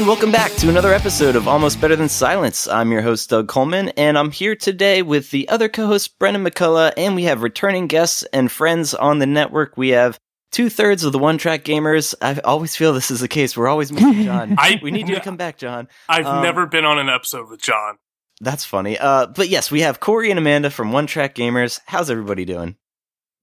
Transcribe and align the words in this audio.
Hey 0.00 0.04
everyone, 0.04 0.16
welcome 0.16 0.32
back 0.32 0.52
to 0.52 0.70
another 0.70 0.94
episode 0.94 1.36
of 1.36 1.46
Almost 1.46 1.78
Better 1.78 1.94
Than 1.94 2.08
Silence. 2.08 2.66
I'm 2.66 2.90
your 2.90 3.02
host, 3.02 3.28
Doug 3.28 3.48
Coleman, 3.48 3.90
and 3.98 4.16
I'm 4.16 4.30
here 4.30 4.56
today 4.56 5.02
with 5.02 5.30
the 5.30 5.46
other 5.50 5.68
co 5.68 5.86
host, 5.88 6.18
Brennan 6.18 6.42
McCullough, 6.42 6.94
and 6.96 7.14
we 7.14 7.24
have 7.24 7.42
returning 7.42 7.86
guests 7.86 8.22
and 8.32 8.50
friends 8.50 8.94
on 8.94 9.18
the 9.18 9.26
network. 9.26 9.76
We 9.76 9.90
have 9.90 10.18
two 10.52 10.70
thirds 10.70 11.04
of 11.04 11.12
the 11.12 11.18
one 11.18 11.36
track 11.36 11.64
gamers. 11.64 12.14
I 12.22 12.38
always 12.40 12.74
feel 12.74 12.94
this 12.94 13.10
is 13.10 13.20
the 13.20 13.28
case. 13.28 13.54
We're 13.58 13.68
always 13.68 13.92
missing 13.92 14.22
John. 14.24 14.54
I- 14.58 14.80
we 14.82 14.90
need 14.90 15.06
you 15.06 15.16
to 15.16 15.20
come 15.20 15.36
back, 15.36 15.58
John. 15.58 15.86
I've 16.08 16.24
Um, 16.24 16.42
never 16.42 16.64
been 16.64 16.86
on 16.86 16.98
an 16.98 17.10
episode 17.10 17.50
with 17.50 17.60
John. 17.60 17.98
That's 18.40 18.64
funny. 18.64 18.96
Uh, 18.96 19.26
but 19.26 19.50
yes, 19.50 19.70
we 19.70 19.82
have 19.82 20.00
Corey 20.00 20.30
and 20.30 20.38
Amanda 20.38 20.70
from 20.70 20.92
One 20.92 21.06
Track 21.08 21.34
Gamers. 21.34 21.78
How's 21.84 22.08
everybody 22.10 22.46
doing? 22.46 22.76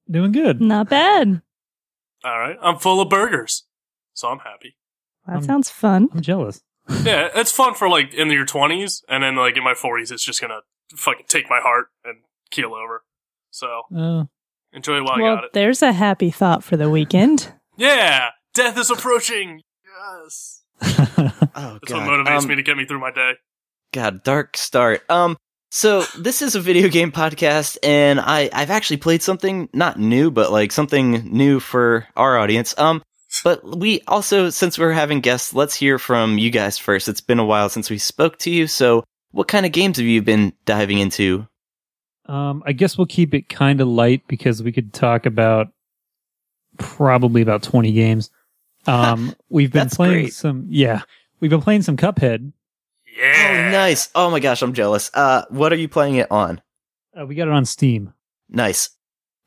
Doing 0.09 0.31
good. 0.31 0.59
Not 0.59 0.89
bad. 0.89 1.43
All 2.23 2.39
right, 2.39 2.57
I'm 2.63 2.79
full 2.79 2.99
of 2.99 3.09
burgers, 3.09 3.63
so 4.15 4.29
I'm 4.29 4.39
happy. 4.39 4.75
That 5.27 5.37
Um, 5.37 5.43
sounds 5.43 5.69
fun. 5.69 6.09
I'm 6.13 6.21
jealous. 6.21 6.61
Yeah, 7.03 7.29
it's 7.35 7.51
fun 7.51 7.73
for 7.73 7.89
like 7.89 8.13
in 8.13 8.29
your 8.31 8.45
20s, 8.45 9.03
and 9.09 9.23
then 9.23 9.35
like 9.35 9.57
in 9.57 9.63
my 9.63 9.73
40s, 9.73 10.11
it's 10.11 10.23
just 10.23 10.39
gonna 10.41 10.61
fucking 10.95 11.25
take 11.27 11.49
my 11.49 11.59
heart 11.59 11.87
and 12.05 12.19
keel 12.49 12.73
over. 12.73 13.03
So 13.51 13.81
Uh, 13.95 14.23
enjoy 14.71 14.97
it 14.97 15.01
while 15.03 15.17
I 15.17 15.21
well, 15.21 15.35
got 15.35 15.43
it. 15.45 15.53
there's 15.53 15.81
a 15.81 15.91
happy 15.91 16.31
thought 16.31 16.63
for 16.63 16.77
the 16.77 16.89
weekend. 16.89 17.53
Yeah, 17.79 18.29
death 18.55 18.75
is 18.77 18.89
approaching. 18.89 19.61
Yes, 19.85 20.63
Oh, 20.81 20.87
that's 21.13 21.91
what 21.93 22.01
motivates 22.09 22.41
Um, 22.43 22.47
me 22.47 22.55
to 22.55 22.63
get 22.63 22.75
me 22.77 22.85
through 22.85 22.99
my 22.99 23.11
day. 23.11 23.33
God, 23.93 24.23
dark 24.23 24.57
start. 24.57 25.03
Um, 25.11 25.37
so 25.69 26.01
this 26.17 26.41
is 26.41 26.55
a 26.55 26.59
video 26.61 26.87
game 26.89 27.11
podcast, 27.11 27.77
and 27.83 28.19
I 28.19 28.49
I've 28.53 28.71
actually 28.71 28.97
played 28.97 29.21
something 29.21 29.69
not 29.73 29.99
new, 29.99 30.31
but 30.31 30.51
like 30.51 30.71
something 30.71 31.29
new 31.31 31.59
for 31.59 32.07
our 32.15 32.37
audience. 32.37 32.73
Um, 32.79 33.03
but 33.43 33.77
we 33.77 34.01
also, 34.07 34.49
since 34.49 34.77
we're 34.79 34.91
having 34.93 35.19
guests, 35.21 35.53
let's 35.53 35.75
hear 35.75 35.99
from 35.99 36.37
you 36.37 36.49
guys 36.49 36.77
first. 36.77 37.07
It's 37.07 37.21
been 37.21 37.39
a 37.39 37.45
while 37.45 37.69
since 37.69 37.89
we 37.89 37.97
spoke 37.97 38.37
to 38.39 38.49
you, 38.49 38.67
so 38.67 39.03
what 39.31 39.47
kind 39.47 39.65
of 39.65 39.71
games 39.71 39.97
have 39.97 40.05
you 40.05 40.21
been 40.21 40.53
diving 40.65 40.97
into? 40.99 41.47
um, 42.25 42.61
I 42.65 42.73
guess 42.73 42.97
we'll 42.97 43.07
keep 43.07 43.33
it 43.33 43.47
kind 43.47 43.79
of 43.79 43.87
light 43.87 44.21
because 44.27 44.61
we 44.61 44.73
could 44.73 44.91
talk 44.91 45.25
about 45.25 45.67
probably 46.77 47.41
about 47.41 47.63
20 47.63 47.91
games. 47.91 48.29
Um, 48.89 49.35
we've 49.49 49.69
been 49.69 49.83
That's 49.87 49.95
playing 49.97 50.13
great. 50.13 50.33
some, 50.33 50.65
yeah, 50.69 51.01
we've 51.41 51.51
been 51.51 51.61
playing 51.61 51.81
some 51.81 51.97
Cuphead. 51.97 52.53
Yeah, 53.17 53.65
Oh, 53.67 53.71
nice. 53.71 54.07
Oh 54.15 54.29
my 54.31 54.39
gosh, 54.39 54.61
I'm 54.61 54.71
jealous. 54.71 55.11
Uh, 55.13 55.43
what 55.49 55.73
are 55.73 55.75
you 55.75 55.89
playing 55.89 56.15
it 56.15 56.31
on? 56.31 56.61
Uh, 57.19 57.25
we 57.25 57.35
got 57.35 57.49
it 57.49 57.53
on 57.53 57.65
Steam. 57.65 58.13
Nice. 58.47 58.91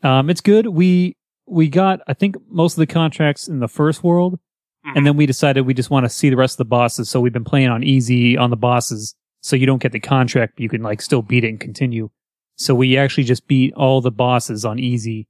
Um, 0.02 0.28
it's 0.28 0.42
good. 0.42 0.66
We, 0.66 1.16
we 1.50 1.68
got, 1.68 2.00
I 2.06 2.14
think, 2.14 2.36
most 2.48 2.74
of 2.74 2.78
the 2.78 2.86
contracts 2.86 3.48
in 3.48 3.58
the 3.60 3.68
first 3.68 4.02
world, 4.04 4.38
Mhm. 4.86 4.96
and 4.96 5.06
then 5.06 5.16
we 5.16 5.26
decided 5.26 5.62
we 5.66 5.74
just 5.74 5.90
want 5.90 6.04
to 6.04 6.08
see 6.10 6.30
the 6.30 6.36
rest 6.36 6.54
of 6.54 6.58
the 6.58 6.64
bosses. 6.70 7.10
So 7.10 7.20
we've 7.20 7.32
been 7.32 7.44
playing 7.44 7.68
on 7.68 7.82
easy 7.82 8.36
on 8.36 8.50
the 8.50 8.56
bosses, 8.56 9.14
so 9.42 9.56
you 9.56 9.66
don't 9.66 9.82
get 9.82 9.92
the 9.92 10.00
contract, 10.00 10.54
but 10.56 10.62
you 10.62 10.68
can 10.68 10.82
like 10.82 11.02
still 11.02 11.22
beat 11.22 11.44
it 11.44 11.48
and 11.48 11.60
continue. 11.60 12.10
So 12.56 12.74
we 12.74 12.96
actually 12.96 13.24
just 13.24 13.46
beat 13.46 13.74
all 13.74 14.00
the 14.00 14.10
bosses 14.10 14.64
on 14.64 14.78
easy 14.78 15.26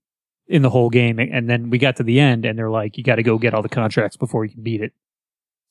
in 0.46 0.62
the 0.62 0.70
whole 0.70 0.90
game, 0.90 1.18
and 1.18 1.48
then 1.48 1.70
we 1.70 1.78
got 1.78 1.96
to 1.96 2.02
the 2.02 2.18
end, 2.20 2.44
and 2.44 2.58
they're 2.58 2.70
like, 2.70 2.96
you 2.98 3.04
got 3.04 3.16
to 3.16 3.22
go 3.22 3.38
get 3.38 3.54
all 3.54 3.62
the 3.62 3.68
contracts 3.68 4.16
before 4.16 4.44
you 4.44 4.52
can 4.52 4.62
beat 4.62 4.80
it. 4.82 4.92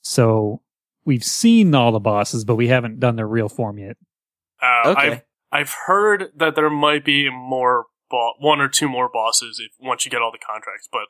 So 0.02 0.62
we've 1.06 1.24
seen 1.24 1.76
all 1.76 1.92
the 1.92 2.00
bosses, 2.00 2.46
but 2.46 2.56
we 2.56 2.68
haven't 2.70 3.00
done 3.00 3.16
their 3.16 3.28
real 3.28 3.50
form 3.50 3.78
yet. 3.78 3.98
Uh, 4.62 4.90
Okay. 4.92 5.08
I've 5.12 5.22
I've 5.52 5.74
heard 5.88 6.32
that 6.36 6.54
there 6.56 6.70
might 6.70 7.04
be 7.04 7.30
more, 7.30 7.86
bo- 8.10 8.34
one 8.40 8.60
or 8.62 8.68
two 8.68 8.90
more 8.90 9.10
bosses 9.10 9.62
if 9.64 9.72
once 9.80 10.06
you 10.06 10.12
get 10.12 10.22
all 10.22 10.32
the 10.32 10.38
contracts, 10.38 10.88
but 10.92 11.08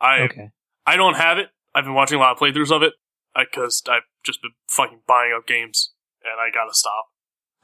I 0.00 0.20
Okay. 0.22 0.50
I 0.86 0.96
don't 0.96 1.14
have 1.14 1.38
it. 1.38 1.50
I've 1.74 1.84
been 1.84 1.94
watching 1.94 2.16
a 2.16 2.20
lot 2.20 2.32
of 2.32 2.38
playthroughs 2.38 2.74
of 2.74 2.82
it 2.82 2.94
because 3.36 3.82
I've 3.88 4.02
just 4.24 4.42
been 4.42 4.52
fucking 4.68 5.02
buying 5.06 5.32
up 5.36 5.46
games 5.46 5.92
and 6.24 6.40
I 6.40 6.50
gotta 6.52 6.74
stop. 6.74 7.06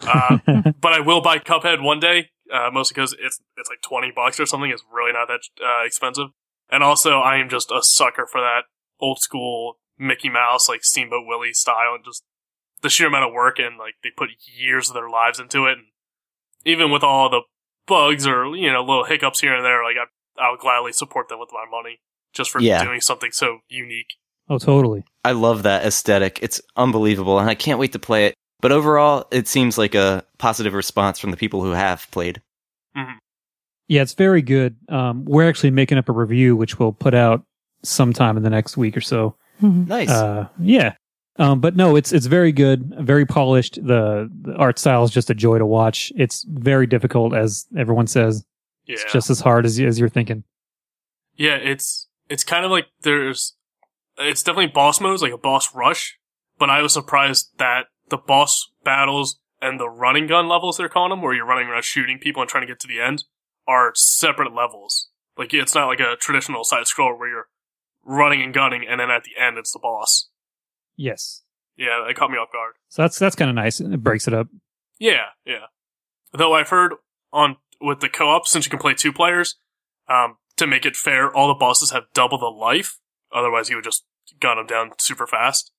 Uh, 0.01 0.73
but 0.81 0.93
I 0.93 1.01
will 1.01 1.21
buy 1.21 1.39
Cuphead 1.39 1.83
one 1.83 2.01
day, 2.01 2.31
uh, 2.53 2.71
mostly 2.73 2.95
because 2.95 3.15
it's 3.15 3.41
it's 3.57 3.69
like 3.71 3.81
twenty 3.83 4.13
bucks 4.15 4.39
or 4.39 4.47
something. 4.47 4.71
It's 4.71 4.85
really 4.93 5.13
not 5.13 5.29
that 5.29 5.41
uh, 5.63 5.85
expensive. 5.85 6.29
And 6.71 6.83
also, 6.83 7.19
I 7.21 7.37
am 7.37 7.49
just 7.49 7.71
a 7.71 7.83
sucker 7.83 8.27
for 8.27 8.41
that 8.41 8.65
old 9.01 9.21
school 9.21 9.79
Mickey 9.99 10.29
Mouse, 10.29 10.69
like 10.69 10.85
Steamboat 10.85 11.27
Willie 11.27 11.53
style, 11.53 11.95
and 11.95 12.05
just 12.05 12.25
the 12.83 12.91
sheer 12.91 13.07
amount 13.07 13.25
of 13.25 13.33
work 13.33 13.59
and 13.59 13.79
like 13.79 13.95
they 14.03 14.11
put 14.15 14.31
years 14.55 14.89
of 14.89 14.95
their 14.95 15.09
lives 15.09 15.41
into 15.41 15.67
it. 15.67 15.79
And 15.79 15.87
even 16.65 16.91
with 16.91 17.03
all 17.03 17.31
the 17.31 17.43
bugs 17.87 18.27
or 18.27 18.55
you 18.57 18.73
know 18.73 18.81
little 18.83 19.05
hiccups 19.05 19.41
here 19.41 19.55
and 19.55 19.65
there, 19.65 19.83
like 19.85 19.97
I 19.97 20.43
I 20.47 20.51
would 20.51 20.61
gladly 20.61 20.93
support 20.93 21.29
them 21.29 21.39
with 21.41 21.51
my 21.53 21.65
money 21.71 22.01
just 22.35 22.51
for 22.51 22.61
Yeah. 22.61 22.85
doing 22.85 23.01
something 23.01 23.33
so 23.33 23.61
unique. 23.69 24.15
oh, 24.49 24.59
totally. 24.59 25.03
I 25.25 25.33
love 25.33 25.63
that 25.65 25.85
aesthetic. 25.85 26.39
It's 26.43 26.61
unbelievable, 26.77 27.39
and 27.39 27.49
I 27.51 27.55
can't 27.55 27.79
wait 27.79 27.93
to 27.93 27.99
play 27.99 28.27
it. 28.27 28.35
But 28.61 28.73
overall, 28.73 29.27
it 29.31 29.49
seems 29.49 29.77
like 29.79 29.95
a 29.95 30.25
positive 30.39 30.73
response 30.75 31.19
from 31.19 31.31
the 31.31 31.37
people 31.37 31.63
who 31.63 31.73
have 31.73 32.07
played. 32.11 32.41
Yeah, 33.89 34.03
it's 34.03 34.15
very 34.15 34.43
good. 34.43 34.77
Um, 34.89 35.25
we're 35.25 35.49
actually 35.49 35.71
making 35.71 35.97
up 35.99 36.09
a 36.09 36.13
review, 36.13 36.57
which 36.57 36.79
we'll 36.79 36.93
put 36.93 37.15
out 37.15 37.45
sometime 37.85 38.37
in 38.37 38.43
the 38.43 38.51
next 38.51 38.77
week 38.77 38.97
or 38.97 39.01
so. 39.01 39.37
Mhm. 39.63 39.87
Nice. 39.87 40.11
Uh, 40.11 40.49
yeah. 40.59 40.95
Um, 41.39 41.61
but 41.61 41.77
no, 41.77 41.97
it's 41.97 42.13
it's 42.13 42.27
very 42.27 42.51
good, 42.53 42.95
very 43.01 43.27
polished. 43.27 43.75
The, 43.75 44.31
the 44.43 44.55
art 44.55 44.79
style 44.79 45.05
is 45.05 45.11
just 45.11 45.29
a 45.29 45.35
joy 45.35 45.59
to 45.59 45.67
watch. 45.67 46.13
It's 46.17 46.45
very 46.49 46.87
difficult, 46.87 47.35
as 47.35 47.67
everyone 47.77 48.07
says. 48.07 48.45
Yeah, 48.87 48.95
It's 48.95 49.13
just 49.13 49.29
as 49.31 49.41
hard 49.41 49.67
as 49.67 49.79
as 49.81 49.99
you're 50.01 50.09
thinking. 50.09 50.45
yeah. 51.37 51.57
It's 51.57 52.09
it's 52.29 52.45
kind 52.45 52.65
of 52.65 52.71
like 52.71 52.87
there's 53.03 53.55
it's 54.19 54.43
definitely 54.43 54.69
boss 54.73 55.01
modes, 55.01 55.21
like 55.23 55.33
a 55.33 55.39
boss 55.39 55.75
rush. 55.75 56.19
But 56.59 56.71
I 56.71 56.81
was 56.81 56.95
surprised 56.95 57.51
that 57.59 57.87
the 58.09 58.17
boss 58.17 58.71
battles 58.83 59.39
and 59.61 59.79
the 59.79 59.91
running 59.91 60.27
gun 60.27 60.49
levels 60.49 60.79
they're 60.79 60.89
calling 60.89 61.11
them, 61.11 61.21
where 61.21 61.35
you're 61.35 61.45
running 61.45 61.69
around 61.69 61.85
shooting 61.85 62.19
people 62.19 62.41
and 62.41 62.49
trying 62.49 62.63
to 62.63 62.67
get 62.67 62.81
to 62.81 62.89
the 62.89 63.01
end, 63.01 63.25
are 63.69 63.93
separate 63.95 64.55
levels. 64.55 65.09
Like 65.37 65.53
it's 65.53 65.75
not 65.75 65.87
like 65.89 66.01
a 66.01 66.17
traditional 66.19 66.65
side 66.65 66.85
scroller 66.85 67.19
where 67.19 67.29
you're 67.29 67.49
running 68.05 68.41
and 68.41 68.55
gunning, 68.55 68.87
and 68.89 69.01
then 69.01 69.11
at 69.11 69.25
the 69.25 69.33
end 69.39 69.59
it's 69.59 69.73
the 69.73 69.81
boss. 69.83 70.31
Yes. 70.97 71.43
Yeah, 71.77 72.05
that 72.07 72.17
caught 72.17 72.31
me 72.31 72.39
off 72.39 72.53
guard. 72.53 72.75
So 72.89 73.03
that's 73.03 73.19
that's 73.19 73.37
kind 73.37 73.51
of 73.51 73.55
nice. 73.55 73.81
It 73.81 74.03
breaks 74.03 74.27
it 74.27 74.35
up. 74.35 74.49
Yeah, 74.99 75.27
yeah. 75.45 75.67
Though 76.33 76.55
I've 76.55 76.71
heard 76.71 76.95
on 77.33 77.57
with 77.81 78.01
the 78.01 78.09
co-op, 78.09 78.47
since 78.47 78.65
you 78.65 78.71
can 78.71 78.79
play 78.79 78.95
two 78.95 79.13
players, 79.13 79.57
um, 80.09 80.37
to 80.57 80.67
make 80.67 80.87
it 80.87 80.97
fair, 80.97 81.31
all 81.35 81.49
the 81.49 81.55
bosses 81.55 81.91
have 81.91 82.05
double 82.15 82.39
the 82.39 82.47
life. 82.47 82.99
Otherwise, 83.33 83.69
you 83.69 83.77
would 83.77 83.85
just 83.85 84.05
gun 84.41 84.57
them 84.57 84.67
down 84.67 84.93
super 84.99 85.27
fast. 85.27 85.71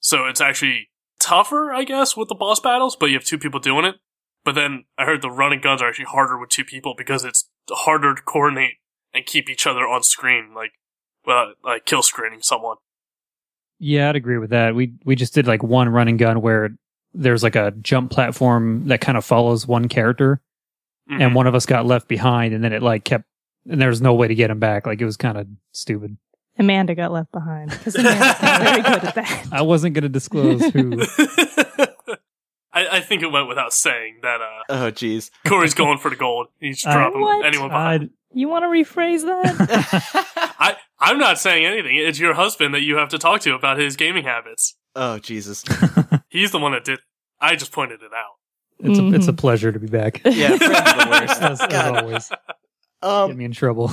So 0.00 0.26
it's 0.26 0.40
actually 0.40 0.88
tougher, 1.18 1.72
I 1.72 1.84
guess, 1.84 2.16
with 2.16 2.28
the 2.28 2.34
boss 2.34 2.60
battles, 2.60 2.96
but 2.96 3.06
you 3.06 3.14
have 3.14 3.24
two 3.24 3.38
people 3.38 3.60
doing 3.60 3.84
it. 3.84 3.96
But 4.44 4.54
then 4.54 4.84
I 4.96 5.04
heard 5.04 5.22
the 5.22 5.30
running 5.30 5.60
guns 5.60 5.82
are 5.82 5.88
actually 5.88 6.06
harder 6.06 6.38
with 6.38 6.50
two 6.50 6.64
people 6.64 6.94
because 6.96 7.24
it's 7.24 7.48
harder 7.68 8.14
to 8.14 8.22
coordinate 8.22 8.74
and 9.12 9.26
keep 9.26 9.50
each 9.50 9.66
other 9.66 9.80
on 9.80 10.02
screen, 10.02 10.52
like, 10.54 10.72
well, 11.26 11.54
like 11.64 11.84
kill 11.84 12.02
screening 12.02 12.42
someone. 12.42 12.76
Yeah, 13.78 14.08
I'd 14.08 14.16
agree 14.16 14.38
with 14.38 14.50
that. 14.50 14.74
We 14.74 14.94
we 15.04 15.16
just 15.16 15.34
did 15.34 15.46
like 15.46 15.62
one 15.62 15.88
running 15.88 16.16
gun 16.16 16.40
where 16.40 16.70
there's 17.12 17.42
like 17.42 17.56
a 17.56 17.72
jump 17.82 18.10
platform 18.10 18.88
that 18.88 19.00
kind 19.00 19.16
of 19.18 19.24
follows 19.24 19.66
one 19.66 19.88
character, 19.88 20.40
Mhm. 21.10 21.20
and 21.22 21.34
one 21.34 21.46
of 21.46 21.54
us 21.54 21.66
got 21.66 21.86
left 21.86 22.08
behind, 22.08 22.54
and 22.54 22.62
then 22.64 22.72
it 22.72 22.82
like 22.82 23.04
kept, 23.04 23.24
and 23.68 23.80
there 23.80 23.88
was 23.90 24.00
no 24.02 24.14
way 24.14 24.28
to 24.28 24.34
get 24.34 24.50
him 24.50 24.58
back. 24.58 24.86
Like 24.86 25.00
it 25.00 25.04
was 25.04 25.16
kind 25.16 25.36
of 25.38 25.46
stupid. 25.72 26.16
Amanda 26.58 26.94
got 26.94 27.12
left 27.12 27.30
behind 27.32 27.70
because 27.70 27.94
Amanda's 27.96 28.42
not 28.42 28.62
very 28.62 28.82
good 28.82 29.04
at 29.04 29.14
that. 29.16 29.46
I 29.52 29.60
wasn't 29.62 29.94
going 29.94 30.04
to 30.04 30.08
disclose 30.08 30.64
who. 30.70 31.02
I, 32.72 32.88
I 32.98 33.00
think 33.00 33.22
it 33.22 33.30
went 33.32 33.48
without 33.48 33.72
saying 33.72 34.18
that 34.22 34.40
uh, 34.40 34.62
oh, 34.68 34.90
jeez. 34.92 35.30
Corey's 35.46 35.74
going 35.74 35.98
for 35.98 36.10
the 36.10 36.16
gold. 36.16 36.48
He's 36.60 36.84
Uh, 36.84 36.92
dropping 36.92 37.20
What? 37.22 37.44
anyone 37.46 37.68
behind. 37.70 38.04
I, 38.04 38.08
You 38.32 38.48
want 38.48 38.64
to 38.64 38.68
rephrase 38.68 39.22
that? 39.22 40.45
I, 41.06 41.10
I'm 41.10 41.18
not 41.18 41.38
saying 41.38 41.64
anything. 41.64 41.96
It's 41.96 42.18
your 42.18 42.34
husband 42.34 42.74
that 42.74 42.82
you 42.82 42.96
have 42.96 43.08
to 43.10 43.18
talk 43.18 43.40
to 43.42 43.54
about 43.54 43.78
his 43.78 43.96
gaming 43.96 44.24
habits. 44.24 44.76
oh, 44.94 45.18
Jesus. 45.18 45.64
He's 46.28 46.50
the 46.52 46.58
one 46.58 46.72
that 46.72 46.84
did. 46.84 46.98
I 47.40 47.54
just 47.56 47.72
pointed 47.72 48.00
it 48.02 48.10
out. 48.14 48.34
it's 48.80 48.98
a 48.98 49.06
it's 49.14 49.28
a 49.28 49.32
Mhm. 49.32 49.38
pleasure 49.38 49.72
to 49.72 49.78
be 49.78 49.86
back. 49.86 50.20
Yeah, 50.24 50.56
friends 50.56 50.62
are 50.62 51.04
the 51.04 51.10
worst. 51.10 51.42
as, 51.42 51.60
as 51.62 51.68
God. 51.68 51.96
always, 52.04 52.28
get 52.28 52.38
Um, 53.02 53.36
me 53.36 53.44
in 53.44 53.52
trouble. 53.52 53.90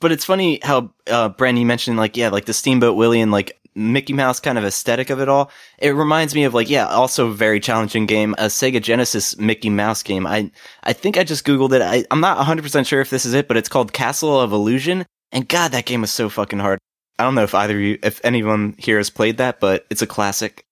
but 0.00 0.12
it's 0.12 0.24
funny 0.24 0.60
how 0.62 0.92
uh, 1.08 1.30
Bren, 1.30 1.58
you 1.58 1.66
mentioned 1.66 1.96
like 1.96 2.16
yeah, 2.16 2.28
like 2.28 2.44
the 2.46 2.52
Steamboat 2.54 2.96
Willie 2.96 3.20
and 3.20 3.30
like 3.32 3.58
Mickey 3.74 4.12
Mouse 4.12 4.40
kind 4.40 4.58
of 4.58 4.64
aesthetic 4.64 5.10
of 5.10 5.20
it 5.20 5.28
all. 5.28 5.50
It 5.78 5.90
reminds 5.90 6.34
me 6.34 6.44
of 6.44 6.54
like 6.54 6.68
yeah, 6.70 6.86
also 6.86 7.28
a 7.28 7.32
very 7.32 7.60
challenging 7.60 8.06
game, 8.06 8.34
a 8.38 8.46
Sega 8.46 8.82
Genesis 8.82 9.36
Mickey 9.38 9.70
Mouse 9.70 10.02
game. 10.02 10.26
I 10.26 10.50
I 10.82 10.92
think 10.92 11.16
I 11.16 11.24
just 11.24 11.44
googled 11.46 11.72
it. 11.72 11.82
I, 11.82 12.04
I'm 12.10 12.20
not 12.20 12.36
100 12.38 12.62
percent 12.62 12.86
sure 12.86 13.00
if 13.00 13.10
this 13.10 13.24
is 13.24 13.34
it, 13.34 13.46
but 13.48 13.56
it's 13.56 13.68
called 13.68 13.92
Castle 13.92 14.40
of 14.40 14.52
Illusion. 14.52 15.06
And 15.32 15.48
God, 15.48 15.72
that 15.72 15.86
game 15.86 16.00
was 16.00 16.10
so 16.12 16.28
fucking 16.28 16.58
hard. 16.58 16.78
I 17.18 17.24
don't 17.24 17.34
know 17.34 17.42
if 17.44 17.54
either 17.54 17.76
of 17.76 17.80
you, 17.82 17.98
if 18.02 18.20
anyone 18.24 18.74
here 18.78 18.96
has 18.96 19.10
played 19.10 19.36
that, 19.38 19.60
but 19.60 19.86
it's 19.90 20.02
a 20.02 20.06
classic. 20.06 20.64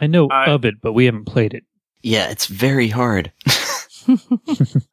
I 0.00 0.06
know 0.06 0.28
I- 0.28 0.46
of 0.50 0.64
it, 0.64 0.74
but 0.80 0.92
we 0.92 1.06
haven't 1.06 1.24
played 1.26 1.54
it. 1.54 1.64
Yeah, 2.02 2.30
it's 2.30 2.46
very 2.46 2.88
hard. 2.88 3.32
Uh, 4.08 4.16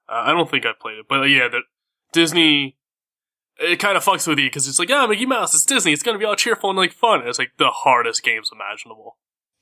I 0.09 0.31
don't 0.31 0.49
think 0.49 0.65
I've 0.65 0.79
played 0.79 0.97
it, 0.97 1.05
but 1.07 1.19
uh, 1.19 1.23
yeah, 1.25 1.47
the 1.47 1.61
Disney. 2.11 2.77
it 3.59 3.77
kind 3.77 3.95
of 3.97 4.03
fucks 4.03 4.27
with 4.27 4.39
you 4.39 4.47
because 4.47 4.67
it's 4.67 4.79
like, 4.79 4.89
oh, 4.91 5.07
Mickey 5.07 5.25
Mouse, 5.25 5.53
it's 5.53 5.65
Disney, 5.65 5.93
it's 5.93 6.01
gonna 6.03 6.17
be 6.17 6.25
all 6.25 6.35
cheerful 6.35 6.69
and 6.71 6.77
like 6.77 6.93
fun. 6.93 7.19
And 7.19 7.29
it's 7.29 7.39
like 7.39 7.51
the 7.57 7.69
hardest 7.69 8.23
games 8.23 8.49
imaginable. 8.51 9.17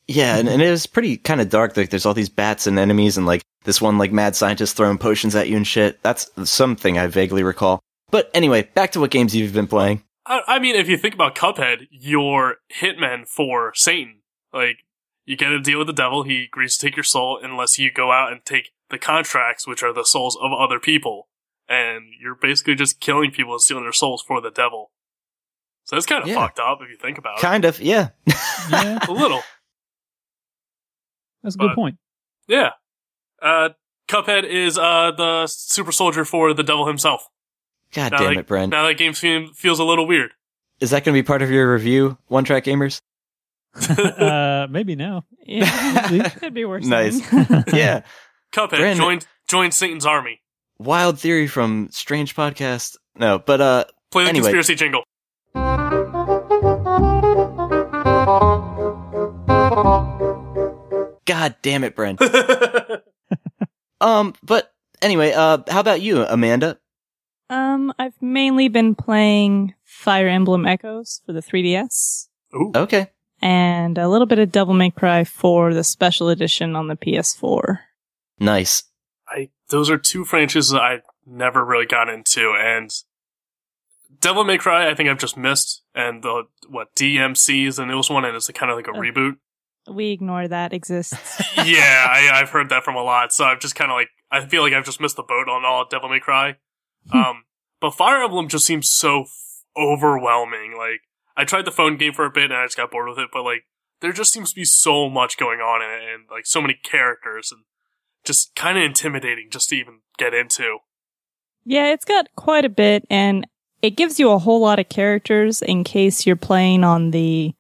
Yeah, 0.08 0.38
and, 0.38 0.48
and 0.50 0.62
it 0.62 0.70
was 0.72 0.86
pretty 0.88 1.18
kind 1.18 1.42
of 1.42 1.50
dark. 1.50 1.76
Like 1.78 1.90
there's 1.90 2.06
all 2.06 2.14
these 2.14 2.30
bats 2.30 2.68
and 2.68 2.80
enemies, 2.80 3.18
and 3.18 3.26
like 3.26 3.42
this 3.66 3.82
one 3.82 3.98
like 3.98 4.12
mad 4.12 4.36
scientist 4.36 4.76
throwing 4.78 4.98
potions 4.98 5.36
at 5.36 5.50
you 5.50 5.58
and 5.58 5.68
shit. 5.68 6.02
That's 6.02 6.30
something 6.50 6.98
I 6.98 7.08
vaguely 7.08 7.44
recall. 7.44 7.82
But 8.12 8.30
anyway, 8.34 8.64
back 8.74 8.92
to 8.92 9.00
what 9.00 9.10
games 9.12 9.36
you've 9.36 9.54
been 9.54 9.68
playing. 9.68 10.04
I, 10.26 10.42
I 10.48 10.60
mean, 10.60 10.76
if 10.76 10.88
you 10.90 10.98
think 10.98 11.14
about 11.16 11.34
Cuphead, 11.36 11.88
you're 11.90 12.58
hitman 12.80 13.28
for 13.28 13.72
Satan. 13.74 14.20
Like, 14.54 14.80
you 15.26 15.36
get 15.38 15.52
a 15.52 15.60
deal 15.60 15.78
with 15.80 15.88
the 15.88 15.94
devil, 15.94 16.24
he 16.24 16.44
agrees 16.44 16.78
to 16.78 16.86
take 16.88 16.96
your 16.96 17.04
soul 17.04 17.40
unless 17.42 17.80
you 17.80 17.92
go 17.92 18.12
out 18.12 18.32
and 18.32 18.44
take 18.46 18.72
the 18.90 18.98
contracts, 19.00 19.66
which 19.66 19.82
are 19.82 19.94
the 19.94 20.04
souls 20.04 20.38
of 20.42 20.52
other 20.52 20.80
people. 20.80 21.30
And 21.70 22.04
you're 22.22 22.36
basically 22.36 22.76
just 22.76 23.00
killing 23.00 23.32
people 23.32 23.54
and 23.54 23.62
stealing 23.62 23.84
their 23.84 23.94
souls 23.94 24.22
for 24.22 24.42
the 24.42 24.52
devil. 24.52 24.92
So 25.86 25.96
it's 25.96 26.06
kind 26.06 26.22
of 26.22 26.28
Yeah. 26.30 26.36
fucked 26.36 26.60
up 26.60 26.80
if 26.82 26.90
you 26.90 26.98
think 26.98 27.18
about 27.18 27.38
it. 27.40 27.42
Kind 27.42 27.64
of, 27.66 27.80
yeah. 27.82 28.10
Yeah. 28.70 29.00
A 29.08 29.12
little. 29.12 29.42
that's 31.44 31.56
a 31.56 31.58
good 31.58 31.74
point. 31.76 31.98
Yeah. 32.48 32.72
Uh, 33.42 33.70
Cuphead 34.08 34.44
is, 34.44 34.78
uh, 34.78 35.12
the 35.16 35.48
super 35.48 35.92
soldier 35.92 36.26
for 36.26 36.54
the 36.54 36.64
devil 36.64 36.86
himself. 36.88 37.26
God 37.94 38.12
Now 38.14 38.18
damn 38.20 38.34
that- 38.36 38.40
it, 38.42 38.48
Brent. 38.48 38.72
Now 38.72 38.88
that 38.88 38.98
game 38.98 39.14
fe- 39.14 39.48
feels 39.54 39.80
a 39.80 39.84
little 39.84 40.08
weird. 40.08 40.32
Is 40.80 40.90
that 40.92 41.04
going 41.04 41.16
to 41.16 41.22
be 41.22 41.26
part 41.26 41.42
of 41.42 41.52
your 41.52 41.72
review, 41.74 42.18
One 42.28 42.44
Track 42.44 42.64
Gamers? 42.66 43.02
uh, 43.90 44.68
maybe 44.70 44.96
now. 44.96 45.26
Yeah, 45.46 46.30
could 46.30 46.54
be 46.54 46.66
worse. 46.66 46.86
Nice. 46.86 47.20
yeah. 47.74 48.02
Cuphead 48.54 48.70
Brandon- 48.70 48.98
joined, 48.98 49.28
joined 49.48 49.74
Satan's 49.74 50.06
army. 50.06 50.42
Wild 50.80 51.20
theory 51.20 51.48
from 51.48 51.90
Strange 51.92 52.36
Podcast. 52.36 52.98
No, 53.16 53.38
but 53.40 53.62
uh, 53.62 53.86
Play 54.12 54.24
the 54.24 54.30
Anyway. 54.30 54.44
conspiracy 54.52 54.76
jingle. 54.76 55.04
God 61.26 61.56
damn 61.62 61.84
it, 61.84 61.96
Brent. 61.96 62.22
um, 64.02 64.34
but 64.44 64.72
anyway, 65.02 65.32
uh, 65.34 65.60
how 65.70 65.80
about 65.80 66.02
you, 66.02 66.24
Amanda? 66.24 66.78
Um, 67.52 67.94
I've 68.00 68.20
mainly 68.22 68.68
been 68.68 68.96
playing 68.96 69.74
Fire 69.84 70.28
Emblem 70.28 70.66
Echoes 70.66 71.22
for 71.26 71.34
the 71.34 71.42
3DS 71.42 72.28
Ooh. 72.56 72.72
Okay. 72.76 73.08
and 73.42 73.98
a 73.98 74.08
little 74.10 74.26
bit 74.26 74.40
of 74.40 74.52
Devil 74.52 74.74
May 74.74 74.90
Cry 74.90 75.24
for 75.24 75.74
the 75.74 75.84
special 75.84 76.30
edition 76.30 76.76
on 76.76 76.88
the 76.88 76.96
PS4. 76.96 77.80
Nice. 78.40 78.84
I 79.28 79.50
those 79.70 79.90
are 79.90 79.98
two 79.98 80.26
franchises 80.26 80.74
I 80.74 81.02
never 81.26 81.64
really 81.64 81.86
got 81.86 82.10
into, 82.10 82.54
and 82.58 82.92
Devil 84.20 84.44
May 84.44 84.58
Cry 84.58 84.90
I 84.90 84.96
think 84.96 85.10
I've 85.10 85.20
just 85.20 85.38
missed, 85.38 85.84
and 85.96 86.24
the 86.24 86.44
what 86.68 86.96
DMC 86.96 87.68
is 87.68 87.76
the 87.78 87.86
newest 87.86 88.10
one, 88.10 88.26
and 88.26 88.36
it's 88.36 88.50
kind 88.52 88.72
of 88.72 88.78
like 88.78 88.88
a 88.88 88.92
Oh. 88.92 89.00
reboot. 89.00 89.38
We 89.90 90.12
ignore 90.12 90.48
that 90.48 90.74
exists. 90.74 91.16
yeah, 91.58 92.06
I, 92.10 92.30
I've 92.34 92.50
heard 92.50 92.70
that 92.70 92.84
from 92.84 92.96
a 92.96 93.04
lot, 93.04 93.32
so 93.34 93.46
I've 93.46 93.60
just 93.60 93.76
kind 93.76 93.90
of 93.92 93.96
like 93.96 94.10
I 94.32 94.46
feel 94.46 94.62
like 94.64 94.74
I've 94.74 94.86
just 94.86 95.00
missed 95.02 95.16
the 95.16 95.24
boat 95.24 95.48
on 95.50 95.64
all 95.66 95.86
Devil 95.90 96.10
May 96.10 96.20
Cry. 96.20 96.56
um, 97.14 97.44
but 97.80 97.92
Fire 97.92 98.24
Emblem 98.24 98.48
just 98.48 98.66
seems 98.66 98.90
so 98.90 99.22
f- 99.24 99.64
overwhelming. 99.78 100.76
Like 100.78 101.02
I 101.36 101.44
tried 101.44 101.66
the 101.66 101.72
phone 101.72 101.98
game 101.98 102.14
for 102.14 102.26
a 102.26 102.32
bit, 102.32 102.46
and 102.46 102.54
I 102.54 102.66
just 102.66 102.78
got 102.78 102.92
bored 102.92 103.10
with 103.10 103.20
it. 103.20 103.30
But 103.34 103.44
like 103.44 103.64
there 104.02 104.14
just 104.14 104.34
seems 104.34 104.50
to 104.52 104.56
be 104.56 104.66
so 104.66 105.10
much 105.10 105.38
going 105.38 105.60
on 105.60 105.82
in 105.82 105.90
it, 105.90 106.14
and 106.14 106.24
like 106.30 106.46
so 106.46 106.62
many 106.62 106.74
characters, 106.74 107.52
and 107.52 107.64
just 108.24 108.56
kind 108.56 108.78
of 108.78 108.84
intimidating 108.84 109.50
just 109.50 109.70
to 109.70 109.76
even 109.76 110.00
get 110.18 110.34
into. 110.34 110.80
Yeah, 111.64 111.92
it's 111.92 112.06
got 112.06 112.28
quite 112.36 112.66
a 112.66 112.70
bit, 112.70 113.06
and 113.10 113.48
it 113.82 113.92
gives 113.92 114.20
you 114.20 114.32
a 114.32 114.40
whole 114.40 114.62
lot 114.62 114.80
of 114.80 114.90
characters 114.90 115.62
in 115.62 115.84
case 115.84 116.26
you're 116.26 116.36
playing 116.36 116.84
on 116.84 117.12
the 117.12 117.54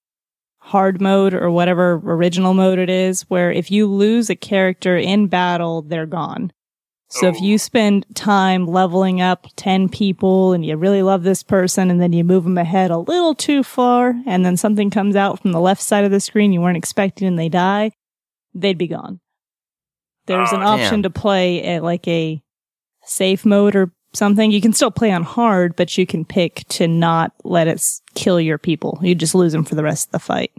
hard 0.59 1.01
mode 1.01 1.33
or 1.33 1.49
whatever 1.49 1.93
original 2.03 2.53
mode 2.53 2.79
it 2.79 2.89
is, 2.89 3.23
where 3.23 3.51
if 3.51 3.71
you 3.71 3.87
lose 3.87 4.29
a 4.29 4.35
character 4.35 4.95
in 4.95 5.27
battle, 5.27 5.81
they're 5.81 6.05
gone. 6.05 6.51
So 7.13 7.27
if 7.27 7.35
Oh. 7.41 7.43
you 7.43 7.57
spend 7.57 8.05
time 8.15 8.65
leveling 8.65 9.19
up 9.19 9.45
10 9.57 9.89
people 9.89 10.53
and 10.53 10.65
you 10.65 10.77
really 10.77 11.03
love 11.03 11.23
this 11.23 11.43
person 11.43 11.91
and 11.91 11.99
then 12.01 12.13
you 12.13 12.23
move 12.23 12.45
them 12.45 12.57
ahead 12.57 12.89
a 12.89 12.97
little 12.99 13.35
too 13.35 13.63
far 13.63 14.15
and 14.25 14.45
then 14.45 14.55
something 14.55 14.89
comes 14.89 15.15
out 15.17 15.41
from 15.41 15.51
the 15.51 15.59
left 15.59 15.81
side 15.81 16.05
of 16.05 16.11
the 16.11 16.21
screen 16.21 16.53
you 16.53 16.61
weren't 16.61 16.77
expecting 16.77 17.27
and 17.27 17.37
they 17.37 17.49
die, 17.49 17.91
they'd 18.53 18.77
be 18.77 18.87
gone. 18.87 19.19
There's 20.27 20.53
an 20.53 20.61
Oh, 20.61 20.67
option 20.67 21.01
damn. 21.01 21.03
to 21.03 21.09
play 21.09 21.61
at 21.63 21.83
like 21.83 22.07
a 22.07 22.41
safe 23.03 23.45
mode 23.45 23.75
or 23.75 23.91
something. 24.13 24.49
You 24.51 24.61
can 24.61 24.71
still 24.71 24.91
play 24.91 25.11
on 25.11 25.23
hard, 25.23 25.75
but 25.75 25.97
you 25.97 26.05
can 26.05 26.23
pick 26.23 26.63
to 26.69 26.87
not 26.87 27.33
let 27.43 27.67
it 27.67 27.83
kill 28.15 28.39
your 28.39 28.57
people. 28.57 28.99
You 29.01 29.15
just 29.15 29.35
lose 29.35 29.51
them 29.51 29.65
for 29.65 29.75
the 29.75 29.83
rest 29.83 30.07
of 30.07 30.11
the 30.13 30.19
fight. 30.19 30.51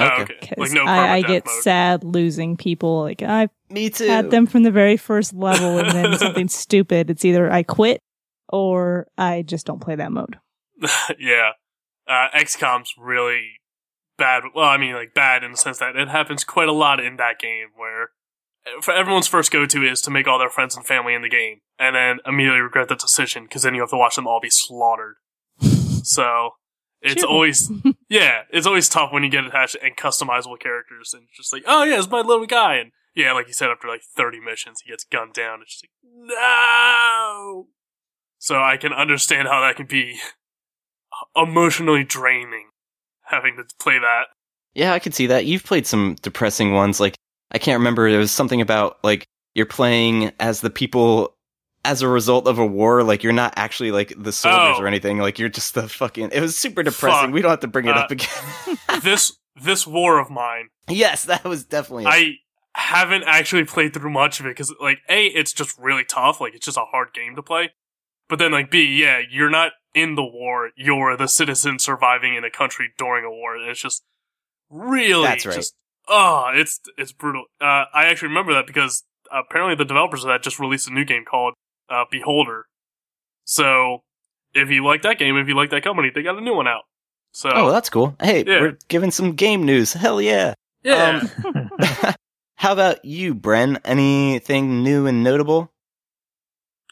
Oh, 0.00 0.22
Okay. 0.22 0.22
okay. 0.34 0.46
'Cause 0.48 0.58
Like 0.58 0.72
no 0.72 0.84
I, 0.84 1.14
I 1.16 1.22
get 1.22 1.44
mode. 1.46 1.62
sad 1.62 2.04
losing 2.04 2.56
people. 2.56 3.02
Like 3.02 3.22
I've 3.22 3.50
Me 3.68 3.90
too. 3.90 4.06
had 4.06 4.30
them 4.30 4.46
from 4.46 4.62
the 4.62 4.70
very 4.70 4.96
first 4.96 5.32
level 5.34 5.78
and 5.78 5.90
then 5.90 6.18
something 6.18 6.48
stupid. 6.48 7.10
It's 7.10 7.24
either 7.24 7.50
I 7.52 7.62
quit 7.62 8.00
or 8.48 9.06
I 9.18 9.42
just 9.42 9.66
don't 9.66 9.80
play 9.80 9.94
that 9.96 10.12
mode. 10.12 10.38
yeah. 11.18 11.50
Uh, 12.08 12.28
XCOM's 12.34 12.92
really 12.98 13.42
bad. 14.18 14.42
Well, 14.54 14.68
I 14.68 14.76
mean, 14.76 14.94
like 14.94 15.14
bad 15.14 15.44
in 15.44 15.52
the 15.52 15.56
sense 15.56 15.78
that 15.78 15.94
it 15.96 16.08
happens 16.08 16.42
quite 16.44 16.68
a 16.68 16.72
lot 16.72 16.98
in 17.00 17.16
that 17.16 17.38
game 17.38 17.68
where 17.76 18.10
for 18.82 18.92
everyone's 18.92 19.26
first 19.28 19.50
go 19.50 19.64
to 19.66 19.82
is 19.82 20.00
to 20.02 20.10
make 20.10 20.26
all 20.26 20.38
their 20.38 20.50
friends 20.50 20.76
and 20.76 20.84
family 20.86 21.14
in 21.14 21.22
the 21.22 21.28
game 21.28 21.58
and 21.78 21.96
then 21.96 22.18
immediately 22.26 22.60
regret 22.60 22.88
the 22.88 22.94
decision 22.96 23.44
because 23.44 23.62
then 23.62 23.74
you 23.74 23.80
have 23.80 23.90
to 23.90 23.96
watch 23.96 24.16
them 24.16 24.26
all 24.26 24.40
be 24.40 24.50
slaughtered. 24.50 25.14
so 26.02 26.50
it's 27.02 27.14
Cheerful. 27.14 27.30
always, 27.30 27.70
yeah, 28.08 28.42
it's 28.50 28.66
always 28.66 28.88
tough 28.88 29.12
when 29.12 29.22
you 29.22 29.30
get 29.30 29.44
attached 29.44 29.76
and 29.82 29.96
customizable 29.96 30.58
characters 30.58 31.14
and 31.14 31.26
just 31.34 31.52
like, 31.52 31.64
oh 31.66 31.84
yeah, 31.84 31.98
it's 31.98 32.10
my 32.10 32.20
little 32.20 32.46
guy. 32.46 32.76
And 32.76 32.92
yeah, 33.14 33.32
like 33.32 33.46
you 33.46 33.52
said, 33.52 33.70
after 33.70 33.88
like 33.88 34.02
30 34.02 34.40
missions, 34.40 34.80
he 34.84 34.90
gets 34.90 35.04
gunned 35.04 35.32
down. 35.32 35.60
It's 35.62 35.72
just 35.72 35.84
like, 35.84 35.90
no! 36.28 37.68
So 38.38 38.62
I 38.62 38.76
can 38.76 38.92
understand 38.92 39.48
how 39.48 39.60
that 39.60 39.76
can 39.76 39.86
be 39.86 40.18
emotionally 41.36 42.04
draining 42.04 42.68
having 43.22 43.56
to 43.56 43.64
play 43.78 43.98
that. 43.98 44.24
Yeah, 44.74 44.92
I 44.92 44.98
can 44.98 45.12
see 45.12 45.26
that. 45.26 45.46
You've 45.46 45.64
played 45.64 45.86
some 45.86 46.16
depressing 46.22 46.72
ones. 46.72 47.00
Like, 47.00 47.16
I 47.50 47.58
can't 47.58 47.78
remember. 47.78 48.10
There 48.10 48.18
was 48.20 48.30
something 48.30 48.60
about, 48.60 48.98
like, 49.02 49.26
you're 49.54 49.66
playing 49.66 50.32
as 50.38 50.60
the 50.60 50.70
people 50.70 51.34
as 51.84 52.02
a 52.02 52.08
result 52.08 52.46
of 52.46 52.58
a 52.58 52.66
war. 52.66 53.02
Like, 53.02 53.22
you're 53.22 53.32
not 53.32 53.54
actually, 53.56 53.90
like, 53.92 54.12
the 54.16 54.32
soldiers 54.32 54.76
Oh. 54.78 54.82
or 54.82 54.86
anything. 54.86 55.18
Like, 55.18 55.38
you're 55.38 55.48
just 55.48 55.74
the 55.74 55.88
fucking. 55.88 56.30
It 56.32 56.40
was 56.40 56.56
super 56.56 56.82
depressing. 56.82 57.26
Fuck. 57.28 57.34
We 57.34 57.42
don't 57.42 57.50
have 57.50 57.60
to 57.60 57.68
bring 57.68 57.86
it 57.86 57.96
Uh, 57.96 58.00
up 58.00 58.10
again. 58.10 58.28
this 59.02 59.36
this 59.62 59.86
war 59.86 60.18
of 60.18 60.30
mine, 60.30 60.68
yes, 60.88 61.24
that 61.24 61.44
was 61.44 61.64
definitely. 61.64 62.04
it. 62.04 62.08
I 62.08 62.34
haven't 62.74 63.24
actually 63.26 63.64
played 63.64 63.92
through 63.92 64.10
much 64.10 64.40
of 64.40 64.46
it 64.46 64.50
because, 64.50 64.72
like, 64.80 64.98
a 65.08 65.26
it's 65.26 65.52
just 65.52 65.76
really 65.78 66.04
tough. 66.04 66.40
Like, 66.40 66.54
it's 66.54 66.64
just 66.64 66.78
a 66.78 66.84
hard 66.92 67.12
game 67.12 67.34
to 67.36 67.42
play. 67.42 67.70
But 68.28 68.38
then, 68.38 68.52
like, 68.52 68.70
b 68.70 68.82
yeah, 69.02 69.20
you're 69.28 69.50
not 69.50 69.72
in 69.94 70.14
the 70.14 70.22
war. 70.24 70.70
You're 70.76 71.16
the 71.16 71.26
citizen 71.26 71.78
surviving 71.80 72.34
in 72.36 72.44
a 72.44 72.50
country 72.50 72.90
during 72.96 73.24
a 73.24 73.30
war, 73.30 73.56
and 73.56 73.68
it's 73.68 73.80
just 73.80 74.02
really 74.70 75.24
That's 75.26 75.44
right. 75.46 75.56
just 75.56 75.74
oh, 76.08 76.50
it's 76.54 76.80
it's 76.96 77.12
brutal. 77.12 77.44
Uh, 77.60 77.84
I 77.92 78.04
actually 78.06 78.28
remember 78.28 78.54
that 78.54 78.66
because 78.66 79.02
apparently 79.32 79.74
the 79.74 79.84
developers 79.84 80.22
of 80.24 80.28
that 80.28 80.42
just 80.42 80.58
released 80.60 80.88
a 80.88 80.92
new 80.92 81.04
game 81.04 81.24
called 81.28 81.54
uh, 81.90 82.04
Beholder. 82.10 82.66
So 83.44 84.04
if 84.54 84.70
you 84.70 84.84
like 84.84 85.02
that 85.02 85.18
game, 85.18 85.36
if 85.36 85.48
you 85.48 85.56
like 85.56 85.70
that 85.70 85.82
company, 85.82 86.10
they 86.14 86.22
got 86.22 86.38
a 86.38 86.40
new 86.40 86.54
one 86.54 86.68
out. 86.68 86.82
So 87.32 87.50
oh, 87.52 87.70
that's 87.70 87.90
cool. 87.90 88.16
Hey, 88.20 88.44
Yeah. 88.46 88.60
we're 88.60 88.78
giving 88.88 89.10
some 89.10 89.32
game 89.34 89.64
news. 89.64 89.92
Hell 89.92 90.20
yeah. 90.20 90.54
yeah, 90.82 91.20
Um, 91.52 91.70
How 92.56 92.72
about 92.72 93.04
you, 93.04 93.34
Bren? 93.34 93.80
Anything 93.84 94.82
new 94.82 95.06
and 95.06 95.22
notable? 95.24 95.72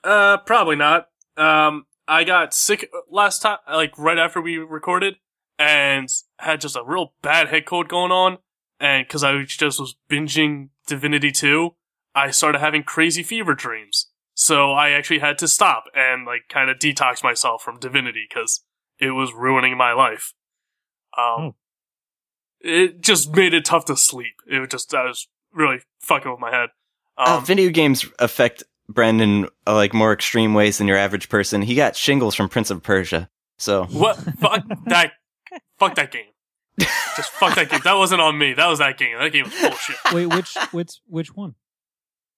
uh, 0.05 0.39
probably 0.39 0.77
not. 0.77 1.09
Um, 1.37 1.87
I 2.07 2.25
got 2.25 2.55
sick 2.55 2.91
last 3.11 3.43
time, 3.43 3.59
like 3.71 3.99
right 3.99 4.19
after 4.19 4.41
we 4.41 4.57
recorded, 4.59 5.17
and 5.59 6.09
had 6.39 6.61
just 6.61 6.77
a 6.77 6.83
real 6.85 7.13
bad 7.23 7.49
head 7.49 7.67
cold 7.67 7.89
going 7.89 8.13
on. 8.13 8.39
And 8.81 9.07
because 9.07 9.25
I 9.25 9.43
just 9.43 9.81
was 9.81 9.97
binging 10.09 10.69
Divinity 10.87 11.33
2, 11.33 11.75
I 12.15 12.31
started 12.31 12.61
having 12.61 12.83
crazy 12.85 13.23
fever 13.23 13.55
dreams. 13.55 14.07
So 14.41 14.71
I 14.71 14.91
actually 14.91 15.19
had 15.19 15.37
to 15.39 15.49
stop 15.49 15.87
and 15.97 16.25
like 16.25 16.43
kind 16.49 16.71
of 16.71 16.79
detox 16.79 17.25
myself 17.25 17.61
from 17.61 17.81
Divinity 17.81 18.25
because 18.29 18.63
it 19.01 19.11
was 19.11 19.33
ruining 19.33 19.77
my 19.77 19.93
life. 19.93 20.33
Um, 21.17 21.25
Oh. 21.27 21.55
it 22.61 23.01
just 23.01 23.35
made 23.35 23.53
it 23.53 23.65
tough 23.65 23.85
to 23.87 23.97
sleep. 23.97 24.35
It 24.49 24.61
was 24.61 24.69
just 24.69 24.95
I 24.95 25.07
was 25.07 25.27
really 25.53 25.79
fucking 25.99 26.31
with 26.31 26.39
my 26.39 26.53
head. 26.53 26.69
uh, 27.17 27.39
Um, 27.39 27.45
video 27.45 27.71
games 27.71 28.07
affect 28.21 28.63
Bren 28.93 29.21
in 29.21 29.49
uh, 29.67 29.75
like 29.75 29.93
more 29.93 30.13
extreme 30.13 30.55
ways 30.55 30.79
than 30.79 30.87
your 30.87 30.97
average 30.99 31.29
person. 31.29 31.61
He 31.63 31.75
got 31.75 31.97
shingles 31.97 32.37
from 32.37 32.49
Prince 32.49 32.71
of 32.71 32.81
Persia. 32.81 33.29
So 33.59 33.87
What? 33.87 34.19
Fuck 34.39 34.65
that. 34.87 35.15
Fuck 35.81 35.97
that 35.97 36.13
game. 36.13 36.31
Just 37.17 37.31
fuck 37.33 37.57
that 37.57 37.71
game. 37.71 37.81
That 37.83 37.95
wasn't 37.95 38.21
on 38.21 38.39
me. 38.39 38.53
That 38.55 38.69
was 38.69 38.79
that 38.79 38.99
game. 38.99 39.19
That 39.19 39.33
game 39.33 39.47
was 39.47 39.61
bullshit. 39.61 39.97
Wait, 40.13 40.27
which 40.27 40.57
which 40.71 41.01
which 41.09 41.35
one? 41.35 41.57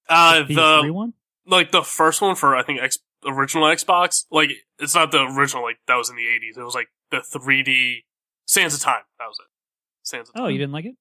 Uh, 0.08 0.44
PS3 0.48 0.86
the 0.86 0.92
one? 0.94 1.12
Like 1.46 1.72
the 1.72 1.82
first 1.82 2.20
one 2.20 2.36
for 2.36 2.56
I 2.56 2.62
think 2.62 2.80
X, 2.80 2.98
original 3.26 3.64
Xbox. 3.64 4.24
Like 4.30 4.50
it's 4.78 4.94
not 4.94 5.12
the 5.12 5.22
original 5.22 5.62
like 5.62 5.78
that 5.86 5.96
was 5.96 6.10
in 6.10 6.16
the 6.16 6.22
80s. 6.22 6.58
It 6.58 6.64
was 6.64 6.74
like 6.74 6.88
the 7.10 7.18
3D 7.18 8.04
Sands 8.46 8.74
of 8.74 8.80
Time. 8.80 9.02
That 9.18 9.26
was 9.26 9.38
it. 9.40 9.48
Sands 10.02 10.28
of 10.30 10.34
Time. 10.34 10.44
Oh, 10.44 10.48
you 10.48 10.58
didn't 10.58 10.72
like 10.72 10.84
it? 10.84 10.96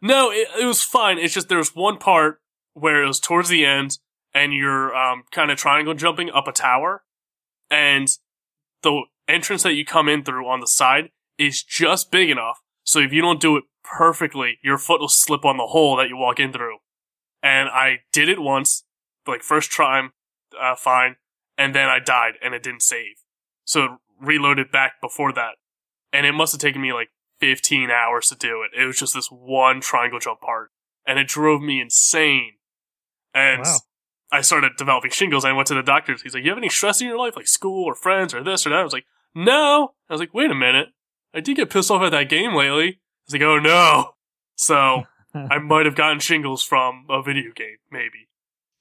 No, 0.00 0.30
it, 0.30 0.48
it 0.60 0.64
was 0.64 0.82
fine. 0.82 1.18
It's 1.18 1.34
just 1.34 1.48
there 1.48 1.58
was 1.58 1.74
one 1.74 1.98
part 1.98 2.40
where 2.74 3.02
it 3.02 3.06
was 3.06 3.18
towards 3.18 3.48
the 3.48 3.64
end, 3.64 3.98
and 4.32 4.54
you're 4.54 4.94
um, 4.94 5.24
kind 5.32 5.50
of 5.50 5.58
triangle 5.58 5.94
jumping 5.94 6.30
up 6.30 6.46
a 6.46 6.52
tower, 6.52 7.02
and 7.70 8.08
the 8.82 9.02
entrance 9.26 9.64
that 9.64 9.74
you 9.74 9.84
come 9.84 10.08
in 10.08 10.22
through 10.22 10.48
on 10.48 10.60
the 10.60 10.68
side 10.68 11.10
is 11.36 11.62
just 11.62 12.12
big 12.12 12.30
enough 12.30 12.60
so 12.88 13.00
if 13.00 13.12
you 13.12 13.20
don't 13.20 13.38
do 13.38 13.58
it 13.58 13.64
perfectly, 13.84 14.58
your 14.62 14.78
foot 14.78 15.02
will 15.02 15.10
slip 15.10 15.44
on 15.44 15.58
the 15.58 15.66
hole 15.66 15.94
that 15.96 16.08
you 16.08 16.16
walk 16.16 16.40
in 16.40 16.54
through. 16.54 16.78
And 17.42 17.68
I 17.68 17.98
did 18.14 18.30
it 18.30 18.40
once, 18.40 18.84
like 19.28 19.42
first 19.42 19.72
time, 19.72 20.12
uh, 20.60 20.74
fine, 20.76 21.16
and 21.56 21.74
then 21.74 21.88
I 21.88 21.98
died 21.98 22.34
and 22.42 22.54
it 22.54 22.62
didn't 22.62 22.82
save. 22.82 23.16
So 23.64 23.84
it 23.84 23.90
reloaded 24.20 24.70
back 24.72 25.00
before 25.00 25.32
that, 25.34 25.56
and 26.12 26.26
it 26.26 26.32
must 26.32 26.52
have 26.52 26.60
taken 26.60 26.80
me 26.80 26.92
like 26.92 27.08
15 27.40 27.90
hours 27.90 28.28
to 28.28 28.34
do 28.36 28.62
it. 28.62 28.78
It 28.80 28.86
was 28.86 28.98
just 28.98 29.14
this 29.14 29.28
one 29.30 29.80
triangle 29.80 30.18
jump 30.18 30.40
part, 30.40 30.70
and 31.06 31.18
it 31.18 31.28
drove 31.28 31.62
me 31.62 31.80
insane. 31.80 32.54
And 33.34 33.62
Wow. 33.62 33.78
I 34.30 34.40
started 34.42 34.72
developing 34.76 35.10
shingles. 35.10 35.44
And 35.44 35.52
I 35.52 35.56
went 35.56 35.68
to 35.68 35.74
the 35.74 35.82
doctors. 35.82 36.22
He's 36.22 36.34
like, 36.34 36.44
"You 36.44 36.50
have 36.50 36.58
any 36.58 36.68
stress 36.68 37.00
in 37.00 37.06
your 37.06 37.18
life, 37.18 37.36
like 37.36 37.46
school 37.46 37.84
or 37.84 37.94
friends 37.94 38.34
or 38.34 38.42
this 38.42 38.66
or 38.66 38.70
that?" 38.70 38.78
I 38.80 38.82
was 38.84 38.92
like, 38.92 39.06
"No." 39.34 39.94
I 40.08 40.12
was 40.12 40.20
like, 40.20 40.34
"Wait 40.34 40.50
a 40.50 40.54
minute. 40.54 40.88
I 41.32 41.40
did 41.40 41.56
get 41.56 41.70
pissed 41.70 41.90
off 41.90 42.02
at 42.02 42.10
that 42.10 42.28
game 42.28 42.54
lately." 42.54 43.00
He's 43.24 43.32
like, 43.34 43.42
"Oh 43.42 43.58
no." 43.58 44.14
So 44.56 45.04
I 45.34 45.58
might 45.58 45.86
have 45.86 45.94
gotten 45.94 46.20
shingles 46.20 46.62
from 46.62 47.06
a 47.08 47.22
video 47.22 47.52
game, 47.52 47.76
maybe. 47.90 48.28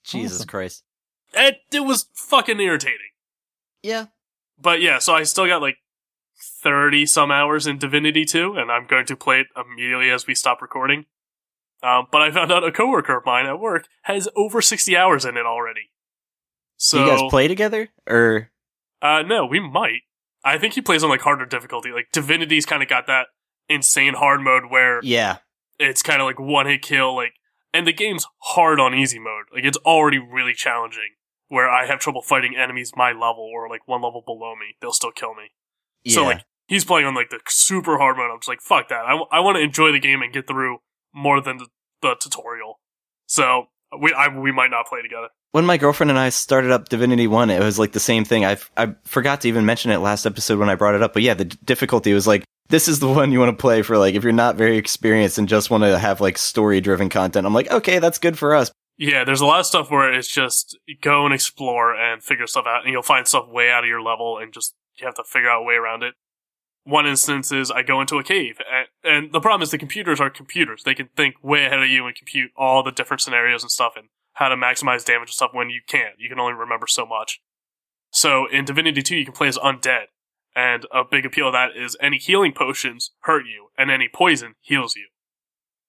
Jesus 0.08 0.40
Awesome. 0.40 0.48
Christ. 0.48 0.84
It, 1.34 1.58
it 1.72 1.82
was 1.82 2.10
fucking 2.14 2.60
irritating. 2.60 3.12
Yeah. 3.84 4.06
But 4.60 4.82
yeah, 4.82 5.00
so 5.00 5.14
I 5.14 5.24
still 5.24 5.46
got 5.48 5.62
like 5.62 5.78
30 6.64 7.06
some 7.06 7.32
hours 7.32 7.68
in 7.68 7.78
Divinity 7.78 8.26
2, 8.26 8.54
and 8.54 8.72
I'm 8.72 8.88
going 8.88 9.06
to 9.06 9.16
play 9.16 9.42
it 9.42 9.48
immediately 9.56 10.10
as 10.10 10.26
we 10.26 10.36
stop 10.36 10.62
recording. 10.62 11.06
Um, 11.84 12.08
but 12.12 12.22
I 12.22 12.32
found 12.32 12.52
out 12.52 12.64
a 12.64 12.72
coworker 12.72 13.18
of 13.18 13.26
mine 13.26 13.46
at 13.46 13.60
work 13.60 13.88
has 14.04 14.28
over 14.36 14.62
60 14.62 14.98
hours 14.98 15.26
in 15.26 15.38
it 15.38 15.46
already. 15.46 15.92
So, 16.78 17.04
you 17.04 17.12
guys 17.12 17.30
play 17.30 17.48
together? 17.48 17.90
Or 18.08 18.52
uh, 19.02 19.24
no, 19.24 19.46
we 19.46 19.60
might. 19.60 20.02
I 20.44 20.58
think 20.58 20.74
he 20.74 20.82
plays 20.82 21.04
on 21.04 21.10
like 21.10 21.22
harder 21.22 21.46
difficulty. 21.46 21.92
Like 21.92 22.08
Divinity's 22.12 22.66
kind 22.66 22.82
of 22.82 22.90
got 22.90 23.08
that 23.08 23.28
insane 23.70 24.14
hard 24.14 24.42
mode 24.42 24.64
where 24.70 25.02
yeah. 25.04 25.38
it's 25.80 26.02
kind 26.02 26.22
of 26.22 26.26
like 26.26 26.40
one 26.40 26.66
hit 26.68 26.82
kill, 26.82 27.16
like, 27.16 27.34
and 27.78 27.86
the 27.86 27.94
game's 27.94 28.26
hard 28.40 28.80
on 28.80 28.96
easy 28.96 29.20
mode. 29.20 29.46
Like, 29.54 29.64
it's 29.64 29.78
already 29.86 30.18
really 30.18 30.54
challenging. 30.54 31.14
Where 31.50 31.70
I 31.70 31.86
have 31.86 32.00
trouble 32.00 32.22
fighting 32.22 32.58
enemies 32.58 32.92
my 32.98 33.14
level 33.14 33.50
or 33.54 33.70
like 33.70 33.88
one 33.88 34.02
level 34.02 34.22
below 34.26 34.54
me, 34.56 34.76
they'll 34.82 34.92
still 34.92 35.14
kill 35.14 35.34
me. 35.34 35.52
Yeah. 36.04 36.16
So 36.16 36.24
like 36.24 36.44
he's 36.68 36.84
playing 36.84 37.08
on 37.08 37.16
like 37.16 37.30
the 37.30 37.40
super 37.48 37.98
hard 37.98 38.18
mode. 38.18 38.30
I'm 38.32 38.40
just 38.40 38.50
like, 38.50 38.60
fuck 38.60 38.90
that. 38.90 39.06
I, 39.06 39.40
want 39.40 39.56
to 39.56 39.62
enjoy 39.62 39.94
the 39.94 40.00
game 40.00 40.22
and 40.22 40.34
get 40.34 40.46
through 40.46 40.80
more 41.14 41.40
than 41.40 41.58
the, 41.58 41.68
the 42.02 42.16
tutorial. 42.20 42.80
So 43.28 43.68
we 43.98 44.14
I, 44.14 44.28
we 44.28 44.52
might 44.52 44.72
not 44.72 44.88
play 44.88 45.02
together. 45.02 45.30
When 45.58 45.66
my 45.66 45.78
girlfriend 45.78 46.12
and 46.12 46.20
I 46.20 46.30
started 46.30 46.70
up 46.70 46.88
Divinity 46.88 47.26
1, 47.26 47.50
it 47.50 47.60
was 47.60 47.80
like 47.80 47.92
the 47.92 48.00
same 48.00 48.24
thing. 48.24 48.46
I 48.46 48.58
I 48.78 48.94
forgot 49.06 49.42
to 49.42 49.48
even 49.48 49.66
mention 49.66 49.90
it 49.90 49.98
last 49.98 50.28
episode 50.28 50.60
when 50.60 50.70
I 50.70 50.76
brought 50.76 50.94
it 50.94 51.02
up, 51.02 51.14
but 51.14 51.24
yeah, 51.24 51.34
the 51.34 51.46
difficulty 51.46 52.14
was 52.14 52.28
like 52.28 52.44
this 52.70 52.88
is 52.88 53.00
the 53.00 53.08
one 53.12 53.32
you 53.32 53.40
want 53.40 53.58
to 53.58 53.60
play 53.60 53.82
for 53.82 53.98
like 53.98 54.14
if 54.14 54.24
you're 54.24 54.34
not 54.34 54.56
very 54.56 54.78
experienced 54.78 55.40
and 55.40 55.50
just 55.50 55.72
want 55.72 55.84
to 55.84 55.98
have 55.98 56.22
like 56.22 56.38
story 56.38 56.80
driven 56.80 57.10
content. 57.10 57.48
I'm 57.48 57.56
like, 57.56 57.72
"Okay, 57.72 57.98
that's 57.98 58.20
good 58.20 58.38
for 58.38 58.54
us." 58.54 58.72
Yeah, 59.00 59.24
there's 59.24 59.42
a 59.42 59.48
lot 59.48 59.60
of 59.60 59.66
stuff 59.66 59.90
where 59.90 60.14
it's 60.14 60.28
just 60.28 60.78
go 61.02 61.26
and 61.26 61.34
explore 61.34 61.96
and 61.96 62.22
figure 62.22 62.46
stuff 62.46 62.68
out, 62.68 62.84
and 62.84 62.94
you'll 62.94 63.02
find 63.02 63.28
stuff 63.28 63.48
way 63.50 63.72
out 63.72 63.84
of 63.84 63.88
your 63.88 64.04
level, 64.04 64.38
and 64.38 64.54
just 64.54 64.76
you 65.00 65.08
have 65.08 65.16
to 65.16 65.24
figure 65.24 65.50
out 65.50 65.62
a 65.62 65.66
way 65.66 65.74
around 65.74 66.04
it. 66.04 66.14
One 66.84 67.08
instance 67.08 67.52
is 67.52 67.72
I 67.72 67.82
go 67.82 68.00
into 68.00 68.20
a 68.20 68.24
cave, 68.24 68.60
and, 68.72 68.88
and 69.04 69.34
the 69.34 69.42
problem 69.42 69.64
is 69.64 69.72
the 69.72 69.80
computers 69.80 70.20
are 70.20 70.30
computers. 70.30 70.84
They 70.84 70.94
can 70.94 71.10
think 71.18 71.36
way 71.42 71.66
ahead 71.66 71.82
of 71.82 71.90
you 71.90 72.06
and 72.06 72.16
compute 72.16 72.52
all 72.56 72.84
the 72.84 72.92
different 72.92 73.22
scenarios 73.22 73.64
and 73.64 73.72
stuff, 73.72 73.94
and 73.96 74.10
how 74.38 74.50
to 74.50 74.56
maximize 74.56 75.04
damage 75.04 75.30
and 75.30 75.34
stuff 75.34 75.50
when 75.52 75.72
you 75.72 75.82
can't. 75.88 76.14
You 76.20 76.30
can 76.30 76.40
only 76.40 76.54
remember 76.54 76.86
so 76.86 77.08
much. 77.08 77.42
So 78.12 78.46
in 78.46 78.66
Divinity 78.66 79.02
2, 79.02 79.16
you 79.16 79.26
can 79.26 79.34
play 79.34 79.48
as 79.48 79.58
undead, 79.58 80.06
and 80.56 80.86
a 80.94 81.04
big 81.04 81.26
appeal 81.26 81.48
of 81.48 81.54
that 81.54 81.76
is 81.76 81.98
any 82.00 82.18
healing 82.18 82.54
potions 82.54 83.12
hurt 83.22 83.46
you, 83.46 83.70
and 83.78 83.90
any 83.90 84.08
poison 84.08 84.54
heals 84.62 84.96
you. 84.96 85.08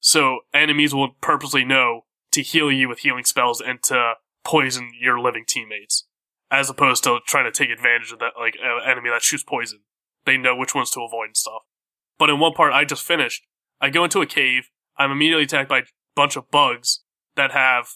So 0.00 0.40
enemies 0.54 0.94
will 0.94 1.10
purposely 1.20 1.62
know 1.62 2.06
to 2.32 2.42
heal 2.42 2.72
you 2.72 2.88
with 2.88 3.00
healing 3.00 3.24
spells 3.24 3.60
and 3.60 3.82
to 3.84 4.14
poison 4.44 4.92
your 4.98 5.20
living 5.20 5.44
teammates, 5.46 6.06
as 6.50 6.70
opposed 6.70 7.04
to 7.04 7.18
trying 7.26 7.44
to 7.44 7.52
take 7.52 7.70
advantage 7.70 8.12
of 8.12 8.18
that 8.20 8.32
like 8.38 8.56
uh, 8.64 8.78
enemy 8.90 9.10
that 9.10 9.22
shoots 9.22 9.44
poison. 9.44 9.80
They 10.24 10.38
know 10.38 10.56
which 10.56 10.74
ones 10.74 10.90
to 10.92 11.00
avoid 11.00 11.26
and 11.26 11.36
stuff. 11.36 11.62
But 12.18 12.30
in 12.30 12.40
one 12.40 12.54
part 12.54 12.72
I 12.72 12.86
just 12.86 13.04
finished, 13.04 13.42
I 13.78 13.90
go 13.90 14.04
into 14.04 14.22
a 14.22 14.26
cave. 14.26 14.70
I'm 14.96 15.12
immediately 15.12 15.44
attacked 15.44 15.68
by 15.68 15.80
a 15.80 15.84
bunch 16.16 16.34
of 16.34 16.50
bugs 16.50 17.02
that 17.36 17.52
have 17.52 17.88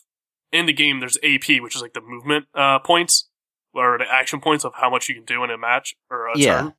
in 0.53 0.67
the 0.67 0.73
game. 0.73 1.01
There's 1.01 1.19
AP, 1.23 1.61
which 1.63 1.75
is 1.77 1.83
like 1.83 1.93
the 1.95 2.01
movement 2.01 2.47
uh, 2.55 2.79
points 2.81 3.29
or 3.75 3.99
the 3.99 4.05
action 4.11 4.41
points 4.41 4.65
of 4.65 4.73
how 4.77 4.91
much 4.91 5.09
you 5.09 5.15
can 5.15 5.25
do 5.25 5.43
in 5.45 5.51
a 5.51 5.59
match 5.59 5.95
or 6.11 6.27
a 6.29 6.39
Yeah. 6.39 6.61
turn. 6.61 6.75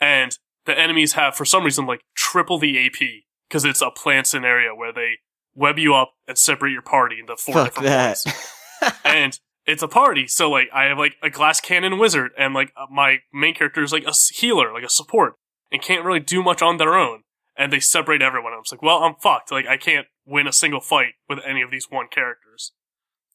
And 0.00 0.38
the 0.66 0.78
enemies 0.78 1.14
have, 1.14 1.34
for 1.34 1.44
some 1.44 1.64
reason, 1.64 1.86
like 1.86 2.02
triple 2.14 2.58
the 2.58 2.86
AP 2.86 3.24
because 3.48 3.64
it's 3.64 3.82
a 3.82 3.90
planned 3.90 4.26
scenario 4.26 4.74
where 4.74 4.92
they 4.92 5.18
web 5.54 5.78
you 5.78 5.94
up 5.94 6.14
and 6.26 6.38
separate 6.38 6.72
your 6.72 6.82
party 6.82 7.18
into 7.20 7.36
four 7.36 7.54
Fuck 7.54 7.64
different 7.66 7.88
that. 7.88 8.18
points. 8.24 9.00
and 9.04 9.38
it's 9.66 9.82
a 9.82 9.88
party, 9.88 10.26
so 10.26 10.50
like 10.50 10.68
I 10.72 10.84
have 10.84 10.98
like 10.98 11.14
a 11.22 11.30
glass 11.30 11.60
cannon 11.60 11.96
wizard, 11.98 12.32
and 12.36 12.52
like 12.52 12.72
uh, 12.76 12.86
my 12.90 13.18
main 13.32 13.54
character 13.54 13.82
is 13.82 13.92
like 13.92 14.04
a 14.04 14.12
healer, 14.34 14.72
like 14.72 14.82
a 14.82 14.88
support, 14.88 15.34
and 15.70 15.80
can't 15.80 16.04
really 16.04 16.18
do 16.20 16.42
much 16.42 16.62
on 16.62 16.78
their 16.78 16.94
own. 16.94 17.22
And 17.56 17.72
they 17.72 17.78
separate 17.78 18.22
everyone. 18.22 18.52
I'm 18.54 18.62
like, 18.72 18.82
well, 18.82 19.04
I'm 19.04 19.14
fucked. 19.22 19.52
Like 19.52 19.66
I 19.68 19.76
can't 19.76 20.06
win 20.26 20.48
a 20.48 20.52
single 20.52 20.80
fight 20.80 21.14
with 21.28 21.38
any 21.46 21.62
of 21.62 21.70
these 21.70 21.86
one 21.90 22.06
characters. 22.10 22.72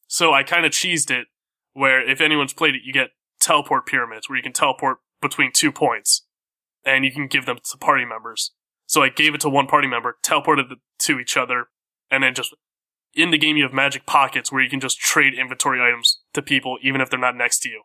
So 0.08 0.32
I 0.32 0.42
kind 0.42 0.66
of 0.66 0.72
cheesed 0.72 1.10
it, 1.10 1.28
where 1.74 2.06
if 2.06 2.20
anyone's 2.20 2.52
played 2.52 2.74
it, 2.74 2.82
you 2.84 2.92
get 2.92 3.10
teleport 3.40 3.86
pyramids, 3.86 4.28
where 4.28 4.36
you 4.36 4.42
can 4.42 4.52
teleport 4.52 4.98
between 5.22 5.52
two 5.52 5.70
points, 5.70 6.26
and 6.84 7.04
you 7.04 7.12
can 7.12 7.28
give 7.28 7.46
them 7.46 7.58
to 7.62 7.78
party 7.78 8.04
members. 8.04 8.52
So 8.86 9.02
I 9.02 9.10
gave 9.10 9.34
it 9.34 9.40
to 9.42 9.50
one 9.50 9.66
party 9.66 9.86
member, 9.86 10.16
teleported 10.24 10.72
it 10.72 10.78
to 11.00 11.20
each 11.20 11.36
other, 11.36 11.66
and 12.10 12.24
then 12.24 12.34
just 12.34 12.54
in 13.14 13.30
the 13.30 13.38
game 13.38 13.56
you 13.56 13.64
have 13.64 13.72
magic 13.72 14.06
pockets 14.06 14.50
where 14.50 14.62
you 14.62 14.70
can 14.70 14.80
just 14.80 14.98
trade 14.98 15.34
inventory 15.34 15.80
items 15.80 16.20
to 16.32 16.42
people 16.42 16.78
even 16.82 17.00
if 17.00 17.10
they're 17.10 17.18
not 17.18 17.36
next 17.36 17.60
to 17.60 17.68
you. 17.68 17.82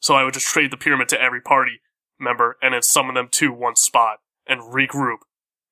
So 0.00 0.14
I 0.14 0.24
would 0.24 0.34
just 0.34 0.46
trade 0.46 0.72
the 0.72 0.76
pyramid 0.76 1.08
to 1.10 1.20
every 1.20 1.40
party 1.40 1.80
member 2.18 2.56
and 2.60 2.74
then 2.74 2.82
summon 2.82 3.14
them 3.14 3.28
to 3.32 3.52
one 3.52 3.76
spot 3.76 4.18
and 4.46 4.60
regroup. 4.60 5.18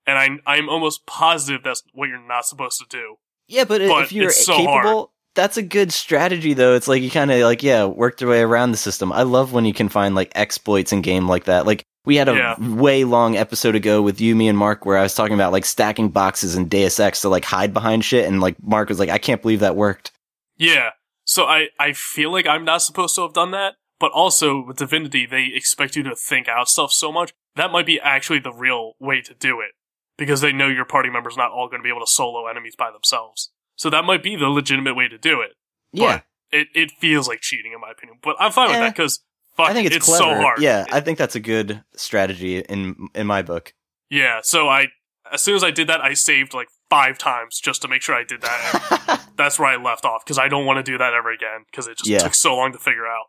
And 0.07 0.19
I'm 0.19 0.41
I'm 0.47 0.69
almost 0.69 1.07
positive 1.07 1.63
that's 1.63 1.83
what 1.93 2.09
you're 2.09 2.27
not 2.27 2.47
supposed 2.47 2.79
to 2.79 2.87
do. 2.89 3.17
yeah, 3.49 3.65
but, 3.65 3.81
But 3.81 4.05
if 4.05 4.13
you're 4.13 4.31
so 4.31 4.57
capable. 4.57 5.10
That's 5.35 5.57
a 5.57 5.63
good 5.63 5.93
strategy 5.93 6.55
though. 6.55 6.75
It's 6.75 6.89
like 6.89 7.03
you 7.03 7.11
kind 7.11 7.31
of 7.31 7.41
like 7.41 7.63
yeah, 7.63 7.85
worked 7.85 8.21
your 8.21 8.31
way 8.31 8.41
around 8.41 8.71
the 8.73 8.77
system. 8.77 9.13
I 9.13 9.23
love 9.23 9.53
when 9.53 9.65
you 9.65 9.73
can 9.75 9.89
find 9.89 10.15
like 10.15 10.33
exploits 10.35 10.93
in 10.93 11.03
game 11.03 11.29
like 11.29 11.45
that. 11.45 11.67
Like 11.67 11.85
we 12.05 12.17
had 12.17 12.29
a 12.29 12.35
Yeah. 12.35 12.57
way 12.59 13.05
long 13.05 13.37
episode 13.37 13.75
ago 13.75 14.01
with 14.03 14.21
you, 14.21 14.35
me, 14.35 14.49
and 14.49 14.59
Mark 14.59 14.87
where 14.87 14.99
I 14.99 15.03
was 15.03 15.15
talking 15.15 15.35
about 15.35 15.53
like 15.53 15.65
stacking 15.65 16.09
boxes 16.09 16.57
in 16.57 16.69
Deus 16.69 16.99
Ex 16.99 17.21
to 17.23 17.29
like 17.29 17.45
hide 17.45 17.73
behind 17.75 18.05
shit, 18.05 18.27
and 18.27 18.41
like 18.41 18.57
Mark 18.63 18.89
was 18.89 18.99
like, 18.99 19.11
"I 19.11 19.19
can't 19.19 19.43
believe 19.43 19.61
that 19.61 19.77
worked." 19.77 20.13
Yeah. 20.57 20.91
So 21.25 21.45
I, 21.45 21.69
I 21.79 21.93
feel 21.93 22.33
like 22.33 22.47
I'm 22.47 22.65
not 22.65 22.83
supposed 22.83 23.15
to 23.15 23.23
have 23.23 23.33
done 23.35 23.53
that, 23.53 23.75
but 24.01 24.11
also 24.13 24.65
with 24.67 24.79
Divinity, 24.79 25.27
they 25.27 25.45
expect 25.55 25.95
you 25.95 26.03
to 26.03 26.17
think 26.17 26.49
out 26.49 26.69
stuff 26.69 26.91
so 26.93 27.13
much. 27.13 27.33
That 27.55 27.71
might 27.71 27.87
be 27.87 28.01
actually 28.01 28.41
the 28.41 28.53
real 28.53 28.95
way 28.99 29.21
to 29.23 29.35
do 29.35 29.61
it. 29.61 29.71
Because 30.19 30.41
they 30.41 30.53
know 30.53 30.67
your 30.69 30.85
party 30.85 31.09
members 31.09 31.37
not 31.37 31.51
all 31.51 31.69
going 31.69 31.81
to 31.81 31.85
be 31.85 31.89
able 31.89 32.01
to 32.05 32.07
solo 32.11 32.47
enemies 32.47 32.75
by 32.77 32.91
themselves. 32.91 33.51
So 33.81 33.89
that 33.89 34.05
might 34.05 34.23
be 34.23 34.37
the 34.37 34.51
legitimate 34.51 34.95
way 34.95 35.09
to 35.09 35.17
do 35.17 35.41
it. 35.41 35.53
Yeah, 35.91 36.21
It 36.53 36.69
it 36.75 36.91
feels 37.01 37.27
like 37.27 37.41
cheating 37.41 37.73
in 37.73 37.81
my 37.81 37.91
opinion. 37.91 38.19
But 38.23 38.37
I'm 38.39 38.53
fine 38.53 38.69
with 38.69 38.77
Eh, 38.77 38.81
that 38.81 38.95
because 38.95 39.25
fuck 39.57 39.71
I 39.71 39.73
think 39.73 39.87
it's, 39.87 39.97
it's 39.97 40.07
so 40.07 40.35
hard. 40.35 40.61
Yeah, 40.61 40.85
I 40.93 41.01
think 41.01 41.17
that's 41.17 41.35
a 41.35 41.41
good 41.41 41.83
strategy 41.97 42.59
in 42.59 43.09
in 43.15 43.27
my 43.27 43.41
book. 43.41 43.73
Yeah, 44.11 44.41
so 44.43 44.69
I 44.69 44.89
as 45.33 45.41
soon 45.43 45.55
as 45.57 45.65
I 45.65 45.71
did 45.71 45.89
that, 45.89 46.03
I 46.03 46.13
saved 46.13 46.53
like 46.53 46.69
five 46.91 47.17
times 47.17 47.59
just 47.59 47.81
to 47.81 47.89
make 47.89 48.03
sure 48.03 48.15
I 48.15 48.23
did 48.25 48.43
that. 48.43 49.01
And 49.09 49.21
that's 49.39 49.59
where 49.59 49.69
I 49.69 49.77
left 49.83 50.05
off 50.05 50.25
because 50.27 50.39
I 50.39 50.49
don't 50.49 50.67
want 50.67 50.77
to 50.77 50.83
do 50.83 50.99
that 50.99 51.15
ever 51.15 51.31
again 51.31 51.65
because 51.71 51.87
it 51.89 51.97
just 51.97 52.11
Yeah. 52.11 52.19
took 52.19 52.35
so 52.35 52.55
long 52.55 52.73
to 52.73 52.79
figure 52.79 53.07
out. 53.07 53.27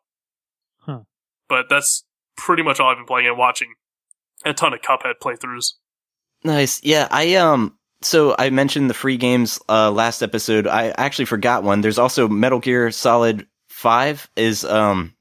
Huh. 0.79 0.99
But 1.47 1.69
that's 1.69 2.03
pretty 2.35 2.61
much 2.63 2.79
all 2.81 2.89
I've 2.89 2.97
been 2.97 3.05
playing 3.05 3.27
and 3.27 3.37
watching. 3.37 3.75
A 4.43 4.53
ton 4.53 4.73
of 4.73 4.81
Cuphead 4.81 5.15
playthroughs. 5.23 5.75
Nice. 6.43 6.83
Yeah, 6.83 7.07
I 7.09 7.35
um 7.35 7.77
so 8.01 8.35
I 8.37 8.49
mentioned 8.49 8.89
the 8.89 8.93
free 8.93 9.17
games 9.17 9.59
uh 9.69 9.91
last 9.91 10.21
episode. 10.21 10.67
I 10.67 10.89
actually 10.97 11.25
forgot 11.25 11.63
one. 11.63 11.81
There's 11.81 11.99
also 11.99 12.27
Metal 12.27 12.59
Gear 12.59 12.91
Solid 12.91 13.47
5 13.69 14.29
is 14.35 14.63
um 14.65 15.13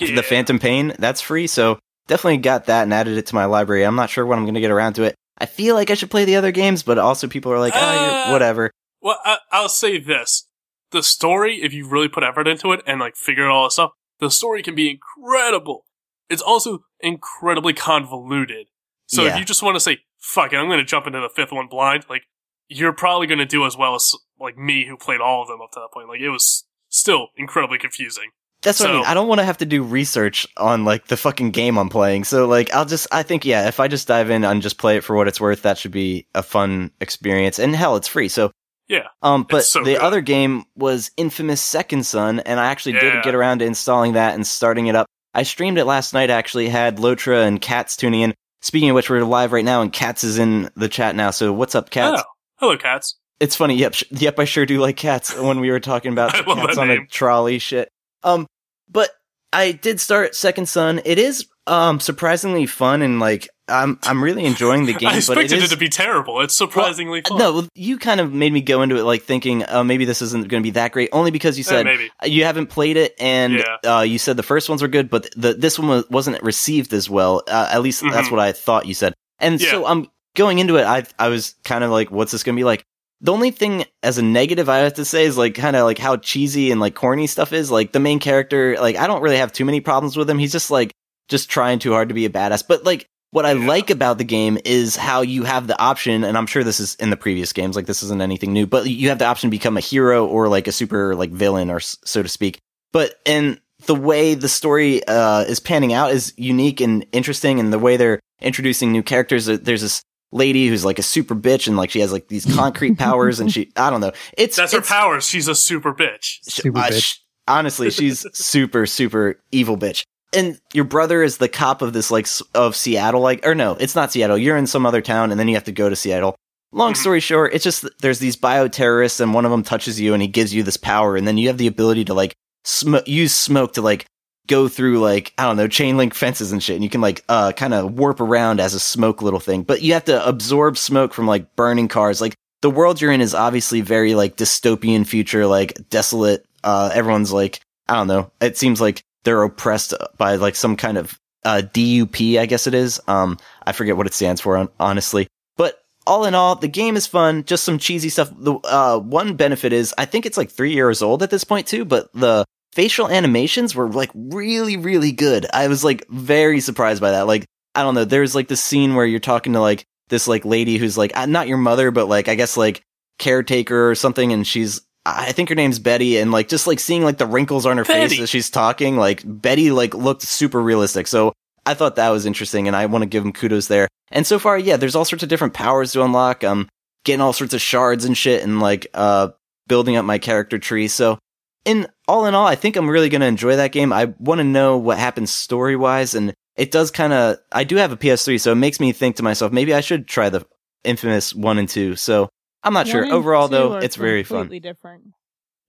yeah. 0.00 0.14
the 0.14 0.22
Phantom 0.22 0.58
Pain. 0.58 0.94
That's 0.98 1.20
free. 1.20 1.46
So 1.46 1.78
definitely 2.08 2.38
got 2.38 2.66
that 2.66 2.82
and 2.82 2.92
added 2.94 3.18
it 3.18 3.26
to 3.26 3.34
my 3.34 3.44
library. 3.44 3.84
I'm 3.84 3.96
not 3.96 4.10
sure 4.10 4.26
when 4.26 4.38
I'm 4.38 4.44
going 4.44 4.54
to 4.54 4.60
get 4.60 4.70
around 4.70 4.94
to 4.94 5.04
it. 5.04 5.14
I 5.38 5.46
feel 5.46 5.74
like 5.74 5.90
I 5.90 5.94
should 5.94 6.10
play 6.10 6.24
the 6.24 6.36
other 6.36 6.50
games, 6.50 6.82
but 6.82 6.98
also 6.98 7.28
people 7.28 7.52
are 7.52 7.58
like, 7.58 7.74
"Oh, 7.76 7.78
Uh, 7.78 8.30
whatever." 8.30 8.70
Well, 9.02 9.18
I, 9.24 9.38
I'll 9.52 9.68
say 9.68 9.98
this: 9.98 10.48
the 10.92 11.02
story, 11.02 11.62
if 11.62 11.72
you 11.74 11.86
really 11.86 12.08
put 12.08 12.24
effort 12.24 12.48
into 12.48 12.72
it 12.72 12.80
and 12.86 13.00
like 13.00 13.16
figure 13.16 13.44
out 13.44 13.52
all 13.52 13.64
this 13.64 13.74
stuff, 13.74 13.90
the 14.18 14.30
story 14.30 14.62
can 14.62 14.74
be 14.74 14.90
incredible. 14.90 15.84
It's 16.30 16.42
also 16.42 16.84
incredibly 17.00 17.74
convoluted. 17.74 18.66
So 19.06 19.24
Yeah. 19.24 19.34
if 19.34 19.38
you 19.38 19.44
just 19.44 19.62
want 19.62 19.76
to 19.76 19.80
say, 19.80 19.98
fuck 20.26 20.52
it, 20.52 20.56
I'm 20.56 20.66
going 20.68 20.78
to 20.78 20.84
jump 20.84 21.06
into 21.06 21.20
the 21.20 21.28
fifth 21.34 21.52
one 21.52 21.68
blind, 21.68 22.04
like, 22.10 22.22
you're 22.68 22.92
probably 22.92 23.26
going 23.28 23.38
to 23.38 23.46
do 23.46 23.64
as 23.64 23.76
well 23.76 23.94
as, 23.94 24.12
like, 24.40 24.58
me 24.58 24.86
who 24.86 24.96
played 24.96 25.20
all 25.20 25.42
of 25.42 25.48
them 25.48 25.60
up 25.62 25.70
to 25.72 25.80
that 25.80 25.90
point. 25.92 26.08
Like, 26.08 26.20
it 26.20 26.30
was 26.30 26.66
still 26.88 27.28
incredibly 27.36 27.78
confusing. 27.78 28.30
That's 28.62 28.80
what 28.80 28.90
I 28.90 28.92
mean. 28.94 29.04
I 29.04 29.14
don't 29.14 29.28
want 29.28 29.38
to 29.38 29.44
have 29.44 29.58
to 29.58 29.66
do 29.66 29.82
research 29.84 30.46
on 30.56 30.84
like 30.84 31.06
the 31.06 31.16
fucking 31.16 31.50
game 31.52 31.78
I'm 31.78 31.90
playing. 31.90 32.24
So 32.24 32.46
like 32.48 32.72
I'll 32.74 32.86
just 32.86 33.06
I 33.12 33.22
think 33.22 33.44
yeah, 33.44 33.68
if 33.68 33.78
I 33.78 33.86
just 33.86 34.08
dive 34.08 34.30
in 34.30 34.44
and 34.44 34.62
just 34.62 34.78
play 34.78 34.96
it 34.96 35.04
for 35.04 35.14
what 35.14 35.28
it's 35.28 35.40
worth, 35.40 35.62
that 35.62 35.78
should 35.78 35.92
be 35.92 36.26
a 36.34 36.42
fun 36.42 36.90
experience. 37.00 37.58
And 37.60 37.76
hell, 37.76 37.94
it's 37.96 38.08
free. 38.08 38.28
So 38.28 38.50
Yeah. 38.88 39.08
Um 39.22 39.46
but 39.48 39.64
so 39.64 39.80
the 39.84 39.92
good. 39.92 40.00
other 40.00 40.20
game 40.20 40.64
was 40.74 41.12
Infamous 41.16 41.60
Second 41.60 42.06
Son 42.06 42.40
and 42.40 42.58
I 42.58 42.66
actually 42.66 42.94
Yeah. 42.94 43.00
did 43.16 43.24
get 43.24 43.34
around 43.36 43.58
to 43.58 43.66
installing 43.66 44.14
that 44.14 44.34
and 44.34 44.44
starting 44.44 44.86
it 44.86 44.96
up. 44.96 45.06
I 45.34 45.44
streamed 45.44 45.78
it 45.78 45.84
last 45.84 46.12
night 46.14 46.30
actually, 46.30 46.68
had 46.68 46.96
Lotra 46.96 47.46
and 47.46 47.60
Katz 47.60 47.94
tuning 47.94 48.22
in. 48.22 48.34
Speaking 48.66 48.90
of 48.90 48.94
which, 48.96 49.08
we're 49.08 49.22
live 49.22 49.52
right 49.52 49.64
now 49.64 49.80
and 49.80 49.92
Katz 49.92 50.24
is 50.24 50.40
in 50.40 50.70
the 50.74 50.88
chat 50.88 51.14
now. 51.14 51.30
So 51.30 51.52
what's 51.52 51.76
up, 51.76 51.88
Katz? 51.88 52.20
Oh, 52.20 52.30
hello, 52.58 52.76
cats. 52.76 53.16
It's 53.38 53.54
funny. 53.54 53.76
Yep. 53.76 53.94
Sh- 53.94 54.04
yep. 54.10 54.40
I 54.40 54.44
sure 54.44 54.66
do 54.66 54.80
like 54.80 54.96
cats 54.96 55.38
when 55.38 55.60
we 55.60 55.70
were 55.70 55.78
talking 55.78 56.10
about 56.10 56.34
I 56.34 56.42
the 56.42 56.48
love 56.48 56.58
cats 56.66 56.76
on 56.76 56.90
a 56.90 57.06
trolley 57.06 57.60
shit. 57.60 57.88
Um, 58.24 58.48
but 58.90 59.10
I 59.52 59.70
did 59.70 60.00
start 60.00 60.34
Second 60.34 60.68
Son. 60.68 61.00
It 61.04 61.16
is, 61.16 61.46
um, 61.68 62.00
surprisingly 62.00 62.66
fun 62.66 63.02
and 63.02 63.20
like, 63.20 63.48
I'm, 63.68 63.98
I'm 64.04 64.22
really 64.22 64.44
enjoying 64.44 64.86
the 64.86 64.92
game, 64.98 65.08
I 65.08 65.12
but 65.12 65.14
it 65.14 65.18
expected 65.18 65.52
it, 65.58 65.62
is, 65.64 65.70
to 65.70 65.76
be 65.76 65.88
terrible. 65.88 66.40
It's 66.40 66.54
surprisingly 66.54 67.22
fun. 67.22 67.38
no, 67.38 67.52
well, 67.52 67.68
you 67.74 67.98
kind 67.98 68.20
of 68.20 68.32
made 68.32 68.52
me 68.52 68.60
go 68.60 68.82
into 68.82 68.96
it 68.96 69.02
like 69.04 69.22
thinking, 69.22 69.64
uh, 69.68 69.82
maybe 69.84 70.04
this 70.04 70.22
isn't 70.22 70.48
going 70.48 70.62
to 70.62 70.66
be 70.66 70.70
that 70.72 70.92
great 70.92 71.08
only 71.12 71.30
because 71.30 71.58
you 71.58 71.62
Eh, 71.62 71.68
said 71.68 71.84
maybe. 71.86 72.10
you 72.24 72.44
haven't 72.44 72.68
played 72.68 72.96
it 72.96 73.14
and 73.18 73.54
Yeah. 73.84 73.98
uh, 73.98 74.02
you 74.02 74.18
said 74.18 74.36
the 74.36 74.42
first 74.44 74.68
ones 74.68 74.82
were 74.82 74.88
good, 74.88 75.10
but 75.10 75.28
the 75.36 75.54
this 75.54 75.78
one 75.78 75.88
was, 75.88 76.08
wasn't 76.10 76.42
received 76.42 76.92
as 76.92 77.10
well. 77.10 77.42
Uh, 77.48 77.68
at 77.72 77.82
least 77.82 78.02
that's 78.02 78.28
Mhm. 78.28 78.32
what 78.32 78.40
I 78.40 78.52
thought 78.52 78.86
you 78.86 78.94
said. 78.94 79.14
And 79.40 79.60
Yeah. 79.60 79.70
so 79.72 79.86
I'm 79.86 80.08
going 80.36 80.58
into 80.58 80.76
it. 80.76 80.84
I 80.84 81.04
I 81.18 81.28
was 81.28 81.54
kind 81.64 81.82
of 81.82 81.90
like, 81.90 82.10
what's 82.10 82.32
this 82.32 82.42
going 82.44 82.54
to 82.54 82.60
be 82.60 82.64
like? 82.64 82.84
The 83.22 83.32
only 83.32 83.50
thing 83.50 83.84
as 84.02 84.18
a 84.18 84.22
negative 84.22 84.68
I 84.68 84.78
have 84.78 84.94
to 84.94 85.04
say 85.04 85.24
is 85.24 85.38
like 85.38 85.54
kind 85.54 85.74
of 85.74 85.84
like 85.84 85.98
how 85.98 86.18
cheesy 86.18 86.70
and 86.70 86.80
like 86.80 86.94
corny 86.94 87.26
stuff 87.26 87.52
is. 87.54 87.70
Like 87.70 87.92
the 87.92 87.98
main 88.00 88.18
character, 88.20 88.76
like 88.78 88.96
I 88.96 89.06
don't 89.06 89.22
really 89.22 89.38
have 89.38 89.52
too 89.52 89.64
many 89.64 89.80
problems 89.80 90.16
with 90.16 90.28
him. 90.28 90.38
He's 90.38 90.52
just 90.52 90.70
like 90.70 90.92
just 91.28 91.48
trying 91.50 91.78
too 91.78 91.92
hard 91.92 92.08
to 92.10 92.14
be 92.14 92.26
a 92.26 92.30
badass. 92.30 92.62
But 92.68 92.84
like 92.84 93.08
what 93.30 93.44
I 93.46 93.52
Yeah. 93.52 93.66
like 93.66 93.90
about 93.90 94.18
the 94.18 94.24
game 94.24 94.58
is 94.64 94.96
how 94.96 95.20
you 95.22 95.44
have 95.44 95.66
the 95.66 95.78
option, 95.80 96.24
and 96.24 96.36
I'm 96.38 96.46
sure 96.46 96.64
this 96.64 96.80
is 96.80 96.94
in 96.96 97.10
the 97.10 97.16
previous 97.16 97.52
games, 97.52 97.76
like 97.76 97.86
this 97.86 98.02
isn't 98.02 98.22
anything 98.22 98.52
new, 98.52 98.66
but 98.66 98.86
you 98.86 99.08
have 99.08 99.18
the 99.18 99.26
option 99.26 99.50
to 99.50 99.56
become 99.56 99.76
a 99.76 99.80
hero 99.80 100.26
or 100.26 100.48
like 100.48 100.66
a 100.68 100.72
super 100.72 101.14
like 101.14 101.30
villain 101.30 101.70
or 101.70 101.80
so 101.80 102.22
to 102.22 102.28
speak. 102.28 102.58
But 102.92 103.14
and 103.26 103.60
the 103.86 103.94
way 103.94 104.34
the 104.34 104.48
story 104.48 105.04
uh, 105.06 105.42
is 105.42 105.60
panning 105.60 105.92
out 105.92 106.12
is 106.12 106.32
unique 106.36 106.80
and 106.80 107.04
interesting, 107.12 107.60
and 107.60 107.72
the 107.72 107.78
way 107.78 107.96
they're 107.96 108.20
introducing 108.40 108.90
new 108.92 109.02
characters. 109.02 109.48
uh, 109.48 109.58
There's 109.60 109.82
this 109.82 110.02
lady 110.32 110.68
who's 110.68 110.84
like 110.84 110.98
a 110.98 111.02
super 111.02 111.34
bitch, 111.34 111.66
and 111.68 111.76
like 111.76 111.90
she 111.90 112.00
has 112.00 112.12
like 112.12 112.28
these 112.28 112.46
concrete 112.56 112.96
powers, 112.98 113.38
and 113.40 113.52
she 113.52 113.70
I 113.76 113.90
don't 113.90 114.00
know. 114.00 114.12
It's 114.38 114.56
That's 114.56 114.72
her 114.72 114.80
powers. 114.80 115.26
She's 115.28 115.46
a 115.48 115.54
super 115.54 115.92
bitch. 115.92 116.38
Super 116.42 116.78
uh, 116.78 116.88
bitch. 116.88 117.02
sh- 117.02 117.18
honestly, 117.46 117.90
she's 117.90 118.24
super 118.36 118.86
super 118.86 119.40
evil 119.52 119.76
bitch. 119.76 120.04
And 120.32 120.58
your 120.74 120.84
brother 120.84 121.22
is 121.22 121.38
the 121.38 121.48
cop 121.48 121.82
of 121.82 121.92
this 121.92 122.10
like 122.10 122.26
of 122.54 122.74
Seattle, 122.76 123.20
like 123.20 123.46
or 123.46 123.54
no, 123.54 123.72
it's 123.78 123.94
not 123.94 124.12
Seattle. 124.12 124.36
You're 124.38 124.56
in 124.56 124.66
some 124.66 124.84
other 124.86 125.00
town, 125.00 125.30
and 125.30 125.38
then 125.40 125.48
you 125.48 125.54
have 125.54 125.64
to 125.64 125.72
go 125.72 125.88
to 125.88 125.96
Seattle. 125.96 126.34
Long 126.72 126.92
Mhm. 126.92 126.96
story 126.96 127.20
short, 127.20 127.54
it's 127.54 127.64
just 127.64 127.86
there's 128.00 128.18
these 128.18 128.36
bioterrorists, 128.36 129.20
and 129.20 129.32
one 129.32 129.44
of 129.44 129.50
them 129.50 129.62
touches 129.62 130.00
you, 130.00 130.12
and 130.14 130.20
he 130.22 130.28
gives 130.28 130.52
you 130.52 130.62
this 130.62 130.76
power, 130.76 131.16
and 131.16 131.26
then 131.26 131.38
you 131.38 131.46
have 131.48 131.58
the 131.58 131.68
ability 131.68 132.04
to 132.06 132.14
like 132.14 132.34
sm- 132.64 132.96
use 133.06 133.34
smoke 133.34 133.74
to 133.74 133.82
like 133.82 134.04
go 134.48 134.68
through 134.68 134.98
like 134.98 135.32
I 135.38 135.44
don't 135.44 135.56
know 135.56 135.68
chain 135.68 135.96
link 135.96 136.12
fences 136.12 136.52
and 136.52 136.62
shit, 136.62 136.74
and 136.74 136.84
you 136.84 136.90
can 136.90 137.00
like 137.00 137.24
uh 137.28 137.52
kind 137.52 137.72
of 137.72 137.92
warp 137.98 138.20
around 138.20 138.60
as 138.60 138.74
a 138.74 138.80
smoke 138.80 139.22
little 139.22 139.40
thing. 139.40 139.62
But 139.62 139.82
you 139.82 139.92
have 139.94 140.04
to 140.06 140.26
absorb 140.26 140.76
smoke 140.76 141.14
from 141.14 141.26
like 141.26 141.54
burning 141.56 141.88
cars. 141.88 142.20
Like 142.20 142.34
the 142.62 142.70
world 142.70 143.00
you're 143.00 143.12
in 143.12 143.20
is 143.20 143.34
obviously 143.34 143.80
very 143.80 144.14
like 144.14 144.36
dystopian 144.36 145.06
future, 145.06 145.46
like 145.46 145.88
desolate. 145.88 146.44
Uh, 146.64 146.90
everyone's 146.92 147.32
like 147.32 147.60
I 147.88 147.94
don't 147.94 148.08
know. 148.08 148.32
It 148.40 148.58
seems 148.58 148.80
like 148.80 149.00
they're 149.26 149.42
oppressed 149.42 149.92
by 150.16 150.36
like 150.36 150.54
some 150.54 150.76
kind 150.76 150.96
of 150.96 151.18
uh 151.44 151.60
DUP, 151.62 152.38
I 152.38 152.46
guess 152.46 152.66
it 152.66 152.74
is. 152.74 153.00
Um, 153.06 153.36
I 153.66 153.72
forget 153.72 153.96
what 153.96 154.06
it 154.06 154.14
stands 154.14 154.40
for, 154.40 154.70
honestly. 154.80 155.26
But 155.56 155.78
all 156.06 156.24
in 156.24 156.34
all, 156.34 156.54
the 156.54 156.68
game 156.68 156.96
is 156.96 157.06
fun. 157.06 157.44
Just 157.44 157.64
some 157.64 157.78
cheesy 157.78 158.08
stuff. 158.08 158.30
The 158.38 158.54
uh, 158.54 158.98
one 159.00 159.34
benefit 159.34 159.72
is 159.72 159.92
I 159.98 160.04
think 160.06 160.24
it's 160.24 160.38
like 160.38 160.50
three 160.50 160.72
years 160.72 161.02
old 161.02 161.22
at 161.22 161.30
this 161.30 161.44
point 161.44 161.66
too, 161.66 161.84
but 161.84 162.10
the 162.14 162.44
facial 162.72 163.08
animations 163.10 163.74
were 163.74 163.90
like 163.90 164.10
really, 164.14 164.76
really 164.76 165.12
good. 165.12 165.44
I 165.52 165.66
was 165.66 165.82
like 165.82 166.06
very 166.08 166.60
surprised 166.60 167.00
by 167.00 167.10
that. 167.10 167.26
Like 167.26 167.44
I 167.74 167.82
don't 167.82 167.96
know, 167.96 168.04
there's 168.04 168.34
like 168.34 168.48
the 168.48 168.56
scene 168.56 168.94
where 168.94 169.06
you're 169.06 169.18
talking 169.18 169.54
to 169.54 169.60
like 169.60 169.84
this 170.08 170.28
like 170.28 170.44
lady 170.44 170.78
who's 170.78 170.96
like 170.96 171.16
uh, 171.16 171.26
not 171.26 171.48
your 171.48 171.58
mother, 171.58 171.90
but 171.90 172.06
like 172.06 172.28
I 172.28 172.36
guess 172.36 172.56
like 172.56 172.82
caretaker 173.18 173.90
or 173.90 173.96
something, 173.96 174.32
and 174.32 174.46
she's 174.46 174.82
I 175.06 175.32
think 175.32 175.48
her 175.50 175.54
name's 175.54 175.78
Betty, 175.78 176.18
and 176.18 176.32
like 176.32 176.48
just 176.48 176.66
like 176.66 176.80
seeing 176.80 177.04
like 177.04 177.18
the 177.18 177.26
wrinkles 177.26 177.64
on 177.64 177.76
her 177.76 177.84
face 177.84 178.18
as 178.18 178.28
she's 178.28 178.50
talking, 178.50 178.96
like 178.96 179.22
Betty 179.24 179.70
like 179.70 179.94
looked 179.94 180.22
super 180.22 180.60
realistic. 180.60 181.06
So 181.06 181.32
I 181.64 181.74
thought 181.74 181.96
that 181.96 182.10
was 182.10 182.26
interesting, 182.26 182.66
and 182.66 182.74
I 182.76 182.86
want 182.86 183.02
to 183.02 183.06
give 183.06 183.24
him 183.24 183.32
kudos 183.32 183.68
there. 183.68 183.88
And 184.10 184.26
so 184.26 184.38
far, 184.38 184.58
yeah, 184.58 184.76
there's 184.76 184.96
all 184.96 185.04
sorts 185.04 185.22
of 185.22 185.28
different 185.28 185.54
powers 185.54 185.92
to 185.92 186.02
unlock. 186.02 186.42
Um, 186.42 186.68
getting 187.04 187.20
all 187.20 187.32
sorts 187.32 187.54
of 187.54 187.60
shards 187.60 188.04
and 188.04 188.18
shit, 188.18 188.42
and 188.42 188.60
like 188.60 188.88
uh 188.94 189.28
building 189.68 189.96
up 189.96 190.04
my 190.04 190.18
character 190.18 190.58
tree. 190.58 190.88
So 190.88 191.18
in 191.64 191.86
all 192.08 192.26
in 192.26 192.34
all, 192.34 192.46
I 192.46 192.56
think 192.56 192.76
I'm 192.76 192.90
really 192.90 193.08
gonna 193.08 193.26
enjoy 193.26 193.56
that 193.56 193.72
game. 193.72 193.92
I 193.92 194.12
want 194.18 194.40
to 194.40 194.44
know 194.44 194.76
what 194.76 194.98
happens 194.98 195.32
story 195.32 195.76
wise, 195.76 196.14
and 196.14 196.34
it 196.56 196.72
does 196.72 196.90
kind 196.90 197.12
of. 197.12 197.38
I 197.52 197.64
do 197.64 197.76
have 197.76 197.92
a 197.92 197.96
PS3, 197.96 198.40
so 198.40 198.52
it 198.52 198.56
makes 198.56 198.80
me 198.80 198.92
think 198.92 199.16
to 199.16 199.22
myself, 199.22 199.52
maybe 199.52 199.72
I 199.72 199.80
should 199.80 200.08
try 200.08 200.30
the 200.30 200.44
infamous 200.84 201.34
one 201.34 201.58
and 201.58 201.68
two. 201.68 201.94
So 201.96 202.28
I'm 202.62 202.72
not 202.72 202.88
sure. 202.88 203.02
One 203.02 203.10
and 203.10 203.12
Overall, 203.12 203.48
though, 203.48 203.74
it's 203.74 203.96
very 203.96 204.24
fun. 204.24 204.42
Completely 204.42 204.60
different. 204.68 205.04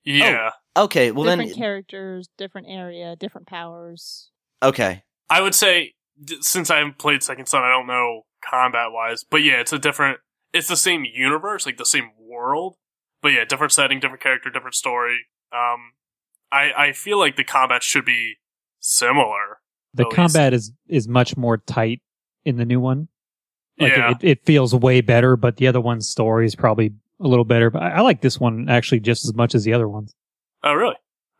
Yeah. 0.03 0.51
Okay, 0.75 1.11
well 1.11 1.25
different 1.25 1.49
then, 1.49 1.57
characters, 1.57 2.29
different 2.37 2.67
area, 2.69 3.15
different 3.15 3.47
powers. 3.47 4.29
okay, 4.63 5.03
I 5.29 5.41
would 5.41 5.55
say, 5.55 5.93
since 6.39 6.69
I 6.69 6.77
haven't 6.77 6.97
played 6.97 7.23
Second 7.23 7.47
Son, 7.47 7.63
I 7.63 7.69
don't 7.69 7.87
know 7.87 8.21
combat 8.43 8.91
wise, 8.91 9.23
but 9.29 9.43
yeah, 9.43 9.59
it's 9.59 9.73
a 9.73 9.79
different, 9.79 10.19
it's 10.53 10.67
the 10.67 10.77
same 10.77 11.03
universe, 11.03 11.65
like 11.65 11.77
the 11.77 11.85
same 11.85 12.11
world, 12.19 12.75
but 13.21 13.29
yeah, 13.29 13.43
different 13.43 13.73
setting, 13.73 13.99
different 13.99 14.21
character, 14.21 14.49
different 14.49 14.75
story. 14.75 15.25
Um, 15.51 15.93
I, 16.51 16.71
I 16.77 16.91
feel 16.93 17.17
like 17.19 17.35
the 17.35 17.43
combat 17.43 17.83
should 17.83 18.05
be 18.05 18.35
similar. 18.79 19.59
The 19.93 20.03
at 20.03 20.07
least. 20.07 20.15
combat 20.15 20.53
is 20.53 20.71
is 20.87 21.07
much 21.07 21.35
more 21.35 21.57
tight 21.57 22.01
in 22.45 22.57
the 22.57 22.65
new 22.65 22.79
one. 22.79 23.07
Like 23.79 23.95
Yeah. 23.95 24.11
it, 24.11 24.17
it 24.21 24.45
feels 24.45 24.73
way 24.73 25.01
better, 25.01 25.35
but 25.35 25.57
the 25.57 25.67
other 25.67 25.81
one's 25.81 26.09
story 26.09 26.45
is 26.45 26.55
probably 26.55 26.93
a 27.19 27.27
little 27.27 27.45
better. 27.45 27.69
But 27.69 27.83
I, 27.83 27.89
I 27.91 28.01
like 28.01 28.21
this 28.21 28.39
one 28.39 28.69
actually 28.69 28.99
just 29.01 29.25
as 29.25 29.33
much 29.33 29.55
as 29.55 29.63
the 29.63 29.73
other 29.73 29.87
ones. 29.87 30.15
Oh, 30.63 30.73
really? 30.73 30.95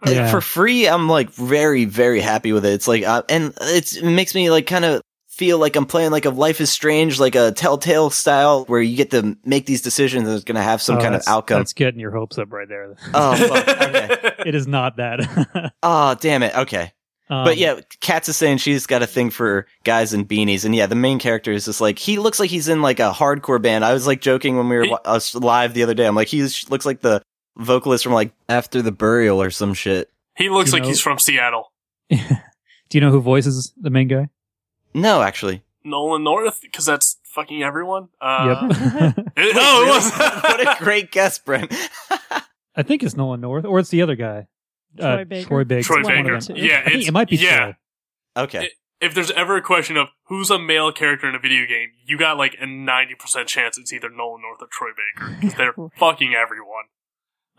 Yeah. 0.06 0.30
for 0.30 0.42
free, 0.42 0.88
I'm 0.88 1.10
like 1.10 1.32
very, 1.32 1.86
very 1.86 2.20
happy 2.22 2.52
with 2.54 2.66
it. 2.66 2.74
It's 2.74 2.88
like, 2.88 3.04
uh, 3.04 3.24
and 3.30 3.54
it's, 3.62 3.96
it 3.98 4.08
makes 4.10 4.36
me 4.36 4.52
like 4.52 4.68
kind 4.68 4.86
of 4.86 5.02
feel 5.28 5.58
like 5.58 5.76
I'm 5.76 5.86
playing 5.88 6.12
like 6.12 6.26
a 6.26 6.30
Life 6.30 6.62
is 6.62 6.70
Strange, 6.72 7.20
like 7.20 7.34
a 7.36 7.52
Telltale 7.52 8.12
style, 8.12 8.66
where 8.66 8.80
you 8.82 8.96
get 8.96 9.10
to 9.12 9.36
make 9.44 9.66
these 9.66 9.82
decisions 9.82 10.28
and 10.28 10.36
it's 10.36 10.44
going 10.44 10.56
to 10.56 10.62
have 10.62 10.82
some 10.84 10.98
Oh, 10.98 11.02
kind 11.02 11.16
of 11.16 11.24
outcome. 11.28 11.60
That's 11.60 11.74
getting 11.74 12.00
your 12.00 12.12
hopes 12.12 12.38
up 12.38 12.52
right 12.54 12.68
there. 12.70 12.96
Oh, 13.14 13.36
fuck. 13.48 13.68
okay. 13.68 14.34
it 14.46 14.54
is 14.56 14.68
not 14.68 14.98
that. 14.98 15.74
Oh, 15.84 16.16
damn 16.20 16.44
it. 16.44 16.56
Okay. 16.56 16.92
Um, 17.30 17.44
but 17.44 17.58
yeah, 17.58 17.80
Katz 18.00 18.30
is 18.30 18.38
saying 18.38 18.60
she's 18.60 18.86
got 18.88 19.04
a 19.04 19.08
thing 19.08 19.30
for 19.32 19.68
guys 19.84 20.14
in 20.14 20.26
beanies, 20.26 20.64
and 20.64 20.74
yeah, 20.74 20.86
the 20.86 20.96
main 20.96 21.20
character 21.20 21.52
is 21.52 21.66
just 21.66 21.82
like 21.82 22.00
he 22.00 22.18
looks 22.20 22.40
like 22.40 22.50
he's 22.50 22.70
in 22.70 22.82
like 22.82 23.00
a 23.00 23.12
hardcore 23.12 23.62
band. 23.62 23.84
I 23.84 23.94
was 23.94 24.08
like 24.08 24.22
joking 24.22 24.56
when 24.56 24.70
we 24.70 24.78
were 24.78 24.84
He- 24.86 24.96
us 25.06 25.36
live 25.36 25.74
the 25.74 25.84
other 25.84 25.94
day. 25.94 26.06
I'm 26.08 26.16
like, 26.16 26.30
he 26.30 26.42
looks 26.70 26.86
like 26.86 27.02
the 27.02 27.22
vocalist 27.58 28.04
from 28.06 28.14
like 28.14 28.32
After 28.48 28.82
the 28.82 28.92
Burial 28.94 29.42
or 29.42 29.50
some 29.50 29.74
shit. 29.74 30.10
He 30.38 30.50
looks 30.50 30.72
like 30.72 30.84
know- 30.84 30.88
he's 30.90 31.02
from 31.02 31.20
Seattle. 31.20 31.72
do 32.10 32.18
you 32.92 33.02
know 33.02 33.12
who 33.12 33.20
voices 33.20 33.74
the 33.76 33.90
main 33.90 34.08
guy? 34.08 34.30
No, 34.94 35.22
actually, 35.22 35.64
Nolan 35.84 36.24
North, 36.24 36.62
because 36.62 36.86
that's 36.86 37.18
fucking 37.26 37.62
everyone. 37.62 38.08
Uh, 38.22 38.70
yep. 38.70 39.18
it- 39.36 39.56
oh, 39.58 39.84
it 39.84 39.90
was. 39.90 40.12
what 40.18 40.62
a 40.62 40.84
great 40.84 41.12
guess, 41.12 41.40
Brent. 41.40 41.74
I 42.76 42.84
think 42.84 43.04
it's 43.04 43.18
Nolan 43.18 43.42
North, 43.42 43.66
or 43.66 43.80
it's 43.80 43.90
the 43.90 44.02
other 44.02 44.16
guy. 44.16 44.48
Troy 44.98 45.22
uh, 45.22 45.26
Baker? 45.26 45.48
Troy 45.48 45.64
Baker. 45.64 45.84
Troy 45.84 46.00
It's 46.00 46.08
one 46.10 46.18
of 46.20 46.26
Baker. 46.26 46.40
them. 46.42 46.56
Yeah, 46.58 46.84
I 46.86 46.90
think 46.92 47.08
it 47.08 47.12
might 47.14 47.30
be 47.30 47.38
yeah. 47.38 47.58
Troy. 48.36 48.44
okay, 48.44 48.70
if 49.00 49.14
there's 49.14 49.32
ever 49.32 49.58
a 49.58 49.62
question 49.62 49.96
of 49.98 50.08
who's 50.28 50.50
a 50.50 50.58
male 50.60 50.92
character 50.92 51.30
in 51.30 51.36
a 51.36 51.40
video 51.40 51.66
game, 51.68 51.90
you 52.06 52.18
got 52.18 52.38
like 52.38 52.56
a 52.60 52.66
90% 52.66 53.46
chance 53.48 53.78
it's 53.78 53.94
either 53.94 54.10
Nolan 54.10 54.42
North 54.42 54.62
or 54.62 54.68
Troy 54.72 54.90
Baker. 54.90 55.38
Because 55.40 55.56
they're 55.58 55.74
fucking 55.98 56.34
everyone. 56.34 56.86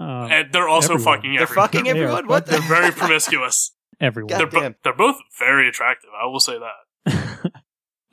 Uh, 0.01 0.29
And 0.31 0.53
they're 0.53 0.69
also 0.69 0.95
everyone. 0.95 1.17
fucking 1.17 1.33
they're 1.35 1.43
everyone. 1.43 1.67
fucking 1.69 1.85
They 1.85 1.91
are 1.91 1.97
everyone. 2.05 2.27
What? 2.27 2.47
They're 2.47 2.61
very 2.61 2.91
promiscuous. 3.01 3.73
everyone. 4.01 4.29
God 4.31 4.39
They're, 4.39 4.47
bo- 4.71 4.75
they're 4.83 4.95
both 4.97 5.17
very 5.39 5.69
attractive. 5.69 6.11
I 6.21 6.27
will 6.27 6.41
say 6.41 6.59
that. 6.59 7.53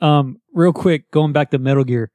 um, 0.00 0.40
real 0.54 0.72
quick, 0.72 1.10
going 1.10 1.32
back 1.32 1.50
to 1.50 1.58
Metal 1.58 1.84
Gear. 1.84 2.10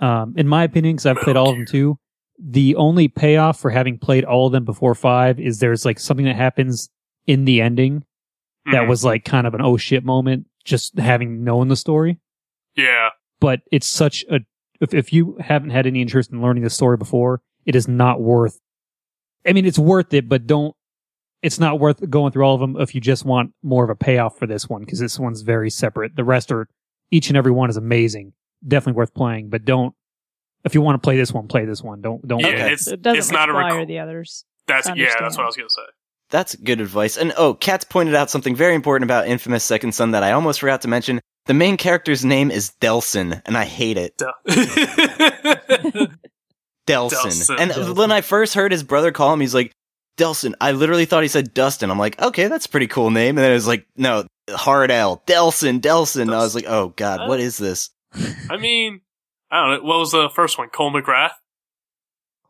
Um, 0.00 0.34
in 0.36 0.48
my 0.48 0.64
opinion, 0.64 0.96
because 0.96 1.06
I've 1.06 1.16
played 1.16 1.28
Metal 1.34 1.44
all 1.46 1.50
of 1.52 1.56
them 1.56 1.66
too, 1.66 1.98
the 2.38 2.74
only 2.76 3.08
payoff 3.08 3.60
for 3.60 3.70
having 3.70 3.98
played 3.98 4.24
all 4.24 4.46
of 4.46 4.52
them 4.52 4.64
before 4.64 4.94
five 4.94 5.38
is 5.38 5.58
there's 5.58 5.84
like 5.84 5.98
something 5.98 6.26
that 6.26 6.36
happens 6.36 6.88
in 7.26 7.44
the 7.44 7.60
ending, 7.60 8.04
that 8.66 8.82
Mhm. 8.84 8.88
was 8.88 9.04
like 9.04 9.24
kind 9.24 9.46
of 9.46 9.54
an 9.54 9.60
oh 9.62 9.76
shit 9.76 10.04
moment, 10.04 10.46
just 10.64 10.98
having 10.98 11.44
known 11.44 11.68
the 11.68 11.76
story. 11.76 12.18
yeah, 12.76 13.10
But 13.40 13.60
it's 13.70 13.86
such 13.86 14.24
a 14.30 14.40
if 14.80 14.92
if 14.92 15.12
you 15.12 15.36
haven't 15.40 15.70
had 15.70 15.86
any 15.86 16.02
interest 16.02 16.32
in 16.32 16.42
learning 16.42 16.64
the 16.64 16.70
story 16.70 16.96
before, 16.96 17.40
it 17.64 17.76
is 17.76 17.86
not 17.86 18.20
worth. 18.20 18.58
I 19.46 19.52
mean, 19.52 19.64
it's 19.66 19.78
worth 19.78 20.12
it, 20.12 20.28
but 20.28 20.46
don't. 20.46 20.74
It's 21.42 21.60
not 21.60 21.78
worth 21.78 22.08
going 22.10 22.32
through 22.32 22.44
all 22.44 22.54
of 22.54 22.60
them 22.60 22.76
if 22.80 22.94
you 22.94 23.00
just 23.02 23.24
want 23.26 23.52
more 23.62 23.84
of 23.84 23.90
a 23.90 23.94
payoff 23.94 24.38
for 24.38 24.46
this 24.46 24.68
one 24.68 24.80
because 24.80 24.98
this 24.98 25.18
one's 25.18 25.42
very 25.42 25.68
separate. 25.70 26.16
The 26.16 26.24
rest 26.24 26.50
are 26.50 26.68
each 27.10 27.28
and 27.28 27.36
every 27.36 27.52
one 27.52 27.68
is 27.70 27.76
amazing, 27.76 28.32
definitely 28.66 28.96
worth 28.98 29.12
playing. 29.14 29.50
But 29.50 29.64
don't 29.66 29.94
if 30.64 30.74
you 30.74 30.80
want 30.80 31.00
to 31.00 31.04
play 31.04 31.16
this 31.16 31.32
one, 31.32 31.48
play 31.48 31.64
this 31.64 31.82
one. 31.82 32.00
Don't 32.00 32.26
don't. 32.26 32.40
yeah. 32.40 32.48
Okay. 32.48 32.72
It's 32.72 32.88
it 32.88 33.02
doesn't 33.02 33.18
it's 33.18 33.30
not 33.30 33.48
a 33.48 33.52
require 33.52 33.84
requ- 33.84 33.88
the 33.88 33.98
others. 33.98 34.44
that's 34.66 34.88
yeah. 34.94 35.14
That's 35.20 35.36
what 35.36 35.44
I 35.44 35.46
was 35.46 35.56
gonna 35.56 35.70
say. 35.70 35.82
That's 36.30 36.56
good 36.56 36.80
advice. 36.80 37.16
And 37.16 37.32
oh, 37.36 37.54
Kat's 37.54 37.84
pointed 37.84 38.14
out 38.14 38.30
something 38.30 38.56
very 38.56 38.74
important 38.74 39.04
about 39.04 39.28
Infamous 39.28 39.62
Second 39.62 39.92
Son 39.92 40.12
that 40.12 40.22
I 40.22 40.32
almost 40.32 40.60
forgot 40.60 40.82
to 40.82 40.88
mention. 40.88 41.20
The 41.46 41.54
main 41.54 41.76
character's 41.76 42.24
name 42.24 42.50
is 42.50 42.72
Delsin, 42.80 43.42
and 43.44 43.56
I 43.56 43.64
hate 43.66 43.98
it. 43.98 44.16
Duh. 44.16 44.32
Delsin. 44.48 46.08
Delsin. 46.86 47.56
And 47.58 47.70
Delsin. 47.70 47.96
when 47.96 48.10
I 48.10 48.22
first 48.22 48.54
heard 48.54 48.72
his 48.72 48.82
brother 48.82 49.12
call 49.12 49.32
him, 49.34 49.40
he's 49.40 49.54
like, 49.54 49.72
Delsin. 50.16 50.54
I 50.60 50.72
literally 50.72 51.04
thought 51.04 51.22
he 51.22 51.28
said 51.28 51.52
Dustin. 51.52 51.90
I'm 51.90 51.98
like, 51.98 52.20
okay, 52.20 52.48
that's 52.48 52.66
a 52.66 52.68
pretty 52.68 52.86
cool 52.86 53.10
name. 53.10 53.36
And 53.36 53.44
then 53.44 53.50
it 53.50 53.54
was 53.54 53.66
like, 53.66 53.86
no, 53.96 54.26
hard 54.50 54.90
L. 54.90 55.22
Delsin, 55.26 55.80
Delsin. 55.80 56.32
I 56.32 56.38
was 56.38 56.54
like, 56.54 56.66
oh 56.66 56.88
god, 56.96 57.28
what 57.28 57.40
uh, 57.40 57.42
is 57.42 57.58
this? 57.58 57.90
I 58.48 58.56
mean, 58.56 59.00
I 59.54 59.60
don't 59.70 59.82
know. 59.82 59.88
What 59.88 59.98
was 59.98 60.10
the 60.10 60.28
first 60.34 60.58
one? 60.58 60.68
Cole 60.68 60.90
McGrath. 60.92 61.32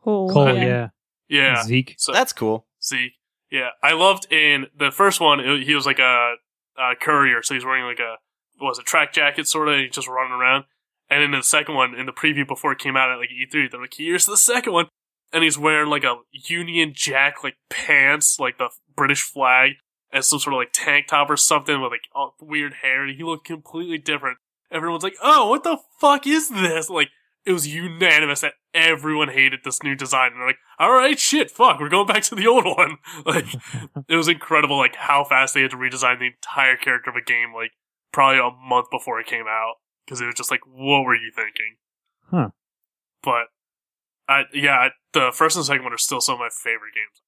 Cool. 0.03 0.29
Cole, 0.31 0.55
yeah. 0.55 0.63
yeah, 0.63 0.89
Yeah. 1.29 1.63
Zeke. 1.63 1.95
So 1.97 2.11
That's 2.11 2.33
cool. 2.33 2.67
Zeke. 2.83 3.13
Yeah, 3.51 3.69
I 3.83 3.93
loved 3.93 4.31
in 4.31 4.67
the 4.77 4.91
first 4.91 5.19
one. 5.21 5.39
it- 5.39 5.63
he 5.65 5.75
was 5.75 5.85
like 5.85 5.99
a, 5.99 6.33
a 6.77 6.95
courier, 6.99 7.41
so 7.43 7.53
he's 7.53 7.63
wearing 7.65 7.85
like 7.85 7.99
a 7.99 8.15
what 8.57 8.69
was 8.69 8.79
it 8.79 8.85
track 8.85 9.13
jacket 9.13 9.47
sort 9.47 9.67
of. 9.67 9.75
And 9.75 9.83
he's 9.83 9.93
just 9.95 10.07
running 10.07 10.33
around. 10.33 10.65
And 11.09 11.21
in 11.23 11.31
the 11.31 11.43
second 11.43 11.75
one, 11.75 11.93
in 11.93 12.05
the 12.07 12.11
preview 12.11 12.47
before 12.47 12.71
it 12.71 12.79
came 12.79 12.97
out 12.97 13.11
at 13.11 13.17
like 13.17 13.29
E3, 13.29 13.69
they're 13.69 13.79
like, 13.81 13.93
"Here's 13.95 14.25
the 14.25 14.37
second 14.37 14.73
one," 14.73 14.87
and 15.31 15.43
he's 15.43 15.57
wearing 15.57 15.89
like 15.89 16.03
a 16.03 16.15
Union 16.31 16.93
Jack 16.95 17.43
like 17.43 17.55
pants, 17.69 18.39
like 18.39 18.57
the 18.57 18.69
British 18.95 19.21
flag, 19.21 19.73
and 20.11 20.25
some 20.25 20.39
sort 20.39 20.55
of 20.55 20.57
like 20.57 20.71
tank 20.73 21.07
top 21.07 21.29
or 21.29 21.37
something 21.37 21.79
with 21.81 21.91
like 21.91 22.07
all 22.15 22.33
weird 22.41 22.73
hair. 22.81 23.03
And 23.03 23.15
he 23.15 23.23
looked 23.23 23.45
completely 23.45 23.99
different. 23.99 24.39
Everyone's 24.71 25.03
like, 25.03 25.17
"Oh, 25.21 25.49
what 25.49 25.63
the 25.63 25.77
fuck 25.99 26.25
is 26.27 26.49
this?" 26.49 26.89
Like 26.89 27.09
it 27.45 27.51
was 27.51 27.67
unanimous 27.67 28.41
that 28.41 28.53
everyone 28.73 29.29
hated 29.29 29.59
this 29.63 29.83
new 29.83 29.95
design. 29.95 30.31
And 30.31 30.41
they're 30.41 30.47
like, 30.47 30.57
all 30.79 30.91
right, 30.91 31.17
shit, 31.19 31.51
fuck, 31.51 31.79
we're 31.79 31.89
going 31.89 32.07
back 32.07 32.23
to 32.23 32.35
the 32.35 32.47
old 32.47 32.65
one. 32.65 32.97
Like, 33.25 33.45
it 34.07 34.15
was 34.15 34.27
incredible, 34.27 34.77
like, 34.77 34.95
how 34.95 35.23
fast 35.23 35.53
they 35.53 35.61
had 35.61 35.71
to 35.71 35.77
redesign 35.77 36.19
the 36.19 36.27
entire 36.27 36.75
character 36.75 37.09
of 37.09 37.15
a 37.15 37.23
game, 37.23 37.53
like, 37.53 37.71
probably 38.11 38.39
a 38.39 38.51
month 38.67 38.87
before 38.91 39.19
it 39.19 39.27
came 39.27 39.45
out. 39.47 39.75
Cause 40.07 40.21
it 40.21 40.25
was 40.25 40.35
just 40.35 40.51
like, 40.51 40.61
what 40.67 41.03
were 41.03 41.15
you 41.15 41.31
thinking? 41.35 41.77
Huh. 42.29 42.49
But, 43.23 43.45
I, 44.27 44.43
yeah, 44.53 44.89
the 45.13 45.31
first 45.33 45.55
and 45.55 45.65
second 45.65 45.83
one 45.83 45.93
are 45.93 45.97
still 45.97 46.21
some 46.21 46.33
of 46.33 46.39
my 46.39 46.49
favorite 46.51 46.93
games. 46.93 47.21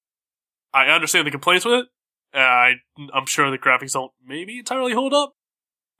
I 0.73 0.87
understand 0.87 1.25
the 1.25 1.31
complaints 1.31 1.65
with 1.65 1.73
it. 1.73 1.87
Uh, 2.35 2.39
I, 2.39 2.73
I'm 3.13 3.25
sure 3.25 3.49
the 3.49 3.57
graphics 3.57 3.93
don't 3.93 4.11
maybe 4.23 4.59
entirely 4.59 4.93
hold 4.93 5.13
up. 5.13 5.33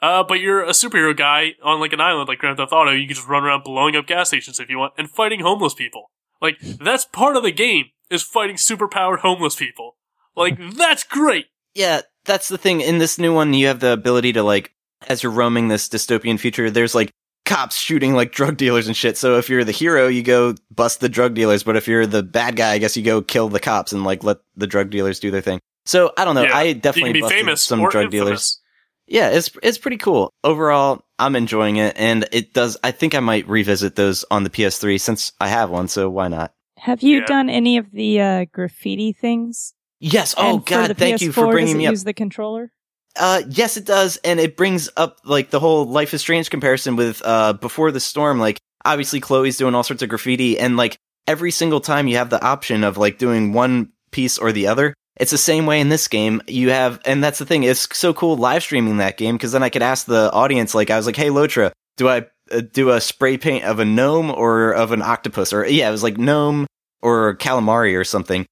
Uh, 0.01 0.23
but 0.23 0.39
you're 0.39 0.63
a 0.63 0.71
superhero 0.71 1.15
guy 1.15 1.53
on 1.63 1.79
like 1.79 1.93
an 1.93 2.01
island 2.01 2.27
like 2.27 2.39
Grand 2.39 2.57
Theft 2.57 2.71
Auto. 2.71 2.91
You 2.91 3.07
can 3.07 3.15
just 3.15 3.27
run 3.27 3.43
around 3.43 3.63
blowing 3.63 3.95
up 3.95 4.05
gas 4.05 4.27
stations 4.27 4.59
if 4.59 4.69
you 4.69 4.77
want 4.77 4.93
and 4.97 5.09
fighting 5.09 5.39
homeless 5.39 5.73
people. 5.73 6.11
Like 6.41 6.59
that's 6.59 7.05
part 7.05 7.35
of 7.35 7.43
the 7.43 7.51
game 7.51 7.85
is 8.09 8.21
fighting 8.23 8.57
superpowered 8.57 9.19
homeless 9.19 9.55
people. 9.55 9.95
Like 10.35 10.57
that's 10.75 11.03
great. 11.03 11.47
Yeah, 11.73 12.01
that's 12.25 12.47
the 12.47 12.57
thing. 12.57 12.81
In 12.81 12.99
this 12.99 13.17
new 13.17 13.33
one, 13.33 13.53
you 13.53 13.67
have 13.67 13.79
the 13.79 13.91
ability 13.91 14.33
to 14.33 14.43
like, 14.43 14.73
as 15.07 15.23
you're 15.23 15.31
roaming 15.31 15.67
this 15.67 15.89
dystopian 15.89 16.39
future, 16.39 16.69
there's 16.69 16.95
like 16.95 17.11
cops 17.45 17.77
shooting 17.77 18.13
like 18.13 18.31
drug 18.31 18.57
dealers 18.57 18.87
and 18.87 18.95
shit. 18.95 19.17
So 19.17 19.37
if 19.37 19.49
you're 19.49 19.63
the 19.63 19.71
hero, 19.71 20.07
you 20.07 20.21
go 20.21 20.53
bust 20.69 20.99
the 20.99 21.09
drug 21.09 21.33
dealers. 21.33 21.63
But 21.63 21.75
if 21.75 21.87
you're 21.87 22.05
the 22.05 22.23
bad 22.23 22.55
guy, 22.55 22.73
I 22.73 22.77
guess 22.77 22.97
you 22.97 23.03
go 23.03 23.21
kill 23.21 23.49
the 23.49 23.59
cops 23.59 23.93
and 23.93 24.03
like 24.03 24.23
let 24.23 24.37
the 24.55 24.67
drug 24.67 24.89
dealers 24.89 25.19
do 25.19 25.31
their 25.31 25.41
thing. 25.41 25.59
So 25.85 26.11
I 26.17 26.25
don't 26.25 26.35
know. 26.35 26.43
Yeah, 26.43 26.57
I 26.57 26.73
definitely 26.73 27.21
busted 27.21 27.57
some 27.57 27.79
drug 27.79 28.05
infamous. 28.05 28.11
dealers. 28.11 28.61
Yeah, 29.07 29.29
it's 29.29 29.49
it's 29.63 29.77
pretty 29.77 29.97
cool. 29.97 30.33
Overall, 30.43 31.01
I'm 31.17 31.35
enjoying 31.35 31.77
it, 31.77 31.95
and 31.97 32.27
it 32.31 32.53
does. 32.53 32.77
I 32.83 32.91
think 32.91 33.15
I 33.15 33.19
might 33.21 33.47
revisit 33.47 33.95
those 33.95 34.25
on 34.29 34.43
the 34.43 34.49
PS3 34.49 34.99
since 34.99 35.31
I 35.39 35.47
have 35.47 35.69
one. 35.69 35.87
So 35.87 36.09
why 36.09 36.27
not? 36.27 36.53
Have 36.77 37.01
you 37.01 37.19
Yeah. 37.19 37.25
done 37.25 37.49
any 37.49 37.77
of 37.77 37.91
the 37.91 38.21
uh, 38.21 38.45
graffiti 38.51 39.13
things? 39.13 39.73
Yes. 39.99 40.35
Oh 40.37 40.55
And 40.57 40.65
God, 40.65 40.97
thank 40.97 41.21
you 41.21 41.31
PS4, 41.31 41.33
for 41.33 41.47
bringing 41.51 41.67
does 41.67 41.75
it 41.75 41.77
me 41.77 41.87
up. 41.87 41.91
Use 41.91 42.03
the 42.03 42.13
controller. 42.13 42.71
Uh, 43.19 43.41
yes, 43.49 43.77
it 43.77 43.85
does, 43.85 44.17
and 44.17 44.39
it 44.39 44.55
brings 44.55 44.89
up 44.95 45.17
like 45.23 45.49
the 45.49 45.59
whole 45.59 45.85
Life 45.85 46.13
is 46.13 46.21
Strange 46.21 46.49
comparison 46.49 46.95
with 46.95 47.21
uh 47.25 47.53
Before 47.53 47.91
the 47.91 47.99
Storm. 47.99 48.39
Like, 48.39 48.59
obviously, 48.85 49.19
Chloe's 49.19 49.57
doing 49.57 49.73
all 49.73 49.83
sorts 49.83 50.03
of 50.03 50.09
graffiti, 50.09 50.59
and 50.59 50.77
like 50.77 50.97
every 51.25 51.49
single 51.51 51.79
time 51.81 52.07
you 52.07 52.17
have 52.17 52.29
the 52.29 52.43
option 52.45 52.83
of 52.83 52.97
like 52.97 53.17
doing 53.17 53.53
one 53.53 53.91
piece 54.11 54.37
or 54.37 54.51
the 54.51 54.67
other. 54.67 54.93
It's 55.19 55.31
the 55.31 55.37
same 55.37 55.65
way 55.65 55.79
in 55.79 55.89
this 55.89 56.07
game. 56.07 56.41
You 56.47 56.69
have, 56.69 56.99
and 57.05 57.23
that's 57.23 57.39
the 57.39 57.45
thing. 57.45 57.63
It's 57.63 57.87
so 57.97 58.13
cool 58.13 58.37
live 58.37 58.63
streaming 58.63 58.97
that 58.97 59.17
game 59.17 59.35
because 59.35 59.51
then 59.51 59.63
I 59.63 59.69
could 59.69 59.81
ask 59.81 60.05
the 60.05 60.31
audience. 60.31 60.75
Like, 60.75 60.89
I 60.89 60.97
was 60.97 61.05
like, 61.05 61.15
"Hey, 61.15 61.29
Lotra, 61.29 61.71
do 61.97 62.07
I 62.07 62.27
uh, 62.51 62.61
do 62.61 62.91
a 62.91 63.01
spray 63.01 63.37
paint 63.37 63.63
of 63.63 63.79
a 63.79 63.85
gnome 63.85 64.31
or 64.31 64.71
of 64.71 64.91
an 64.91 65.01
octopus?" 65.01 65.53
Or 65.53 65.65
yeah, 65.65 65.89
it 65.89 65.91
was 65.91 66.03
like 66.03 66.17
gnome 66.17 66.67
or 67.01 67.35
calamari 67.37 67.97
or 67.97 68.03
something. 68.03 68.45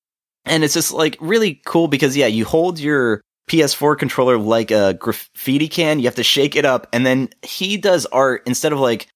And 0.45 0.63
it's 0.63 0.73
just 0.73 0.91
like 0.91 1.17
really 1.19 1.61
cool 1.65 1.87
because 1.87 2.17
yeah, 2.17 2.27
you 2.27 2.45
hold 2.45 2.79
your 2.79 3.21
PS4 3.49 3.97
controller 3.97 4.37
like 4.37 4.71
a 4.71 4.95
graffiti 4.95 5.67
can. 5.67 5.99
You 5.99 6.05
have 6.05 6.15
to 6.15 6.23
shake 6.23 6.55
it 6.55 6.65
up, 6.65 6.87
and 6.91 7.05
then 7.05 7.29
he 7.43 7.77
does 7.77 8.05
art 8.07 8.43
instead 8.45 8.73
of 8.73 8.79
like 8.79 9.07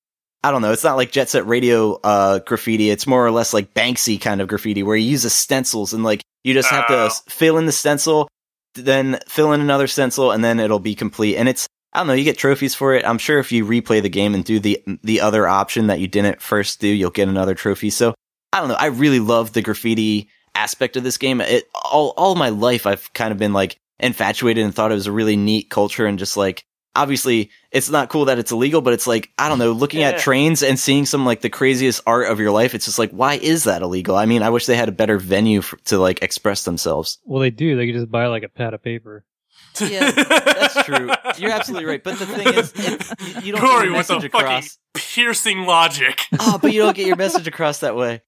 I 0.44 0.52
don't 0.52 0.62
know. 0.62 0.72
It's 0.72 0.84
not 0.84 0.98
like 0.98 1.12
Jet 1.12 1.30
Set 1.30 1.46
Radio 1.48 2.00
uh, 2.04 2.40
graffiti. 2.40 2.90
It's 2.90 3.08
more 3.08 3.26
or 3.26 3.32
less 3.32 3.54
like 3.54 3.74
Banksy 3.74 4.22
kind 4.22 4.40
of 4.40 4.48
graffiti, 4.48 4.84
where 4.84 4.96
he 4.96 5.04
uses 5.04 5.34
stencils 5.34 5.94
and 5.94 6.04
like 6.04 6.22
you 6.44 6.54
just 6.54 6.70
have 6.70 6.88
to 6.88 6.94
Oh. 6.96 7.10
fill 7.28 7.58
in 7.58 7.66
the 7.66 7.72
stencil, 7.72 8.28
then 8.76 9.20
fill 9.28 9.54
in 9.54 9.62
another 9.62 9.88
stencil, 9.88 10.32
and 10.32 10.44
then 10.44 10.60
it'll 10.60 10.80
be 10.80 10.96
complete. 10.96 11.36
And 11.38 11.50
it's 11.50 11.68
I 11.92 12.00
don't 12.00 12.08
know. 12.08 12.14
You 12.14 12.24
get 12.24 12.38
trophies 12.38 12.76
for 12.76 12.94
it. 12.94 13.04
I'm 13.04 13.18
sure 13.18 13.40
if 13.40 13.52
you 13.52 13.66
replay 13.66 14.00
the 14.00 14.10
game 14.10 14.36
and 14.36 14.46
do 14.46 14.60
the 14.60 14.82
the 15.04 15.22
other 15.22 15.48
option 15.48 15.88
that 15.88 16.00
you 16.00 16.08
didn't 16.08 16.42
first 16.42 16.80
do, 16.80 16.88
you'll 16.88 17.10
get 17.10 17.28
another 17.28 17.56
trophy. 17.56 17.90
So 17.90 18.14
I 18.54 18.60
don't 18.60 18.70
know. 18.70 18.76
I 18.76 18.88
really 18.88 19.20
love 19.20 19.54
the 19.54 19.62
graffiti 19.64 20.30
aspect 20.56 20.98
of 20.98 21.04
this 21.04 21.18
game. 21.18 21.42
It 21.42 21.68
all 21.86 22.14
all 22.16 22.36
my 22.36 22.50
life 22.50 22.86
I've 22.86 23.12
kind 23.14 23.32
of 23.32 23.38
been 23.40 23.54
like 23.54 23.76
infatuated 24.00 24.64
and 24.64 24.74
thought 24.74 24.92
it 24.92 24.96
was 24.96 25.08
a 25.08 25.12
really 25.12 25.36
neat 25.36 25.70
culture 25.70 26.06
and 26.06 26.20
just 26.20 26.38
like 26.38 26.64
obviously 26.96 27.52
it's 27.72 27.90
not 27.90 28.10
cool 28.10 28.26
that 28.26 28.40
it's 28.40 28.52
illegal, 28.52 28.82
but 28.82 28.94
it's 28.94 29.08
like 29.08 29.30
I 29.38 29.48
don't 29.50 29.60
know, 29.60 29.72
looking 29.72 30.02
Yeah. 30.02 30.10
at 30.10 30.20
trains 30.20 30.64
and 30.64 30.80
seeing 30.80 31.06
some 31.06 31.26
like 31.26 31.42
the 31.42 31.50
craziest 31.50 32.02
art 32.08 32.30
of 32.32 32.40
your 32.40 32.52
life. 32.52 32.74
It's 32.76 32.86
just 32.86 33.00
like 33.00 33.12
why 33.12 33.36
is 33.36 33.64
that 33.66 33.82
illegal? 33.82 34.16
I 34.16 34.26
mean, 34.26 34.42
I 34.44 34.50
wish 34.50 34.66
they 34.66 34.76
had 34.76 34.90
a 34.90 34.94
better 34.94 35.18
venue 35.18 35.62
for, 35.62 35.78
to 35.86 35.98
like 35.98 36.22
express 36.22 36.64
themselves. 36.64 37.20
Well, 37.26 37.42
they 37.42 37.52
do. 37.52 37.76
They 37.78 37.86
could 37.86 37.96
just 37.96 38.12
buy 38.12 38.28
like 38.28 38.44
a 38.44 38.50
pad 38.50 38.74
of 38.74 38.82
paper. 38.84 39.24
Yeah, 39.80 40.12
that's 40.12 40.84
true. 40.84 41.10
You're 41.38 41.52
absolutely 41.52 41.86
right. 41.86 42.04
But 42.04 42.18
the 42.20 42.26
thing 42.26 42.48
is, 42.54 42.74
it, 42.76 43.08
you- 43.36 43.42
you 43.42 43.52
don't 43.54 43.62
get 43.62 43.70
Corey 43.70 43.84
your 43.86 43.94
message 43.94 44.22
fucking 44.24 44.40
across. 44.40 44.78
piercing 44.94 45.60
logic. 45.66 46.22
Oh, 46.40 46.58
but 46.62 46.74
you 46.74 46.82
don't 46.82 46.96
get 46.96 47.08
your 47.08 47.16
message 47.16 47.48
across 47.48 47.80
that 47.80 47.96
way. 47.96 48.22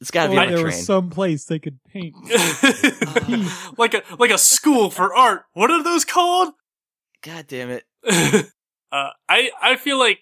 It's 0.00 0.10
got 0.10 0.24
to 0.24 0.30
be 0.30 0.36
Or 0.36 0.40
on 0.40 0.46
a 0.48 0.50
there 0.50 0.56
train. 0.56 0.66
was 0.66 0.84
some 0.84 1.10
place 1.10 1.44
they 1.44 1.60
could 1.60 1.78
paint. 1.84 2.14
like 3.78 3.94
a 3.94 4.02
like 4.18 4.30
a 4.32 4.38
school 4.38 4.90
for 4.90 5.14
art. 5.14 5.44
What 5.52 5.70
are 5.70 5.82
those 5.82 6.04
called? 6.04 6.52
God 7.22 7.46
damn 7.46 7.70
it. 7.70 7.84
uh, 8.92 9.10
I 9.28 9.50
I 9.60 9.76
feel 9.76 9.98
like 9.98 10.20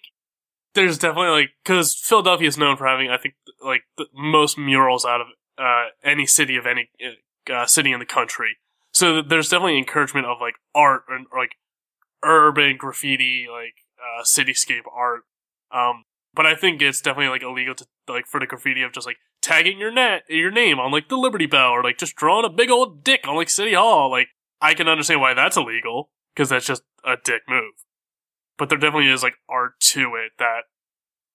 there's 0.75 0.99
definitely 0.99 1.31
like 1.31 1.51
because 1.64 1.95
Philadelphia 1.95 2.49
is 2.49 2.59
known 2.59 2.77
for 2.77 2.87
having 2.87 3.11
I 3.11 3.19
think 3.19 3.35
like 3.64 3.83
the 3.97 4.07
most 4.14 4.59
murals 4.59 5.05
out 5.05 5.21
of 5.21 5.27
uh, 5.59 5.87
any 6.05 6.27
city 6.27 6.57
of 6.57 6.66
any 6.66 6.90
uh, 7.53 7.66
city 7.66 7.93
in 7.93 7.99
the 7.99 8.07
country. 8.07 8.57
So 8.93 9.23
there's 9.23 9.49
definitely 9.49 9.79
encouragement 9.79 10.27
of 10.27 10.38
like 10.40 10.55
art 10.75 11.03
and 11.09 11.27
like 11.37 11.53
urban 12.23 12.77
graffiti, 12.77 13.47
like 13.51 13.75
uh, 13.99 14.25
cityscape 14.25 14.85
art. 14.93 15.23
Um, 15.73 16.05
but 16.35 16.47
I 16.47 16.55
think 16.55 16.83
it's 16.83 17.01
definitely 17.01 17.31
like 17.31 17.43
illegal 17.43 17.75
to 17.77 17.87
like 18.09 18.27
for 18.27 18.40
the 18.40 18.47
graffiti 18.47 18.83
of 18.83 18.93
just 18.93 19.07
like 19.07 19.19
tagging 19.43 19.79
your 19.79 19.90
net 19.90 20.25
your 20.29 20.51
name 20.51 20.79
on 20.79 20.93
like 20.93 21.09
the 21.09 21.16
Liberty 21.16 21.47
Bell 21.47 21.71
or 21.71 21.83
like 21.83 21.99
just 21.99 22.16
drawing 22.16 22.45
a 22.45 22.51
big 22.51 22.71
old 22.71 23.03
dick 23.03 23.27
on 23.27 23.37
like 23.37 23.51
City 23.51 23.75
Hall. 23.75 24.11
Like 24.11 24.29
I 24.61 24.75
can 24.75 24.88
understand 24.88 25.21
why 25.21 25.35
that's 25.35 25.57
illegal 25.57 26.11
because 26.35 26.49
that's 26.49 26.66
just 26.66 26.83
a 27.05 27.16
dick 27.23 27.43
move. 27.49 27.73
But 28.59 28.69
there 28.69 28.79
definitely 28.79 29.11
is 29.11 29.23
like 29.23 29.35
art 29.49 29.81
to 29.81 30.14
it 30.16 30.33
that 30.38 30.62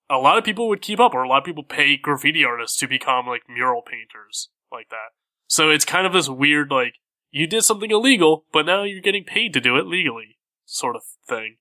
a 0.10 0.18
lot 0.18 0.38
of 0.38 0.44
people 0.44 0.68
would 0.70 0.82
keep 0.82 1.00
up, 1.00 1.14
or 1.14 1.24
a 1.24 1.28
lot 1.28 1.40
of 1.40 1.44
people 1.46 1.64
pay 1.64 1.98
graffiti 1.98 2.46
artists 2.46 2.78
to 2.78 2.88
become 2.88 3.26
like 3.26 3.44
mural 3.50 3.82
painters 3.82 4.50
like 4.72 4.90
that. 4.90 5.14
So 5.48 5.70
it's 5.70 5.86
kind 5.86 6.06
of 6.06 6.14
this 6.14 6.30
weird 6.30 6.70
like 6.72 6.96
you 7.32 7.48
did 7.48 7.64
something 7.64 7.90
illegal, 7.92 8.46
but 8.54 8.66
now 8.66 8.84
you're 8.84 9.02
getting 9.02 9.24
paid 9.24 9.54
to 9.54 9.60
do 9.62 9.76
it 9.78 9.88
legally, 9.88 10.38
sort 10.66 10.96
of 10.96 11.02
thing. 11.28 11.58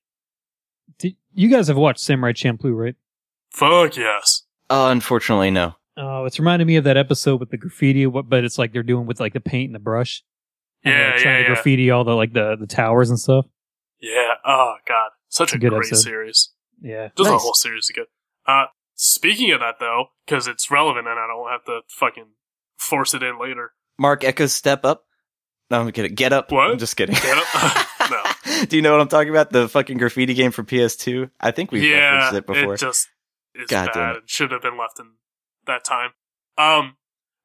Did, 0.99 1.15
you 1.33 1.49
guys 1.49 1.67
have 1.67 1.77
watched 1.77 1.99
Samurai 1.99 2.31
Champloo, 2.33 2.75
right? 2.75 2.95
Fuck 3.51 3.97
yes. 3.97 4.43
Uh, 4.69 4.87
unfortunately, 4.91 5.51
no. 5.51 5.73
Oh, 5.97 6.25
it's 6.25 6.39
reminding 6.39 6.67
me 6.67 6.75
of 6.75 6.83
that 6.83 6.97
episode 6.97 7.39
with 7.39 7.49
the 7.49 7.57
graffiti, 7.57 8.05
what- 8.05 8.29
but 8.29 8.43
it's 8.43 8.57
like 8.57 8.73
they're 8.73 8.83
doing 8.83 9.05
with 9.05 9.19
like 9.19 9.33
the 9.33 9.39
paint 9.39 9.69
and 9.69 9.75
the 9.75 9.79
brush. 9.79 10.23
And 10.85 10.93
Yeah, 10.93 11.09
they're 11.09 11.19
trying 11.19 11.35
yeah. 11.41 11.47
to 11.49 11.53
graffiti 11.55 11.89
all 11.91 12.03
the 12.03 12.13
like 12.15 12.31
the 12.33 12.55
the 12.55 12.67
towers 12.67 13.09
and 13.09 13.19
stuff. 13.19 13.45
Yeah. 13.99 14.33
Oh 14.45 14.75
god, 14.87 15.09
such 15.29 15.53
a 15.53 15.57
Good 15.57 15.69
great 15.71 15.87
episode. 15.87 15.97
series. 16.03 16.51
Yeah. 16.81 17.07
Just 17.17 17.17
the 17.17 17.23
Nice. 17.33 17.41
whole 17.41 17.53
series 17.55 17.85
is 17.85 17.91
good. 17.93 18.05
Uh, 18.47 18.65
speaking 18.95 19.51
of 19.51 19.59
that 19.61 19.75
though, 19.79 20.07
because 20.25 20.47
it's 20.47 20.69
relevant 20.69 21.07
and 21.07 21.19
I 21.19 21.27
don't 21.27 21.49
have 21.49 21.65
to 21.65 21.81
fucking 21.89 22.27
force 22.77 23.13
it 23.13 23.23
in 23.23 23.39
later. 23.39 23.71
Marc 23.97 24.21
Ecko's 24.21 24.53
Step 24.53 24.85
Up. 24.85 25.05
No, 25.71 25.79
I'm 25.81 25.91
kidding. 25.91 26.13
Get 26.13 26.31
Up. 26.33 26.51
What? 26.51 26.69
I'm 26.69 26.77
just 26.77 26.95
kidding. 26.95 27.15
Get 27.15 27.37
Up? 27.37 27.87
No. 28.11 28.65
Do 28.67 28.75
you 28.75 28.83
know 28.83 28.91
what 28.91 29.01
I'm 29.01 29.07
talking 29.07 29.31
about? 29.31 29.49
The 29.49 29.67
fucking 29.67 29.97
graffiti 29.97 30.35
game 30.35 30.51
for 30.51 30.63
PS2? 30.63 31.31
I 31.41 31.49
think 31.49 31.71
we've 31.71 31.81
yeah, 31.83 32.11
referenced 32.27 32.35
it 32.35 32.45
before. 32.45 32.73
It 32.75 32.79
just 32.79 33.09
is 33.55 33.67
God 33.67 33.89
damn 33.91 33.93
bad 34.03 34.11
it. 34.11 34.19
and 34.19 34.29
should 34.29 34.51
have 34.51 34.61
been 34.61 34.77
left 34.77 34.99
in 34.99 35.13
that 35.65 35.83
time. 35.83 36.11
Um, 36.55 36.97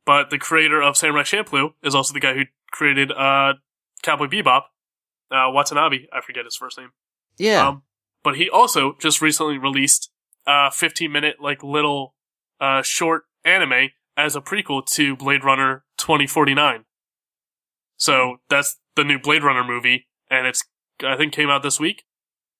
but 0.05 0.29
the 0.29 0.37
creator 0.37 0.83
of 0.83 0.99
Samurai 0.99 1.23
Champloo 1.23 1.71
is 1.83 1.95
also 1.95 2.13
the 2.13 2.21
guy 2.21 2.35
who 2.35 2.43
created 2.71 3.11
uh 3.13 3.55
Cowboy 4.03 4.27
Bebop, 4.27 4.63
uh, 5.31 5.51
Watanabe. 5.51 6.07
I 6.13 6.21
forget 6.21 6.45
his 6.45 6.57
first 6.57 6.79
name. 6.79 6.91
yeah. 7.39 7.69
Um, 7.69 7.83
but 8.23 8.37
he 8.37 8.51
also 8.51 8.97
just 9.01 9.23
recently 9.23 9.57
released 9.59 10.11
a 10.47 10.71
15 10.71 11.11
minute 11.11 11.37
like 11.41 11.63
little 11.63 12.15
uh 12.61 12.83
short 12.83 13.25
anime 13.45 13.91
as 14.17 14.37
a 14.37 14.41
prequel 14.41 14.85
to 14.85 15.17
Blade 15.17 15.45
Runner 15.45 15.85
2049. 15.97 16.85
So 17.97 18.37
that's 18.49 18.79
the 18.97 19.05
new 19.05 19.19
Blade 19.19 19.43
Runner 19.43 19.65
movie, 19.65 20.07
and 20.31 20.47
it's 20.47 20.65
I 21.05 21.17
think 21.17 21.33
came 21.33 21.51
out 21.51 21.63
this 21.63 21.81
week. 21.81 22.05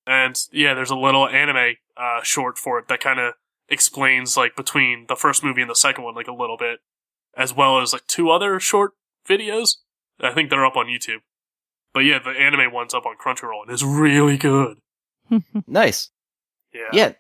And 0.07 0.39
yeah, 0.53 0.75
there's 0.75 0.91
a 0.91 0.97
little 0.97 1.29
anime 1.29 1.75
uh 1.97 2.23
short 2.23 2.59
for 2.59 2.79
it 2.79 2.89
that 2.89 3.01
kind 3.01 3.21
of 3.21 3.35
explains 3.69 4.37
like 4.37 4.57
between 4.57 5.07
the 5.09 5.17
first 5.17 5.45
movie 5.45 5.61
and 5.61 5.71
the 5.71 5.75
second 5.75 6.05
one 6.05 6.15
like 6.15 6.29
a 6.29 6.33
little 6.35 6.57
bit, 6.57 6.81
as 7.37 7.55
well 7.55 7.81
as 7.81 7.93
like 7.93 8.07
two 8.07 8.31
other 8.31 8.59
short 8.61 8.93
videos. 9.29 9.77
I 10.23 10.33
think 10.33 10.51
they're 10.51 10.67
up 10.67 10.77
on 10.77 10.87
YouTube. 10.87 11.19
But 11.93 12.01
yeah, 12.01 12.19
the 12.19 12.31
anime 12.31 12.73
one's 12.73 12.95
up 12.95 13.07
on 13.07 13.17
Crunchyroll 13.17 13.63
and 13.65 13.73
it's 13.73 13.83
really 13.83 14.37
good. 14.37 14.79
nice. 15.67 16.11
Yeah. 16.73 16.89
Yeah. 16.93 17.13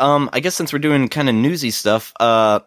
Um, 0.00 0.30
I 0.32 0.40
guess 0.40 0.54
since 0.54 0.72
we're 0.72 0.78
doing 0.78 1.08
kind 1.08 1.28
of 1.28 1.34
newsy 1.34 1.70
stuff, 1.70 2.12
uh, 2.20 2.60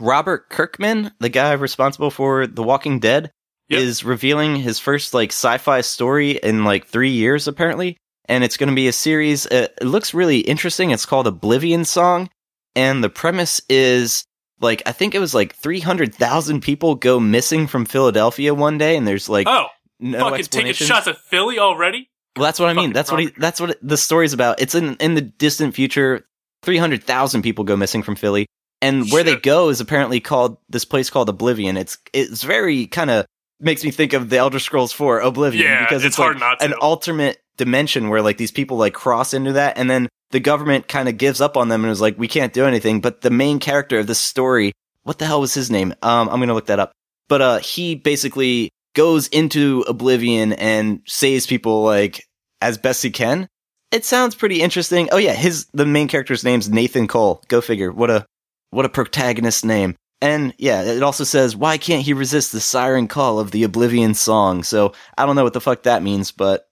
Robert 0.00 0.48
Kirkman, 0.50 1.12
the 1.20 1.28
guy 1.28 1.52
responsible 1.52 2.10
for 2.10 2.46
The 2.46 2.62
Walking 2.62 2.98
Dead, 3.00 3.30
Yep. 3.70 3.80
is 3.80 4.04
revealing 4.04 4.56
his 4.56 4.78
first 4.78 5.14
like 5.14 5.30
sci-fi 5.30 5.80
story 5.80 6.32
in 6.32 6.64
like 6.64 6.86
three 6.86 7.12
years 7.12 7.48
apparently, 7.48 7.96
and 8.26 8.44
it's 8.44 8.58
going 8.58 8.68
to 8.68 8.74
be 8.74 8.88
a 8.88 8.92
series. 8.92 9.46
Uh, 9.46 9.68
it 9.80 9.84
looks 9.86 10.12
really 10.12 10.40
interesting. 10.40 10.90
It's 10.90 11.06
called 11.06 11.26
Oblivion 11.26 11.86
Song, 11.86 12.28
and 12.76 13.02
the 13.02 13.08
premise 13.08 13.62
is 13.70 14.26
like 14.60 14.82
I 14.86 14.92
think 14.92 15.14
it 15.14 15.18
was 15.18 15.34
like 15.34 15.54
three 15.54 15.80
hundred 15.80 16.14
thousand 16.14 16.60
people 16.62 16.94
go 16.94 17.20
missing 17.20 17.66
from 17.66 17.84
Philadelphia 17.84 18.54
one 18.54 18.78
day, 18.78 18.96
and 18.96 19.06
there's 19.06 19.28
like 19.28 19.46
Oh, 19.48 19.66
no 20.00 20.18
fucking 20.18 20.44
taking 20.46 20.72
shots 20.72 21.06
at 21.06 21.18
Philly 21.18 21.58
already? 21.58 22.08
Well, 22.36 22.44
that's 22.44 22.58
what 22.58 22.68
I 22.68 22.72
mean. 22.72 22.92
That's 22.92 23.10
what 23.10 23.20
he, 23.20 23.30
that's 23.36 23.60
what 23.60 23.70
it, 23.70 23.78
the 23.82 23.96
story's 23.96 24.32
about. 24.32 24.60
It's 24.60 24.74
in 24.74 24.96
in 24.96 25.14
the 25.14 25.20
distant 25.22 25.74
future. 25.74 26.26
Three 26.62 26.78
hundred 26.78 27.04
thousand 27.04 27.42
people 27.42 27.64
go 27.64 27.76
missing 27.76 28.02
from 28.02 28.16
Philly, 28.16 28.46
and 28.80 29.10
where 29.10 29.22
they 29.22 29.36
go 29.36 29.68
is 29.68 29.80
apparently 29.80 30.18
called 30.18 30.56
this 30.68 30.84
place 30.84 31.10
called 31.10 31.28
Oblivion. 31.28 31.76
It's 31.76 31.98
it's 32.12 32.42
very 32.42 32.86
kind 32.86 33.10
of 33.10 33.26
makes 33.60 33.84
me 33.84 33.90
think 33.90 34.14
of 34.14 34.30
the 34.30 34.38
Elder 34.38 34.58
Scrolls 34.58 34.92
Four 34.92 35.20
Oblivion 35.20 35.64
Yeah, 35.64 35.84
because 35.84 36.04
it's 36.04 36.14
it's, 36.14 36.18
like 36.18 36.26
hard 36.26 36.40
not 36.40 36.60
to. 36.60 36.64
an 36.64 36.72
alternate 36.74 37.38
dimension 37.56 38.08
where 38.08 38.22
like 38.22 38.36
these 38.38 38.50
people 38.50 38.76
like 38.78 38.94
cross 38.94 39.34
into 39.34 39.52
that, 39.52 39.76
and 39.78 39.90
then 39.90 40.08
the 40.34 40.40
government 40.40 40.88
kind 40.88 41.08
of 41.08 41.16
gives 41.16 41.40
up 41.40 41.56
on 41.56 41.68
them 41.68 41.84
and 41.84 41.92
is 41.92 42.00
like, 42.00 42.18
we 42.18 42.26
can't 42.26 42.52
do 42.52 42.66
anything. 42.66 43.00
But 43.00 43.20
the 43.20 43.30
main 43.30 43.60
character 43.60 44.00
of 44.00 44.08
this 44.08 44.18
story, 44.18 44.72
what 45.04 45.20
the 45.20 45.26
hell 45.26 45.40
was 45.40 45.54
his 45.54 45.70
name? 45.70 45.94
Um, 46.02 46.28
I'm 46.28 46.40
gonna 46.40 46.54
look 46.54 46.66
that 46.66 46.80
up. 46.80 46.90
But 47.28 47.40
uh, 47.40 47.58
he 47.58 47.94
basically 47.94 48.70
goes 48.96 49.28
into 49.28 49.84
Oblivion 49.86 50.52
and 50.54 51.02
saves 51.06 51.46
people 51.46 51.84
like 51.84 52.24
as 52.60 52.78
best 52.78 53.04
he 53.04 53.12
can. 53.12 53.46
It 53.92 54.04
sounds 54.04 54.34
pretty 54.34 54.60
interesting. 54.60 55.08
Oh 55.12 55.18
yeah, 55.18 55.34
his 55.34 55.66
the 55.72 55.86
main 55.86 56.08
character's 56.08 56.42
name's 56.42 56.68
Nathan 56.68 57.06
Cole. 57.06 57.40
Go 57.46 57.60
figure. 57.60 57.92
What 57.92 58.10
a 58.10 58.26
what 58.70 58.84
a 58.84 58.88
protagonist 58.88 59.64
name. 59.64 59.94
And 60.20 60.52
yeah, 60.58 60.82
it 60.82 61.02
also 61.04 61.22
says 61.22 61.54
why 61.54 61.78
can't 61.78 62.02
he 62.04 62.12
resist 62.12 62.50
the 62.50 62.60
siren 62.60 63.06
call 63.06 63.38
of 63.38 63.52
the 63.52 63.62
Oblivion 63.62 64.14
song? 64.14 64.64
So 64.64 64.94
I 65.16 65.26
don't 65.26 65.36
know 65.36 65.44
what 65.44 65.52
the 65.52 65.60
fuck 65.60 65.84
that 65.84 66.02
means, 66.02 66.32
but 66.32 66.66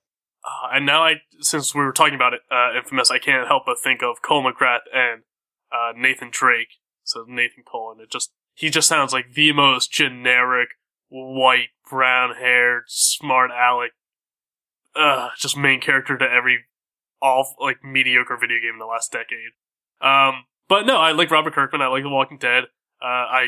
Uh, 0.44 0.74
and 0.74 0.84
now 0.84 1.04
I, 1.04 1.20
since 1.42 1.74
we 1.74 1.82
were 1.82 1.92
talking 1.92 2.14
about 2.14 2.34
it, 2.34 2.40
uh, 2.50 2.76
Infamous, 2.76 3.10
I 3.10 3.18
can't 3.18 3.46
help 3.46 3.64
but 3.66 3.78
think 3.82 4.02
of 4.02 4.22
Cole 4.22 4.42
McGrath 4.42 4.80
and 4.92 5.22
uh, 5.72 5.92
Nathan 5.96 6.30
Drake. 6.30 6.78
So 7.04 7.24
Nathan 7.26 7.64
Cole, 7.64 7.92
and 7.92 8.00
it 8.00 8.10
just 8.10 8.32
he 8.54 8.70
just 8.70 8.88
sounds 8.88 9.12
like 9.12 9.34
the 9.34 9.52
most 9.52 9.90
generic 9.90 10.70
white, 11.08 11.70
brown 11.88 12.36
haired, 12.36 12.84
smart 12.86 13.50
Alec, 13.50 13.92
uh, 14.94 15.30
just 15.36 15.56
main 15.56 15.80
character 15.80 16.16
to 16.16 16.24
every 16.24 16.64
all 17.20 17.54
like 17.60 17.84
mediocre 17.84 18.36
video 18.36 18.58
game 18.60 18.74
in 18.74 18.78
the 18.78 18.86
last 18.86 19.12
decade. 19.12 19.52
Um, 20.00 20.44
but 20.68 20.86
no, 20.86 20.98
I 20.98 21.12
like 21.12 21.30
Robert 21.30 21.54
Kirkman. 21.54 21.82
I 21.82 21.88
like 21.88 22.02
The 22.02 22.08
Walking 22.08 22.38
Dead. 22.38 22.64
Uh, 23.02 23.06
I 23.06 23.46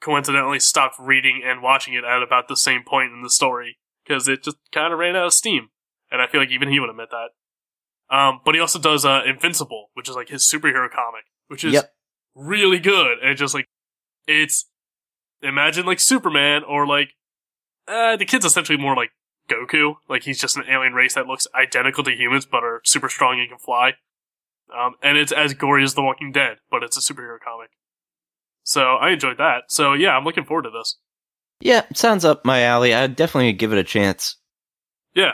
coincidentally 0.00 0.60
stopped 0.60 0.96
reading 0.98 1.42
and 1.44 1.62
watching 1.62 1.94
it 1.94 2.04
at 2.04 2.22
about 2.22 2.48
the 2.48 2.56
same 2.56 2.82
point 2.84 3.12
in 3.12 3.22
the 3.22 3.30
story 3.30 3.78
because 4.04 4.28
it 4.28 4.42
just 4.42 4.56
kind 4.72 4.92
of 4.92 4.98
ran 4.98 5.16
out 5.16 5.26
of 5.26 5.32
steam 5.32 5.68
and 6.12 6.22
I 6.22 6.28
feel 6.28 6.40
like 6.40 6.50
even 6.50 6.68
he 6.68 6.78
would 6.78 6.90
admit 6.90 7.08
that. 7.10 7.30
Um, 8.16 8.40
but 8.44 8.54
he 8.54 8.60
also 8.60 8.78
does 8.78 9.04
uh, 9.04 9.22
Invincible, 9.26 9.88
which 9.94 10.08
is 10.08 10.14
like 10.14 10.28
his 10.28 10.42
superhero 10.42 10.88
comic, 10.90 11.24
which 11.48 11.64
is 11.64 11.72
Yep. 11.72 11.92
really 12.36 12.78
good. 12.78 13.18
And 13.24 13.36
just 13.36 13.54
like 13.54 13.66
it's 14.28 14.68
imagine 15.42 15.86
like 15.86 15.98
Superman 15.98 16.62
or 16.62 16.86
like 16.86 17.14
uh, 17.88 18.16
the 18.16 18.24
kid's 18.26 18.44
essentially 18.44 18.78
more 18.78 18.94
like 18.94 19.10
Goku. 19.48 19.94
Like 20.08 20.22
he's 20.24 20.40
just 20.40 20.56
an 20.56 20.64
alien 20.68 20.92
race 20.92 21.14
that 21.14 21.26
looks 21.26 21.46
identical 21.54 22.04
to 22.04 22.12
humans 22.12 22.46
but 22.46 22.62
are 22.62 22.80
super 22.84 23.08
strong 23.08 23.40
and 23.40 23.48
can 23.48 23.58
fly. 23.58 23.94
Um, 24.72 24.94
and 25.02 25.18
it's 25.18 25.32
as 25.32 25.54
gory 25.54 25.82
as 25.82 25.94
The 25.94 26.02
Walking 26.02 26.32
Dead, 26.32 26.58
but 26.70 26.82
it's 26.82 26.96
a 26.96 27.00
superhero 27.00 27.38
comic. 27.42 27.70
So 28.62 28.82
I 28.94 29.10
enjoyed 29.10 29.38
that. 29.38 29.64
So 29.68 29.92
yeah, 29.94 30.16
I'm 30.16 30.24
looking 30.24 30.44
forward 30.44 30.62
to 30.62 30.70
this. 30.70 30.98
yeah, 31.60 31.82
sounds 31.94 32.24
up 32.24 32.44
my 32.44 32.62
alley. 32.62 32.94
I'd 32.94 33.16
definitely 33.16 33.52
give 33.54 33.72
it 33.72 33.78
a 33.78 33.84
chance. 33.84 34.36
Yeah. 35.14 35.32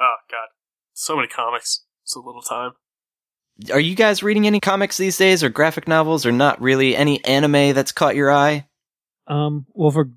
Oh 0.00 0.16
god, 0.30 0.48
so 0.92 1.16
many 1.16 1.28
comics, 1.28 1.84
so 2.04 2.20
little 2.20 2.42
time. 2.42 2.72
Are 3.72 3.80
you 3.80 3.96
guys 3.96 4.22
reading 4.22 4.46
any 4.46 4.60
comics 4.60 4.96
these 4.96 5.16
days, 5.16 5.42
or 5.42 5.48
graphic 5.48 5.88
novels, 5.88 6.24
or 6.24 6.30
not 6.32 6.60
really? 6.60 6.94
Any 6.94 7.24
anime 7.24 7.74
that's 7.74 7.90
caught 7.92 8.14
your 8.14 8.30
eye? 8.30 8.66
Um, 9.26 9.66
well, 9.74 9.90
for 9.90 10.10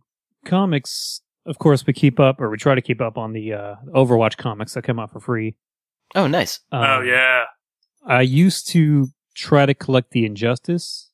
comics, 0.45 1.21
of 1.45 1.57
course, 1.57 1.85
we 1.85 1.93
keep 1.93 2.19
up, 2.19 2.39
or 2.39 2.49
we 2.49 2.57
try 2.57 2.75
to 2.75 2.81
keep 2.81 3.01
up 3.01 3.17
on 3.17 3.33
the 3.33 3.53
uh, 3.53 3.75
Overwatch 3.95 4.37
comics 4.37 4.73
that 4.75 4.83
come 4.83 4.99
out 4.99 5.11
for 5.11 5.19
free. 5.19 5.55
Oh, 6.13 6.27
nice. 6.27 6.59
Um, 6.71 6.83
oh 6.83 7.01
yeah. 7.01 7.45
I 8.05 8.21
used 8.21 8.67
to 8.69 9.07
try 9.35 9.65
to 9.65 9.73
collect 9.73 10.11
the 10.11 10.25
Injustice. 10.25 11.09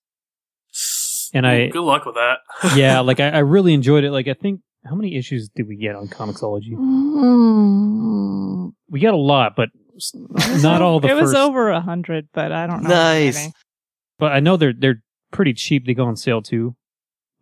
And 1.34 1.46
Ooh, 1.46 1.50
I- 1.50 1.68
good 1.70 1.82
luck 1.84 2.06
with 2.06 2.16
that. 2.16 2.40
Yeah, 2.76 3.00
like 3.02 3.20
I, 3.20 3.30
I 3.30 3.40
really 3.40 3.74
enjoyed 3.74 4.04
it. 4.04 4.12
Like 4.12 4.28
I 4.28 4.34
think 4.34 4.62
how 4.86 4.96
many 4.96 5.18
issues 5.18 5.50
did 5.50 5.68
we 5.68 5.76
get 5.76 5.96
on 5.96 6.08
Comixology? 6.08 6.74
Mm. 6.74 8.74
We 8.90 9.00
got 9.00 9.14
a 9.14 9.18
lot, 9.18 9.56
but 9.56 9.70
not 10.62 10.82
all 10.82 11.00
the 11.00 11.08
it 11.10 11.16
was 11.16 11.32
first. 11.32 11.36
over 11.36 11.70
a 11.70 11.82
hundred, 11.82 12.28
but 12.34 12.52
I 12.52 12.68
don't 12.68 12.84
know. 12.84 12.90
Nice. 12.90 13.50
But 14.20 14.32
I 14.32 14.40
know 14.40 14.58
they're 14.58 14.74
they're 14.74 15.02
pretty 15.32 15.54
cheap. 15.54 15.86
They 15.86 15.94
go 15.94 16.06
on 16.06 16.16
sale 16.16 16.42
too. 16.42 16.76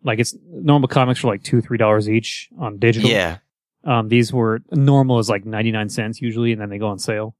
Like 0.03 0.19
it's 0.19 0.35
normal 0.49 0.87
comics 0.87 1.23
are 1.23 1.27
like 1.27 1.43
two 1.43 1.61
three 1.61 1.77
dollars 1.77 2.09
each 2.09 2.49
on 2.59 2.79
digital. 2.79 3.09
Yeah. 3.09 3.37
Um, 3.83 4.09
these 4.09 4.33
were 4.33 4.61
normal 4.71 5.19
is 5.19 5.29
like 5.29 5.45
ninety 5.45 5.71
nine 5.71 5.89
cents 5.89 6.21
usually, 6.21 6.51
and 6.51 6.61
then 6.61 6.69
they 6.69 6.77
go 6.77 6.87
on 6.87 6.99
sale. 6.99 7.35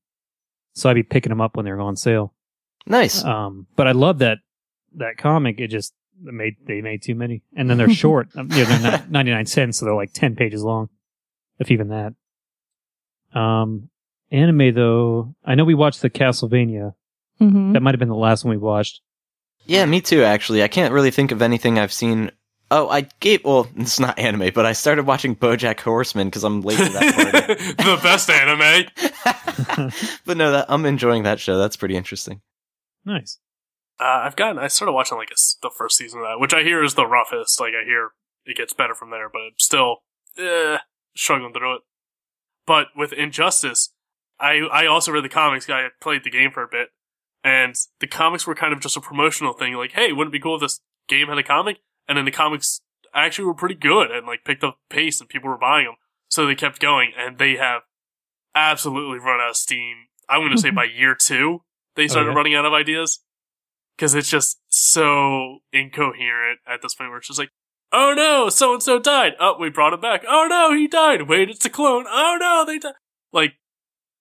So 0.73 0.89
I'd 0.89 0.93
be 0.93 1.03
picking 1.03 1.29
them 1.29 1.41
up 1.41 1.55
when 1.55 1.65
they're 1.65 1.79
on 1.79 1.95
sale. 1.95 2.34
Nice. 2.86 3.23
Um, 3.23 3.67
but 3.75 3.88
I 3.88 3.93
love 3.93 4.19
that 4.19 4.39
that 4.95 5.17
comic. 5.17 5.60
It 5.60 5.67
just 5.67 5.93
they 6.23 6.32
made 6.32 6.56
they 6.65 6.82
made 6.82 7.01
too 7.01 7.15
many, 7.15 7.43
and 7.56 7.69
then 7.69 7.78
they're 7.78 7.89
short. 7.93 8.30
Um, 8.36 8.49
yeah, 8.51 8.65
they're 8.65 8.91
not 8.91 9.10
ninety 9.12 9.32
nine 9.32 9.45
cents, 9.45 9.78
so 9.80 9.86
they're 9.86 9.95
like 9.95 10.13
ten 10.13 10.36
pages 10.36 10.63
long, 10.63 10.89
if 11.60 11.71
even 11.71 11.89
that. 11.89 12.13
Um, 13.38 13.89
anime 14.32 14.73
though, 14.73 15.36
I 15.43 15.56
know 15.56 15.65
we 15.65 15.75
watched 15.75 16.01
the 16.01 16.10
Castlevania. 16.10 16.93
Mhm. 17.41 17.73
That 17.73 17.82
might 17.82 17.93
have 17.93 17.99
been 17.99 18.10
the 18.10 18.15
last 18.15 18.45
one 18.45 18.51
we 18.51 18.58
watched. 18.58 19.01
Yeah, 19.65 19.86
me 19.86 19.99
too, 19.99 20.23
actually. 20.23 20.63
I 20.63 20.67
can't 20.67 20.93
really 20.93 21.12
think 21.12 21.32
of 21.32 21.41
anything 21.41 21.80
I've 21.80 21.91
seen. 21.91 22.32
Oh, 22.71 22.88
I 22.89 23.01
gave, 23.19 23.43
well, 23.43 23.67
it's 23.75 23.99
not 23.99 24.17
anime, 24.17 24.51
but 24.54 24.65
I 24.65 24.73
started 24.73 25.06
watching 25.06 25.36
Bojack 25.36 25.80
Horseman 25.80 26.28
because 26.28 26.43
I'm 26.43 26.62
late 26.62 26.78
to 26.78 26.89
that 26.89 27.13
part. 27.15 27.58
the 27.78 27.99
best 28.01 28.30
anime. 28.30 29.91
but 30.25 30.38
no, 30.38 30.51
that, 30.51 30.65
I'm 30.69 30.86
enjoying 30.86 31.23
that 31.23 31.39
show. 31.39 31.58
That's 31.58 31.75
pretty 31.78 31.95
interesting. 31.95 32.41
Nice. 33.06 33.39
Uh, 33.99 34.23
I've 34.23 34.36
gotten. 34.36 34.60
I 34.60 34.67
started 34.67 34.91
watching 34.91 35.17
like 35.17 35.31
a 35.31 35.39
the 35.62 35.71
first 35.75 35.97
season 35.97 36.19
of 36.19 36.25
that, 36.25 36.39
which 36.39 36.53
I 36.53 36.63
hear 36.63 36.84
is 36.84 36.95
the 36.95 37.08
roughest. 37.08 37.60
Like 37.60 37.73
I 37.73 37.86
hear 37.86 38.12
it 38.45 38.58
gets 38.58 38.73
better 38.73 38.93
from 38.93 39.10
there, 39.10 39.29
but 39.29 39.39
I'm 39.39 39.51
still 39.58 39.97
eh, 40.38 40.77
struggling 41.15 41.53
through 41.53 41.75
it. 41.75 41.81
But 42.65 42.88
with 42.95 43.13
Injustice, 43.13 43.93
I 44.39 44.60
I 44.71 44.86
also 44.86 45.12
read 45.12 45.23
the 45.23 45.29
comics. 45.29 45.69
I 45.69 45.88
played 46.01 46.23
the 46.23 46.29
game 46.29 46.51
for 46.51 46.63
a 46.63 46.67
bit, 46.67 46.89
and 47.43 47.75
the 47.99 48.08
comics 48.08 48.45
were 48.45 48.55
kind 48.55 48.73
of 48.73 48.81
just 48.81 48.97
a 48.97 49.01
promotional 49.01 49.53
thing. 49.53 49.73
Like, 49.75 49.93
hey, 49.93 50.12
wouldn't 50.12 50.34
it 50.34 50.39
be 50.39 50.43
cool 50.43 50.55
if 50.55 50.62
this 50.62 50.81
game 51.08 51.27
had 51.27 51.38
a 51.38 51.43
comic? 51.43 51.77
And 52.08 52.17
then 52.17 52.25
the 52.25 52.31
comics 52.31 52.81
actually 53.13 53.45
were 53.45 53.53
pretty 53.53 53.75
good 53.75 54.12
and 54.12 54.27
like 54.27 54.43
picked 54.43 54.63
up 54.63 54.79
pace, 54.89 55.21
and 55.21 55.29
people 55.29 55.49
were 55.49 55.58
buying 55.58 55.86
them. 55.86 55.95
So 56.27 56.45
they 56.45 56.55
kept 56.55 56.81
going, 56.81 57.12
and 57.17 57.38
they 57.38 57.55
have 57.55 57.84
absolutely 58.53 59.19
run 59.19 59.39
out 59.39 59.51
of 59.51 59.58
steam. 59.58 60.08
I'm 60.27 60.41
going 60.41 60.51
to 60.51 60.58
say 60.58 60.69
by 60.71 60.84
year 60.84 61.15
two, 61.15 61.62
they 61.95 62.10
started 62.10 62.31
yeah? 62.31 62.36
running 62.36 62.55
out 62.55 62.65
of 62.65 62.73
ideas 62.73 63.21
because 63.95 64.13
it's 64.13 64.29
just 64.29 64.60
so 64.67 65.60
incoherent 65.71 66.60
at 66.67 66.81
this 66.81 66.95
point 66.95 67.10
where 67.10 67.19
it's 67.19 67.27
just 67.27 67.39
like, 67.39 67.51
oh 67.91 68.13
no, 68.15 68.49
so 68.49 68.73
and 68.73 68.84
so 68.84 68.99
died. 68.99 69.34
Oh, 69.39 69.55
we 69.60 69.69
brought 69.69 69.93
him 69.93 70.01
back. 70.01 70.23
Oh 70.27 70.47
no, 70.49 70.75
he 70.75 70.88
died. 70.88 71.23
Wait, 71.23 71.49
it's 71.49 71.65
a 71.65 71.69
clone. 71.69 72.05
Oh 72.08 72.38
no, 72.39 72.63
they 72.65 72.79
died. 72.79 72.93
Like, 73.31 73.53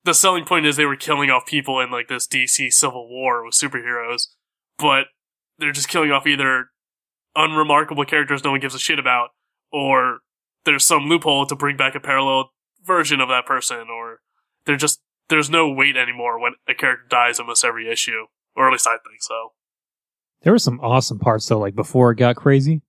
the 0.04 0.14
selling 0.14 0.44
point 0.44 0.66
is 0.66 0.76
they 0.76 0.84
were 0.84 0.96
killing 0.96 1.30
off 1.30 1.46
people 1.46 1.80
in 1.80 1.90
like 1.90 2.08
this 2.08 2.26
DC 2.26 2.72
Civil 2.72 3.08
War 3.08 3.44
with 3.44 3.54
superheroes, 3.54 4.28
but 4.78 5.06
they're 5.58 5.72
just 5.72 5.88
killing 5.88 6.12
off 6.12 6.26
either 6.26 6.66
unremarkable 7.34 8.04
characters 8.04 8.44
no 8.44 8.50
one 8.50 8.60
gives 8.60 8.74
a 8.74 8.78
shit 8.78 8.98
about, 8.98 9.30
or 9.72 10.18
there's 10.64 10.86
some 10.86 11.08
loophole 11.08 11.46
to 11.46 11.56
bring 11.56 11.76
back 11.76 11.94
a 11.94 12.00
parallel 12.00 12.50
version 12.84 13.20
of 13.20 13.28
that 13.28 13.46
person, 13.46 13.86
or 13.90 14.20
they're 14.66 14.76
just 14.76 15.00
there's 15.28 15.50
no 15.50 15.70
weight 15.70 15.96
anymore 15.96 16.38
when 16.38 16.52
a 16.68 16.74
character 16.74 17.06
dies 17.08 17.40
almost 17.40 17.64
every 17.64 17.90
issue, 17.90 18.26
or 18.54 18.68
at 18.68 18.72
least 18.72 18.86
I 18.86 18.98
think 19.08 19.20
so. 19.20 19.52
There 20.44 20.52
were 20.52 20.58
some 20.58 20.78
awesome 20.80 21.18
parts 21.18 21.48
though, 21.48 21.58
like 21.58 21.74
before 21.74 22.12
it 22.12 22.16
got 22.16 22.36
crazy. 22.36 22.82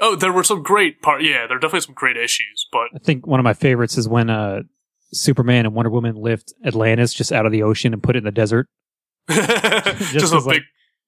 Oh, 0.00 0.16
there 0.16 0.32
were 0.32 0.44
some 0.44 0.62
great 0.62 1.02
part. 1.02 1.22
Yeah, 1.22 1.46
there 1.46 1.56
are 1.56 1.60
definitely 1.60 1.80
some 1.80 1.94
great 1.94 2.16
issues, 2.16 2.66
but 2.72 2.88
I 2.94 2.98
think 2.98 3.26
one 3.26 3.40
of 3.40 3.44
my 3.44 3.54
favorites 3.54 3.98
is 3.98 4.08
when 4.08 4.30
uh 4.30 4.62
Superman 5.12 5.66
and 5.66 5.74
Wonder 5.74 5.90
Woman 5.90 6.14
lift 6.14 6.54
Atlantis 6.64 7.12
just 7.12 7.32
out 7.32 7.44
of 7.46 7.52
the 7.52 7.62
ocean 7.62 7.92
and 7.92 8.02
put 8.02 8.16
it 8.16 8.18
in 8.20 8.24
the 8.24 8.30
desert. 8.30 8.68
just, 9.30 10.24
as, 10.24 10.32
a 10.32 10.38
like, 10.38 10.56
big 10.56 10.62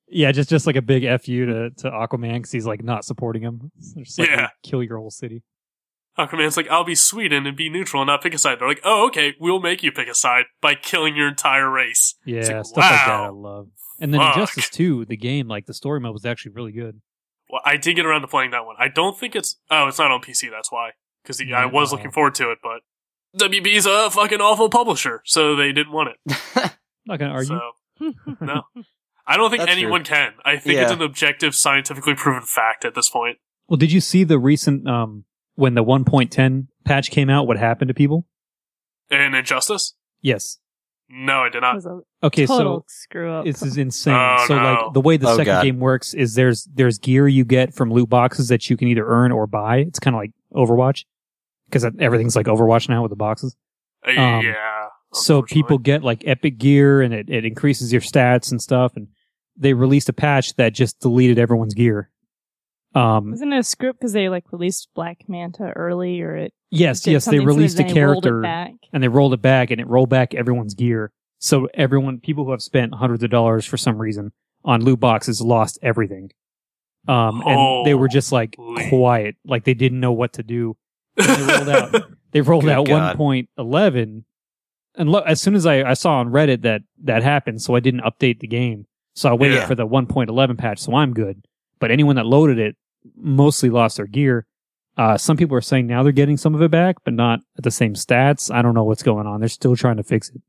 Yeah, 0.08 0.32
just 0.32 0.50
just 0.50 0.66
like 0.66 0.76
a 0.76 0.82
big 0.82 1.04
fu 1.22 1.46
to 1.46 1.70
to 1.70 1.90
Aquaman 1.90 2.34
because 2.34 2.52
he's 2.52 2.66
like 2.66 2.82
not 2.82 3.04
supporting 3.04 3.42
him. 3.42 3.70
Just 3.98 4.18
like, 4.18 4.28
Yeah. 4.28 4.48
kill 4.62 4.82
your 4.82 4.98
whole 4.98 5.10
city. 5.10 5.42
Aquaman's 6.18 6.58
like, 6.58 6.68
I'll 6.68 6.84
be 6.84 6.94
Sweden 6.94 7.46
and 7.46 7.56
be 7.56 7.70
neutral 7.70 8.02
and 8.02 8.08
not 8.08 8.22
pick 8.22 8.34
a 8.34 8.38
side. 8.38 8.60
They're 8.60 8.68
like, 8.68 8.82
oh, 8.84 9.06
okay, 9.06 9.34
we'll 9.40 9.60
make 9.60 9.82
you 9.82 9.90
pick 9.90 10.08
a 10.08 10.14
side 10.14 10.44
by 10.60 10.74
killing 10.74 11.16
your 11.16 11.28
entire 11.28 11.70
race. 11.70 12.16
Yeah, 12.26 12.40
like, 12.40 12.66
stuff 12.66 12.76
like 12.76 12.90
that 12.90 13.08
I 13.08 13.28
love. 13.28 13.68
And 14.02 14.12
then 14.12 14.20
Fuck. 14.20 14.36
Injustice 14.36 14.68
2, 14.70 15.04
the 15.06 15.16
game, 15.16 15.46
like 15.48 15.66
the 15.66 15.72
story 15.74 16.00
mode 16.00 16.12
was 16.12 16.26
actually 16.26 16.52
really 16.52 16.72
good. 16.72 17.00
Well, 17.48 17.62
I 17.64 17.76
did 17.76 17.94
get 17.96 18.04
around 18.04 18.22
to 18.22 18.26
playing 18.26 18.50
that 18.50 18.66
one. 18.66 18.76
I 18.78 18.88
don't 18.88 19.18
think 19.18 19.36
it's. 19.36 19.58
Oh, 19.70 19.86
it's 19.86 19.98
not 19.98 20.10
on 20.10 20.20
PC. 20.20 20.50
That's 20.50 20.72
why. 20.72 20.90
Because 21.22 21.40
I 21.54 21.66
was 21.66 21.92
No. 21.92 21.96
looking 21.96 22.10
forward 22.10 22.34
to 22.36 22.50
it, 22.50 22.58
but 22.62 22.80
WB's 23.38 23.86
a 23.86 24.10
fucking 24.10 24.40
awful 24.40 24.68
publisher, 24.68 25.22
so 25.24 25.54
they 25.54 25.72
didn't 25.72 25.92
want 25.92 26.10
it. 26.26 26.72
Not 27.06 27.18
gonna 27.18 27.32
argue. 27.32 27.58
So 28.00 28.12
no, 28.40 28.62
I 29.26 29.36
don't 29.36 29.50
think 29.50 29.60
That's 29.62 29.72
anyone 29.72 30.02
can. 30.04 30.34
I 30.44 30.56
think 30.56 30.78
it's 30.78 30.90
an 30.90 31.00
objective, 31.02 31.54
scientifically 31.54 32.14
proven 32.14 32.42
fact 32.42 32.84
at 32.84 32.94
this 32.94 33.08
point. 33.08 33.38
Well, 33.68 33.76
did 33.76 33.92
you 33.92 34.00
see 34.00 34.24
the 34.24 34.38
recent 34.38 34.88
um 34.88 35.24
when 35.54 35.74
the 35.74 35.84
1.10 35.84 36.66
patch 36.84 37.10
came 37.10 37.30
out? 37.30 37.46
What 37.46 37.58
happened 37.58 37.88
to 37.88 37.94
people? 37.94 38.26
And 39.10 39.34
Injustice? 39.36 39.94
Yes. 40.20 40.58
No, 41.14 41.42
I 41.42 41.50
did 41.50 41.60
not. 41.60 41.74
was 41.74 41.84
a 41.84 42.00
Okay, 42.22 42.46
total 42.46 42.80
so 42.80 42.84
screw 42.88 43.30
up. 43.30 43.44
this 43.44 43.62
is 43.62 43.76
insane. 43.86 44.14
Oh, 44.14 44.44
so 44.48 44.56
no. 44.58 44.62
like 44.84 44.92
the 44.94 45.00
way 45.02 45.16
the 45.18 45.28
Oh, 45.28 45.36
second 45.36 45.52
God. 45.52 45.62
game 45.64 45.78
works 45.78 46.14
is 46.14 46.34
there's 46.34 46.64
there's 46.72 46.98
gear 46.98 47.28
you 47.28 47.44
get 47.44 47.74
from 47.74 47.90
loot 47.92 48.08
boxes 48.08 48.48
that 48.48 48.70
you 48.70 48.76
can 48.78 48.88
either 48.88 49.06
earn 49.06 49.30
or 49.30 49.46
buy. 49.46 49.78
It's 49.78 49.98
kind 49.98 50.16
of 50.16 50.20
like 50.20 50.30
Overwatch 50.54 51.04
because 51.66 51.84
everything's 51.98 52.34
like 52.34 52.46
Overwatch 52.46 52.88
now 52.88 53.02
with 53.02 53.10
the 53.10 53.16
boxes. 53.16 53.54
Uh, 54.06 54.10
Um, 54.18 54.44
yeah. 54.46 54.86
So 55.12 55.36
unfortunately. 55.36 55.62
people 55.62 55.78
get 55.78 56.02
like 56.02 56.22
epic 56.26 56.56
gear 56.56 57.02
and 57.02 57.12
it, 57.12 57.28
it 57.28 57.44
increases 57.44 57.92
your 57.92 58.00
stats 58.00 58.50
and 58.50 58.62
stuff. 58.62 58.96
And 58.96 59.08
they 59.56 59.74
released 59.74 60.08
a 60.08 60.14
patch 60.14 60.54
that 60.56 60.72
just 60.72 60.98
deleted 61.00 61.38
everyone's 61.38 61.74
gear. 61.74 62.08
Um, 62.94 63.30
Wasn't 63.30 63.52
it 63.52 63.58
a 63.58 63.62
script 63.62 63.98
because 64.00 64.12
they 64.12 64.28
like 64.28 64.44
released 64.52 64.88
Black 64.94 65.18
Manta 65.28 65.72
early, 65.76 66.20
or 66.20 66.36
it? 66.36 66.52
yes, 66.70 67.06
yes, 67.06 67.24
they 67.24 67.38
something 67.38 67.40
to 67.40 67.44
it, 67.44 67.46
released 67.46 67.74
a 67.78 67.82
then 67.84 67.94
they 67.94 68.02
rolled 68.02 68.26
it 68.26 68.30
character 68.30 68.76
and 68.92 69.02
they 69.02 69.08
rolled 69.08 69.32
it 69.34 69.42
back 69.42 69.70
and 69.70 69.80
it 69.80 69.86
rolled 69.88 70.08
back 70.10 70.34
everyone's 70.34 70.74
gear. 70.74 71.10
So 71.38 71.68
everyone, 71.74 72.20
people 72.20 72.44
who 72.44 72.50
have 72.52 72.62
spent 72.62 72.94
hundreds 72.94 73.22
of 73.24 73.30
dollars 73.30 73.64
for 73.66 73.76
some 73.76 73.98
reason 73.98 74.32
on 74.64 74.82
loot 74.84 75.00
boxes 75.00 75.40
lost 75.40 75.78
everything. 75.82 76.30
Um, 77.08 77.42
and 77.44 77.84
they 77.86 77.94
were 77.94 78.06
just 78.08 78.30
like 78.30 78.54
Holy. 78.56 78.88
quiet, 78.88 79.36
like 79.44 79.64
they 79.64 79.74
didn't 79.74 79.98
know 79.98 80.12
what 80.12 80.34
to 80.34 80.42
do. 80.44 80.76
They 81.16 81.26
rolled 81.26 81.68
out, 81.68 82.02
they 82.30 82.40
rolled 82.42 82.64
Good 82.64 82.72
out 82.72 82.86
God. 82.86 83.16
1.11 83.18 84.24
and 84.94 85.10
look, 85.10 85.24
as 85.26 85.40
soon 85.40 85.54
as 85.54 85.64
I, 85.66 85.82
I 85.82 85.94
saw 85.94 86.18
on 86.18 86.28
Reddit 86.30 86.62
that 86.62 86.82
that 87.04 87.22
happened, 87.22 87.62
so 87.62 87.74
I 87.74 87.80
didn't 87.80 88.02
update 88.02 88.40
the 88.40 88.46
game. 88.46 88.86
So 89.14 89.30
I 89.30 89.32
waited 89.34 89.56
Yeah. 89.56 89.66
for 89.66 89.74
the 89.74 89.86
1.11 89.86 90.58
patch, 90.58 90.78
so 90.80 90.94
I'm 90.94 91.12
good. 91.14 91.44
But 91.80 91.90
anyone 91.90 92.16
that 92.16 92.26
loaded 92.26 92.58
it 92.58 92.76
mostly 93.16 93.70
lost 93.70 93.96
their 93.96 94.06
gear. 94.06 94.46
Uh, 94.96 95.16
some 95.16 95.36
people 95.36 95.56
are 95.56 95.60
saying 95.62 95.86
now 95.86 96.02
they're 96.02 96.12
getting 96.12 96.36
some 96.36 96.54
of 96.54 96.60
it 96.62 96.70
back, 96.70 96.96
but 97.04 97.14
not 97.14 97.40
at 97.56 97.64
the 97.64 97.70
same 97.70 97.94
stats. 97.94 98.54
I 98.54 98.60
don't 98.62 98.74
know 98.74 98.84
what's 98.84 99.02
going 99.02 99.26
on. 99.26 99.40
They're 99.40 99.48
still 99.48 99.74
trying 99.76 99.96
to 99.96 100.02
fix 100.02 100.28
it. 100.30 100.40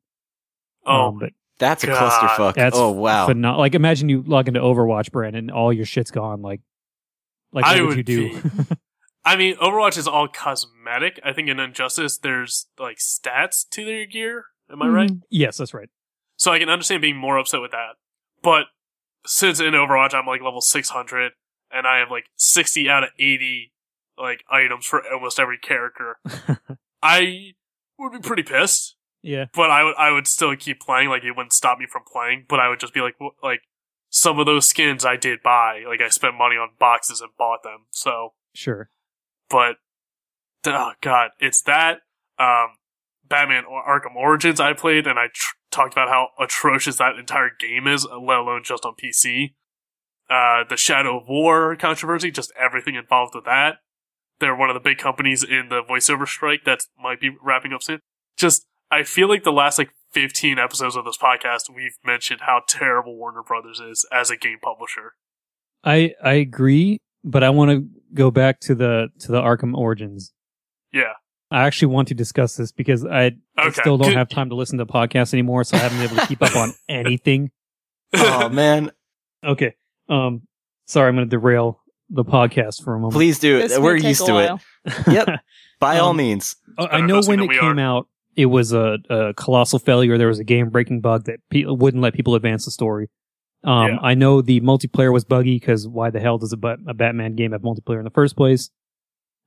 oh, 0.86 1.08
Um, 1.08 1.20
but 1.20 1.30
That's 1.60 1.84
a 1.84 1.88
God. 1.88 2.12
clusterfuck. 2.12 2.56
that's 2.56 2.78
oh 2.78 2.92
wow. 2.92 3.28
pheno- 3.28 3.58
like 3.58 3.74
imagine 3.76 4.10
you 4.10 4.22
log 4.24 4.48
into 4.50 4.60
Overwatch, 4.60 5.12
Brandon, 5.12 5.46
and 5.46 5.52
all 5.52 5.72
your 5.72 5.86
shit's 5.86 6.12
gone. 6.12 6.42
Like, 6.42 6.60
like 7.54 7.64
what 7.66 7.76
I 7.78 7.82
would, 7.82 7.98
would 7.98 8.10
you 8.10 8.32
do? 8.32 8.42
I 9.26 9.38
mean, 9.38 9.56
Overwatch 9.56 9.98
is 9.98 10.08
all 10.10 10.28
cosmetic. 10.28 11.20
I 11.24 11.32
think 11.32 11.48
in 11.48 11.58
Injustice, 11.60 12.18
there's 12.18 12.68
like 12.78 12.98
stats 12.98 13.66
to 13.72 13.86
their 13.86 14.06
gear. 14.06 14.46
Am 14.70 14.82
I 14.82 14.88
right? 14.90 15.12
yes, 15.30 15.58
that's 15.58 15.74
right. 15.74 15.88
So 16.36 16.52
I 16.52 16.60
can 16.60 16.68
understand 16.68 17.02
being 17.02 17.16
more 17.16 17.38
upset 17.38 17.62
with 17.62 17.72
that. 17.72 17.92
But 18.42 18.66
since 19.26 19.62
in 19.62 19.74
Overwatch 19.74 20.14
I'm 20.14 20.26
like 20.26 20.42
level 20.42 20.60
600 20.60 21.32
and 21.74 21.88
I 21.88 21.98
have 21.98 22.12
like 22.12 22.26
60 22.38 22.90
out 22.90 23.04
of 23.04 23.10
80 23.20 23.72
like 24.18 24.44
items 24.50 24.86
for 24.86 25.02
almost 25.12 25.40
every 25.40 25.58
character, 25.58 26.18
I 27.02 27.54
would 27.98 28.12
be 28.12 28.20
pretty 28.20 28.44
pissed. 28.44 28.96
Yeah, 29.22 29.46
But 29.54 29.72
I 29.72 29.84
would 29.84 29.96
I 29.98 30.12
would 30.12 30.28
still 30.28 30.54
keep 30.56 30.82
playing. 30.82 31.08
Like 31.10 31.24
it 31.24 31.32
wouldn't 31.32 31.54
stop 31.54 31.80
me 31.80 31.86
from 31.90 32.04
playing. 32.12 32.46
But 32.50 32.60
I 32.60 32.68
would 32.68 32.80
just 32.82 32.94
be 32.94 33.00
like 33.00 33.16
like 33.42 33.62
some 34.10 34.38
of 34.38 34.46
those 34.46 34.68
skins 34.68 35.06
I 35.06 35.16
did 35.16 35.42
buy. 35.42 35.84
Like 35.88 36.02
I 36.02 36.10
spent 36.10 36.36
money 36.36 36.56
on 36.58 36.70
boxes 36.78 37.22
and 37.22 37.32
bought 37.38 37.64
them. 37.64 37.86
So 37.92 38.34
sure. 38.54 38.90
but 39.50 39.78
oh 40.66 40.92
god, 41.02 41.32
it's 41.40 41.62
that 41.62 42.02
um, 42.38 42.78
Batman 43.26 43.64
or 43.66 43.82
Arkham 43.84 44.16
Origins 44.16 44.60
I 44.60 44.74
played, 44.74 45.08
and 45.08 45.18
I 45.18 45.28
tr- 45.34 45.56
talked 45.72 45.94
about 45.94 46.10
how 46.10 46.30
atrocious 46.40 46.98
that 46.98 47.16
entire 47.18 47.50
game 47.58 47.88
is, 47.88 48.06
let 48.06 48.40
alone 48.40 48.64
just 48.64 48.86
on 48.86 48.94
PC. 49.02 49.54
Uh, 50.30 50.64
the 50.68 50.78
Shadow 50.78 51.20
of 51.20 51.28
War 51.28 51.76
controversy, 51.76 52.32
just 52.32 52.52
everything 52.60 52.96
involved 52.96 53.36
with 53.36 53.46
that. 53.46 53.78
They're 54.40 54.56
one 54.56 54.70
of 54.70 54.74
the 54.74 54.80
big 54.80 54.98
companies 54.98 55.44
in 55.44 55.70
the 55.70 55.82
voiceover 55.84 56.28
strike 56.28 56.64
that 56.66 56.82
might 56.98 57.20
be 57.20 57.32
wrapping 57.42 57.74
up 57.74 57.84
soon. 57.84 58.00
Just, 58.38 58.66
I 58.90 59.04
feel 59.04 59.30
like 59.30 59.44
the 59.44 59.52
last 59.52 59.78
like 59.78 59.92
15 60.12 60.58
episodes 60.60 60.96
of 60.96 61.06
this 61.06 61.18
podcast, 61.18 61.74
we've 61.74 61.98
mentioned 62.06 62.42
how 62.42 62.62
terrible 62.68 63.18
Warner 63.18 63.44
Brothers 63.44 63.80
is 63.80 64.08
as 64.12 64.30
a 64.30 64.38
game 64.38 64.58
publisher. 64.62 65.14
I 65.84 66.14
I 66.24 66.34
agree, 66.34 67.00
but 67.24 67.44
I 67.44 67.50
want 67.50 67.72
to 67.72 67.88
go 68.14 68.32
back 68.32 68.60
to 68.62 68.76
the 68.76 69.10
to 69.20 69.32
the 69.32 69.42
Arkham 69.42 69.76
Origins. 69.76 70.34
Yeah. 70.92 71.14
I 71.52 71.68
actually 71.68 71.90
want 71.90 72.08
to 72.08 72.16
discuss 72.16 72.56
this 72.56 72.72
because 72.72 73.06
I, 73.06 73.34
I 73.58 73.70
still 73.70 73.98
don't 73.98 74.14
have 74.14 74.28
time 74.28 74.50
to 74.50 74.56
listen 74.56 74.80
to 74.80 74.88
podcasts 74.88 75.34
anymore, 75.34 75.64
so 75.64 75.78
I 75.78 75.82
haven't 75.82 76.00
been 76.00 76.08
able 76.08 76.22
to 76.22 76.28
keep 76.28 76.42
up 76.42 76.56
on 76.56 76.74
anything. 76.90 77.52
oh 78.16 78.50
man. 78.50 78.92
Okay. 79.44 79.76
Um, 80.10 80.44
sorry, 80.86 81.10
I'm 81.10 81.16
going 81.16 81.28
to 81.30 81.30
derail 81.30 81.82
the 82.10 82.24
podcast 82.26 82.84
for 82.84 82.94
a 82.94 82.98
moment. 82.98 83.14
Please 83.14 83.40
do 83.40 83.58
it. 83.60 83.72
We're 83.82 83.96
used 83.96 84.24
a 84.24 84.26
to 84.26 84.38
it. 84.86 85.08
Yep. 85.12 85.40
By 85.80 86.00
all 86.00 86.10
Um, 86.12 86.18
means. 86.18 86.56
Uh, 86.78 86.88
I 86.92 87.02
know 87.02 87.22
when 87.22 87.40
it 87.40 87.48
we 87.48 87.58
came 87.60 87.80
out, 87.80 88.08
it 88.36 88.48
was 88.48 88.74
a, 88.74 88.98
a 89.10 89.34
colossal 89.36 89.80
failure. 89.80 90.18
There 90.18 90.28
was 90.28 90.40
a 90.40 90.44
game 90.44 90.70
breaking 90.70 91.02
bug 91.02 91.26
that 91.26 91.40
pe- 91.50 91.66
wouldn't 91.66 92.02
let 92.02 92.14
people 92.14 92.36
advance 92.36 92.66
the 92.66 92.72
story. 92.72 93.10
Um, 93.64 93.88
Yeah. 93.92 93.98
I 94.02 94.14
know 94.14 94.42
the 94.42 94.60
multiplayer 94.62 95.12
was 95.14 95.24
buggy 95.24 95.58
because 95.60 95.88
why 95.88 96.10
the 96.10 96.20
hell 96.20 96.38
does 96.38 96.52
a, 96.54 96.58
Bat- 96.58 96.80
a 96.88 96.94
Batman 96.94 97.36
game 97.36 97.52
have 97.54 97.62
multiplayer 97.62 97.98
in 98.00 98.04
the 98.04 98.10
first 98.12 98.36
place? 98.36 98.70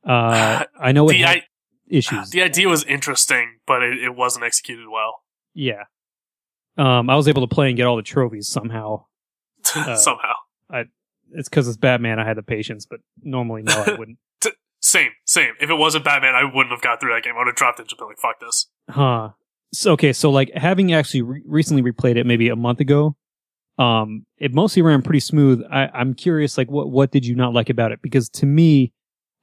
Uh, 0.07 0.64
I 0.80 0.92
know 0.92 1.09
it 1.09 1.14
the, 1.14 1.18
had 1.20 1.36
I- 1.38 1.42
issues. 1.88 2.30
the 2.30 2.42
idea 2.42 2.68
was 2.68 2.84
interesting, 2.84 3.59
but 3.66 3.82
it, 3.82 3.98
it 4.02 4.14
wasn't 4.16 4.44
executed 4.44 4.86
well. 4.90 5.20
Yeah. 5.54 5.84
Um, 6.78 7.09
I 7.11 7.16
was 7.16 7.28
able 7.28 7.46
to 7.46 7.54
play 7.54 7.68
and 7.68 7.76
get 7.76 7.86
all 7.86 7.96
the 7.96 8.02
trophies 8.02 8.48
somehow. 8.48 9.04
Uh, 9.74 9.96
Somehow. 9.96 10.34
It's 10.70 11.48
because 11.48 11.68
it's 11.68 11.76
Batman. 11.76 12.18
I 12.18 12.24
had 12.24 12.36
the 12.36 12.42
patience, 12.42 12.86
but 12.86 13.00
normally 13.22 13.62
no, 13.62 13.72
I 13.86 13.94
wouldn't. 13.98 14.18
Same, 14.80 15.10
same. 15.24 15.54
If 15.60 15.68
it 15.68 15.74
wasn't 15.74 16.04
Batman, 16.04 16.34
I 16.34 16.44
wouldn't 16.44 16.70
have 16.70 16.80
got 16.80 17.00
through 17.00 17.12
that 17.12 17.24
game. 17.24 17.34
I 17.34 17.38
would 17.38 17.48
have 17.48 17.56
dropped 17.56 17.80
it 17.80 17.82
and 17.82 17.88
just 17.88 17.98
been 17.98 18.06
like, 18.06 18.18
fuck 18.18 18.38
this. 18.38 18.68
Huh. 18.88 19.30
So, 19.72 19.92
okay, 19.92 20.12
so 20.12 20.30
like 20.30 20.52
having 20.54 20.92
actually 20.92 21.22
re- 21.22 21.42
recently 21.44 21.82
replayed 21.82 22.16
it 22.16 22.24
maybe 22.24 22.48
a 22.48 22.56
month 22.56 22.78
ago, 22.78 23.16
um, 23.78 24.26
it 24.38 24.54
mostly 24.54 24.82
ran 24.82 25.02
pretty 25.02 25.20
smooth. 25.20 25.62
I, 25.72 25.88
I'm 25.92 26.14
curious, 26.14 26.56
like, 26.56 26.70
what 26.70 26.88
what 26.90 27.10
did 27.10 27.26
you 27.26 27.34
not 27.34 27.52
like 27.52 27.68
about 27.68 27.90
it? 27.90 28.00
Because 28.00 28.28
to 28.30 28.46
me, 28.46 28.92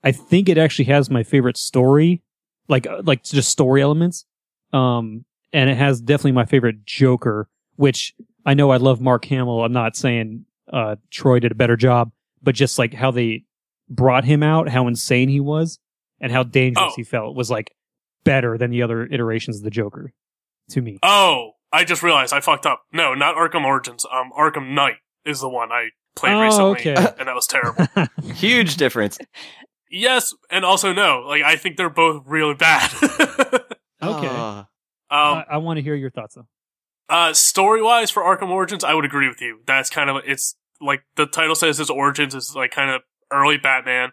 I 0.03 0.11
think 0.11 0.47
it 0.47 0.57
actually 0.57 0.85
has 0.85 1.09
my 1.09 1.23
favorite 1.23 1.57
story, 1.57 2.21
like 2.69 2.87
uh, 2.87 3.01
like 3.03 3.23
just 3.23 3.49
story 3.49 3.81
elements. 3.81 4.25
Um, 4.71 5.25
and 5.51 5.69
it 5.69 5.75
has 5.75 5.99
definitely 6.01 6.31
my 6.31 6.45
favorite 6.45 6.85
Joker, 6.85 7.49
which 7.75 8.15
I 8.45 8.53
know 8.53 8.71
I 8.71 8.77
love 8.77 9.01
Mark 9.01 9.25
Hamill. 9.25 9.63
I'm 9.63 9.73
not 9.73 9.95
saying 9.95 10.45
uh 10.73 10.95
Troy 11.11 11.39
did 11.39 11.51
a 11.53 11.55
better 11.55 11.77
job, 11.77 12.11
but 12.41 12.55
just 12.55 12.77
like 12.77 12.93
how 12.93 13.11
they 13.11 13.45
brought 13.89 14.25
him 14.25 14.43
out, 14.43 14.67
how 14.67 14.87
insane 14.87 15.29
he 15.29 15.39
was, 15.39 15.79
and 16.19 16.31
how 16.31 16.43
dangerous 16.43 16.91
Oh. 16.91 16.93
he 16.97 17.03
felt 17.03 17.35
was 17.35 17.49
like 17.51 17.71
better 18.25 18.57
than 18.57 18.71
the 18.71 18.81
other 18.81 19.05
iterations 19.05 19.57
of 19.57 19.63
the 19.63 19.69
Joker 19.69 20.11
to 20.71 20.81
me. 20.81 20.97
Oh, 21.03 21.51
I 21.71 21.83
just 21.85 22.03
realized 22.03 22.33
I 22.33 22.39
fucked 22.41 22.65
up. 22.65 22.81
No, 22.91 23.13
not 23.13 23.35
Arkham 23.35 23.63
Origins. 23.65 24.05
Um, 24.11 24.31
Arkham 24.37 24.73
Knight 24.73 24.95
is 25.25 25.39
the 25.41 25.49
one 25.49 25.71
I 25.71 25.89
played 26.15 26.33
Oh, 26.33 26.41
recently, 26.41 26.71
okay. 26.91 27.13
and 27.19 27.27
that 27.27 27.35
was 27.35 27.47
terrible. 27.47 27.87
Huge 28.33 28.77
difference. 28.77 29.17
yes, 29.91 30.33
and 30.49 30.63
also 30.65 30.91
no. 30.93 31.23
Like 31.27 31.43
I 31.43 31.55
think 31.55 31.77
they're 31.77 31.89
both 31.89 32.23
really 32.25 32.55
bad. 32.55 32.91
Okay. 34.01 34.27
Ah. 34.29 34.59
um, 34.59 34.65
I, 35.09 35.45
I 35.51 35.57
want 35.57 35.77
to 35.77 35.81
hear 35.81 35.95
your 35.95 36.09
thoughts 36.09 36.35
though. 36.35 36.47
Uh, 37.07 37.33
story 37.33 37.81
wise 37.81 38.11
for 38.11 38.21
Arkham 38.21 38.49
Origins, 38.49 38.83
I 38.83 38.93
would 38.93 39.05
agree 39.05 39.29
with 39.29 39.39
you. 39.41 39.61
That's 39.65 39.89
kind 39.89 40.09
of 40.09 40.17
it's 40.25 40.55
like 40.83 41.03
the 41.15 41.25
title 41.25 41.55
says 41.55 41.77
his 41.77 41.89
origins 41.89 42.35
is 42.35 42.55
like 42.55 42.71
kind 42.71 42.91
of 42.91 43.01
early 43.31 43.57
Batman. 43.57 44.11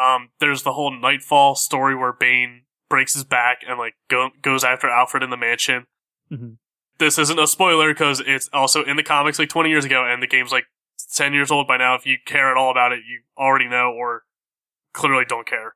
Um, 0.00 0.30
there's 0.40 0.62
the 0.62 0.72
whole 0.72 0.90
Knightfall 0.90 1.54
story 1.54 1.94
where 1.94 2.12
Bane 2.12 2.62
breaks 2.88 3.14
his 3.14 3.24
back 3.24 3.58
and 3.66 3.78
like 3.78 3.94
go, 4.08 4.30
goes 4.42 4.64
after 4.64 4.88
Alfred 4.88 5.22
in 5.22 5.30
the 5.30 5.36
mansion. 5.36 5.86
Mhm. 6.30 6.58
This 6.98 7.18
isn't 7.18 7.38
a 7.38 7.46
spoiler 7.46 7.92
because 7.92 8.20
it's 8.26 8.48
also 8.52 8.82
in 8.84 8.96
the 8.96 9.02
comics 9.02 9.38
like 9.38 9.48
20 9.48 9.68
years 9.68 9.84
ago 9.84 10.04
and 10.06 10.22
the 10.22 10.26
game's 10.26 10.52
like 10.52 10.64
10 11.14 11.32
years 11.32 11.50
old 11.50 11.66
by 11.66 11.76
now. 11.76 11.94
If 11.94 12.06
you 12.06 12.16
care 12.24 12.50
at 12.50 12.56
all 12.56 12.70
about 12.70 12.92
it, 12.92 13.00
you 13.06 13.22
already 13.38 13.68
know 13.68 13.92
or 13.92 14.22
clearly 14.92 15.24
don't 15.26 15.46
care. 15.46 15.74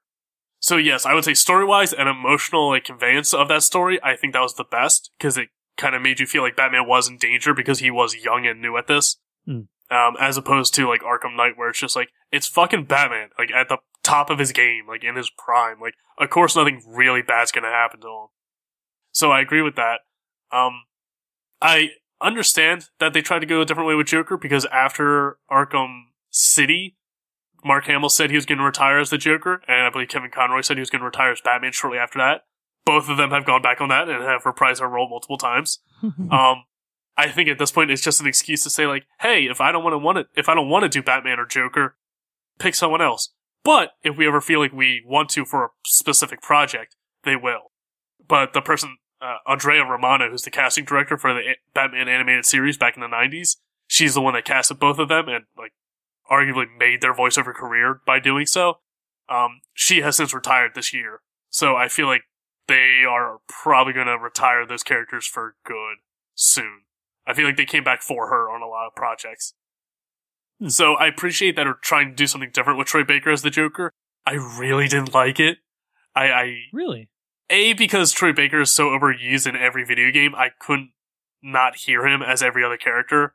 So 0.61 0.76
yes, 0.76 1.07
I 1.07 1.14
would 1.14 1.24
say 1.24 1.34
story 1.34 1.64
wise 1.64 1.93
and 1.93 2.09
emotional 2.09 2.68
like 2.68 2.84
conveyance 2.84 3.32
of 3.32 3.49
that 3.49 3.62
story, 3.62 4.03
I 4.03 4.16
think 4.16 4.34
that 4.34 4.41
was 4.41 4.55
the 4.55 4.64
best 4.64 5.11
because 5.18 5.38
it 5.38 5.49
kind 5.76 5.95
of 5.95 6.03
made 6.03 6.20
you 6.20 6.26
feel 6.26 6.43
like 6.43 6.57
Batman 6.57 6.86
was 6.86 7.09
in 7.09 7.16
danger 7.16 7.55
because 7.55 7.78
he 7.78 7.91
was 7.91 8.14
young 8.14 8.47
and 8.47 8.61
new 8.61 8.76
at 8.76 8.86
this. 8.86 9.18
Hmm. 9.47 9.62
Um, 9.91 10.14
as 10.20 10.36
opposed 10.36 10.72
to 10.74 10.88
like 10.88 11.01
Arkham 11.01 11.36
Knight 11.36 11.57
where 11.57 11.68
it's 11.68 11.80
just 11.80 11.97
like, 11.97 12.11
it's 12.30 12.47
fucking 12.47 12.84
Batman, 12.84 13.30
like 13.36 13.51
at 13.51 13.68
the 13.68 13.78
top 14.05 14.30
of 14.30 14.38
his 14.38 14.53
game, 14.53 14.86
like 14.86 15.03
in 15.03 15.16
his 15.16 15.30
prime. 15.30 15.80
Like, 15.80 15.95
of 16.18 16.30
course 16.30 16.55
nothing 16.55 16.82
really 16.86 17.22
bad's 17.22 17.51
gonna 17.51 17.70
happen 17.70 18.01
to 18.03 18.07
him. 18.07 18.26
So 19.11 19.32
I 19.32 19.41
agree 19.41 19.62
with 19.62 19.74
that. 19.76 20.01
Um, 20.53 20.84
I 21.61 21.91
understand 22.20 22.88
that 22.99 23.12
they 23.12 23.22
tried 23.22 23.41
to 23.41 23.47
go 23.47 23.61
a 23.61 23.64
different 23.64 23.88
way 23.88 23.95
with 23.95 24.07
Joker 24.07 24.36
because 24.36 24.64
after 24.66 25.38
Arkham 25.51 26.05
City, 26.30 26.97
Mark 27.64 27.86
Hamill 27.86 28.09
said 28.09 28.30
he 28.30 28.36
was 28.36 28.47
going 28.47 28.59
to 28.59 28.64
retire 28.64 28.99
as 28.99 29.11
the 29.11 29.18
Joker, 29.18 29.62
and 29.68 29.86
I 29.86 29.91
believe 29.91 30.09
Kevin 30.09 30.30
Conroy 30.30 30.62
said 30.62 30.76
he 30.76 30.80
was 30.80 30.91
going 30.91 31.01
to 31.01 31.07
retire 31.07 31.32
as 31.32 31.41
Batman 31.41 31.72
shortly 31.72 31.99
after 31.99 32.18
that. 32.18 32.43
Both 32.84 33.09
of 33.09 33.16
them 33.16 33.30
have 33.30 33.45
gone 33.45 33.62
back 33.62 33.80
on 33.80 33.91
that 33.91 34.09
and 34.09 34.22
have 34.22 34.45
reprised 34.45 34.78
their 34.78 34.88
role 34.88 35.09
multiple 35.09 35.38
times. 35.38 35.80
Um, 36.30 36.64
I 37.20 37.28
think 37.28 37.50
at 37.50 37.58
this 37.58 37.70
point 37.70 37.90
it's 37.90 38.00
just 38.00 38.22
an 38.22 38.26
excuse 38.26 38.62
to 38.62 38.70
say 38.70 38.86
like, 38.86 39.04
hey, 39.20 39.44
if 39.44 39.60
I 39.60 39.72
don't 39.72 39.84
want 39.84 39.92
to 39.92 39.98
want 39.98 40.16
it, 40.16 40.28
if 40.34 40.48
I 40.48 40.54
don't 40.54 40.70
want 40.70 40.84
to 40.84 40.88
do 40.88 41.02
Batman 41.02 41.38
or 41.38 41.44
Joker, 41.44 41.96
pick 42.58 42.74
someone 42.74 43.02
else. 43.02 43.34
But 43.62 43.90
if 44.02 44.16
we 44.16 44.26
ever 44.26 44.40
feel 44.40 44.58
like 44.58 44.72
we 44.72 45.02
want 45.06 45.28
to 45.30 45.44
for 45.44 45.64
a 45.64 45.68
specific 45.84 46.40
project, 46.40 46.96
they 47.24 47.36
will. 47.36 47.72
But 48.26 48.54
the 48.54 48.62
person, 48.62 48.96
uh, 49.20 49.36
Andrea 49.46 49.84
Romano, 49.84 50.30
who's 50.30 50.44
the 50.44 50.50
casting 50.50 50.86
director 50.86 51.18
for 51.18 51.34
the 51.34 51.56
Batman 51.74 52.08
animated 52.08 52.46
series 52.46 52.78
back 52.78 52.96
in 52.96 53.02
the 53.02 53.06
'90s, 53.06 53.56
she's 53.86 54.14
the 54.14 54.22
one 54.22 54.32
that 54.32 54.46
casted 54.46 54.78
both 54.78 54.98
of 54.98 55.08
them 55.08 55.28
and 55.28 55.44
like 55.58 55.72
arguably 56.30 56.68
made 56.78 57.02
their 57.02 57.12
voiceover 57.12 57.52
career 57.52 58.00
by 58.06 58.18
doing 58.18 58.46
so. 58.46 58.78
Um, 59.28 59.60
she 59.74 60.00
has 60.00 60.16
since 60.16 60.32
retired 60.32 60.70
this 60.74 60.94
year, 60.94 61.20
so 61.50 61.76
I 61.76 61.88
feel 61.88 62.06
like 62.06 62.22
they 62.66 63.04
are 63.06 63.40
probably 63.46 63.92
going 63.92 64.06
to 64.06 64.16
retire 64.16 64.64
those 64.64 64.82
characters 64.82 65.26
for 65.26 65.56
good 65.66 65.98
soon. 66.34 66.84
I 67.26 67.34
feel 67.34 67.46
like 67.46 67.56
they 67.56 67.64
came 67.64 67.84
back 67.84 68.02
for 68.02 68.28
her 68.28 68.50
on 68.50 68.62
a 68.62 68.66
lot 68.66 68.86
of 68.86 68.94
projects. 68.94 69.54
Hmm. 70.60 70.68
So 70.68 70.94
I 70.94 71.06
appreciate 71.06 71.56
that 71.56 71.64
they're 71.64 71.74
trying 71.80 72.10
to 72.10 72.14
do 72.14 72.26
something 72.26 72.50
different 72.52 72.78
with 72.78 72.88
Troy 72.88 73.04
Baker 73.04 73.30
as 73.30 73.42
the 73.42 73.50
Joker. 73.50 73.92
I 74.26 74.34
really 74.34 74.88
didn't 74.88 75.14
like 75.14 75.40
it. 75.40 75.58
I, 76.14 76.30
I 76.30 76.54
Really? 76.72 77.08
a 77.48 77.72
because 77.72 78.12
Troy 78.12 78.32
Baker 78.32 78.60
is 78.60 78.70
so 78.70 78.88
overused 78.88 79.46
in 79.46 79.56
every 79.56 79.84
video 79.84 80.10
game, 80.10 80.34
I 80.34 80.50
couldn't 80.58 80.90
not 81.42 81.76
hear 81.76 82.06
him 82.06 82.22
as 82.22 82.42
every 82.42 82.64
other 82.64 82.76
character. 82.76 83.34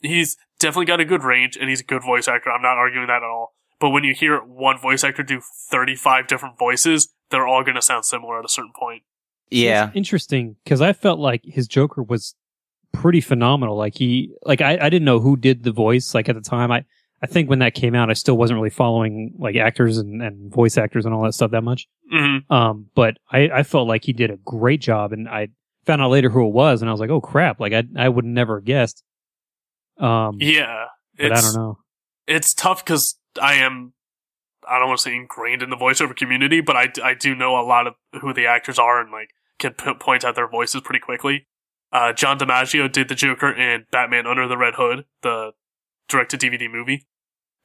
He's 0.00 0.36
definitely 0.58 0.86
got 0.86 1.00
a 1.00 1.04
good 1.04 1.22
range 1.22 1.56
and 1.56 1.68
he's 1.68 1.80
a 1.80 1.84
good 1.84 2.02
voice 2.02 2.28
actor. 2.28 2.50
I'm 2.50 2.62
not 2.62 2.78
arguing 2.78 3.06
that 3.06 3.16
at 3.16 3.22
all. 3.22 3.54
But 3.78 3.90
when 3.90 4.04
you 4.04 4.14
hear 4.14 4.38
one 4.38 4.78
voice 4.78 5.04
actor 5.04 5.22
do 5.22 5.40
35 5.70 6.26
different 6.26 6.58
voices, 6.58 7.12
they're 7.30 7.46
all 7.46 7.62
going 7.62 7.74
to 7.74 7.82
sound 7.82 8.04
similar 8.04 8.38
at 8.38 8.44
a 8.44 8.48
certain 8.48 8.72
point. 8.78 9.02
Yeah. 9.50 9.88
It's 9.88 9.96
interesting 9.96 10.56
because 10.64 10.80
I 10.80 10.92
felt 10.92 11.18
like 11.18 11.42
his 11.44 11.68
Joker 11.68 12.02
was 12.02 12.34
pretty 12.92 13.20
phenomenal. 13.20 13.76
Like 13.76 13.96
he, 13.96 14.32
like 14.44 14.60
I, 14.60 14.78
I 14.80 14.88
didn't 14.90 15.04
know 15.04 15.20
who 15.20 15.36
did 15.36 15.62
the 15.62 15.72
voice. 15.72 16.14
Like 16.14 16.28
at 16.28 16.34
the 16.34 16.40
time, 16.40 16.70
I, 16.72 16.84
I 17.22 17.26
think 17.26 17.48
when 17.48 17.60
that 17.60 17.74
came 17.74 17.94
out, 17.94 18.10
I 18.10 18.12
still 18.14 18.36
wasn't 18.36 18.56
really 18.56 18.70
following 18.70 19.34
like 19.38 19.56
actors 19.56 19.98
and, 19.98 20.22
and 20.22 20.52
voice 20.52 20.76
actors 20.76 21.04
and 21.06 21.14
all 21.14 21.22
that 21.24 21.32
stuff 21.32 21.50
that 21.52 21.62
much. 21.64 21.86
hmm 22.10 22.38
Um, 22.50 22.86
but 22.94 23.16
I, 23.30 23.48
I 23.50 23.62
felt 23.62 23.88
like 23.88 24.04
he 24.04 24.12
did 24.12 24.30
a 24.30 24.36
great 24.38 24.80
job, 24.80 25.12
and 25.12 25.28
I 25.28 25.48
found 25.86 26.02
out 26.02 26.10
later 26.10 26.28
who 26.30 26.46
it 26.46 26.52
was, 26.52 26.82
and 26.82 26.88
I 26.88 26.92
was 26.92 27.00
like, 27.00 27.10
oh 27.10 27.20
crap! 27.20 27.58
Like 27.60 27.72
I, 27.72 27.84
I 27.96 28.08
would 28.08 28.24
never 28.24 28.56
have 28.58 28.64
guessed. 28.64 29.02
Um, 29.98 30.36
Yeah. 30.40 30.86
but 31.18 31.32
I 31.32 31.40
don't 31.40 31.54
know. 31.54 31.78
it's 32.26 32.52
tough 32.52 32.84
because 32.84 33.18
I 33.40 33.54
am, 33.54 33.92
I 34.68 34.78
don't 34.78 34.88
want 34.88 34.98
to 34.98 35.02
say 35.04 35.14
ingrained 35.16 35.62
in 35.62 35.70
the 35.70 35.76
voiceover 35.76 36.14
community, 36.14 36.60
but 36.60 36.76
I, 36.76 36.92
I 37.02 37.14
do 37.14 37.34
know 37.34 37.58
a 37.58 37.62
lot 37.64 37.86
of 37.86 37.94
who 38.20 38.32
the 38.34 38.46
actors 38.46 38.78
are 38.78 39.00
and 39.00 39.10
like 39.10 39.30
can 39.58 39.72
p- 39.72 39.94
point 39.94 40.24
out 40.24 40.34
their 40.34 40.48
voices 40.48 40.82
pretty 40.82 41.00
quickly. 41.00 41.46
Uh, 41.92 42.12
John 42.12 42.38
DiMaggio 42.38 42.90
did 42.90 43.08
the 43.08 43.14
Joker 43.14 43.52
in 43.52 43.86
Batman 43.90 44.26
Under 44.26 44.48
the 44.48 44.56
Red 44.56 44.74
Hood, 44.74 45.04
the 45.22 45.52
direct 46.08 46.30
to 46.32 46.38
DVD 46.38 46.70
movie. 46.70 47.06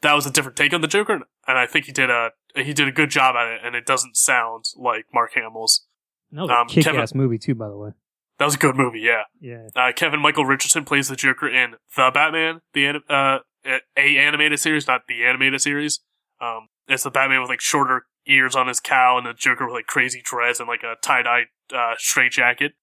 That 0.01 0.13
was 0.13 0.25
a 0.25 0.31
different 0.31 0.57
take 0.57 0.73
on 0.73 0.81
the 0.81 0.87
Joker, 0.87 1.13
and 1.13 1.57
I 1.57 1.67
think 1.67 1.85
he 1.85 1.91
did 1.91 2.09
a 2.09 2.31
he 2.55 2.73
did 2.73 2.87
a 2.87 2.91
good 2.91 3.09
job 3.09 3.35
at 3.35 3.47
it, 3.47 3.61
and 3.63 3.75
it 3.75 3.85
doesn't 3.85 4.17
sound 4.17 4.65
like 4.75 5.05
Mark 5.13 5.33
Hamill's. 5.35 5.85
That 6.31 6.41
was 6.41 6.49
um, 6.49 6.67
a 6.67 6.69
kick 6.69 6.85
Kevin- 6.85 7.01
ass 7.01 7.13
movie 7.13 7.37
too, 7.37 7.55
by 7.55 7.67
the 7.67 7.77
way. 7.77 7.91
That 8.39 8.45
was 8.45 8.55
a 8.55 8.57
good 8.57 8.75
movie, 8.75 9.01
yeah. 9.01 9.23
Yeah. 9.39 9.67
Uh, 9.75 9.91
Kevin 9.95 10.19
Michael 10.19 10.45
Richardson 10.45 10.83
plays 10.83 11.07
the 11.07 11.15
Joker 11.15 11.47
in 11.47 11.75
the 11.95 12.09
Batman, 12.11 12.61
the 12.73 12.87
anim- 12.87 13.03
uh, 13.07 13.39
a 13.63 14.17
animated 14.17 14.59
series, 14.59 14.87
not 14.87 15.01
the 15.07 15.23
animated 15.23 15.61
series. 15.61 15.99
Um, 16.39 16.69
it's 16.87 17.03
the 17.03 17.11
Batman 17.11 17.41
with 17.41 17.49
like 17.49 17.61
shorter 17.61 18.07
ears 18.25 18.55
on 18.55 18.67
his 18.67 18.79
cow, 18.79 19.17
and 19.17 19.27
the 19.27 19.33
Joker 19.33 19.65
with 19.67 19.75
like 19.75 19.85
crazy 19.85 20.21
dreads 20.23 20.59
and 20.59 20.67
like 20.67 20.81
a 20.81 20.95
tie 21.03 21.21
dye 21.21 21.43
uh, 21.71 21.93
straight 21.99 22.31
jacket. 22.31 22.73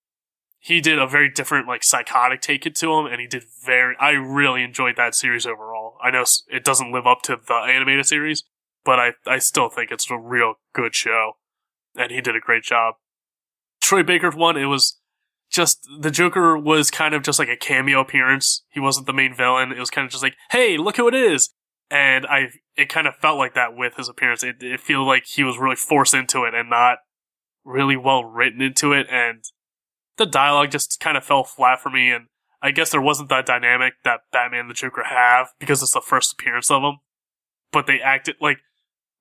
He 0.60 0.80
did 0.80 0.98
a 0.98 1.06
very 1.06 1.30
different, 1.30 1.68
like 1.68 1.84
psychotic 1.84 2.40
take 2.40 2.66
it 2.66 2.74
to 2.76 2.92
him, 2.92 3.06
and 3.06 3.20
he 3.20 3.26
did 3.26 3.44
very. 3.64 3.94
I 4.00 4.10
really 4.10 4.62
enjoyed 4.62 4.96
that 4.96 5.14
series 5.14 5.46
overall. 5.46 5.96
I 6.02 6.10
know 6.10 6.24
it 6.50 6.64
doesn't 6.64 6.92
live 6.92 7.06
up 7.06 7.22
to 7.22 7.36
the 7.36 7.54
animated 7.54 8.06
series, 8.06 8.44
but 8.84 8.98
I 8.98 9.12
I 9.26 9.38
still 9.38 9.68
think 9.68 9.90
it's 9.90 10.10
a 10.10 10.18
real 10.18 10.54
good 10.74 10.94
show, 10.94 11.34
and 11.96 12.10
he 12.10 12.20
did 12.20 12.36
a 12.36 12.40
great 12.40 12.64
job. 12.64 12.94
Troy 13.80 14.02
Baker's 14.02 14.34
one, 14.34 14.56
it 14.56 14.66
was 14.66 14.98
just 15.50 15.88
the 16.00 16.10
Joker 16.10 16.58
was 16.58 16.90
kind 16.90 17.14
of 17.14 17.22
just 17.22 17.38
like 17.38 17.48
a 17.48 17.56
cameo 17.56 18.00
appearance. 18.00 18.64
He 18.68 18.80
wasn't 18.80 19.06
the 19.06 19.12
main 19.12 19.34
villain. 19.34 19.72
It 19.72 19.78
was 19.78 19.90
kind 19.90 20.04
of 20.04 20.10
just 20.10 20.22
like, 20.22 20.34
hey, 20.50 20.76
look 20.76 20.96
who 20.96 21.08
it 21.08 21.14
is. 21.14 21.50
And 21.90 22.26
I, 22.26 22.48
it 22.76 22.90
kind 22.90 23.06
of 23.06 23.16
felt 23.16 23.38
like 23.38 23.54
that 23.54 23.74
with 23.74 23.96
his 23.96 24.08
appearance. 24.08 24.44
It, 24.44 24.56
it 24.62 24.80
felt 24.80 25.06
like 25.06 25.24
he 25.24 25.42
was 25.42 25.56
really 25.56 25.76
forced 25.76 26.12
into 26.12 26.44
it 26.44 26.54
and 26.54 26.68
not 26.68 26.98
really 27.64 27.96
well 27.96 28.24
written 28.24 28.60
into 28.60 28.92
it. 28.92 29.06
And 29.10 29.42
the 30.18 30.26
dialogue 30.26 30.70
just 30.70 31.00
kind 31.00 31.16
of 31.16 31.24
fell 31.24 31.44
flat 31.44 31.80
for 31.80 31.90
me. 31.90 32.10
And 32.10 32.26
I 32.60 32.70
guess 32.70 32.90
there 32.90 33.00
wasn't 33.00 33.28
that 33.30 33.46
dynamic 33.46 33.94
that 34.04 34.20
Batman 34.32 34.60
and 34.60 34.70
the 34.70 34.74
Joker 34.74 35.04
have 35.04 35.48
because 35.58 35.82
it's 35.82 35.92
the 35.94 36.00
first 36.00 36.32
appearance 36.34 36.70
of 36.70 36.82
them. 36.82 36.98
But 37.72 37.86
they 37.86 38.00
acted 38.00 38.36
like, 38.40 38.58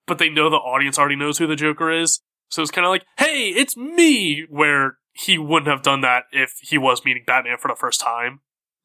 but 0.06 0.18
they 0.20 0.30
know 0.30 0.50
the 0.50 0.56
audience 0.58 0.98
already 0.98 1.16
knows 1.16 1.38
who 1.38 1.48
the 1.48 1.56
Joker 1.56 1.92
is. 1.92 2.22
So 2.50 2.62
it's 2.62 2.72
kind 2.72 2.86
of 2.86 2.92
like, 2.92 3.04
hey, 3.18 3.50
it's 3.50 3.76
me, 3.76 4.46
where 4.50 4.98
he 5.12 5.38
wouldn't 5.38 5.68
have 5.68 5.82
done 5.82 6.02
that 6.02 6.24
if 6.32 6.54
he 6.62 6.78
was 6.78 7.04
meeting 7.04 7.24
Batman 7.28 7.58
for 7.58 7.68
the 7.68 7.76
first 7.76 8.00
time. 8.00 8.40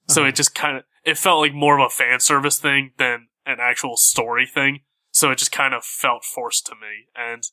So 0.09 0.23
Uh-huh. 0.23 0.29
it 0.31 0.35
just 0.35 0.55
kind 0.55 0.79
of, 0.79 0.85
it 1.05 1.17
felt 1.17 1.41
like 1.41 1.55
more 1.55 1.79
of 1.79 1.87
a 1.87 1.91
fan 1.91 2.19
service 2.21 2.59
thing 2.59 2.93
than 2.99 3.29
an 3.47 3.59
actual 3.61 3.97
story 3.97 4.47
thing. 4.47 4.81
So 5.13 5.31
it 5.31 5.39
just 5.39 5.53
kind 5.53 5.75
of 5.75 5.85
felt 5.85 6.25
forced 6.25 6.67
to 6.67 6.75
me. 6.75 7.07
And 7.15 7.45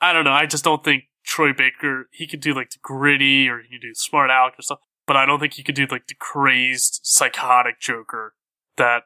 I 0.00 0.12
don't 0.12 0.24
know, 0.24 0.32
I 0.32 0.46
just 0.46 0.62
don't 0.64 0.84
think 0.84 1.04
Troy 1.24 1.52
Baker, 1.52 2.08
he 2.12 2.26
could 2.26 2.40
do 2.40 2.54
like 2.54 2.70
the 2.70 2.78
gritty 2.82 3.48
or 3.48 3.60
he 3.60 3.68
could 3.76 3.82
do 3.82 3.94
smart 3.94 4.30
aleck 4.30 4.58
or 4.58 4.62
stuff, 4.62 4.80
but 5.06 5.16
I 5.16 5.26
don't 5.26 5.40
think 5.40 5.54
he 5.54 5.62
could 5.62 5.74
do 5.74 5.86
like 5.90 6.06
the 6.06 6.14
crazed, 6.14 7.00
psychotic 7.02 7.80
Joker 7.80 8.34
that 8.76 9.04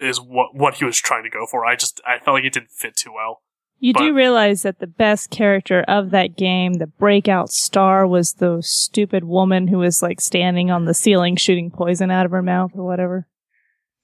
is 0.00 0.20
what, 0.20 0.54
what 0.54 0.74
he 0.74 0.84
was 0.84 0.98
trying 0.98 1.24
to 1.24 1.30
go 1.30 1.46
for. 1.46 1.64
I 1.64 1.76
just, 1.76 2.00
I 2.06 2.18
felt 2.18 2.36
like 2.36 2.44
it 2.44 2.52
didn't 2.52 2.70
fit 2.70 2.96
too 2.96 3.12
well. 3.14 3.42
You 3.80 3.92
do 3.92 4.12
realize 4.12 4.62
that 4.62 4.80
the 4.80 4.88
best 4.88 5.30
character 5.30 5.84
of 5.86 6.10
that 6.10 6.36
game, 6.36 6.74
the 6.74 6.88
breakout 6.88 7.50
star, 7.50 8.08
was 8.08 8.34
the 8.34 8.58
stupid 8.60 9.22
woman 9.22 9.68
who 9.68 9.78
was 9.78 10.02
like 10.02 10.20
standing 10.20 10.68
on 10.68 10.84
the 10.84 10.94
ceiling 10.94 11.36
shooting 11.36 11.70
poison 11.70 12.10
out 12.10 12.26
of 12.26 12.32
her 12.32 12.42
mouth 12.42 12.72
or 12.74 12.84
whatever. 12.84 13.28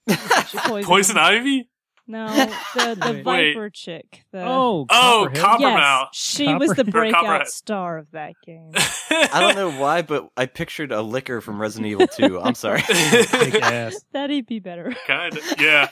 She 0.47 0.59
poisoned 0.59 0.87
Poison. 0.87 1.19
Ivy? 1.19 1.69
No, 2.07 2.27
the 2.75 2.97
the 3.01 3.23
Wait. 3.25 3.55
Viper 3.55 3.71
chick. 3.71 4.25
The, 4.31 4.43
Oh, 4.43 4.87
Oh, 4.91 5.29
Copperhead? 5.35 5.37
Copper- 5.43 5.63
yes, 5.63 5.81
Coppermouth. 5.81 6.09
she 6.13 6.55
was 6.55 6.71
the 6.75 6.85
breakout 6.85 7.49
star 7.49 7.97
of 7.99 8.11
that 8.13 8.35
game. 8.45 8.73
I 9.11 9.41
don't 9.41 9.55
know 9.57 9.81
why, 9.81 10.03
but 10.03 10.29
I 10.37 10.47
pictured 10.47 10.93
a 10.93 11.01
Licker 11.01 11.41
from 11.41 11.61
Resident 11.61 11.91
Evil 11.91 12.07
2. 12.07 12.41
I'm 12.41 12.55
sorry. 12.55 12.83
Big 12.89 13.55
ass. 13.57 13.97
That'd 14.13 14.47
be 14.47 14.59
better. 14.61 14.95
kind 15.07 15.37
of, 15.37 15.43
yeah. 15.59 15.89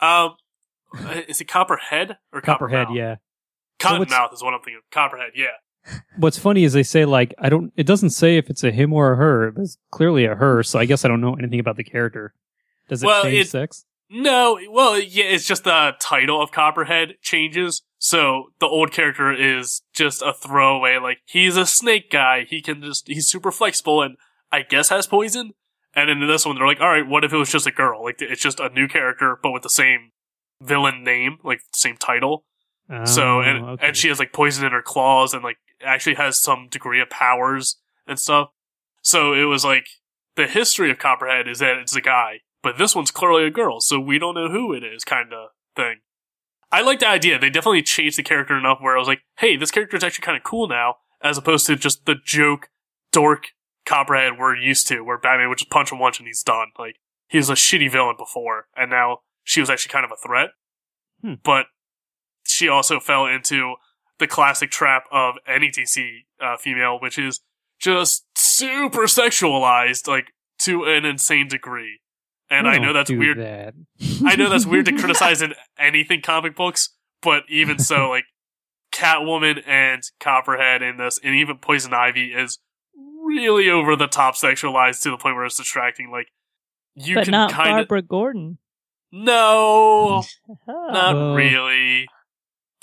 Um, 0.00 0.36
uh, 0.98 1.22
is 1.26 1.40
it 1.40 1.46
Copperhead 1.46 2.18
or 2.32 2.40
Copperhead, 2.42 2.88
Coppermouth? 2.88 2.96
yeah. 2.96 3.16
Cottonmouth 3.78 3.98
what's- 4.10 4.34
is 4.34 4.42
what 4.42 4.52
I'm 4.54 4.60
thinking. 4.60 4.80
Copperhead, 4.90 5.30
yeah. 5.34 5.46
what's 6.18 6.38
funny 6.38 6.64
is 6.64 6.72
they 6.74 6.82
say 6.82 7.04
like 7.04 7.32
I 7.38 7.48
don't. 7.48 7.72
It 7.76 7.86
doesn't 7.86 8.10
say 8.10 8.36
if 8.38 8.50
it's 8.50 8.64
a 8.64 8.70
him 8.72 8.92
or 8.92 9.12
a 9.12 9.16
her. 9.16 9.48
It's 9.56 9.78
clearly 9.90 10.24
a 10.24 10.34
her. 10.34 10.62
So 10.64 10.78
I 10.78 10.84
guess 10.84 11.04
I 11.04 11.08
don't 11.08 11.20
know 11.20 11.34
anything 11.34 11.60
about 11.60 11.76
the 11.76 11.84
character. 11.84 12.34
Does 12.88 13.02
it 13.02 13.06
Well, 13.06 13.22
change 13.22 13.46
it- 13.46 13.48
sex? 13.48 13.84
No, 14.08 14.58
well, 14.70 14.98
yeah, 14.98 15.24
it's 15.24 15.46
just 15.46 15.64
the 15.64 15.94
title 16.00 16.40
of 16.40 16.52
Copperhead 16.52 17.14
changes. 17.22 17.82
So 17.98 18.50
the 18.60 18.66
old 18.66 18.92
character 18.92 19.32
is 19.32 19.82
just 19.92 20.22
a 20.22 20.32
throwaway. 20.32 20.98
Like 20.98 21.18
he's 21.26 21.56
a 21.56 21.66
snake 21.66 22.10
guy. 22.10 22.44
He 22.48 22.62
can 22.62 22.82
just 22.82 23.08
he's 23.08 23.26
super 23.26 23.50
flexible 23.50 24.02
and 24.02 24.16
I 24.52 24.62
guess 24.62 24.90
has 24.90 25.06
poison. 25.06 25.52
And 25.94 26.10
in 26.10 26.20
this 26.26 26.44
one, 26.44 26.56
they're 26.56 26.66
like, 26.66 26.80
all 26.80 26.90
right, 26.90 27.06
what 27.06 27.24
if 27.24 27.32
it 27.32 27.36
was 27.36 27.50
just 27.50 27.66
a 27.66 27.72
girl? 27.72 28.04
Like 28.04 28.20
it's 28.20 28.42
just 28.42 28.60
a 28.60 28.68
new 28.68 28.86
character, 28.86 29.38
but 29.42 29.50
with 29.50 29.62
the 29.62 29.70
same 29.70 30.12
villain 30.62 31.02
name, 31.02 31.38
like 31.42 31.60
same 31.72 31.96
title. 31.96 32.44
So 33.04 33.38
Oh, 33.38 33.40
and 33.40 33.64
okay. 33.64 33.86
and 33.88 33.96
she 33.96 34.08
has 34.08 34.20
like 34.20 34.32
poison 34.32 34.64
in 34.64 34.72
her 34.72 34.82
claws 34.82 35.34
and 35.34 35.42
like 35.42 35.56
actually 35.84 36.14
has 36.14 36.38
some 36.40 36.68
degree 36.70 37.00
of 37.00 37.10
powers 37.10 37.80
and 38.06 38.18
stuff. 38.18 38.50
So 39.02 39.32
it 39.32 39.44
was 39.44 39.64
like 39.64 39.86
the 40.36 40.46
history 40.46 40.90
of 40.90 40.98
Copperhead 40.98 41.48
is 41.48 41.58
that 41.58 41.78
it's 41.78 41.96
a 41.96 42.00
guy, 42.00 42.40
but 42.62 42.78
this 42.78 42.94
one's 42.94 43.10
clearly 43.10 43.44
a 43.44 43.50
girl, 43.50 43.80
so 43.80 43.98
we 44.00 44.18
don't 44.18 44.34
know 44.34 44.48
who 44.48 44.72
it 44.72 44.82
is, 44.82 45.04
kind 45.04 45.32
of 45.32 45.50
thing. 45.74 45.96
I 46.72 46.82
like 46.82 47.00
the 47.00 47.08
idea. 47.08 47.38
They 47.38 47.50
definitely 47.50 47.82
changed 47.82 48.18
the 48.18 48.22
character 48.22 48.56
enough 48.56 48.78
where 48.80 48.96
I 48.96 48.98
was 48.98 49.08
like, 49.08 49.20
hey, 49.38 49.56
this 49.56 49.70
character 49.70 49.96
is 49.96 50.04
actually 50.04 50.24
kind 50.24 50.36
of 50.36 50.42
cool 50.42 50.68
now, 50.68 50.96
as 51.22 51.38
opposed 51.38 51.66
to 51.66 51.76
just 51.76 52.06
the 52.06 52.16
joke 52.24 52.68
dork 53.12 53.48
Copperhead 53.86 54.32
we're 54.36 54.56
used 54.56 54.88
to, 54.88 55.02
where 55.02 55.16
Batman 55.16 55.48
would 55.48 55.58
just 55.58 55.70
punch 55.70 55.92
him 55.92 56.00
once 56.00 56.18
and 56.18 56.26
he's 56.26 56.42
done. 56.42 56.68
Like 56.76 56.96
he 57.28 57.38
was 57.38 57.48
a 57.48 57.54
shitty 57.54 57.90
villain 57.90 58.16
before, 58.18 58.66
and 58.76 58.90
now 58.90 59.20
she 59.44 59.60
was 59.60 59.70
actually 59.70 59.92
kind 59.92 60.04
of 60.04 60.10
a 60.10 60.26
threat. 60.26 60.50
Hmm. 61.22 61.34
But 61.44 61.66
she 62.44 62.68
also 62.68 62.98
fell 62.98 63.26
into 63.26 63.76
the 64.18 64.26
classic 64.26 64.70
trap 64.70 65.04
of 65.12 65.36
any 65.46 65.70
DC 65.70 66.04
uh, 66.40 66.56
female, 66.56 66.98
which 67.00 67.16
is 67.16 67.40
just 67.78 68.24
super 68.34 69.04
sexualized, 69.04 70.08
like 70.08 70.32
to 70.60 70.84
an 70.84 71.04
insane 71.04 71.46
degree. 71.46 72.00
And 72.48 72.68
I 72.68 72.78
know 72.78 72.92
that's 72.92 73.10
weird. 73.10 73.38
That. 73.38 73.74
I 74.24 74.36
know 74.36 74.48
that's 74.48 74.66
weird 74.66 74.86
to 74.86 74.92
criticize 74.98 75.42
in 75.42 75.54
anything 75.78 76.22
comic 76.22 76.54
books, 76.54 76.90
but 77.20 77.42
even 77.48 77.78
so, 77.78 78.08
like 78.10 78.24
Catwoman 78.92 79.62
and 79.66 80.02
Copperhead 80.20 80.82
in 80.82 80.96
this, 80.96 81.18
and 81.22 81.34
even 81.34 81.58
Poison 81.58 81.92
Ivy 81.92 82.32
is 82.32 82.58
really 83.24 83.68
over 83.68 83.96
the 83.96 84.06
top 84.06 84.36
sexualized 84.36 85.02
to 85.02 85.10
the 85.10 85.16
point 85.16 85.34
where 85.34 85.44
it's 85.44 85.56
distracting. 85.56 86.10
Like 86.10 86.28
you 86.94 87.16
but 87.16 87.24
can 87.24 87.32
not 87.32 87.50
kind 87.50 87.80
of 87.80 87.88
Barbara 87.88 88.02
Gordon. 88.02 88.58
no, 89.10 90.22
not 90.68 91.34
really, 91.34 92.06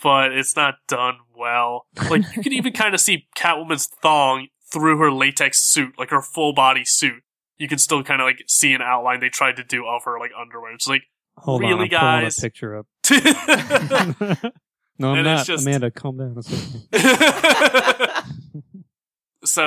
but 0.02 0.34
it's 0.34 0.56
not 0.56 0.76
done 0.88 1.16
well. 1.36 1.88
Like 2.10 2.24
you 2.36 2.44
can 2.44 2.54
even 2.54 2.74
kind 2.74 2.94
of 2.94 3.00
see 3.00 3.28
Catwoman's 3.38 3.88
thong 3.88 4.48
through 4.72 4.98
her 4.98 5.12
latex 5.12 5.64
suit, 5.64 5.94
like 5.98 6.10
her 6.10 6.22
full 6.22 6.54
body 6.54 6.84
suit. 6.84 7.23
You 7.58 7.68
can 7.68 7.78
still 7.78 8.04
kind 8.04 8.22
of 8.22 8.26
like 8.26 8.44
see 8.48 8.74
an 8.74 8.82
outline 8.82 9.20
they 9.20 9.30
tried 9.30 9.58
to 9.58 9.64
do 9.64 9.86
of 9.86 10.04
her 10.06 10.20
like 10.20 10.32
underwear. 10.40 10.74
It's 10.74 10.88
like 10.88 11.04
Hold 11.38 11.64
on, 11.64 11.70
Really, 11.70 11.90
I'm 11.96 12.00
pulling 12.00 12.22
guys? 12.24 12.38
a 12.38 12.42
picture 12.42 12.78
up. 12.78 12.88
no, 15.00 15.12
I'm 15.12 15.18
And 15.18 15.26
not. 15.26 15.46
just- 15.46 15.66
Amanda, 15.66 15.92
calm 15.92 16.18
down. 16.18 16.36
It's 16.38 16.52
okay. 16.94 18.22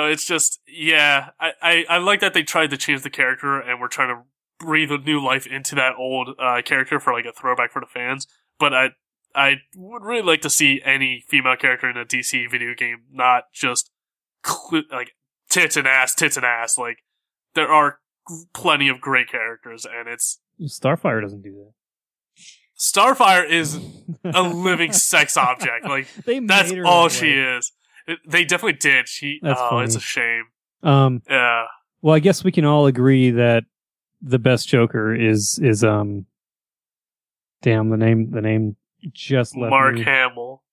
it's 0.11 0.25
just 0.25 0.59
yeah, 0.67 1.29
I, 1.39 1.51
I 1.61 1.85
I 1.89 1.97
like 1.97 2.19
that 2.21 2.33
they 2.33 2.43
tried 2.43 2.69
to 2.71 2.77
change 2.77 3.03
the 3.03 3.09
character 3.09 3.59
and 3.59 3.79
we're 3.79 3.87
trying 3.87 4.09
to 4.15 4.23
breathe 4.65 4.91
a 4.91 4.97
new 4.97 5.23
life 5.23 5.45
into 5.45 5.75
that 5.75 5.93
old 5.97 6.29
uh, 6.39 6.61
character 6.65 6.99
for 6.99 7.13
like 7.13 7.25
a 7.25 7.31
throwback 7.31 7.71
for 7.71 7.79
the 7.79 7.85
fans. 7.85 8.27
But 8.59 8.73
I 8.73 8.89
I 9.35 9.55
would 9.75 10.03
really 10.03 10.23
like 10.23 10.41
to 10.41 10.49
see 10.49 10.81
any 10.83 11.23
female 11.27 11.55
character 11.57 11.89
in 11.89 11.97
a 11.97 12.05
DC 12.05 12.49
video 12.49 12.73
game, 12.73 13.03
not 13.11 13.43
just 13.53 13.91
cl- 14.45 14.83
like 14.91 15.11
tits 15.49 15.77
and 15.77 15.87
ass, 15.87 16.15
tits 16.15 16.37
and 16.37 16.45
ass. 16.45 16.77
Like 16.77 16.99
there 17.57 17.67
are 17.67 17.97
plenty 18.53 18.87
of 18.87 19.01
great 19.01 19.29
characters, 19.29 19.85
and 19.85 20.07
it's 20.07 20.39
Starfire 20.61 21.21
doesn't 21.21 21.41
do 21.41 21.53
that. 21.53 21.73
Starfire 22.79 23.49
is 23.49 23.79
a 24.23 24.43
living 24.43 24.93
sex 24.93 25.35
object. 25.35 25.85
Like 25.85 26.07
They 26.25 26.39
made 26.39 26.49
that's 26.49 26.73
all 26.85 27.05
that 27.05 27.11
she 27.11 27.25
way. 27.25 27.57
is. 27.57 27.71
It, 28.07 28.19
they 28.25 28.45
definitely 28.45 28.77
did. 28.79 29.09
She. 29.09 29.39
That's 29.41 29.59
oh, 29.61 29.79
it's 29.79 29.95
a 29.95 29.99
shame. 29.99 30.45
Um. 30.83 31.21
Yeah. 31.29 31.65
Well, 32.01 32.15
I 32.15 32.19
guess 32.19 32.43
we 32.43 32.51
can 32.51 32.63
all 32.63 32.85
agree 32.85 33.31
that 33.31 33.63
the 34.21 34.39
best 34.39 34.69
Joker 34.69 35.13
is 35.13 35.59
is 35.61 35.83
um. 35.83 36.25
Damn 37.63 37.89
the 37.89 37.97
name. 37.97 38.29
The 38.29 38.41
name 38.41 38.75
just 39.11 39.57
left 39.57 39.71
Mark 39.71 39.95
me. 39.95 40.03
Hamill. 40.03 40.63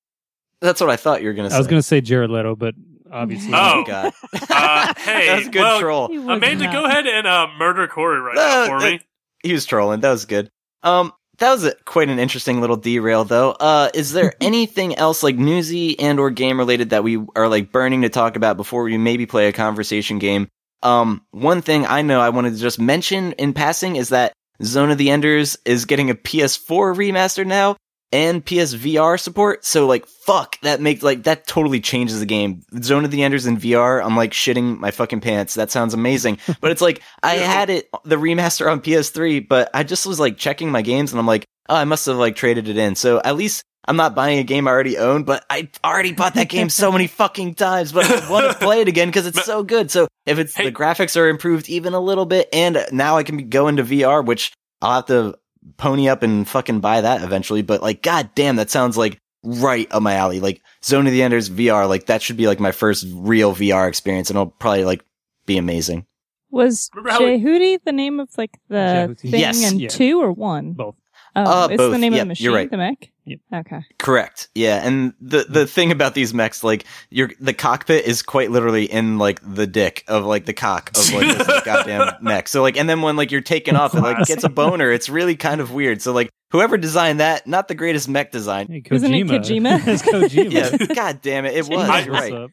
That's 0.61 0.81
what 0.83 0.91
I 0.91 0.97
thought 0.97 1.23
you 1.23 1.29
were 1.29 1.35
gonna 1.35 1.49
say. 1.51 1.57
I 1.57 1.59
was 1.59 1.67
gonna 1.67 1.83
say 1.83 2.03
Jared 2.03 2.31
Leto, 2.31 2.55
but 2.55 2.75
obviously. 3.11 3.53
Oh. 3.55 3.83
Oh 3.83 3.85
god. 3.87 4.13
Uh, 4.33 4.95
hey, 4.99 5.27
that 5.27 5.37
was 5.39 5.47
a 5.47 5.51
good 5.51 5.61
well, 5.61 5.81
troll. 5.81 6.09
He 6.09 6.19
was 6.19 6.37
Amanda, 6.37 6.65
not. 6.65 6.73
go 6.73 6.85
ahead 6.85 7.07
and 7.07 7.27
uh, 7.27 7.49
murder 7.59 7.87
Corey 7.87 8.21
right 8.21 8.37
Uh, 8.37 8.41
now 8.41 8.67
for 8.67 8.77
uh, 8.77 8.91
me. 8.91 9.01
He 9.43 9.53
was 9.53 9.67
trolling. 9.67 10.01
That 10.01 10.11
was 10.11 10.25
good. 10.25 10.51
Um, 10.83 11.13
that 11.39 11.51
was 11.53 11.65
a, 11.65 11.75
quite 11.85 12.09
an 12.09 12.19
interesting 12.19 12.61
little 12.61 12.77
derail, 12.77 13.25
though. 13.25 13.51
Uh, 13.53 13.91
is 13.95 14.13
there 14.13 14.33
anything 14.41 14.95
else 14.97 15.23
like 15.23 15.37
newsy 15.37 15.99
and 15.99 16.19
or 16.21 16.31
game 16.31 16.59
related 16.59 16.91
that 16.91 17.05
we 17.05 17.19
are 17.37 17.49
like 17.49 17.73
burning 17.73 18.03
to 18.03 18.09
talk 18.09 18.37
about 18.37 18.57
before 18.57 18.85
we 18.85 18.97
maybe 18.99 19.27
play 19.27 19.49
a 19.49 19.53
conversation 19.53 20.19
game? 20.19 20.49
Um, 20.83 21.25
one 21.31 21.63
thing 21.63 21.87
I 21.87 22.03
know 22.03 22.21
I 22.21 22.29
wanted 22.29 22.55
to 22.55 22.59
just 22.61 22.79
mention 22.79 23.33
in 23.33 23.53
passing 23.55 23.97
is 23.97 24.11
that 24.11 24.33
Zone 24.63 24.91
of 24.91 24.99
the 24.99 25.11
Enders 25.11 25.57
is 25.65 25.85
getting 25.87 26.11
a 26.11 26.15
PS4 26.15 26.95
remaster 26.95 27.47
now 27.47 27.77
and 28.15 28.45
PSVR 28.47 29.19
support. 29.19 29.65
So 29.65 29.89
like, 29.89 30.07
fuck, 30.07 30.59
that 30.61 30.81
makes 30.81 31.03
like 31.03 31.25
that 31.25 31.49
totally 31.49 31.81
changes 31.81 32.21
the 32.21 32.27
game. 32.27 32.63
Zone 32.81 33.05
of 33.05 33.11
the 33.11 33.25
Enders 33.25 33.45
in 33.45 33.57
VR, 33.59 34.03
I'm 34.03 34.17
like 34.17 34.31
shitting 34.31 34.79
my 34.79 34.93
fucking 34.93 35.21
pants. 35.21 35.55
That 35.55 35.71
sounds 35.73 35.93
amazing. 35.93 36.39
But 36.61 36.71
it's 36.71 36.81
like 36.81 37.03
I 37.23 37.35
had 37.35 37.69
it 37.69 37.91
the 38.05 38.17
remaster 38.17 38.71
on 38.71 38.81
PS3, 38.81 39.47
but 39.49 39.69
I 39.75 39.83
just 39.83 40.07
was 40.07 40.21
like 40.21 40.39
checking 40.39 40.71
my 40.71 40.81
games 40.81 41.13
and 41.13 41.19
I'm 41.19 41.27
like, 41.27 41.45
oh, 41.69 41.75
I 41.75 41.85
must 41.85 42.07
have 42.07 42.17
like 42.17 42.37
traded 42.37 42.69
it 42.69 42.79
in. 42.79 42.95
So 42.95 43.21
at 43.23 43.35
least 43.37 43.65
I'm 43.87 43.97
not 43.97 44.15
buying 44.15 44.39
a 44.39 44.45
game 44.45 44.69
I 44.69 44.71
already 44.71 44.97
own, 44.97 45.25
but 45.25 45.45
I 45.51 45.69
already 45.85 46.13
bought 46.13 46.35
that 46.35 46.49
game 46.49 46.71
so 46.71 46.93
many 46.93 47.07
fucking 47.21 47.57
times, 47.57 47.93
but 47.93 48.05
I 48.09 48.31
want 48.31 48.51
to 48.51 48.59
play 48.65 48.81
it 48.81 48.89
again 48.89 49.09
because 49.09 49.27
it's 49.27 49.45
so 49.45 49.63
good. 49.65 49.91
So 49.91 50.07
if 50.25 50.39
it's 50.39 50.55
Hey. 50.55 50.67
the 50.67 50.73
graphics 50.73 51.21
are 51.21 51.29
improved 51.29 51.69
even 51.69 51.93
a 51.93 52.01
little 52.01 52.27
bit, 52.27 52.49
and 52.53 52.87
now 52.93 53.17
I 53.17 53.25
can 53.25 53.49
go 53.51 53.67
into 53.69 53.83
VR, 53.83 54.25
which 54.25 54.53
I'll 54.81 54.95
have 54.95 55.07
to 55.07 55.35
pony 55.77 56.09
up 56.09 56.23
and 56.23 56.49
fucking 56.49 56.81
buy 56.81 57.01
that 57.01 57.23
eventually. 57.23 57.63
But 57.63 57.83
like, 57.83 58.03
god 58.03 58.31
damn, 58.35 58.57
that 58.57 58.71
sounds 58.71 58.97
like 58.97 59.19
right 59.43 59.87
up 59.91 60.03
my 60.03 60.15
alley. 60.15 60.41
Like 60.41 60.63
Zone 60.85 61.07
of 61.07 61.13
the 61.13 61.23
Enders 61.23 61.51
VR, 61.51 61.89
like 61.89 62.07
that 62.07 62.23
should 62.23 62.37
be 62.37 62.47
like 62.47 62.61
my 62.61 62.73
first 62.73 63.07
real 63.13 63.55
VR 63.55 63.89
experience, 63.89 64.31
and 64.31 64.37
it'll 64.37 64.51
probably 64.53 64.85
like 64.85 65.05
be 65.47 65.57
amazing. 65.59 66.07
Was 66.51 66.89
Remember 66.95 67.11
how 67.11 67.25
it- 67.25 67.41
Jehuty 67.43 67.79
the 67.85 67.93
name 67.93 68.21
of 68.21 68.29
like 68.39 68.59
the 68.69 68.77
Jehuty. 69.17 69.31
thing 69.31 69.41
Yes. 69.41 69.73
in 69.73 69.81
Yeah. 69.81 69.89
two 69.89 70.21
or 70.23 70.31
one? 70.33 70.73
Both. 70.73 70.95
Oh, 71.37 71.65
Uh, 71.65 71.69
it's 71.69 71.77
both. 71.79 71.93
the 71.93 71.99
name 71.99 72.13
Yep, 72.13 72.21
of 72.23 72.25
the 72.25 72.29
machine, 72.29 72.45
you're 72.45 72.55
right. 72.55 72.71
the 72.71 72.77
mech. 72.77 73.11
Yep. 73.27 73.39
Okay. 73.55 73.81
Correct. 73.99 74.49
Yeah, 74.55 74.87
and 74.87 75.15
the 75.21 75.45
the 75.49 75.67
thing 75.67 75.91
about 75.93 76.15
these 76.15 76.33
mechs, 76.35 76.63
like 76.63 76.85
your 77.11 77.31
the 77.41 77.53
cockpit 77.55 78.05
is 78.05 78.23
quite 78.23 78.51
literally 78.51 78.85
in 78.85 79.19
like 79.19 79.41
the 79.43 79.67
dick 79.67 80.05
of 80.09 80.25
like 80.25 80.45
the 80.45 80.53
cock 80.53 80.91
of 80.97 81.13
like 81.13 81.37
this 81.39 81.61
goddamn 81.65 82.13
mech. 82.21 82.49
So 82.49 82.61
like, 82.63 82.77
and 82.77 82.89
then 82.89 83.03
when 83.03 83.17
like 83.17 83.31
you're 83.33 83.41
taken 83.41 83.77
off, 83.77 83.95
it 83.95 84.01
like 84.01 84.27
gets 84.27 84.45
a 84.45 84.49
boner. 84.49 84.93
It's 84.93 85.09
really 85.09 85.37
kind 85.37 85.61
of 85.61 85.73
weird. 85.73 86.03
So 86.03 86.13
like, 86.13 86.31
whoever 86.53 86.77
designed 86.77 87.21
that, 87.21 87.47
not 87.47 87.67
the 87.69 87.75
greatest 87.75 88.09
mech 88.09 88.31
design. 88.31 88.67
Hey, 88.69 88.83
Isn't 88.91 89.15
it 89.15 89.27
Kojima? 89.27 89.81
it's 89.87 90.03
Kojima. 90.03 90.53
Yeah, 90.89 90.95
god 90.95 91.21
damn 91.23 91.47
it, 91.47 91.55
it 91.57 91.67
was. 91.69 91.89
I- 91.89 92.01
You're 92.03 92.15
right. 92.15 92.51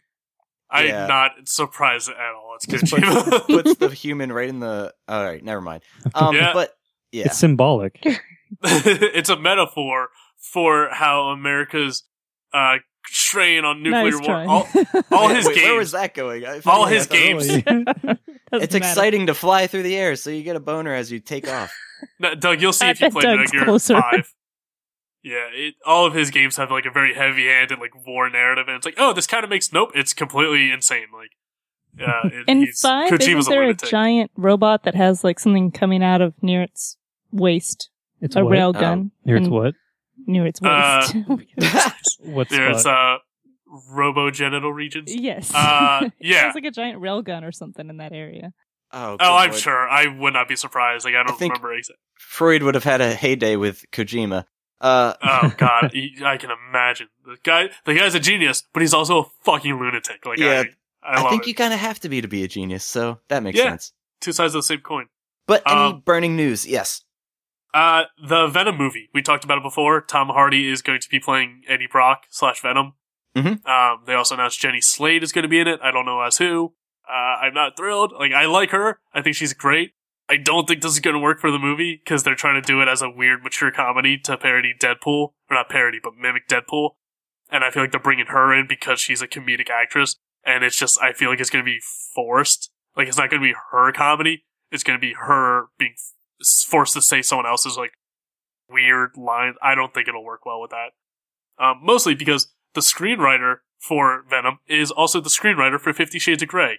I'm 0.73 0.87
yeah. 0.87 1.05
not 1.05 1.31
surprised 1.47 2.07
at 2.09 2.15
all. 2.33 2.55
It's 2.55 2.65
Puts, 2.65 2.83
Kojima. 2.93 3.45
puts 3.45 3.75
the 3.75 3.89
human 3.93 4.31
right 4.31 4.47
in 4.47 4.61
the. 4.61 4.93
All 5.09 5.21
right, 5.21 5.43
never 5.43 5.59
mind. 5.59 5.83
Um, 6.15 6.33
Yeah. 6.33 6.53
but 6.53 6.73
yeah, 7.11 7.25
It's 7.25 7.37
symbolic. 7.37 8.01
it's 8.63 9.29
a 9.29 9.37
metaphor 9.39 10.09
for 10.51 10.89
how 10.91 11.29
America's 11.29 12.03
uh, 12.53 12.77
strain 13.05 13.63
on 13.65 13.83
nuclear 13.83 14.03
nice 14.03 14.13
war. 14.13 14.23
try. 14.23 14.45
All, 14.45 14.67
all 15.11 15.27
his 15.29 15.45
Wait, 15.45 15.57
Where 15.57 15.77
was 15.77 15.91
that 15.91 16.13
going? 16.13 16.43
All 16.65 16.85
his 16.85 17.07
games. 17.07 17.47
Really? 17.49 17.63
It's 18.53 18.73
matter. 18.73 18.77
exciting 18.85 19.27
to 19.27 19.33
fly 19.33 19.67
through 19.67 19.83
the 19.83 19.95
air, 19.95 20.17
so 20.17 20.29
you 20.29 20.43
get 20.43 20.57
a 20.57 20.59
boner 20.59 20.93
as 20.93 21.09
you 21.09 21.21
take 21.21 21.47
off. 21.47 21.71
No, 22.19 22.35
Doug, 22.35 22.61
you'll 22.61 22.73
see 22.73 22.87
I 22.87 22.89
if 22.89 22.99
you 22.99 23.05
bet 23.05 23.13
play 23.13 23.21
Metal 23.23 23.65
Doug's 23.65 23.87
Gear. 23.87 24.01
Five. 24.01 24.33
Yeah, 25.23 25.47
it, 25.53 25.75
all 25.85 26.05
of 26.05 26.13
his 26.13 26.31
games 26.31 26.57
have 26.57 26.69
like 26.69 26.85
a 26.85 26.91
very 26.91 27.13
heavy-handed 27.13 27.79
like 27.79 27.91
war 28.05 28.29
narrative, 28.29 28.65
and 28.67 28.75
it's 28.75 28.85
like, 28.85 28.95
oh, 28.97 29.13
this 29.13 29.25
kind 29.27 29.45
of 29.45 29.49
makes 29.49 29.71
nope. 29.71 29.91
It's 29.95 30.13
completely 30.13 30.69
insane. 30.71 31.05
Like, 31.13 31.29
yeah, 31.97 32.21
it, 32.25 32.45
In 32.49 32.61
he's, 32.65 32.81
five, 32.81 33.09
Kojima's 33.09 33.41
isn't 33.41 33.51
there 33.51 33.61
a 33.63 33.67
lunatic. 33.67 33.89
giant 33.89 34.31
robot 34.35 34.83
that 34.83 34.95
has 34.95 35.23
like 35.23 35.39
something 35.39 35.71
coming 35.71 36.03
out 36.03 36.19
of 36.21 36.33
near 36.41 36.63
its 36.63 36.97
waist? 37.31 37.90
It's 38.21 38.35
a 38.35 38.43
what? 38.43 38.51
rail 38.51 38.71
gun. 38.73 39.11
Here 39.25 39.35
it's 39.35 39.45
And- 39.47 39.53
what? 39.53 39.73
Near 40.27 40.45
its 40.45 40.61
Uh, 40.61 41.07
waist. 41.27 42.19
What's 42.19 42.51
There's 42.51 42.81
spot? 42.81 43.17
uh, 43.17 43.71
robogenital 43.91 44.73
regions. 44.73 45.13
yes. 45.13 45.51
Uh, 45.53 46.09
yeah. 46.19 46.47
It's 46.47 46.55
like 46.55 46.65
a 46.65 46.71
giant 46.71 46.99
rail 47.01 47.21
gun 47.21 47.43
or 47.43 47.51
something 47.51 47.89
in 47.89 47.97
that 47.97 48.13
area. 48.13 48.53
Oh, 48.91 49.17
Oh, 49.19 49.35
I'm 49.35 49.49
lord. 49.51 49.61
sure. 49.61 49.89
I 49.89 50.07
would 50.07 50.33
not 50.33 50.47
be 50.47 50.55
surprised. 50.55 51.05
Like, 51.05 51.15
I 51.15 51.23
don't 51.23 51.37
think- 51.39 51.53
remember 51.53 51.73
exactly. 51.73 51.97
Freud 52.19 52.63
would 52.63 52.75
have 52.75 52.83
had 52.83 53.01
a 53.01 53.13
heyday 53.13 53.55
with 53.55 53.83
Kojima. 53.91 54.45
Uh, 54.79 55.13
Oh 55.23 55.53
god, 55.57 55.91
he, 55.93 56.15
I 56.23 56.37
can 56.37 56.49
imagine 56.69 57.07
the 57.25 57.37
guy. 57.43 57.69
The 57.85 57.93
guy's 57.95 58.15
a 58.15 58.19
genius, 58.19 58.63
but 58.73 58.81
he's 58.81 58.93
also 58.93 59.21
a 59.21 59.25
fucking 59.43 59.79
lunatic. 59.79 60.25
Like 60.25 60.39
Yeah, 60.39 60.63
I, 61.03 61.13
I, 61.15 61.17
I, 61.17 61.21
love 61.21 61.31
think 61.31 61.43
it. 61.43 61.47
you 61.49 61.55
kind 61.55 61.73
of 61.73 61.79
have 61.79 61.99
to 62.01 62.09
be 62.09 62.21
to 62.21 62.27
be 62.27 62.43
a 62.43 62.47
genius, 62.47 62.83
so 62.83 63.19
that 63.27 63.41
makes 63.43 63.57
Yeah. 63.57 63.69
sense. 63.69 63.93
Two 64.21 64.31
sides 64.33 64.53
of 64.55 64.59
the 64.59 64.63
same 64.63 64.79
coin. 64.81 65.07
But 65.47 65.63
any 65.67 65.75
Um, 65.79 66.01
burning 66.05 66.35
news? 66.35 66.65
Yes. 66.67 67.03
Uh, 67.73 68.03
the 68.21 68.47
Venom 68.47 68.77
movie. 68.77 69.09
We 69.13 69.21
talked 69.21 69.43
about 69.43 69.57
it 69.57 69.63
before. 69.63 70.01
Tom 70.01 70.27
Hardy 70.29 70.69
is 70.69 70.81
going 70.81 70.99
to 70.99 71.09
be 71.09 71.19
playing 71.19 71.63
Eddie 71.67 71.87
Brock 71.89 72.23
slash 72.29 72.61
Venom. 72.61 72.93
Mhm. 73.35 73.65
Um, 73.65 74.03
they 74.05 74.13
also 74.13 74.35
announced 74.35 74.59
Jenny 74.59 74.81
Slate 74.81 75.23
is 75.23 75.31
going 75.31 75.43
to 75.43 75.49
be 75.49 75.59
in 75.59 75.67
it. 75.67 75.79
I 75.81 75.91
don't 75.91 76.05
know 76.05 76.21
as 76.21 76.37
who. 76.37 76.73
Uh, 77.09 77.13
I'm 77.41 77.53
not 77.53 77.77
thrilled. 77.77 78.13
Like, 78.17 78.33
I 78.33 78.45
like 78.45 78.71
her. 78.71 78.99
I 79.13 79.21
think 79.21 79.35
she's 79.35 79.53
great. 79.53 79.93
I 80.29 80.37
don't 80.37 80.67
think 80.67 80.81
this 80.81 80.91
is 80.93 80.99
going 80.99 81.13
to 81.13 81.19
work 81.19 81.39
for 81.39 81.51
the 81.51 81.59
movie 81.59 82.01
because 82.03 82.23
they're 82.23 82.35
trying 82.35 82.61
to 82.61 82.65
do 82.65 82.81
it 82.81 82.87
as 82.87 83.01
a 83.01 83.09
weird, 83.09 83.43
mature 83.43 83.71
comedy 83.71 84.17
to 84.19 84.37
parody 84.37 84.73
Deadpool. 84.77 85.33
Or 85.49 85.55
not 85.55 85.69
parody, 85.69 85.99
but 86.01 86.15
mimic 86.15 86.47
Deadpool. 86.47 86.91
And 87.49 87.63
I 87.63 87.71
feel 87.71 87.83
like 87.83 87.91
they're 87.91 87.99
bringing 87.99 88.27
her 88.27 88.53
in 88.53 88.65
because 88.67 88.99
she's 89.01 89.21
a 89.21 89.27
comedic 89.27 89.69
actress. 89.69 90.17
And 90.45 90.63
it's 90.63 90.77
just, 90.77 91.01
I 91.01 91.13
feel 91.13 91.29
like 91.29 91.39
it's 91.39 91.49
going 91.49 91.63
to 91.63 91.69
be 91.69 91.79
forced. 92.15 92.71
Like, 92.95 93.07
it's 93.07 93.17
not 93.17 93.29
going 93.29 93.41
to 93.41 93.47
be 93.47 93.55
her 93.71 93.91
comedy. 93.91 94.45
It's 94.71 94.83
going 94.83 94.97
to 94.97 95.01
be 95.01 95.13
her 95.13 95.67
being 95.77 95.95
forced 96.67 96.93
to 96.93 97.01
say 97.01 97.21
someone 97.21 97.45
else's, 97.45 97.77
like, 97.77 97.93
weird 98.69 99.17
lines. 99.17 99.55
I 99.61 99.75
don't 99.75 99.93
think 99.93 100.07
it'll 100.07 100.23
work 100.23 100.45
well 100.45 100.61
with 100.61 100.71
that. 100.71 100.91
Um, 101.63 101.79
mostly 101.83 102.15
because 102.15 102.47
the 102.73 102.81
screenwriter 102.81 103.57
for 103.79 104.23
Venom 104.29 104.59
is 104.67 104.91
also 104.91 105.19
the 105.21 105.29
screenwriter 105.29 105.79
for 105.79 105.91
Fifty 105.93 106.19
Shades 106.19 106.41
of 106.41 106.47
Grey. 106.49 106.77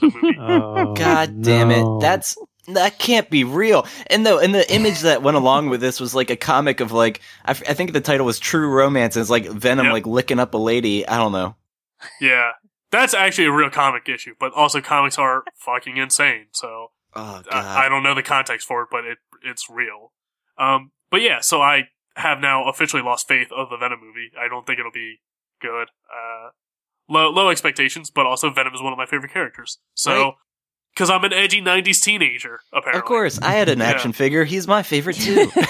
The 0.00 0.10
movie. 0.10 0.36
Oh, 0.40 0.94
God 0.94 1.42
damn 1.42 1.68
no. 1.70 1.96
it. 1.98 2.00
That's 2.02 2.36
that 2.68 2.98
can't 2.98 3.28
be 3.30 3.42
real. 3.44 3.86
And 4.08 4.24
the 4.26 4.36
and 4.38 4.54
the 4.54 4.70
image 4.72 5.00
that 5.00 5.22
went 5.22 5.36
along 5.36 5.70
with 5.70 5.80
this 5.80 5.98
was 5.98 6.14
like 6.14 6.28
a 6.30 6.36
comic 6.36 6.80
of 6.80 6.92
like 6.92 7.20
I, 7.44 7.52
f- 7.52 7.62
I 7.68 7.74
think 7.74 7.92
the 7.92 8.00
title 8.00 8.26
was 8.26 8.38
True 8.38 8.68
Romance. 8.68 9.16
And 9.16 9.22
it's 9.22 9.30
like 9.30 9.46
Venom 9.46 9.86
Yep. 9.86 9.92
like 9.92 10.06
licking 10.06 10.38
up 10.38 10.52
a 10.54 10.58
lady. 10.58 11.06
I 11.08 11.16
don't 11.16 11.32
know. 11.32 11.56
yeah. 12.20 12.50
That's 12.90 13.14
actually 13.14 13.46
a 13.46 13.52
real 13.52 13.70
comic 13.70 14.06
issue, 14.10 14.34
but 14.38 14.52
also 14.52 14.82
comics 14.82 15.16
are 15.18 15.44
fucking 15.56 15.96
insane, 15.96 16.48
so 16.52 16.90
Oh. 17.14 17.42
I, 17.50 17.86
I 17.86 17.88
don't 17.88 18.02
know 18.02 18.14
the 18.14 18.22
context 18.22 18.66
for 18.66 18.82
it, 18.82 18.88
but 18.90 19.04
it 19.04 19.18
it's 19.44 19.68
real. 19.70 20.12
Um, 20.58 20.92
but 21.10 21.20
yeah, 21.22 21.40
so 21.40 21.60
I 21.60 21.84
have 22.16 22.40
now 22.40 22.68
officially 22.68 23.02
lost 23.02 23.26
faith 23.28 23.48
of 23.54 23.70
the 23.70 23.76
Venom 23.76 24.00
movie. 24.00 24.30
I 24.38 24.48
don't 24.48 24.66
think 24.66 24.78
it'll 24.78 24.92
be 24.92 25.16
good. 25.60 25.88
Uh, 26.10 26.50
low 27.08 27.30
low 27.30 27.48
expectations, 27.50 28.10
but 28.10 28.26
also 28.26 28.50
Venom 28.50 28.74
is 28.74 28.82
one 28.82 28.92
of 28.92 28.98
my 28.98 29.06
favorite 29.06 29.32
characters. 29.32 29.78
So, 29.94 30.10
Right. 30.22 30.32
because 30.94 31.10
I'm 31.10 31.24
an 31.24 31.32
edgy 31.32 31.60
'90s 31.60 32.00
teenager, 32.02 32.60
apparently. 32.72 32.98
of 33.00 33.04
course, 33.04 33.38
I 33.42 33.52
had 33.52 33.68
an 33.68 33.78
Yeah. 33.80 33.86
action 33.86 34.12
figure. 34.12 34.44
He's 34.44 34.66
my 34.68 34.82
favorite 34.82 35.16
too. 35.16 35.50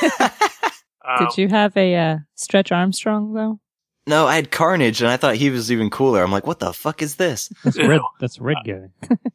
Um, 1.05 1.26
Did 1.26 1.36
you 1.38 1.49
have 1.49 1.76
a 1.76 1.97
uh, 1.97 2.16
Stretch 2.36 2.70
Armstrong 2.70 3.32
though? 3.34 3.59
no, 4.07 4.26
I 4.28 4.36
had 4.36 4.53
Carnage, 4.53 5.01
and 5.03 5.11
I 5.11 5.16
thought 5.16 5.34
he 5.34 5.51
was 5.51 5.72
even 5.72 5.90
cooler. 5.90 6.22
I'm 6.22 6.30
like, 6.30 6.47
what 6.47 6.61
the 6.61 6.72
fuck 6.72 7.03
is 7.03 7.16
this? 7.16 7.49
That's 7.64 7.76
Ew. 7.76 7.88
red. 7.88 8.01
That's 8.20 8.38
red 8.38 8.59
guy. 8.64 8.82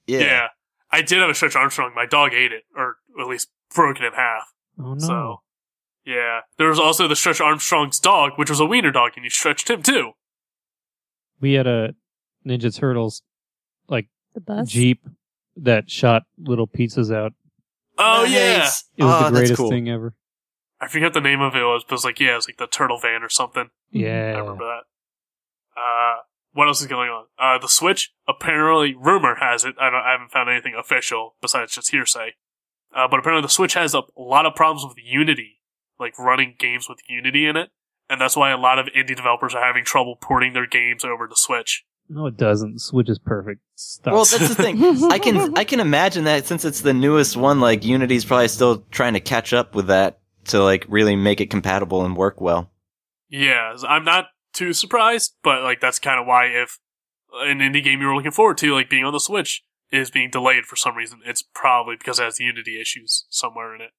Yeah. 0.08 0.20
yeah. 0.20 0.48
I 0.92 1.02
did 1.02 1.20
have 1.20 1.30
a 1.30 1.34
Stretch 1.34 1.56
Armstrong. 1.56 1.92
My 1.96 2.06
dog 2.06 2.34
ate 2.34 2.52
it, 2.52 2.64
or 2.76 2.98
at 3.20 3.28
least 3.28 3.50
broke 3.74 3.98
it 3.98 4.04
in 4.04 4.14
half. 4.14 4.54
Oh 4.80 4.94
no. 4.94 5.00
So, 5.00 5.42
yeah. 6.06 6.42
There 6.58 6.70
was 6.70 6.80
also 6.80 7.08
the 7.08 7.16
Stretch 7.16 7.42
Armstrong's 7.42 8.00
dog, 8.00 8.34
which 8.38 8.50
was 8.50 8.60
a 8.60 8.66
wiener 8.66 8.92
dog, 8.92 9.12
and 9.16 9.24
you 9.24 9.30
stretched 9.30 9.70
him 9.70 9.84
too. 9.84 10.12
we 11.40 11.54
had 11.54 11.68
a 11.68 11.94
Ninja 12.46 12.74
Turtles 12.74 13.22
like 13.90 14.08
The 14.34 14.42
bus. 14.42 14.70
Jeep 14.70 15.06
that 15.58 15.90
shot 15.90 16.24
little 16.38 16.68
pizzas 16.68 17.14
out. 17.14 17.34
Oh 17.98 18.24
yeah. 18.24 18.70
It 18.96 19.04
was 19.04 19.22
oh, 19.22 19.26
the 19.26 19.32
greatest 19.32 19.58
cool. 19.58 19.70
thing 19.70 19.90
ever. 19.90 20.14
I 20.80 20.88
forget 20.88 21.14
the 21.14 21.22
name 21.22 21.42
of 21.42 21.56
it 21.56 21.64
was, 21.64 21.84
but 21.84 21.94
it 21.94 21.96
was 21.96 22.06
like 22.06 22.20
yeah, 22.20 22.34
it 22.34 22.36
was 22.36 22.48
like 22.48 22.58
the 22.58 22.68
turtle 22.68 23.00
van 23.00 23.24
or 23.24 23.30
something. 23.30 23.70
Yeah. 23.92 24.34
I 24.36 24.40
remember 24.40 24.66
that. 24.66 24.84
Uh, 25.80 26.22
what 26.58 26.68
else 26.68 26.82
is 26.82 26.88
going 26.88 27.10
on? 27.10 27.26
Uh, 27.38 27.60
the 27.60 27.68
Switch. 27.68 28.12
Apparently, 28.28 28.96
rumor 28.96 29.36
has 29.36 29.64
it. 29.64 29.76
I 29.80 29.92
don't. 29.92 30.02
I 30.02 30.14
haven't 30.14 30.32
found 30.32 30.50
anything 30.50 30.74
official 30.78 31.36
besides 31.40 31.76
just 31.76 31.92
hearsay. 31.92 32.34
Uh, 32.96 33.08
but 33.08 33.20
apparently, 33.20 33.44
the 33.44 33.52
Switch 33.52 33.76
has 33.76 33.94
a 33.94 34.02
lot 34.18 34.48
of 34.48 34.56
problems 34.56 34.84
with 34.84 34.98
Unity, 35.06 35.62
like 36.00 36.18
running 36.18 36.56
games 36.58 36.90
with 36.90 36.98
Unity 37.08 37.46
in 37.46 37.58
it, 37.58 37.70
and 38.10 38.20
that's 38.20 38.36
why 38.36 38.50
a 38.50 38.58
lot 38.58 38.80
of 38.80 38.88
indie 38.88 39.16
developers 39.16 39.54
are 39.54 39.64
having 39.64 39.86
trouble 39.86 40.16
porting 40.16 40.54
their 40.54 40.66
games 40.66 41.06
over 41.06 41.28
to 41.28 41.36
Switch. 41.36 41.86
No, 42.10 42.26
it 42.26 42.38
doesn't. 42.38 42.82
Switch 42.82 43.10
is 43.10 43.20
perfect. 43.20 43.62
Stop. 43.76 44.14
Well, 44.14 44.26
that's 44.26 44.50
the 44.50 44.56
thing. 44.56 44.82
I 45.12 45.20
can 45.20 45.56
I 45.56 45.64
can 45.64 45.80
imagine 45.80 46.24
that 46.24 46.48
since 46.48 46.66
it's 46.66 46.82
the 46.82 46.94
newest 46.94 47.38
one, 47.38 47.60
like 47.60 47.86
Unity's 47.86 48.26
probably 48.26 48.48
still 48.48 48.84
trying 48.90 49.14
to 49.14 49.20
catch 49.20 49.54
up 49.54 49.76
with 49.76 49.88
that 49.88 50.22
to 50.46 50.64
like 50.64 50.88
really 50.90 51.16
make 51.16 51.40
it 51.40 51.52
compatible 51.52 52.04
and 52.04 52.18
work 52.18 52.42
well. 52.42 52.72
Yeah, 53.30 53.76
I'm 53.88 54.06
not 54.06 54.30
too 54.58 54.74
surprised, 54.74 55.36
but 55.44 55.62
like 55.64 55.80
that's 55.80 56.00
kind 56.00 56.20
of 56.20 56.26
why 56.26 56.46
if 56.48 56.80
an 57.34 57.60
indie 57.60 57.84
game 57.84 58.02
you 58.02 58.08
were 58.08 58.16
looking 58.16 58.32
forward 58.32 58.58
to, 58.60 58.74
like 58.74 58.90
being 58.90 59.04
on 59.06 59.14
the 59.14 59.20
Switch, 59.20 59.64
is 59.92 60.10
being 60.12 60.30
delayed 60.30 60.66
for 60.66 60.76
some 60.76 60.96
reason, 60.96 61.20
it's 61.26 61.42
probably 61.42 61.96
because 61.98 62.20
it 62.20 62.24
has 62.24 62.40
Unity 62.40 62.80
issues 62.82 63.26
somewhere 63.30 63.74
in 63.76 63.82
it. 63.82 63.92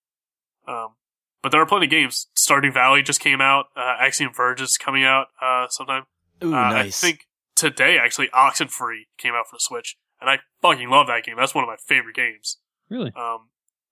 Um, 0.67 0.97
but 1.43 1.53
there 1.53 1.61
are 1.63 1.67
plenty 1.67 1.87
of 1.87 1.91
games. 1.91 2.27
Stardew 2.37 2.73
Valley 2.75 3.03
just 3.03 3.21
came 3.21 3.41
out. 3.41 3.67
Uh, 3.77 3.95
Axiom 4.01 4.33
Verge 4.35 4.61
is 4.61 4.77
coming 4.77 5.05
out 5.05 5.29
uh, 5.41 5.69
sometime. 5.69 6.05
Ooh, 6.45 6.55
Uh, 6.55 6.71
nice. 6.71 7.03
I 7.03 7.07
think 7.07 7.21
today 7.55 7.97
actually 7.99 8.29
Oxenfree 8.29 9.07
came 9.17 9.35
out 9.35 9.47
for 9.49 9.57
the 9.57 9.61
Switch, 9.61 9.97
and 10.21 10.29
I 10.29 10.39
fucking 10.61 10.91
love 10.91 11.07
that 11.07 11.25
game. 11.25 11.37
That's 11.39 11.55
one 11.55 11.65
of 11.65 11.69
my 11.69 11.77
favorite 11.87 12.17
games. 12.17 12.59
really. 12.91 13.13
Um, 13.17 13.49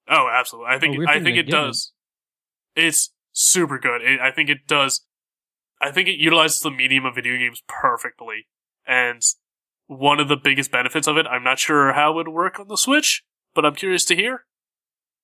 oh, 0.09 0.29
absolutely. 0.33 0.71
I 0.75 0.79
think 0.79 0.99
Oh, 0.99 1.05
I 1.09 1.23
think 1.23 1.37
it 1.39 1.49
does. 1.49 1.93
It's 2.75 3.13
super 3.33 3.79
good. 3.79 4.03
It, 4.03 4.21
I 4.21 4.31
think 4.31 4.51
it 4.51 4.67
does. 4.67 5.06
I 5.81 5.91
think 5.91 6.09
it 6.09 6.19
utilizes 6.19 6.61
the 6.61 6.71
medium 6.71 7.05
of 7.05 7.15
video 7.15 7.37
games 7.37 7.63
perfectly, 7.69 8.47
and 8.87 9.21
one 9.87 10.19
of 10.21 10.29
the 10.29 10.37
biggest 10.37 10.71
benefits 10.73 11.07
of 11.07 11.17
it. 11.17 11.27
I'm 11.27 11.45
not 11.45 11.59
sure 11.59 11.93
how 11.93 12.13
it 12.13 12.15
would 12.17 12.29
work 12.29 12.59
on 12.59 12.69
the 12.69 12.77
Switch, 12.77 13.23
but 13.55 13.65
I'm 13.65 13.75
curious 13.75 14.05
to 14.07 14.17
hear. 14.17 14.45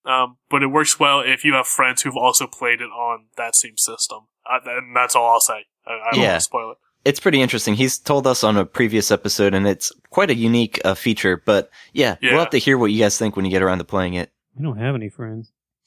Um, 0.05 0.37
but 0.51 0.63
it 0.63 0.67
works 0.69 0.99
well 0.99 1.21
if 1.21 1.45
you 1.45 1.55
have 1.55 1.67
friends 1.67 2.03
who've 2.03 2.17
also 2.17 2.47
played 2.47 2.81
it 2.81 2.91
on 2.91 3.27
that 3.37 3.55
same 3.57 3.77
system, 3.77 4.27
uh, 4.51 4.59
and 4.67 4.95
that's 4.97 5.15
all 5.17 5.31
I'll 5.33 5.41
say. 5.41 5.65
I, 5.87 5.93
I 5.93 6.11
don't 6.13 6.21
Yeah. 6.23 6.29
want 6.31 6.41
to 6.41 6.45
spoil 6.45 6.71
it. 6.73 6.79
it's 7.05 7.19
pretty 7.21 7.41
interesting. 7.41 7.75
He's 7.75 7.99
told 7.99 8.27
us 8.27 8.45
on 8.45 8.57
a 8.57 8.65
previous 8.65 9.11
episode, 9.11 9.55
and 9.55 9.67
it's 9.67 9.91
quite 10.11 10.31
a 10.31 10.35
unique 10.37 10.81
uh, 10.85 10.95
feature. 10.95 11.43
But 11.45 11.71
yeah, 11.93 12.17
Yeah. 12.21 12.31
we'll 12.33 12.41
have 12.41 12.51
to 12.51 12.59
hear 12.59 12.77
what 12.79 12.87
you 12.93 12.99
guys 13.01 13.17
think 13.19 13.35
when 13.37 13.45
you 13.45 13.51
get 13.51 13.63
around 13.63 13.79
to 13.79 13.85
playing 13.85 14.15
it. 14.15 14.31
We 14.57 14.63
don't 14.65 14.77
have 14.79 14.95
any 14.95 15.09
friends. 15.09 15.51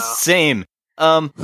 Same. 0.00 0.64
Um, 0.98 1.32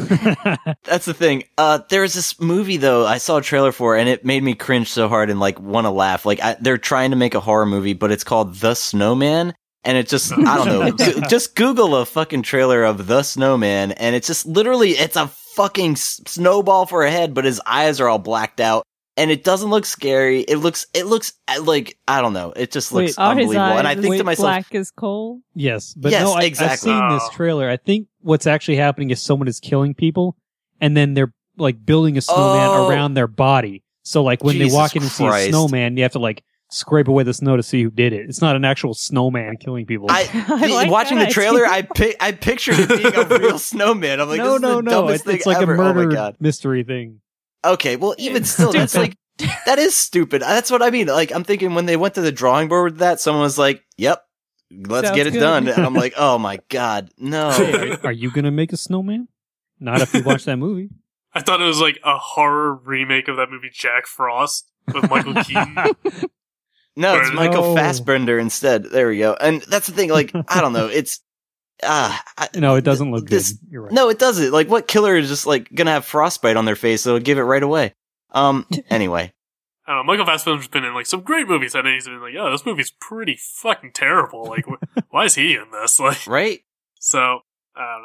that's 0.85 1.05
the 1.07 1.15
thing. 1.15 1.45
Uh, 1.57 1.81
there 1.89 2.03
was 2.03 2.15
this 2.15 2.41
movie 2.41 2.77
though 2.77 3.07
I 3.07 3.19
saw 3.19 3.39
a 3.39 3.43
trailer 3.43 3.73
for, 3.73 3.97
and 3.97 4.09
it 4.09 4.25
made 4.25 4.43
me 4.43 4.55
cringe 4.55 4.91
so 4.91 5.09
hard 5.09 5.31
and 5.31 5.41
like 5.41 5.61
want 5.61 5.85
to 5.87 5.91
laugh. 5.91 6.27
Like 6.27 6.41
I, 6.43 6.57
they're 6.61 6.79
trying 6.79 7.11
to 7.11 7.17
make 7.17 7.35
a 7.35 7.41
horror 7.41 7.67
movie, 7.67 7.93
but 7.93 8.11
it's 8.13 8.25
called 8.25 8.55
The 8.57 8.75
Snowman, 8.75 9.55
and 9.85 9.97
it 9.99 10.09
just 10.09 10.33
I 10.33 10.57
don't 10.57 10.67
know. 10.67 10.91
Go- 10.97 11.21
just 11.29 11.55
Google 11.55 11.97
a 11.97 12.05
fucking 12.07 12.43
trailer 12.43 12.83
of 12.85 13.07
The 13.07 13.23
Snowman, 13.23 13.93
and 13.93 14.15
it's 14.17 14.27
just 14.27 14.47
literally 14.47 14.91
it's 14.91 15.17
a 15.17 15.29
fucking 15.29 15.93
s- 15.93 16.21
snowball 16.27 16.87
for 16.87 17.05
a 17.05 17.11
head, 17.11 17.33
but 17.35 17.45
his 17.45 17.61
eyes 17.65 18.01
are 18.01 18.09
all 18.09 18.19
blacked 18.19 18.61
out. 18.61 18.85
And 19.17 19.31
it 19.31 19.45
doesn't 19.45 19.71
look 19.71 19.87
scary. 19.87 20.41
It 20.41 20.57
looks, 20.57 20.89
it 20.93 21.07
looks 21.07 21.35
uh, 21.47 21.63
like 21.63 21.97
I 22.09 22.21
don't 22.21 22.33
know. 22.33 22.53
It 22.57 22.73
just 22.73 22.91
looks 22.93 23.17
Wait, 23.17 23.23
Are 23.23 23.37
his 23.37 23.43
unbelievable. 23.43 23.63
eyes 23.65 23.79
and 23.79 23.87
I 23.87 23.95
think 23.95 24.13
as 24.15 24.19
to 24.19 24.25
myself, 24.25 24.45
black 24.47 24.75
as 24.75 24.91
coal? 24.91 25.41
yes, 25.55 25.95
but 25.95 26.11
Yes, 26.11 26.25
no, 26.25 26.33
I, 26.33 26.41
I've 26.41 26.79
seen 26.81 27.09
this 27.11 27.23
Oh. 27.25 27.31
trailer. 27.33 27.71
I 27.71 27.77
think 27.77 28.09
what's 28.25 28.47
actually 28.47 28.77
happening 28.77 29.11
is 29.11 29.23
someone 29.23 29.47
is 29.49 29.61
killing 29.61 29.95
people, 29.95 30.37
and 30.81 30.97
then 30.97 31.15
they're 31.15 31.33
like 31.57 31.85
building 31.85 32.17
a 32.19 32.21
snowman 32.21 32.69
Oh. 32.71 32.89
around 32.89 33.15
their 33.15 33.29
body. 33.29 33.83
So 34.03 34.23
like 34.23 34.43
when 34.43 34.57
Jesus 34.57 34.73
they 34.73 34.77
walk 34.77 34.97
in 34.97 35.03
and 35.03 35.11
see 35.11 35.27
a 35.27 35.49
snowman, 35.51 35.97
you 35.97 36.03
have 36.03 36.13
to 36.13 36.19
like 36.19 36.43
scrape 36.71 37.07
away 37.07 37.23
the 37.23 37.33
snow 37.33 37.57
to 37.57 37.63
see 37.63 37.83
who 37.83 37.91
did 37.91 38.13
it. 38.13 38.29
It's 38.29 38.41
not 38.41 38.57
an 38.57 38.65
actual 38.65 38.93
snowman 38.95 39.57
killing 39.59 39.87
people. 39.87 40.09
I, 40.11 40.29
I 40.49 40.67
like 40.67 40.91
watching 40.91 41.19
that 41.19 41.29
the 41.29 41.35
trailer. 41.35 41.65
I 41.65 41.83
pi- 41.97 42.17
I 42.21 42.33
pictured 42.33 42.77
it 42.81 42.89
being 42.89 43.15
a 43.15 43.25
real 43.39 43.59
snowman. 43.59 44.21
I'm 44.21 44.29
like, 44.29 44.39
no, 44.39 44.55
this 44.55 44.63
no, 44.63 44.69
is 44.71 44.77
the 44.77 44.83
no. 44.83 44.91
dumbest 44.91 45.15
It's, 45.15 45.25
thing 45.25 45.37
it's 45.37 45.47
like 45.47 45.59
ever. 45.63 45.77
Oh 45.77 45.81
a 45.91 45.95
murder 45.95 46.11
Oh 46.11 46.15
god. 46.15 46.37
mystery 46.41 46.83
thing. 46.83 47.21
Okay, 47.65 47.97
well, 47.97 48.15
even 48.19 48.45
still, 48.45 48.73
that's 48.73 48.95
like 48.97 49.15
that 49.67 49.79
is 49.79 49.95
stupid. 49.95 50.43
That's 50.43 50.71
what 50.71 50.83
I 50.83 50.91
mean. 50.91 51.07
Like, 51.07 51.31
I'm 51.33 51.45
thinking 51.45 51.75
when 51.75 51.87
they 51.87 51.97
went 51.97 52.15
to 52.15 52.21
the 52.21 52.33
drawing 52.33 52.69
board 52.69 52.93
with 52.93 52.99
that, 53.01 53.21
someone 53.21 53.43
was 53.43 53.57
like, 53.59 53.83
"Yep, 53.97 54.23
let's 54.87 55.09
Sounds 55.09 55.17
get 55.17 55.27
it 55.27 55.33
good. 55.33 55.41
done." 55.41 55.69
And 55.69 55.85
I'm 55.85 55.95
like, 55.95 56.15
"Oh 56.19 56.39
my 56.39 56.61
god, 56.69 57.11
no." 57.19 57.51
Hey, 57.51 57.97
are 58.05 58.13
you 58.13 58.31
gonna 58.31 58.51
make 58.51 58.73
a 58.73 58.77
snowman? 58.77 59.29
Not 59.81 60.01
if 60.03 60.15
you 60.15 60.23
watch 60.23 60.45
that 60.45 60.57
movie. 60.57 60.91
I 61.33 61.41
thought 61.41 61.61
it 61.61 61.65
was 61.67 61.81
like 61.81 61.99
a 62.05 62.17
horror 62.17 62.75
remake 62.75 63.29
of 63.29 63.37
that 63.39 63.51
movie 63.51 63.71
Jack 63.73 64.07
Frost 64.07 64.71
with 64.93 65.11
Michael 65.11 65.35
Keaton. 65.45 65.75
No, 66.97 67.17
it's 67.19 67.29
No. 67.31 67.35
Michael 67.35 67.75
Fassbender 67.75 68.39
instead. 68.39 68.85
There 68.85 69.09
we 69.09 69.19
go. 69.19 69.35
And 69.41 69.63
that's 69.63 69.89
the 69.89 69.93
thing. 69.95 70.11
Like, 70.11 70.31
I 70.49 70.61
don't 70.61 70.73
know. 70.73 70.87
It's 70.87 71.21
ah, 71.83 72.23
I- 72.39 72.49
No, 72.55 72.77
it 72.77 72.85
doesn't 72.85 73.11
look 73.11 73.29
This- 73.29 73.53
good. 73.55 73.69
You're 73.73 73.83
right. 73.83 73.93
No, 73.93 74.09
it 74.11 74.19
doesn't. 74.21 74.53
Like, 74.53 74.69
what 74.69 74.87
killer 74.87 75.17
is 75.17 75.29
just 75.29 75.45
like 75.47 75.69
gonna 75.75 75.91
have 75.91 76.05
frostbite 76.05 76.57
on 76.57 76.67
their 76.67 76.77
face? 76.77 77.03
So 77.03 77.11
it'll 77.17 77.25
give 77.25 77.39
it 77.39 77.43
right 77.43 77.63
away. 77.63 77.95
Um. 78.31 78.67
Anyway, 78.89 79.33
I 79.87 79.93
don't 79.95 80.07
know. 80.07 80.13
Michael 80.13 80.27
Fassbender's 80.27 80.69
been 80.69 80.85
in 80.85 80.95
like 80.95 81.07
some 81.07 81.21
great 81.21 81.47
movies, 81.49 81.75
and 81.75 81.87
he's 81.87 82.07
been 82.07 82.21
like, 82.21 82.35
"Oh, 82.39 82.51
this 82.51 82.65
movie's 82.65 82.93
pretty 83.01 83.37
fucking 83.39 83.93
terrible. 83.93 84.45
Like, 84.45 84.65
wh- 84.67 84.99
why 85.11 85.25
is 85.27 85.35
he 85.35 85.55
in 85.55 85.71
this?" 85.73 85.99
Like, 86.01 86.27
right? 86.27 86.61
so 86.99 87.41
I 87.77 87.99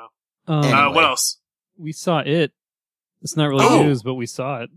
don't 0.47 0.63
know. 0.63 0.69
Um, 0.69 0.73
Uh, 0.89 0.93
what 0.93 1.05
else? 1.05 1.38
we 1.77 1.91
saw 1.93 2.19
it 2.19 2.51
It's 3.21 3.38
not 3.38 3.47
really 3.47 3.65
Oh. 3.65 3.84
news, 3.84 4.03
but 4.03 4.15
we 4.15 4.25
saw 4.25 4.61
it. 4.61 4.69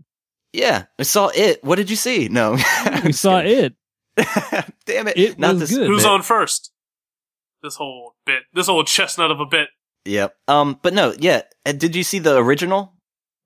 Yeah, 0.53 0.85
I 0.99 1.03
saw 1.03 1.29
it. 1.35 1.63
What 1.63 1.75
did 1.75 1.89
you 1.89 1.95
see? 1.95 2.29
No, 2.29 2.51
We 3.03 3.11
saw 3.11 3.39
it. 3.39 3.73
it. 4.17 4.65
Damn 4.85 5.07
it! 5.07 5.17
It 5.17 5.39
Not 5.39 5.53
was 5.55 5.59
this 5.69 5.77
good. 5.77 5.87
Who's 5.87 6.03
bit. 6.03 6.11
on 6.11 6.21
first? 6.21 6.71
This 7.63 7.75
whole 7.77 8.15
bit, 8.25 8.43
this 8.53 8.69
old 8.69 8.87
chestnut 8.87 9.31
of 9.31 9.39
a 9.39 9.45
bit. 9.45 9.69
Yep. 10.05 10.35
Um, 10.47 10.79
but 10.81 10.93
no, 10.93 11.13
yeah. 11.17 11.41
Uh, 11.65 11.71
Did 11.71 11.95
you 11.95 12.03
see 12.03 12.19
the 12.19 12.35
original? 12.37 12.93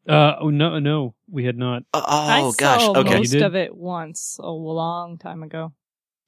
Uh, 0.10 0.36
oh 0.40 0.50
no, 0.50 0.80
no, 0.80 1.14
we 1.30 1.46
had 1.46 1.58
not. 1.58 1.84
Oh, 1.94 2.04
I 2.06 2.42
oh 2.42 2.52
gosh. 2.54 2.82
saw 2.84 2.98
Okay. 3.00 3.18
most 3.18 3.34
You 3.34 3.40
did? 3.40 3.46
of 3.46 3.56
it 3.56 3.76
once 3.76 4.38
a 4.42 4.50
long 4.50 5.18
time 5.18 5.44
ago. 5.44 5.74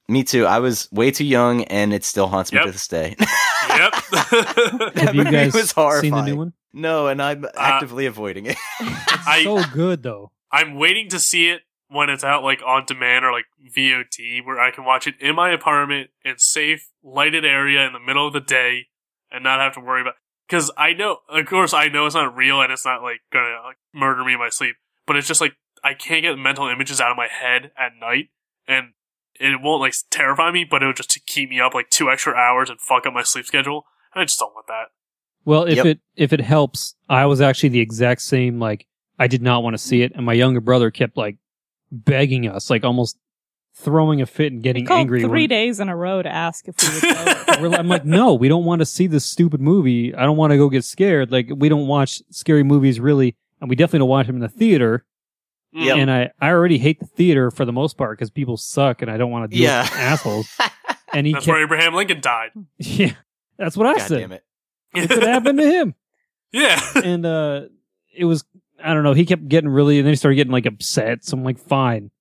Me 0.07 0.23
too. 0.23 0.45
I 0.45 0.59
was 0.59 0.87
way 0.91 1.11
too 1.11 1.25
young, 1.25 1.63
and 1.65 1.93
it 1.93 2.03
still 2.03 2.27
haunts 2.27 2.51
me 2.51 2.59
to 2.63 2.71
this 2.71 2.87
day. 2.87 3.15
Yep. 3.19 3.93
Have 4.95 5.15
you 5.15 5.21
It 5.21 5.31
guys 5.31 5.53
was 5.53 5.69
seen 6.01 6.11
the 6.13 6.21
new 6.23 6.35
one? 6.35 6.53
no, 6.73 7.07
and 7.07 7.21
I'm 7.21 7.45
uh, 7.45 7.49
actively 7.55 8.05
avoiding 8.07 8.47
it. 8.47 8.57
I- 8.79 9.43
so 9.43 9.61
good 9.71 10.01
though. 10.03 10.31
I'm 10.51 10.75
waiting 10.79 11.09
to 11.09 11.19
see 11.19 11.49
it 11.49 11.61
when 11.89 12.09
it's 12.09 12.23
out 12.23 12.43
like 12.43 12.61
on 12.65 12.85
demand 12.85 13.23
or 13.23 13.31
like 13.31 13.45
VOD 13.75 14.43
where 14.45 14.59
I 14.59 14.71
can 14.71 14.83
watch 14.85 15.05
it 15.07 15.15
in 15.19 15.35
my 15.35 15.51
apartment 15.51 16.09
in 16.25 16.37
safe 16.39 16.89
lighted 17.03 17.45
area 17.45 17.85
in 17.85 17.93
the 17.93 17.99
middle 17.99 18.25
of 18.27 18.33
the 18.33 18.39
day 18.41 18.87
and 19.31 19.43
not 19.43 19.59
have 19.59 19.73
to 19.75 19.79
worry 19.79 20.01
about 20.01 20.15
because 20.47 20.71
I 20.77 20.93
know 20.93 21.17
of 21.29 21.45
course 21.45 21.73
I 21.73 21.87
know 21.87 22.05
it's 22.07 22.15
not 22.15 22.35
real 22.35 22.61
and 22.61 22.71
it's 22.71 22.85
not 22.85 23.01
like 23.03 23.21
gonna 23.31 23.61
like, 23.63 23.77
murder 23.93 24.23
me 24.23 24.33
in 24.33 24.39
my 24.39 24.49
sleep 24.49 24.75
but 25.09 25.17
it's 25.17 25.27
just 25.27 25.41
like 25.41 25.53
I 25.83 25.93
can't 25.95 26.21
get 26.21 26.37
mental 26.37 26.67
images 26.69 27.01
out 27.01 27.11
of 27.11 27.17
my 27.17 27.27
head 27.27 27.71
at 27.77 27.91
night 27.99 28.29
and 28.67 28.93
it 29.39 29.59
won't 29.61 29.81
like 29.81 29.93
terrify 30.09 30.51
me 30.51 30.63
but 30.63 30.81
it 30.83 30.85
would 30.85 30.95
just 30.97 31.09
to 31.11 31.19
keep 31.19 31.49
me 31.49 31.59
up 31.59 31.73
like 31.73 31.89
two 31.89 32.09
extra 32.09 32.33
hours 32.33 32.69
and 32.69 32.79
fuck 32.79 33.05
up 33.05 33.13
my 33.13 33.23
sleep 33.23 33.45
schedule 33.45 33.85
and 34.13 34.21
I 34.21 34.25
just 34.25 34.39
don't 34.39 34.53
want 34.53 34.67
that 34.67 34.87
Well, 35.45 35.63
if 35.63 35.77
Yep. 35.77 35.85
it 35.85 35.99
if 36.15 36.31
it 36.33 36.41
helps, 36.41 36.95
I 37.09 37.25
was 37.25 37.41
actually 37.41 37.69
the 37.69 37.79
exact 37.79 38.21
same. 38.21 38.59
Like, 38.59 38.85
I 39.17 39.27
did 39.27 39.41
not 39.41 39.63
want 39.63 39.73
to 39.73 39.77
see 39.77 40.01
it, 40.03 40.11
and 40.15 40.25
my 40.25 40.33
younger 40.33 40.59
brother 40.61 40.91
kept 40.91 41.15
like 41.17 41.37
begging 41.91 42.47
us, 42.47 42.69
like 42.69 42.83
almost 42.83 43.17
throwing 43.73 44.21
a 44.21 44.25
fit 44.25 44.51
and 44.51 44.61
getting 44.61 44.89
angry. 44.91 45.21
three 45.21 45.29
when- 45.43 45.49
days 45.49 45.79
in 45.79 45.87
a 45.89 45.95
row 45.95 46.21
to 46.21 46.29
ask 46.29 46.67
if 46.67 46.75
we 46.81 47.07
would 47.07 47.71
go. 47.71 47.77
I'm 47.79 47.87
like, 47.87 48.03
no, 48.05 48.33
we 48.33 48.49
don't 48.49 48.65
want 48.65 48.79
to 48.79 48.85
see 48.85 49.07
this 49.07 49.25
stupid 49.25 49.61
movie. 49.61 50.13
I 50.13 50.23
don't 50.25 50.35
want 50.37 50.51
to 50.51 50.57
go 50.57 50.69
get 50.69 50.83
scared. 50.83 51.31
Like, 51.31 51.49
we 51.55 51.69
don't 51.69 51.87
watch 51.87 52.21
scary 52.31 52.63
movies 52.63 52.99
really, 52.99 53.35
and 53.61 53.69
we 53.69 53.75
definitely 53.75 53.99
don't 53.99 54.09
watch 54.09 54.27
them 54.27 54.35
in 54.37 54.41
the 54.41 54.49
theater. 54.49 55.05
Mm. 55.75 55.85
Yep. 55.85 55.97
And 55.97 56.11
I, 56.11 56.31
I 56.41 56.49
already 56.49 56.77
hate 56.79 56.99
the 56.99 57.05
theater 57.05 57.51
for 57.51 57.63
the 57.65 57.71
most 57.73 57.97
part 57.97 58.17
because 58.17 58.29
people 58.31 58.57
suck, 58.57 59.01
and 59.01 59.09
I 59.11 59.17
don't 59.17 59.29
want 59.31 59.49
to 59.49 59.55
deal 59.55 59.65
Yeah. 59.65 59.83
with 59.83 59.93
assholes. 59.93 60.49
And 61.11 61.25
he 61.25 61.33
that's 61.33 61.45
kept, 61.45 61.55
where 61.55 61.63
Abraham 61.63 61.95
Lincoln 61.95 62.21
died 62.21 62.51
yeah, 62.77 63.13
that's 63.57 63.75
what 63.75 63.87
I 63.87 63.97
God 63.97 64.07
said. 64.07 64.19
damn 64.19 64.31
it. 64.31 64.43
It 64.93 65.09
could 65.09 65.23
happen 65.23 65.57
to 65.57 65.65
him. 65.65 65.95
yeah 66.51 66.79
and 67.03 67.25
uh 67.25 67.61
it 68.15 68.25
was 68.25 68.43
I 68.83 68.93
don't 68.93 69.01
know, 69.03 69.13
he 69.13 69.25
kept 69.25 69.47
getting 69.47 69.71
really 69.71 69.97
and 69.97 70.05
then 70.05 70.11
he 70.11 70.15
started 70.15 70.35
getting 70.35 70.53
like 70.53 70.67
upset. 70.67 71.25
So 71.25 71.35
I'm 71.35 71.43
like, 71.43 71.57
fine. 71.57 72.11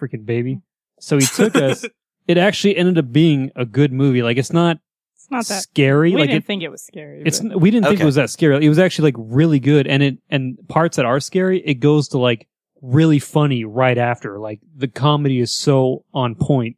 Freaking 0.00 0.24
baby. 0.26 0.60
So 1.00 1.16
he 1.18 1.26
took 1.26 1.56
us. 1.56 1.84
It 2.28 2.38
actually 2.38 2.76
ended 2.76 2.98
up 2.98 3.10
being 3.10 3.50
a 3.56 3.64
good 3.66 3.92
movie. 3.92 4.22
Like 4.22 4.36
it's 4.36 4.52
not, 4.52 4.76
It's 4.76 4.82
not 5.30 5.46
that. 5.46 5.62
scary. 5.62 6.10
We 6.14 6.20
like 6.20 6.28
didn't 6.30 6.44
it, 6.44 6.46
think 6.46 6.62
it 6.62 6.70
was 6.70 6.82
scary. 6.84 7.22
it's 7.24 7.40
but- 7.40 7.60
we 7.60 7.70
didn't 7.70 7.86
think 7.86 8.00
it 8.00 8.04
was 8.04 8.14
that 8.16 8.30
scary. 8.30 8.64
It 8.64 8.68
was 8.68 8.78
actually 8.78 9.12
like 9.12 9.16
really 9.32 9.60
good. 9.60 9.86
And 9.86 10.02
it 10.02 10.18
and 10.28 10.58
parts 10.68 10.96
that 10.96 11.06
are 11.06 11.20
scary, 11.20 11.60
it 11.64 11.74
goes 11.74 12.08
to 12.08 12.18
like 12.18 12.48
really 12.82 13.18
funny 13.18 13.64
right 13.64 13.98
after. 13.98 14.38
Like 14.38 14.60
the 14.76 14.88
comedy 14.88 15.40
is 15.40 15.54
so 15.54 16.04
on 16.14 16.34
point 16.34 16.76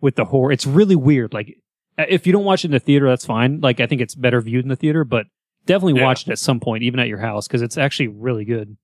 with 0.00 0.16
the 0.16 0.24
horror. 0.26 0.52
It's 0.52 0.66
really 0.66 0.96
weird. 0.96 1.32
Like 1.32 1.56
if 1.98 2.26
you 2.26 2.32
don't 2.32 2.44
watch 2.44 2.64
it 2.64 2.68
in 2.68 2.72
the 2.72 2.78
theater, 2.80 3.08
that's 3.08 3.24
fine. 3.26 3.60
Like 3.60 3.80
I 3.80 3.86
think 3.86 4.00
it's 4.00 4.14
better 4.14 4.40
viewed 4.40 4.64
in 4.64 4.68
the 4.68 4.76
theater, 4.76 5.04
but 5.04 5.26
definitely 5.64 6.00
Yeah. 6.00 6.06
watch 6.06 6.26
it 6.26 6.30
at 6.30 6.38
some 6.38 6.60
point, 6.60 6.82
even 6.82 7.00
at 7.00 7.08
your 7.08 7.18
house, 7.18 7.46
because 7.48 7.62
it's 7.62 7.78
actually 7.78 8.08
really 8.08 8.44
good. 8.44 8.76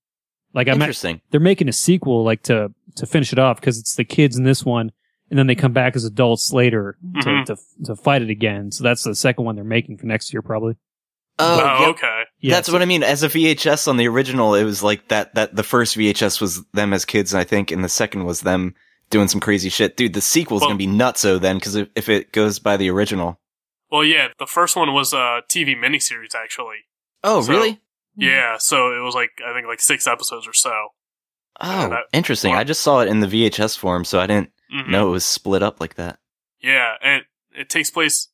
Like 0.55 0.67
I'm, 0.69 0.75
at, 0.75 0.87
Interesting. 0.87 1.21
they're 1.31 1.41
making 1.41 1.69
a 1.69 1.73
sequel, 1.73 2.25
like 2.25 2.43
to 2.45 2.73
to 2.97 3.07
finish 3.07 3.33
it 3.33 3.39
off, 3.39 3.59
because 3.61 3.79
it's 3.79 3.95
the 3.97 4.05
kids 4.05 4.37
in 4.37 4.45
this 4.45 4.65
one, 4.67 4.93
and 5.33 5.39
then 5.39 5.47
they 5.47 5.55
come 5.55 5.73
back 5.73 5.97
as 5.97 6.05
adults 6.05 6.53
later 6.53 6.99
to, 7.23 7.27
Mhm. 7.29 7.45
to 7.47 7.57
to 7.87 7.97
fight 7.97 8.21
it 8.21 8.29
again. 8.29 8.71
So 8.71 8.85
that's 8.85 9.03
the 9.03 9.15
second 9.15 9.47
one 9.47 9.57
they're 9.57 9.65
making 9.65 9.97
for 9.97 10.05
next 10.05 10.31
year, 10.33 10.43
probably. 10.43 10.75
Oh, 11.39 11.61
oh 11.61 11.81
yep. 11.81 11.89
okay 11.97 12.23
Yeah, 12.41 12.55
That's 12.55 12.71
what 12.71 12.83
I 12.83 12.85
mean. 12.85 13.03
As 13.03 13.23
a 13.23 13.29
VHS 13.31 13.89
on 13.89 13.97
the 13.97 14.07
original, 14.07 14.55
it 14.55 14.65
was 14.65 14.83
like 14.83 15.09
that. 15.09 15.35
That 15.35 15.57
the 15.57 15.63
first 15.63 15.97
VHS 15.97 16.39
was 16.43 16.63
them 16.75 16.93
as 16.93 17.07
kids, 17.07 17.33
and 17.33 17.41
I 17.41 17.45
think, 17.45 17.71
and 17.71 17.83
the 17.83 17.89
second 17.89 18.27
was 18.27 18.43
them 18.43 18.75
doing 19.09 19.29
some 19.29 19.41
crazy 19.41 19.71
shit. 19.71 19.97
Dude, 19.97 20.13
the 20.13 20.21
sequel's 20.21 20.61
Well- 20.61 20.69
gonna 20.71 20.79
be 20.79 20.87
nutso 20.87 21.41
then, 21.41 21.57
because 21.57 21.75
if, 21.75 21.89
if 21.97 22.09
it 22.11 22.33
goes 22.33 22.59
by 22.59 22.77
the 22.77 22.91
original. 22.91 23.41
Well, 23.91 24.05
yeah, 24.05 24.29
the 24.39 24.47
first 24.47 24.77
one 24.77 24.93
was 24.93 25.15
a 25.15 25.43
TV 25.49 25.75
miniseries, 25.75 26.35
actually. 26.35 26.85
Oh, 27.25 27.41
So- 27.41 27.51
really? 27.53 27.81
Yeah, 28.15 28.59
so 28.59 28.95
it 28.95 29.01
was 29.03 29.15
like 29.15 29.31
I 29.47 29.55
think 29.55 29.67
like 29.67 29.81
six 29.81 30.07
episodes 30.07 30.47
or 30.47 30.53
so. 30.53 30.73
Oh, 31.61 31.89
that- 31.89 32.05
interesting. 32.13 32.55
I 32.55 32.65
just 32.65 32.83
saw 32.83 33.01
it 33.01 33.09
in 33.09 33.21
the 33.21 33.27
VHS 33.27 33.75
form, 33.79 34.05
so 34.05 34.21
I 34.21 34.27
didn't 34.27 34.51
Mhm. 34.73 34.89
know 34.89 35.09
it 35.09 35.13
was 35.13 35.25
split 35.25 35.63
up 35.63 35.81
like 35.81 35.95
that. 35.97 36.19
Yeah, 36.61 36.95
and 37.03 37.25
it 37.55 37.69
takes 37.69 37.91
place. 37.91 38.29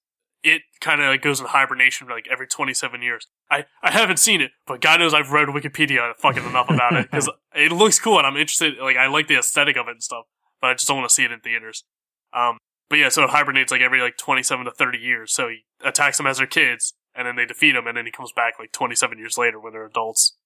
It 0.45 0.63
kind 0.81 1.01
of 1.01 1.09
like 1.09 1.23
goes 1.23 1.41
in 1.41 1.47
hibernation 1.47 2.07
for 2.07 2.13
like 2.13 2.29
every 2.31 2.47
twenty 2.47 2.73
seven 2.75 3.03
years. 3.03 3.27
I 3.51 3.65
I 3.83 3.91
haven't 3.91 4.19
seen 4.19 4.41
it, 4.41 4.53
but 4.67 4.81
God 4.81 5.01
knows 5.01 5.13
I've 5.15 5.33
read 5.33 5.49
Wikipedia 5.49 6.15
fucking 6.17 6.45
enough 6.45 6.71
about 6.71 6.95
it 6.95 7.11
because 7.11 7.29
it 7.55 7.73
looks 7.73 7.99
cool 7.99 8.19
and 8.19 8.27
I'm 8.27 8.37
interested. 8.37 8.79
Like 8.79 8.97
I 8.97 9.09
like 9.09 9.27
the 9.27 9.37
aesthetic 9.39 9.77
of 9.77 9.89
it 9.89 9.93
and 9.93 10.03
stuff, 10.03 10.27
but 10.61 10.71
I 10.71 10.75
just 10.75 10.87
don't 10.87 10.99
want 10.99 11.09
to 11.09 11.15
see 11.15 11.25
it 11.25 11.33
in 11.33 11.41
theaters. 11.41 11.85
Um, 12.33 12.59
but 12.89 12.99
yeah, 12.99 13.09
so 13.09 13.25
it 13.25 13.31
hibernates 13.31 13.73
like 13.73 13.81
every 13.81 14.01
like 14.01 14.17
twenty 14.17 14.43
seven 14.45 14.65
to 14.67 14.71
thirty 14.71 14.99
years. 14.99 15.33
So 15.33 15.49
he 15.49 15.65
attacks 15.85 16.19
them 16.19 16.27
as 16.27 16.39
their 16.39 16.47
kids, 16.47 16.95
and 17.15 17.27
then 17.27 17.35
they 17.37 17.45
defeat 17.47 17.75
him, 17.75 17.87
and 17.89 17.97
then 17.97 18.07
he 18.07 18.13
comes 18.13 18.33
back 18.33 18.55
like 18.61 18.71
twenty 18.71 18.95
seven 18.95 19.19
years 19.19 19.37
later 19.37 19.59
when 19.59 19.73
they're 19.73 19.87
adults. 19.87 20.37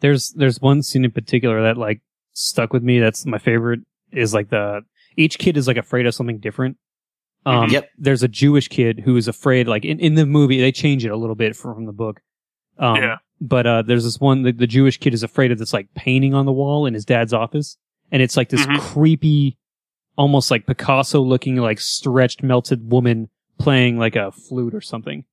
There's 0.00 0.30
there's 0.30 0.60
one 0.60 0.82
scene 0.82 1.04
in 1.04 1.10
particular 1.10 1.60
that 1.62 1.76
like 1.76 2.02
stuck 2.32 2.72
with 2.72 2.82
me. 2.84 3.00
That's 3.00 3.26
my 3.26 3.38
favorite. 3.38 3.80
Is 4.12 4.32
like 4.34 4.50
the 4.50 4.82
each 5.16 5.38
kid 5.38 5.56
is 5.56 5.66
like 5.66 5.76
afraid 5.76 6.06
of 6.06 6.14
something 6.14 6.38
different. 6.38 6.76
Um, 7.46 7.68
Mhm. 7.68 7.72
Yep. 7.72 7.88
There's 7.98 8.22
a 8.22 8.28
Jewish 8.28 8.68
kid 8.68 9.00
who 9.00 9.16
is 9.16 9.26
afraid. 9.28 9.66
Like 9.68 9.84
in, 9.84 9.98
in 10.00 10.14
the 10.14 10.26
movie, 10.26 10.60
they 10.60 10.72
change 10.72 11.04
it 11.04 11.10
a 11.10 11.16
little 11.16 11.34
bit 11.36 11.56
from, 11.56 11.74
from 11.74 11.86
the 11.86 11.92
book. 11.92 12.20
Um, 12.78 12.96
Yeah. 12.96 13.16
But 13.42 13.66
uh, 13.66 13.82
there's 13.82 14.04
this 14.04 14.20
one. 14.20 14.42
The, 14.42 14.52
the 14.52 14.66
Jewish 14.66 14.98
kid 14.98 15.14
is 15.14 15.22
afraid 15.22 15.50
of 15.50 15.58
this 15.58 15.72
like 15.72 15.88
painting 15.94 16.34
on 16.34 16.44
the 16.44 16.52
wall 16.52 16.84
in 16.84 16.92
his 16.92 17.06
dad's 17.06 17.32
office, 17.32 17.78
and 18.12 18.20
it's 18.20 18.36
like 18.36 18.50
this 18.50 18.66
Mhm. 18.66 18.78
creepy, 18.80 19.56
almost 20.18 20.50
like 20.50 20.66
Picasso 20.66 21.22
looking 21.22 21.56
like 21.56 21.80
stretched 21.80 22.42
melted 22.42 22.90
woman 22.92 23.30
playing 23.58 23.98
like 23.98 24.14
a 24.16 24.30
flute 24.32 24.74
or 24.74 24.82
something. 24.82 25.24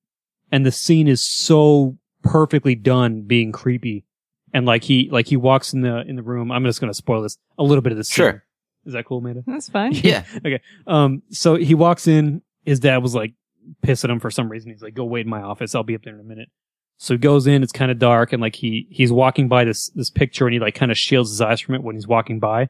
And 0.53 0.65
the 0.65 0.71
scene 0.71 1.09
is 1.09 1.21
so 1.21 1.97
perfectly 2.23 2.75
done, 2.75 3.23
being 3.23 3.51
creepy 3.51 4.05
and 4.53 4.65
like 4.65 4.85
he 4.85 5.09
like 5.11 5.27
he 5.27 5.35
walks 5.35 5.73
in 5.73 5.81
the 5.81 6.01
in 6.07 6.15
the 6.15 6.23
room. 6.23 6.49
I'm 6.53 6.63
just 6.63 6.79
gonna 6.79 6.93
spoil 6.93 7.21
this 7.21 7.37
a 7.57 7.63
little 7.63 7.81
bit 7.81 7.91
of 7.91 7.97
the 7.97 8.05
scene. 8.05 8.23
Sure. 8.23 8.45
Is 8.87 8.93
that 8.93 9.05
cool, 9.05 9.19
Meta? 9.21 9.43
That's 9.45 9.67
fine. 9.69 9.91
Yeah. 9.95 10.23
okay. 10.37 10.61
Um. 10.87 11.21
So 11.29 11.55
he 11.55 11.75
walks 11.75 12.07
in. 12.07 12.41
His 12.63 12.79
dad 12.79 13.03
was 13.03 13.13
like 13.13 13.33
pissed 13.81 14.03
at 14.05 14.09
him 14.09 14.19
for 14.19 14.31
some 14.31 14.49
reason. 14.49 14.71
He's 14.71 14.81
like, 14.81 14.93
"Go 14.93 15.03
wait 15.03 15.25
in 15.25 15.29
my 15.29 15.41
office. 15.41 15.75
I'll 15.75 15.83
be 15.83 15.93
up 15.95 16.03
there 16.03 16.13
in 16.13 16.21
a 16.21 16.23
minute." 16.23 16.49
So 16.97 17.13
he 17.13 17.17
goes 17.17 17.45
in. 17.45 17.63
It's 17.63 17.73
kind 17.73 17.91
of 17.91 17.99
dark, 17.99 18.31
and 18.31 18.41
like 18.41 18.55
he 18.55 18.87
he's 18.89 19.11
walking 19.11 19.49
by 19.49 19.65
this 19.65 19.89
this 19.89 20.09
picture, 20.09 20.47
and 20.47 20.53
he 20.53 20.59
like 20.59 20.73
kind 20.73 20.89
of 20.89 20.97
shields 20.97 21.29
his 21.29 21.41
eyes 21.41 21.59
from 21.59 21.75
it 21.75 21.83
when 21.83 21.95
he's 21.95 22.07
walking 22.07 22.39
by. 22.39 22.69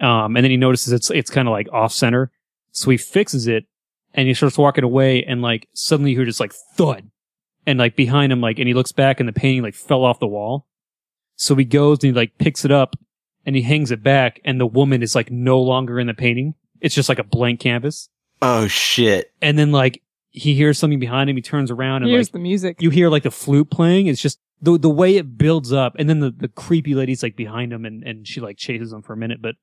Um. 0.00 0.36
And 0.36 0.44
then 0.44 0.50
he 0.50 0.56
notices 0.56 0.92
it's 0.92 1.10
it's 1.10 1.30
kind 1.30 1.46
of 1.46 1.52
like 1.52 1.72
off 1.72 1.92
center. 1.92 2.32
So 2.72 2.90
he 2.90 2.96
fixes 2.96 3.46
it, 3.46 3.66
and 4.12 4.26
he 4.26 4.34
starts 4.34 4.58
walking 4.58 4.84
away, 4.84 5.22
and 5.22 5.42
like 5.42 5.68
suddenly 5.74 6.10
you 6.10 6.16
hear 6.18 6.26
just 6.26 6.40
like 6.40 6.52
thud, 6.74 7.08
and 7.66 7.78
like 7.78 7.94
behind 7.94 8.32
him, 8.32 8.40
like, 8.40 8.58
and 8.58 8.66
he 8.66 8.74
looks 8.74 8.92
back, 8.92 9.20
and 9.20 9.28
the 9.28 9.32
painting 9.32 9.62
like 9.62 9.74
fell 9.74 10.04
off 10.04 10.18
the 10.18 10.26
wall. 10.26 10.66
So 11.36 11.54
he 11.54 11.64
goes 11.64 11.98
and 11.98 12.08
he 12.08 12.12
like 12.12 12.36
picks 12.38 12.64
it 12.64 12.72
up 12.72 12.96
and 13.46 13.56
he 13.56 13.62
hangs 13.62 13.90
it 13.90 14.02
back 14.02 14.40
and 14.44 14.60
the 14.60 14.66
woman 14.66 15.02
is 15.02 15.14
like 15.14 15.30
no 15.30 15.60
longer 15.60 15.98
in 15.98 16.08
the 16.08 16.14
painting. 16.14 16.54
It's 16.80 16.94
just 16.94 17.08
like 17.08 17.18
a 17.18 17.24
blank 17.24 17.60
canvas. 17.60 18.08
Oh 18.42 18.66
shit. 18.66 19.32
And 19.40 19.58
then 19.58 19.72
like 19.72 20.02
he 20.30 20.54
hears 20.54 20.78
something 20.78 20.98
behind 20.98 21.30
him. 21.30 21.36
He 21.36 21.42
turns 21.42 21.70
around 21.70 22.02
and 22.02 22.10
Here's 22.10 22.26
like 22.28 22.32
the 22.32 22.38
music. 22.40 22.82
you 22.82 22.90
hear 22.90 23.08
like 23.08 23.22
the 23.22 23.30
flute 23.30 23.70
playing. 23.70 24.08
It's 24.08 24.20
just 24.20 24.38
the 24.60 24.76
the 24.78 24.90
way 24.90 25.16
it 25.16 25.38
builds 25.38 25.72
up. 25.72 25.94
And 25.98 26.08
then 26.10 26.20
the, 26.20 26.30
the 26.30 26.48
creepy 26.48 26.94
lady's 26.94 27.22
like 27.22 27.36
behind 27.36 27.72
him 27.72 27.84
and, 27.86 28.02
and 28.02 28.26
she 28.28 28.40
like 28.40 28.58
chases 28.58 28.92
him 28.92 29.00
for 29.02 29.14
a 29.14 29.16
minute. 29.16 29.40
But 29.40 29.54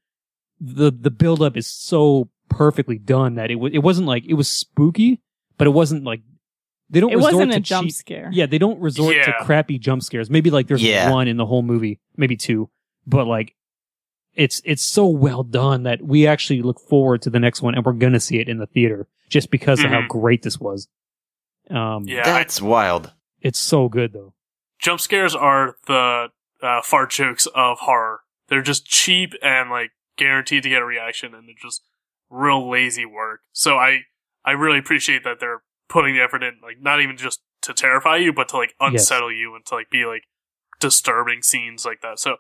the, 0.60 0.92
the 0.92 1.12
build 1.12 1.42
up 1.42 1.58
is 1.58 1.68
so 1.68 2.30
perfectly 2.50 2.98
done 2.98 3.36
that 3.36 3.52
it 3.52 3.56
was, 3.56 3.74
it 3.74 3.80
wasn't 3.80 4.08
like, 4.08 4.24
it 4.26 4.36
was 4.36 4.50
spooky, 4.50 5.22
but 5.58 5.68
it 5.68 5.72
wasn't 5.72 6.04
like, 6.04 6.22
they 6.90 7.00
don't 7.00 7.12
it 7.12 7.16
resort 7.16 7.34
wasn't 7.34 7.52
to 7.54 7.58
a 7.58 7.62
jump 7.62 7.88
cheap- 7.88 7.96
scare. 7.96 8.30
yeah, 8.32 8.46
they 8.46 8.60
don't 8.60 8.80
resort 8.80 9.16
Yeah. 9.16 9.26
to 9.26 9.34
crappy 9.46 9.80
jump 9.80 10.04
scares. 10.04 10.30
Maybe 10.30 10.52
like 10.52 10.68
there's 10.68 10.84
Yeah. 10.84 11.12
one 11.12 11.28
in 11.28 11.38
the 11.38 11.46
whole 11.46 11.64
movie, 11.64 12.00
maybe 12.18 12.36
two, 12.38 12.70
but 13.08 13.26
like 13.26 13.56
it's 14.36 14.62
it's 14.66 14.84
so 14.84 15.06
well 15.08 15.44
done 15.44 15.84
that 15.84 16.02
we 16.02 16.26
actually 16.28 16.62
look 16.62 16.80
forward 16.80 17.22
to 17.24 17.30
the 17.30 17.40
next 17.40 17.62
one 17.62 17.76
and 17.76 17.86
we're 17.86 17.94
gonna 17.94 18.20
see 18.20 18.40
it 18.40 18.50
in 18.50 18.58
the 18.58 18.66
theater 18.68 19.08
just 19.30 19.50
because 19.52 19.84
of 19.84 19.90
how 19.92 20.02
Mhm. 20.02 20.08
great 20.08 20.42
this 20.44 20.60
was. 20.60 20.88
Um, 21.70 22.06
Yeah, 22.08 22.22
I, 22.22 22.24
That's 22.24 22.62
wild. 22.62 23.14
it's 23.42 23.60
so 23.60 23.90
good 23.90 24.14
though. 24.14 24.34
jump 24.80 25.00
scares 25.00 25.34
are 25.36 25.78
the 25.88 26.30
uh, 26.62 26.82
fart 26.82 27.10
jokes 27.12 27.46
of 27.56 27.80
horror. 27.80 28.22
They're 28.48 28.62
just 28.62 28.86
cheap 28.86 29.34
and 29.42 29.70
like 29.70 29.92
guaranteed 30.18 30.64
to 30.64 30.70
get 30.70 30.82
a 30.82 30.86
reaction, 30.86 31.34
and 31.34 31.48
they're 31.48 31.56
just 31.62 31.84
real 32.30 32.70
lazy 32.70 33.06
work. 33.06 33.42
So 33.54 33.78
I 33.78 34.02
I 34.46 34.52
really 34.52 34.80
appreciate 34.80 35.24
that 35.24 35.40
they're 35.40 35.62
putting 35.90 36.16
the 36.16 36.22
effort 36.22 36.44
in, 36.44 36.60
like 36.62 36.80
not 36.82 37.02
even 37.02 37.16
just 37.18 37.42
to 37.62 37.74
terrify 37.74 38.18
you, 38.18 38.34
but 38.34 38.50
to 38.50 38.58
like 38.58 38.74
Yes. 38.82 38.92
unsettle 38.92 39.32
you 39.32 39.56
and 39.56 39.66
to 39.68 39.76
like 39.76 39.90
be 39.90 40.06
like 40.06 40.24
disturbing 40.80 41.42
scenes 41.44 41.86
like 41.86 42.02
that. 42.02 42.20
So 42.20 42.38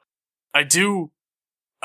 I 0.53 0.63
do 0.63 1.11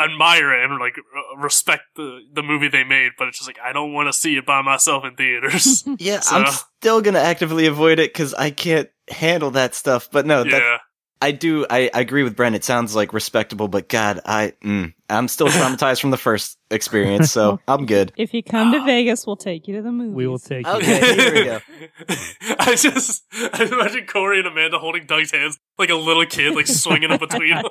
admire 0.01 0.53
it 0.55 0.70
and 0.70 0.78
like 0.78 0.96
respect 1.36 1.82
the 1.96 2.20
the 2.32 2.42
movie 2.42 2.68
they 2.68 2.84
made, 2.84 3.12
but 3.18 3.28
it's 3.28 3.38
just 3.38 3.49
like 3.49 3.59
I 3.62 3.72
don't 3.72 3.92
want 3.92 4.09
to 4.09 4.12
see 4.12 4.36
it 4.36 4.46
by 4.46 4.62
myself 4.62 5.05
in 5.05 5.14
theaters. 5.16 5.84
Yeah, 5.99 6.20
So- 6.20 6.36
I'm 6.36 6.53
still 6.80 7.01
gonna 7.01 7.18
actively 7.18 7.66
avoid 7.66 7.99
it 7.99 8.12
because 8.12 8.34
I 8.34 8.51
can't 8.51 8.88
handle 9.11 9.51
that 9.53 9.74
stuff. 9.74 10.09
But 10.11 10.26
no, 10.26 10.44
that, 10.44 10.51
yeah. 10.53 10.78
I 11.20 11.32
do. 11.32 11.66
I, 11.68 11.90
I 11.92 12.00
agree 12.00 12.22
with 12.22 12.36
Brent. 12.36 12.54
It 12.54 12.64
sounds 12.64 12.94
like 12.94 13.12
respectable, 13.12 13.66
but 13.66 13.88
God, 13.88 14.20
I 14.24 14.52
mm, 14.62 14.94
I'm 15.10 15.26
still 15.26 15.48
traumatized 15.48 16.00
from 16.00 16.10
the 16.10 16.16
first 16.16 16.58
experience, 16.70 17.32
so 17.32 17.60
I'm 17.68 17.86
good. 17.86 18.12
If 18.16 18.32
you 18.32 18.42
come 18.42 18.72
to 18.72 18.84
Vegas, 18.84 19.26
we'll 19.26 19.36
take 19.36 19.66
you 19.66 19.76
to 19.76 19.82
the 19.82 19.90
movies. 19.90 20.14
We 20.14 20.26
will 20.28 20.38
take 20.38 20.66
you. 20.66 20.72
Okay, 20.74 21.14
here 21.14 21.34
we 21.34 21.44
go. 21.44 21.60
I 22.60 22.76
just 22.76 23.24
I 23.32 23.68
imagine 23.70 24.06
Corey 24.06 24.38
and 24.38 24.46
Amanda 24.46 24.78
holding 24.78 25.06
Doug's 25.06 25.32
hands 25.32 25.58
like 25.76 25.90
a 25.90 25.96
little 25.96 26.24
kid, 26.24 26.54
like 26.54 26.68
swinging 26.68 27.10
in 27.10 27.18
between 27.18 27.54
them. 27.54 27.64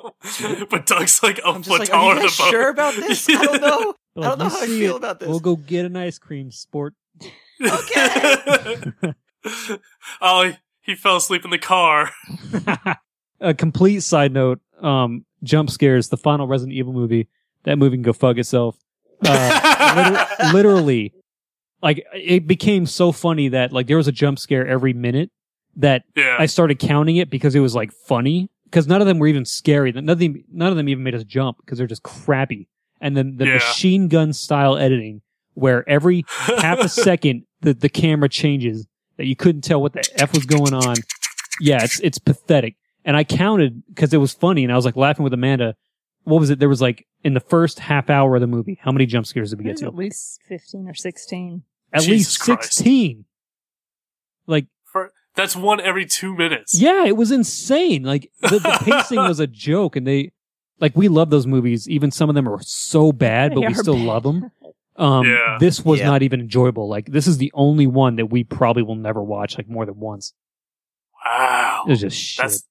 But 0.70 0.86
Doug's 0.86 1.22
like 1.22 1.38
a 1.38 1.46
I'm 1.46 1.62
just 1.62 1.68
foot 1.68 1.80
like, 1.80 1.88
taller 1.88 2.12
are 2.12 2.16
you 2.16 2.20
than 2.20 2.28
guys 2.28 2.38
both. 2.38 2.50
sure 2.50 2.68
about 2.68 2.94
this? 2.96 3.28
I 3.30 3.44
don't 3.44 3.60
know. 3.62 3.94
Like, 4.14 4.26
I 4.26 4.28
don't 4.28 4.38
know 4.38 4.44
you 4.44 4.50
how 4.50 4.60
I 4.60 4.66
feel 4.66 4.94
it, 4.94 4.98
about 4.98 5.20
this. 5.20 5.28
We'll 5.28 5.40
go 5.40 5.56
get 5.56 5.86
an 5.86 5.96
ice 5.96 6.18
cream, 6.18 6.50
sport. 6.50 6.94
Okay. 7.60 8.34
oh, 10.20 10.44
he, 10.44 10.56
he 10.82 10.94
fell 10.94 11.16
asleep 11.16 11.44
in 11.44 11.50
the 11.50 11.58
car. 11.58 12.12
A 13.40 13.54
complete 13.54 14.00
side 14.00 14.32
note 14.32 14.60
um 14.80 15.24
jump 15.42 15.70
scares 15.70 16.08
the 16.08 16.16
final 16.16 16.46
resident 16.46 16.76
evil 16.76 16.92
movie 16.92 17.28
that 17.64 17.76
movie 17.78 17.96
can 17.96 18.02
go 18.02 18.12
fuck 18.12 18.36
itself. 18.38 18.76
Uh, 19.24 19.94
liter- 19.96 20.52
literally 20.56 21.12
like 21.82 22.04
it 22.14 22.46
became 22.46 22.86
so 22.86 23.12
funny 23.12 23.48
that 23.48 23.72
like 23.72 23.86
there 23.86 23.96
was 23.96 24.08
a 24.08 24.12
jump 24.12 24.38
scare 24.38 24.66
every 24.66 24.92
minute 24.92 25.30
that 25.76 26.02
Yeah. 26.16 26.36
i 26.38 26.46
started 26.46 26.78
counting 26.78 27.16
it 27.16 27.30
because 27.30 27.54
it 27.54 27.60
was 27.60 27.74
like 27.74 27.92
funny. 27.92 28.50
Because 28.64 28.86
none 28.86 29.00
of 29.00 29.06
them 29.06 29.18
were 29.18 29.26
even 29.28 29.46
scary. 29.46 29.92
None 29.92 30.06
of 30.10 30.18
them, 30.18 30.44
none 30.52 30.68
of 30.70 30.76
them 30.76 30.90
even 30.90 31.02
made 31.02 31.14
us 31.14 31.24
jump 31.24 31.56
because 31.64 31.78
they're 31.78 31.86
just 31.86 32.02
crappy. 32.02 32.68
And 33.00 33.16
then 33.16 33.36
the 33.38 33.46
Yeah. 33.46 33.54
machine 33.54 34.08
gun 34.08 34.34
style 34.34 34.76
editing 34.76 35.22
where 35.54 35.88
every 35.88 36.24
half 36.28 36.78
a 36.80 36.88
second 37.06 37.44
the, 37.62 37.72
the 37.74 37.88
camera 37.88 38.28
changes 38.28 38.86
that 39.16 39.24
you 39.26 39.34
couldn't 39.34 39.62
tell 39.62 39.80
what 39.80 39.94
the 39.94 40.02
f 40.20 40.32
was 40.34 40.44
going 40.46 40.74
on. 40.74 40.96
Yeah 41.60 41.82
it's 41.82 41.98
it's 42.00 42.18
pathetic 42.18 42.76
and 43.08 43.16
i 43.16 43.24
counted 43.24 43.82
because 43.88 44.12
it 44.14 44.18
was 44.18 44.32
funny 44.32 44.62
and 44.62 44.72
i 44.72 44.76
was 44.76 44.84
like 44.84 44.94
laughing 44.96 45.24
with 45.24 45.32
amanda 45.34 45.74
what 46.24 46.38
was 46.38 46.50
it 46.50 46.58
there 46.60 46.68
was 46.68 46.80
like 46.82 47.06
in 47.24 47.32
the 47.34 47.40
first 47.40 47.78
half 47.80 48.08
hour 48.10 48.34
of 48.36 48.40
the 48.40 48.46
movie 48.46 48.78
how 48.82 48.92
many 48.92 49.04
jump 49.06 49.26
scares 49.26 49.50
did 49.50 49.58
we 49.58 49.64
get 49.64 49.76
to 49.78 49.86
at 49.86 49.94
least 49.94 50.40
15 50.48 50.88
or 50.88 50.94
16. 50.94 51.62
at 51.92 52.02
Jesus 52.02 52.10
least 52.10 52.40
Christ. 52.40 52.72
16 52.74 53.24
like 54.46 54.66
For, 54.84 55.10
that's 55.34 55.56
one 55.56 55.80
every 55.80 56.06
two 56.06 56.36
minutes. 56.36 56.78
yeah 56.80 57.04
it 57.04 57.16
was 57.16 57.30
insane 57.32 58.02
like 58.04 58.30
the, 58.42 58.58
the 58.60 58.78
pacing 58.84 59.18
was 59.18 59.40
a 59.40 59.46
joke 59.46 59.96
and 59.96 60.06
they 60.06 60.32
like 60.80 60.96
we 60.96 61.08
love 61.08 61.30
those 61.30 61.46
movies 61.46 61.88
even 61.88 62.10
some 62.10 62.28
of 62.28 62.34
them 62.34 62.48
are 62.48 62.60
so 62.62 63.10
bad 63.12 63.54
but 63.54 63.62
They 63.62 63.68
we 63.68 63.74
still 63.74 63.94
bad. 63.94 64.04
love 64.06 64.22
them 64.28 64.50
um 64.96 65.26
Yeah. 65.26 65.56
this 65.60 65.84
was 65.84 66.00
Yeah. 66.00 66.06
not 66.06 66.22
even 66.22 66.40
enjoyable 66.40 66.88
like 66.88 67.06
this 67.06 67.26
is 67.26 67.38
the 67.38 67.50
only 67.54 67.86
one 67.86 68.16
that 68.16 68.26
we 68.26 68.44
probably 68.44 68.82
will 68.82 68.96
never 68.96 69.22
watch 69.22 69.56
like 69.58 69.68
more 69.68 69.86
than 69.86 69.98
once 69.98 70.34
Wow. 71.24 71.84
it 71.86 71.90
was 71.90 72.00
just 72.00 72.16
shit 72.18 72.44
That's. 72.44 72.64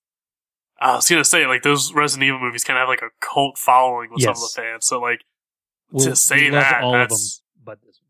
I 0.80 0.96
was 0.96 1.10
gonna 1.10 1.26
say 1.26 1.46
like 1.48 1.64
those 1.64 1.94
Resident 1.94 2.28
Evil 2.28 2.40
movies 2.40 2.64
kind 2.64 2.78
of 2.78 2.82
have 2.82 2.90
like 2.90 3.02
a 3.02 3.10
cult 3.20 3.58
following 3.58 4.10
with 4.12 4.22
some 4.22 4.32
of 4.32 4.40
the 4.40 4.52
fans. 4.56 4.86
So 4.88 5.00
like 5.02 5.22
We'll- 5.92 6.06
to 6.06 6.16
say 6.16 6.50
that, 6.50 6.84
all 6.84 6.94
of 6.96 7.00
them 7.00 7.00
that's- 7.10 7.42
but 7.64 7.80
this 7.86 8.00
one 8.02 8.10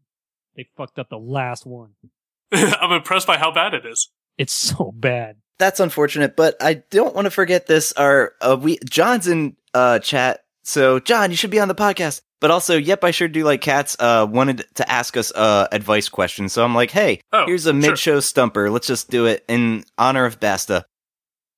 they 0.56 0.68
fucked 0.76 0.98
up 1.00 1.10
the 1.10 1.18
last 1.20 1.66
one 1.66 1.92
I'm 2.52 2.92
impressed 2.92 3.28
by 3.28 3.38
how 3.38 3.52
bad 3.52 3.74
it 3.74 3.86
is. 3.86 4.10
it's 4.38 4.54
so 4.70 4.92
bad 4.96 5.38
That's 5.60 5.80
unfortunate, 5.80 6.36
but 6.36 6.56
I 6.62 6.76
don't 6.92 7.16
want 7.16 7.26
to 7.26 7.32
forget 7.32 7.68
this. 7.68 7.92
Our 7.94 8.34
uh, 8.42 8.58
we 8.60 8.78
John's 8.90 9.28
in 9.28 9.56
uh 9.74 10.00
chat, 10.00 10.42
so 10.64 11.00
John, 11.00 11.32
you 11.32 11.38
should 11.38 11.52
be 11.52 11.60
on 11.60 11.68
the 11.68 11.76
podcast. 11.76 12.22
But 12.40 12.52
also, 12.52 12.78
yep, 12.78 13.04
I 13.04 13.10
sure 13.10 13.28
do 13.28 13.44
like 13.44 13.62
cats. 13.62 13.96
Uh, 14.00 14.28
wanted 14.30 14.64
to 14.76 14.88
ask 14.92 15.18
us 15.18 15.32
uh 15.34 15.68
advice 15.72 16.08
questions, 16.10 16.54
so 16.54 16.64
I'm 16.64 16.76
like, 16.76 16.92
hey, 16.92 17.22
Oh, 17.34 17.46
here's 17.48 17.66
a 17.66 17.74
mid-show 17.74 18.20
stumper. 18.20 18.70
Let's 18.70 18.86
just 18.88 19.10
do 19.10 19.26
it 19.26 19.44
in 19.48 19.84
honor 19.98 20.26
of 20.26 20.40
Basta. 20.40 20.86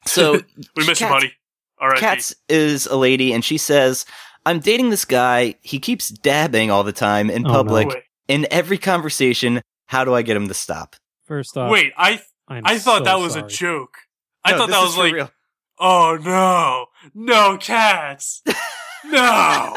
So 0.06 0.34
We 0.76 0.86
miss 0.88 1.00
you, 1.02 1.08
Katz- 1.08 1.10
buddy. 1.10 1.34
All 1.82 1.88
right. 1.89 2.00
Katz 2.00 2.36
is 2.50 2.86
a 2.88 2.95
lady, 2.97 3.32
and 3.34 3.43
she 3.43 3.58
says, 3.58 4.06
"I'm 4.45 4.60
dating 4.60 4.89
this 4.89 5.06
guy. 5.06 5.56
He 5.62 5.80
keeps 5.80 6.10
dabbing 6.10 6.72
all 6.72 6.84
the 6.84 6.91
time 6.91 7.30
in 7.30 7.45
Oh, 7.45 7.50
no. 7.50 7.54
public, 7.56 7.88
Wait, 7.89 8.04
in 8.28 8.47
every 8.52 8.78
conversation. 8.78 9.62
How 9.88 10.04
do 10.06 10.14
I 10.14 10.22
get 10.22 10.36
him 10.38 10.47
to 10.47 10.54
stop?" 10.54 10.95
first 11.26 11.56
off 11.58 11.72
wait. 11.72 11.93
I 11.95 12.20
I'm 12.47 12.64
I 12.66 12.80
thought 12.80 13.00
so 13.00 13.04
that 13.06 13.20
was 13.20 13.34
sorry. 13.34 13.45
a 13.45 13.47
joke. 13.47 13.97
I 14.43 14.52
No, 14.52 14.58
thought 14.58 14.70
that 14.70 14.82
was 14.82 14.97
like, 14.97 15.14
real. 15.14 15.32
oh 15.80 16.18
no, 16.24 16.88
no 17.14 17.58
Katz, 17.58 18.41
no, 19.06 19.76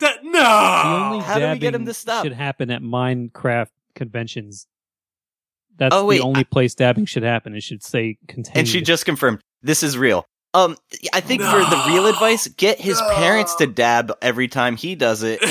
that 0.00 0.24
no. 0.24 0.32
the 0.32 1.04
only 1.14 1.24
How 1.24 1.38
do 1.38 1.48
we 1.50 1.58
get 1.58 1.74
him 1.74 1.86
to 1.86 1.94
stop? 1.94 2.24
should 2.24 2.32
happen 2.34 2.70
at 2.70 2.82
Minecraft 2.82 3.70
conventions. 3.94 4.66
That's 5.78 5.94
Oh, 5.94 6.04
wait, 6.04 6.18
the 6.18 6.24
only 6.24 6.40
I- 6.40 6.44
place 6.44 6.74
dabbing 6.74 7.06
should 7.06 7.22
happen. 7.22 7.54
It 7.54 7.62
should 7.62 7.82
say 7.82 8.18
contained. 8.28 8.56
And 8.58 8.68
she 8.68 8.80
just 8.82 9.04
confirmed 9.04 9.40
this 9.62 9.82
is 9.82 9.96
real. 9.96 10.24
Um, 10.54 10.76
I 11.12 11.20
think 11.20 11.42
for 11.42 11.58
the 11.60 11.84
real 11.88 12.06
advice, 12.06 12.48
get 12.48 12.80
his 12.80 12.98
No. 13.00 13.14
parents 13.16 13.54
to 13.56 13.66
dab 13.66 14.12
every 14.22 14.48
time 14.48 14.76
he 14.76 14.94
does 14.94 15.22
it. 15.22 15.38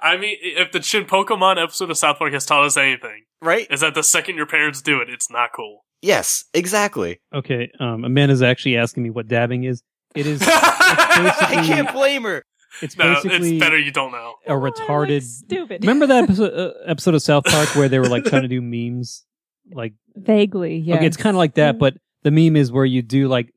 I 0.00 0.16
mean, 0.18 0.36
if 0.40 0.70
the 0.72 0.82
Shin 0.82 1.04
Pokemon 1.04 1.62
episode 1.62 1.90
of 1.90 1.96
South 1.96 2.18
Park 2.18 2.32
has 2.32 2.44
taught 2.44 2.64
us 2.64 2.76
anything, 2.76 3.22
right? 3.40 3.66
is 3.70 3.80
that 3.80 3.94
the 3.94 4.02
second 4.02 4.36
your 4.36 4.46
parents 4.46 4.82
do 4.82 5.00
it, 5.00 5.08
it's 5.08 5.30
not 5.30 5.50
cool. 5.54 5.84
Yes, 6.02 6.44
exactly. 6.52 7.20
okay. 7.34 7.70
Um, 7.80 8.04
Amanda's 8.04 8.42
actually 8.42 8.76
asking 8.76 9.02
me 9.02 9.10
what 9.10 9.26
dabbing 9.28 9.64
is. 9.64 9.82
It 10.14 10.26
is. 10.26 10.42
I 10.46 11.32
basically- 11.48 11.66
can't 11.66 11.92
blame 11.92 12.24
her. 12.24 12.42
It's 12.82 12.96
no, 12.96 13.14
basically 13.14 13.56
it's 13.56 13.60
better 13.64 13.78
you 13.78 13.90
don't 13.92 14.12
know. 14.12 14.34
a 14.46 14.52
Oh, 14.52 14.56
like 14.58 14.74
retarded. 14.74 15.22
stupid. 15.22 15.82
Remember 15.82 16.06
that 16.08 16.24
episode, 16.30 16.52
uh, 16.54 16.72
episode 16.86 17.14
of 17.14 17.22
South 17.22 17.44
Park 17.44 17.74
where 17.76 17.88
they 17.88 17.98
were 17.98 18.08
like 18.08 18.24
trying 18.24 18.42
to 18.42 18.48
do 18.48 18.60
memes? 18.60 19.24
Like, 19.72 19.94
Vaguely, 20.16 20.76
yeah. 20.78 20.96
okay, 20.96 21.06
it's 21.06 21.16
kind 21.16 21.34
of 21.34 21.38
like 21.38 21.54
that, 21.54 21.78
but 21.78 21.94
the 22.22 22.30
meme 22.30 22.56
is 22.56 22.70
where 22.72 22.84
you 22.84 23.02
do 23.02 23.28
like. 23.28 23.52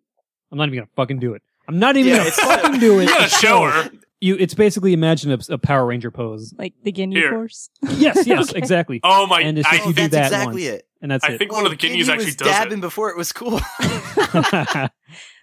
I'm 0.52 0.58
not 0.58 0.68
even 0.70 0.80
gonna 0.80 0.90
fucking 0.96 1.20
do 1.20 1.34
it. 1.34 1.42
I'm 1.68 1.80
not 1.80 1.98
even 1.98 2.10
Yeah, 2.12 2.18
gonna 2.20 2.28
it's- 2.30 2.62
fucking 2.62 2.80
do 2.80 3.00
it. 3.00 3.04
You 3.04 3.10
gotta 3.10 3.30
show 3.30 3.64
her. 3.66 3.90
You, 4.20 4.36
it's 4.40 4.56
basically 4.56 4.94
imagine 4.94 5.32
a, 5.32 5.38
a 5.54 5.58
Power 5.60 5.86
Ranger 5.86 6.10
pose. 6.10 6.52
like 6.58 6.74
the 6.84 6.92
Ginyu 6.92 7.14
Here. 7.14 7.30
Force. 7.32 7.70
Yes, 7.98 8.26
yes, 8.26 8.50
Okay. 8.50 8.58
exactly. 8.58 9.00
Oh 9.04 9.28
my! 9.28 9.42
And 9.42 9.60
it's 9.60 9.68
I 9.68 9.74
you 9.76 9.80
do 9.88 9.94
think, 9.94 10.12
that's 10.12 10.30
that 10.32 10.38
exactly 10.38 10.64
once. 10.64 10.76
it. 10.80 10.88
And 11.04 11.12
that's 11.12 11.24
I 11.24 11.34
it. 11.34 11.38
think 11.38 11.52
one 11.52 11.66
of 11.66 11.72
the 11.72 11.78
Ginyu 11.78 11.98
Ginyus 11.98 12.10
actually 12.10 12.26
was 12.26 12.36
does 12.38 12.48
dabbing 12.48 12.78
it. 12.80 12.82
before 12.82 13.10
it 13.12 13.18
was 13.18 13.32
cool. 13.32 13.60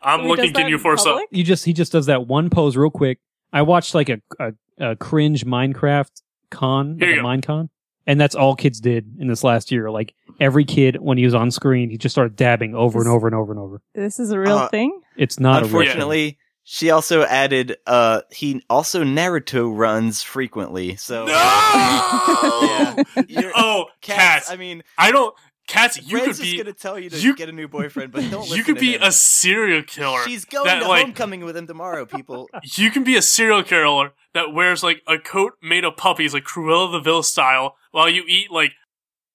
I'm 0.02 0.20
Who 0.20 0.28
looking 0.28 0.46
does 0.46 0.52
that 0.54 0.66
Ginyu 0.66 0.72
in 0.74 0.78
Force 0.78 1.06
up. 1.06 1.20
you 1.30 1.44
just 1.44 1.64
he 1.64 1.72
just 1.72 1.92
does 1.92 2.06
that 2.06 2.26
one 2.26 2.50
pose 2.50 2.76
real 2.76 2.90
quick. 2.90 3.18
I 3.54 3.62
watched 3.62 3.94
like 3.94 4.08
a 4.10 4.20
a, 4.38 4.52
a 4.78 4.96
cringe 4.96 5.46
Minecraft 5.46 6.10
con, 6.50 6.98
like 6.98 7.10
a 7.10 7.14
go. 7.16 7.22
Minecon, 7.22 7.68
and 8.06 8.20
that's 8.20 8.34
all 8.34 8.54
kids 8.56 8.80
did 8.80 9.06
in 9.18 9.28
this 9.28 9.42
last 9.44 9.70
year. 9.72 9.90
Like 9.90 10.12
every 10.40 10.64
kid 10.64 10.96
when 11.00 11.16
he 11.16 11.24
was 11.24 11.34
on 11.34 11.50
screen, 11.50 11.88
he 11.88 11.96
just 11.96 12.12
started 12.14 12.36
dabbing 12.36 12.74
over 12.74 12.98
and 12.98 13.08
over 13.08 13.26
and 13.26 13.34
over 13.34 13.52
and 13.52 13.60
over. 13.60 13.80
This 13.94 14.18
is 14.18 14.30
a 14.32 14.38
real 14.38 14.58
Uh, 14.58 14.68
thing. 14.68 15.00
It's 15.16 15.38
not 15.40 15.62
a 15.62 15.66
real 15.66 15.70
thing. 15.70 15.80
Unfortunately, 15.80 16.38
she 16.64 16.90
also 16.90 17.22
added 17.22 17.76
uh 17.86 18.22
he 18.32 18.62
also 18.68 19.04
Naruto 19.04 19.74
runs 19.74 20.22
frequently. 20.22 20.96
So 20.96 21.26
No! 21.26 21.32
Yeah. 22.62 23.02
You're- 23.28 23.52
Oh, 23.56 23.86
Katz! 24.00 24.50
I 24.50 24.56
mean, 24.56 24.82
I 24.98 25.10
don't. 25.12 25.34
Katz, 25.66 25.96
you 26.02 26.18
Red's 26.18 26.38
could 26.38 26.42
be. 26.44 26.56
gonna 26.58 26.72
tell 26.74 26.98
you 26.98 27.08
to 27.10 27.16
you- 27.18 27.34
get 27.34 27.48
a 27.48 27.52
new 27.52 27.66
boyfriend, 27.68 28.12
but 28.12 28.30
don't 28.30 28.48
You 28.50 28.62
could 28.64 28.74
to 28.74 28.80
be 28.80 28.94
him. 28.96 29.02
a 29.02 29.10
serial 29.12 29.82
killer. 29.82 30.22
She's 30.24 30.44
going 30.44 30.66
that, 30.66 30.80
to 30.80 30.88
like- 30.88 31.02
homecoming 31.02 31.44
with 31.44 31.56
him 31.56 31.66
tomorrow, 31.66 32.04
people. 32.04 32.48
You 32.76 32.90
can 32.90 33.02
be 33.04 33.16
a 33.16 33.22
serial 33.22 33.62
killer 33.62 34.12
that 34.34 34.52
wears 34.52 34.82
like 34.82 35.02
a 35.08 35.18
coat 35.18 35.54
made 35.62 35.84
of 35.84 35.96
puppies, 35.96 36.34
like 36.34 36.44
Cruella 36.44 36.92
de 36.92 37.00
Vil 37.00 37.22
style, 37.22 37.76
while 37.92 38.08
you 38.10 38.24
eat 38.28 38.50
like 38.50 38.72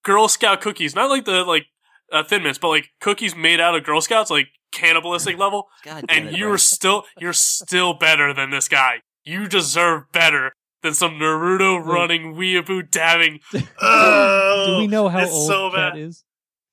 Girl 0.04 0.28
Scout 0.28 0.60
cookies. 0.60 0.94
Not 0.94 1.10
like 1.10 1.24
the 1.24 1.42
like 1.44 1.66
uh, 2.12 2.22
Thin 2.22 2.42
Mints, 2.44 2.58
but 2.58 2.68
like 2.68 2.90
cookies 3.00 3.34
made 3.34 3.60
out 3.60 3.74
of 3.74 3.82
Girl 3.84 4.00
Scouts, 4.00 4.30
like 4.30 4.48
cannibalistic 4.72 5.36
level. 5.36 5.68
God 5.82 6.04
And 6.08 6.28
it, 6.28 6.36
you're 6.38 6.50
Brad. 6.50 6.60
still 6.60 7.04
you're 7.18 7.32
still 7.32 7.94
better 7.94 8.32
than 8.32 8.50
this 8.50 8.68
guy. 8.68 9.02
You 9.24 9.48
deserve 9.48 10.10
better 10.12 10.52
than 10.82 10.94
some 10.94 11.12
Naruto 11.12 11.78
Wait. 11.84 11.92
running 11.92 12.34
weeaboo 12.34 12.90
dabbing. 12.90 13.40
Do 13.52 14.76
we 14.78 14.86
know 14.86 15.08
how 15.08 15.20
it's 15.22 15.32
old 15.32 15.46
so 15.48 15.70
Cat 15.70 15.92
bad. 15.94 15.98
is? 16.00 16.24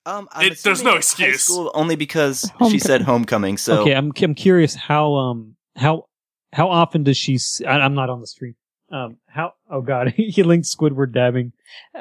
Um, 0.06 0.28
It- 0.40 0.60
there's 0.64 0.80
assuming 0.80 0.84
no 0.86 0.92
high 0.92 0.98
excuse. 0.98 1.44
School 1.44 1.72
only 1.74 1.96
because 1.96 2.50
she 2.70 2.80
said 2.80 3.02
homecoming. 3.02 3.58
So 3.58 3.82
okay, 3.82 3.94
I'm 3.96 4.12
I'm 4.22 4.36
curious 4.36 4.74
how 4.76 5.16
um 5.16 5.56
how 5.76 6.06
how 6.54 6.70
often 6.70 7.04
does 7.04 7.18
she? 7.18 7.36
s- 7.36 7.62
I, 7.68 7.84
am 7.86 7.94
not 7.94 8.10
on 8.10 8.22
the 8.22 8.28
stream. 8.28 8.56
Um, 8.90 9.18
how? 9.28 9.54
Oh 9.70 9.82
God, 9.82 10.10
he 10.16 10.44
linked 10.44 10.66
Squidward 10.68 11.12
dabbing. 11.14 11.52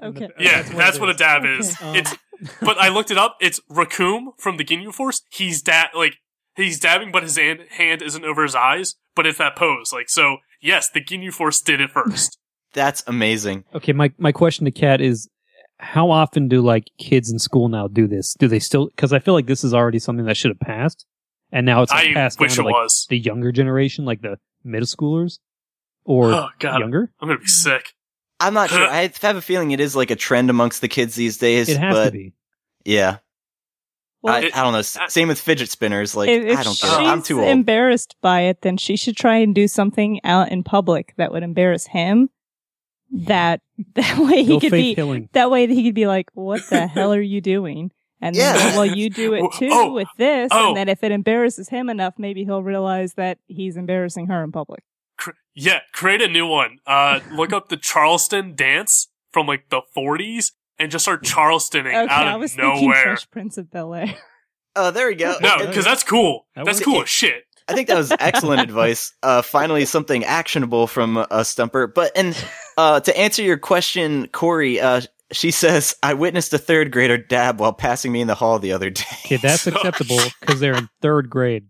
Okay. 0.01 0.29
Yeah, 0.39 0.63
That's 0.63 0.71
that's, 0.75 0.99
what 1.01 1.09
it 1.09 1.09
what, 1.09 1.09
a 1.09 1.13
is. 1.13 1.17
dab 1.19 1.43
Okay. 1.43 1.59
is. 1.59 1.83
Um, 1.83 1.97
It's 1.97 2.15
but 2.61 2.79
I 2.79 2.89
looked 2.91 3.11
it 3.11 3.19
up. 3.19 3.37
It's 3.41 3.61
Recoome 3.71 4.39
from 4.39 4.57
the 4.57 4.65
Ginyu 4.65 4.93
Force. 4.95 5.23
He's 5.31 5.63
dab 5.63 5.89
like 5.95 6.19
he's 6.55 6.79
dabbing, 6.79 7.11
but 7.11 7.23
his 7.25 7.37
hand, 7.37 7.61
hand 7.71 8.03
isn't 8.03 8.25
over 8.25 8.43
his 8.45 8.55
eyes. 8.55 8.95
But 9.17 9.27
it's 9.27 9.39
that 9.39 9.57
pose. 9.57 9.93
Like 9.93 10.09
so, 10.09 10.37
yes, 10.61 10.91
the 10.91 11.01
Ginyu 11.01 11.33
Force 11.33 11.61
did 11.61 11.81
it 11.81 11.91
first. 11.91 12.39
that's 12.73 13.03
amazing. 13.07 13.65
Okay, 13.75 13.93
my 13.93 14.13
my 14.19 14.33
question 14.33 14.65
to 14.65 14.71
Kat 14.71 15.01
is, 15.01 15.29
how 15.79 16.11
often 16.11 16.49
do 16.49 16.61
like 16.61 16.85
kids 16.99 17.31
in 17.31 17.39
school 17.39 17.69
now 17.69 17.89
do 17.89 18.07
this? 18.07 18.35
Do 18.39 18.49
they 18.49 18.59
still? 18.59 18.87
Because 18.87 19.13
I 19.13 19.19
feel 19.19 19.35
like 19.35 19.47
this 19.47 19.65
is 19.65 19.75
already 19.75 19.99
something 19.99 20.27
that 20.27 20.37
should 20.37 20.51
have 20.51 20.61
passed, 20.61 21.07
and 21.53 21.67
now 21.67 21.83
it's 21.83 21.93
like, 21.93 22.09
I 22.09 22.15
passed 22.15 22.39
down 22.39 22.45
wish 22.47 22.55
to 22.57 22.63
it 22.63 22.65
like 22.65 22.75
was. 22.75 23.07
the 23.09 23.19
younger 23.19 23.53
generation, 23.53 24.05
like 24.05 24.23
the 24.23 24.39
middle 24.65 24.87
schoolers 24.87 25.39
or 26.05 26.33
Oh 26.33 26.49
god, 26.59 26.81
younger. 26.81 27.11
I'm 27.21 27.29
gonna 27.29 27.41
be 27.41 27.47
sick. 27.47 27.95
I'm 28.41 28.55
not 28.55 28.71
sure. 28.71 28.87
I 28.91 29.11
have 29.23 29.37
a 29.37 29.43
feeling 29.43 29.71
it 29.71 29.81
is 29.81 29.97
like 29.97 30.11
a 30.11 30.17
trend 30.17 30.51
amongst 30.51 30.81
the 30.81 30.89
kids 30.89 31.15
these 31.15 31.39
days. 31.39 31.69
It 31.69 31.79
has 31.79 31.95
but 31.95 32.05
to 32.07 32.11
be. 32.13 32.33
yeah, 32.85 33.19
Well, 34.27 34.35
I, 34.35 34.41
it- 34.47 34.57
I 34.57 34.63
don't 34.63 34.73
know. 34.73 34.83
Same 34.83 35.29
with 35.29 35.41
fidget 35.41 35.71
spinners. 35.71 36.15
Like 36.15 36.29
if, 36.29 36.45
if 36.45 36.59
I 36.59 36.63
don't 36.63 36.79
get 36.81 37.01
it. 37.01 37.07
I'm 37.07 37.23
too 37.23 37.41
old. 37.41 37.49
embarrassed 37.49 38.17
by 38.21 38.43
it, 38.43 38.63
then 38.63 38.77
she 38.77 38.97
should 38.97 39.17
try 39.17 39.37
and 39.37 39.55
do 39.55 39.67
something 39.69 40.21
out 40.25 40.51
in 40.53 40.63
public 40.63 41.15
that 41.17 41.33
would 41.33 41.43
embarrass 41.43 41.87
him. 41.87 42.29
That 43.11 43.61
that 43.95 44.19
way 44.19 44.43
he 44.43 44.55
No 44.55 44.61
could 44.61 44.73
be 44.73 44.95
healing. 44.95 45.29
that 45.33 45.51
way 45.51 45.67
he 45.67 45.85
could 45.85 45.95
be 45.95 46.07
like, 46.07 46.29
"What 46.35 46.63
the 46.71 46.87
hell 46.87 47.13
are 47.15 47.21
you 47.21 47.41
doing?" 47.41 47.93
And 48.21 48.35
then, 48.35 48.57
Yeah. 48.57 48.77
well, 48.77 48.87
you 48.87 49.11
do 49.11 49.35
it 49.35 49.45
too 49.59 49.69
Oh, 49.71 49.93
with 49.93 50.09
this, 50.19 50.49
oh. 50.51 50.69
and 50.69 50.77
then 50.77 50.89
if 50.89 51.05
it 51.05 51.13
embarrasses 51.13 51.69
him 51.69 51.89
enough, 51.91 52.15
maybe 52.19 52.45
he'll 52.45 52.63
realize 52.63 53.15
that 53.15 53.39
he's 53.47 53.77
embarrassing 53.77 54.27
her 54.29 54.43
in 54.43 54.51
public. 54.53 54.83
Cr- 55.19 55.31
yeah, 55.55 55.81
create 55.93 56.23
a 56.23 56.29
new 56.29 56.47
one. 56.47 56.79
Uh, 56.87 57.21
look 57.33 57.53
up 57.53 57.69
the 57.69 57.77
Charleston 57.77 58.55
dance 58.57 59.09
from 59.31 59.47
like 59.47 59.69
the 59.69 59.83
40s 59.97 60.53
and 60.79 60.91
just 60.91 61.05
start 61.05 61.25
Charlestoning 61.25 61.87
Okay, 61.95 62.13
out 62.13 62.27
I 62.27 62.33
of 62.35 62.41
was 62.41 62.55
thinking 62.55 62.83
nowhere. 62.89 63.03
Fresh 63.03 63.31
Prince 63.31 63.59
of 63.59 63.71
Bel 63.71 63.95
Air. 63.95 64.15
Oh, 64.75 64.91
there 64.91 65.07
we 65.09 65.15
go. 65.15 65.37
No, 65.41 65.67
because 65.67 65.85
that's 65.85 66.03
cool. 66.03 66.47
That 66.55 66.67
That's 66.67 66.81
cool 66.85 67.03
as 67.03 67.09
shit. 67.09 67.45
I 67.69 67.73
think 67.75 67.89
that 67.89 67.97
was 67.97 68.13
excellent 68.21 68.61
advice. 68.69 69.13
Uh, 69.23 69.43
finally, 69.43 69.85
something 69.87 70.23
actionable 70.25 70.87
from 70.87 71.25
a 71.31 71.45
stumper. 71.45 71.87
But 71.87 72.13
and 72.17 72.37
uh, 72.77 73.01
to 73.01 73.19
answer 73.19 73.43
your 73.43 73.57
question, 73.57 74.29
Corey, 74.29 74.79
uh, 74.81 75.01
she 75.33 75.51
says 75.51 75.95
I 76.03 76.15
witnessed 76.15 76.53
a 76.53 76.59
third 76.59 76.93
grader 76.93 77.17
dab 77.19 77.59
while 77.59 77.73
passing 77.73 78.13
me 78.13 78.21
in 78.21 78.29
the 78.29 78.35
hall 78.35 78.59
the 78.59 78.73
other 78.73 78.91
day. 78.91 79.03
Okay, 79.25 79.37
that's 79.39 79.67
acceptable 79.67 80.19
because 80.41 80.61
they're 80.61 80.77
in 80.77 80.89
third 81.01 81.29
grade. 81.31 81.67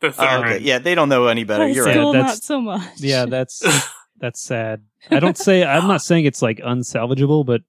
The 0.00 0.12
third 0.12 0.24
Oh, 0.28 0.38
okay. 0.40 0.48
grade. 0.48 0.62
Yeah, 0.62 0.78
they 0.80 0.94
don't 0.94 1.08
know 1.08 1.26
any 1.28 1.44
better. 1.44 1.64
High 1.64 1.70
You're 1.70 1.88
Yeah, 1.88 1.98
right. 2.00 2.12
that's- 2.12 2.34
not 2.36 2.42
so 2.42 2.60
much. 2.60 2.82
Yeah, 2.96 3.26
that's 3.26 3.62
that's 4.18 4.42
sad. 4.42 4.82
I 5.10 5.20
don't 5.20 5.38
say 5.38 5.64
I'm 5.64 5.86
not 5.86 6.02
saying 6.02 6.24
it's 6.26 6.42
like 6.42 6.58
unsalvageable, 6.58 7.46
but 7.46 7.62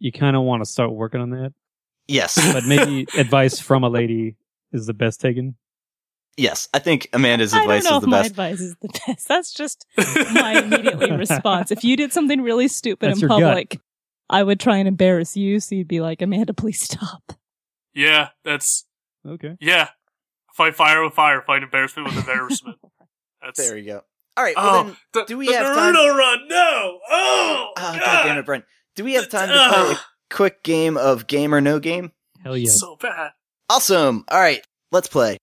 you 0.00 0.10
kind 0.10 0.34
of 0.34 0.42
want 0.42 0.64
to 0.64 0.68
start 0.68 0.90
working 0.92 1.20
on 1.20 1.30
that. 1.30 1.52
Yes, 2.08 2.34
But 2.52 2.64
maybe 2.64 3.06
advice 3.16 3.60
from 3.60 3.84
a 3.84 3.88
lady 3.88 4.34
is 4.72 4.86
the 4.86 4.94
best 4.94 5.20
taken. 5.20 5.54
yes. 6.36 6.68
I 6.74 6.80
think 6.80 7.08
Amanda's 7.12 7.54
I 7.54 7.60
advice 7.62 7.84
don't 7.84 7.90
know 7.92 7.96
is 7.98 8.02
if 8.02 8.02
the 8.02 8.08
my 8.08 8.18
best. 8.18 8.30
advice 8.30 8.60
is 8.60 8.76
the 8.80 9.00
best. 9.06 9.28
That's 9.28 9.52
just 9.52 9.86
my 10.34 10.58
immediately 10.64 11.12
response. 11.12 11.70
If 11.70 11.84
you 11.84 11.96
did 11.96 12.12
something 12.12 12.40
really 12.42 12.66
stupid 12.68 13.10
That's 13.10 13.22
in 13.22 13.28
your 13.28 13.38
gut. 13.38 13.40
public, 13.42 13.80
I 14.28 14.42
would 14.42 14.58
try 14.58 14.78
and 14.78 14.88
embarrass 14.88 15.36
you. 15.36 15.60
So 15.60 15.74
you'd 15.76 15.86
be 15.88 16.00
like, 16.00 16.20
Amanda, 16.22 16.54
please 16.54 16.80
stop. 16.80 17.32
yeah, 17.94 18.30
that's 18.44 18.86
Okay. 19.26 19.56
yeah. 19.60 19.90
Fight 20.54 20.74
fire 20.74 21.04
with 21.04 21.14
fire. 21.14 21.42
Fight 21.42 21.62
embarrassment 21.62 22.08
with 22.08 22.16
embarrassment. 22.18 22.78
That's 23.42 23.58
There 23.58 23.76
you 23.78 23.84
go. 23.86 24.02
All 24.36 24.44
right. 24.44 24.54
Well, 24.56 24.74
oh, 24.74 24.82
then, 24.84 24.96
the, 25.12 25.24
do 25.24 25.38
we 25.38 25.46
the 25.46 25.54
have 25.54 25.74
time- 25.76 25.94
run? 25.94 26.48
No. 26.48 26.56
Oh, 26.56 27.00
oh, 27.10 27.72
God. 27.76 28.00
God 28.00 28.22
damn 28.24 28.38
it, 28.38 28.46
Brent. 28.46 28.64
Do 28.96 29.04
we 29.04 29.14
have 29.14 29.28
time 29.28 29.48
to 29.48 29.54
play 29.54 29.92
a 29.92 29.98
quick 30.34 30.62
game 30.62 30.96
of 30.96 31.26
game 31.26 31.54
or 31.54 31.60
no 31.60 31.78
game? 31.78 32.12
Hell 32.42 32.56
yeah. 32.56 32.70
So 32.70 32.96
bad. 32.96 33.32
Awesome. 33.68 34.24
All 34.28 34.40
right, 34.40 34.64
let's 34.90 35.08
play. 35.08 35.36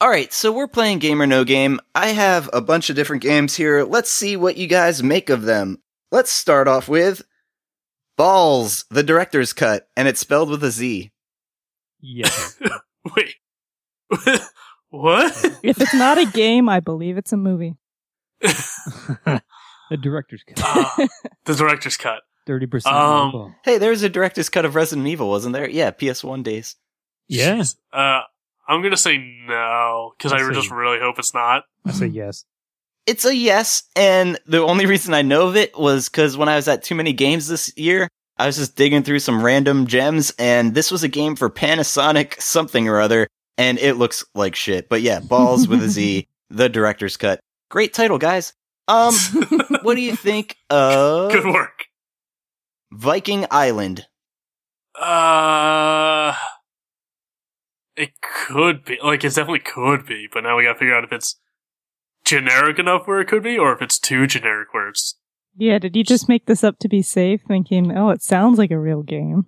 All 0.00 0.08
right, 0.08 0.32
so 0.32 0.52
we're 0.52 0.68
playing 0.68 1.00
Game 1.00 1.20
or 1.20 1.26
No 1.26 1.42
Game. 1.42 1.80
I 1.94 2.08
have 2.08 2.48
a 2.52 2.60
bunch 2.60 2.88
of 2.88 2.94
different 2.94 3.22
games 3.22 3.56
here. 3.56 3.82
Let's 3.82 4.10
see 4.10 4.36
what 4.36 4.56
you 4.56 4.68
guys 4.68 5.02
make 5.02 5.28
of 5.28 5.42
them. 5.42 5.82
Let's 6.12 6.30
start 6.30 6.68
off 6.68 6.88
with 6.88 7.22
Balls, 8.16 8.84
the 8.90 9.02
director's 9.02 9.52
cut, 9.52 9.88
and 9.96 10.06
it's 10.06 10.20
spelled 10.20 10.50
with 10.50 10.62
a 10.62 10.70
Z. 10.70 11.10
Yeah. 12.00 12.30
Wait. 13.16 13.34
what? 14.90 15.44
If 15.64 15.80
it's 15.80 15.94
not 15.94 16.16
a 16.16 16.26
game, 16.26 16.68
I 16.68 16.78
believe 16.80 17.18
it's 17.18 17.32
a 17.32 17.36
movie. 17.36 17.74
the 18.40 19.96
director's 20.00 20.44
cut. 20.44 20.60
Ah, 20.60 21.08
the 21.44 21.54
director's 21.54 21.96
cut. 21.96 22.22
Thirty 22.46 22.66
percent. 22.66 22.94
Um, 22.94 23.54
Hey, 23.64 23.78
there's 23.78 24.02
a 24.02 24.08
director's 24.08 24.48
cut 24.48 24.64
of 24.64 24.74
Resident 24.76 25.08
Evil, 25.08 25.28
wasn't 25.28 25.54
there? 25.54 25.68
Yeah, 25.68 25.90
PS1 25.90 26.44
days. 26.44 26.76
Yeah. 27.26 27.56
Jeez. 27.56 27.76
Uh, 27.92 28.22
I'm 28.68 28.82
gonna 28.82 28.96
say 28.96 29.16
no 29.46 30.12
because 30.16 30.32
I 30.32 30.38
I'll 30.38 30.52
just 30.52 30.70
really 30.70 30.98
hope 31.00 31.18
it's 31.18 31.34
not. 31.34 31.64
I 31.86 31.92
say 31.92 32.06
yes. 32.06 32.44
It's 33.06 33.24
a 33.24 33.34
yes, 33.34 33.84
and 33.96 34.38
the 34.46 34.60
only 34.60 34.84
reason 34.84 35.14
I 35.14 35.22
know 35.22 35.48
of 35.48 35.56
it 35.56 35.76
was 35.78 36.10
because 36.10 36.36
when 36.36 36.50
I 36.50 36.56
was 36.56 36.68
at 36.68 36.82
Too 36.82 36.94
Many 36.94 37.14
Games 37.14 37.48
this 37.48 37.72
year, 37.74 38.06
I 38.36 38.44
was 38.46 38.58
just 38.58 38.76
digging 38.76 39.02
through 39.02 39.20
some 39.20 39.42
random 39.42 39.86
gems, 39.86 40.34
and 40.38 40.74
this 40.74 40.90
was 40.90 41.02
a 41.02 41.08
game 41.08 41.34
for 41.34 41.48
Panasonic 41.48 42.38
something 42.40 42.86
or 42.86 43.00
other, 43.00 43.26
and 43.56 43.78
it 43.78 43.94
looks 43.94 44.26
like 44.34 44.54
shit. 44.54 44.90
But 44.90 45.00
yeah, 45.00 45.20
Balls 45.20 45.66
with 45.66 45.82
a 45.82 45.88
Z, 45.88 46.28
the 46.50 46.68
director's 46.68 47.16
cut. 47.16 47.40
Great 47.70 47.94
title, 47.94 48.18
guys. 48.18 48.52
Um, 48.86 49.14
what 49.82 49.94
do 49.94 50.02
you 50.02 50.14
think 50.14 50.56
of 50.68 51.32
Good 51.32 51.46
work. 51.46 51.86
Viking 52.92 53.46
Island? 53.50 54.06
Uh, 54.94 56.07
it 57.98 58.10
could 58.46 58.84
be 58.84 58.98
like 59.02 59.24
it 59.24 59.34
definitely 59.34 59.58
could 59.60 60.06
be, 60.06 60.28
but 60.32 60.42
now 60.44 60.56
we 60.56 60.64
gotta 60.64 60.78
figure 60.78 60.94
out 60.96 61.04
if 61.04 61.12
it's 61.12 61.38
generic 62.24 62.78
enough 62.78 63.06
where 63.06 63.20
it 63.20 63.28
could 63.28 63.42
be, 63.42 63.58
or 63.58 63.72
if 63.72 63.82
it's 63.82 63.98
too 63.98 64.26
generic 64.26 64.72
where 64.72 64.88
it's. 64.88 65.16
Yeah, 65.56 65.78
did 65.78 65.96
you 65.96 66.04
just 66.04 66.28
make 66.28 66.46
this 66.46 66.62
up 66.62 66.78
to 66.80 66.88
be 66.88 67.02
safe, 67.02 67.40
thinking, 67.48 67.96
oh, 67.96 68.10
it 68.10 68.22
sounds 68.22 68.58
like 68.58 68.70
a 68.70 68.78
real 68.78 69.02
game? 69.02 69.46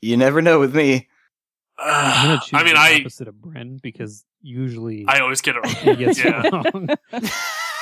You 0.00 0.16
never 0.16 0.42
know 0.42 0.58
with 0.58 0.74
me. 0.74 1.08
I'm 1.78 2.22
gonna 2.26 2.34
Uh, 2.34 2.40
choose 2.40 2.50
I 2.60 2.64
mean, 2.64 2.74
the 2.74 2.80
I 2.80 2.96
opposite 3.00 3.28
of 3.28 3.34
Bren 3.36 3.80
because 3.80 4.24
usually 4.40 5.04
I 5.08 5.20
always 5.20 5.40
get 5.40 5.54
it 5.56 5.64
wrong. 5.86 5.96
gets 5.96 6.18
yeah, 6.24 6.42
it 6.44 6.52
wrong. 6.52 6.88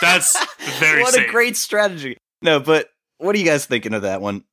that's 0.00 0.46
very 0.78 1.02
what 1.02 1.14
safe. 1.14 1.28
a 1.28 1.30
great 1.30 1.56
strategy. 1.56 2.16
No, 2.42 2.60
but 2.60 2.88
what 3.18 3.34
are 3.34 3.38
you 3.38 3.44
guys 3.44 3.66
thinking 3.66 3.94
of 3.94 4.02
that 4.02 4.20
one? 4.20 4.44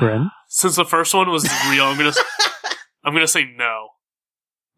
Bren, 0.00 0.30
Since 0.48 0.76
the 0.76 0.84
first 0.84 1.12
one 1.14 1.30
was 1.30 1.44
real, 1.68 1.84
I'm 1.84 1.98
gonna 1.98 2.12
I'm 3.04 3.12
gonna 3.12 3.26
say 3.28 3.44
no. 3.56 3.83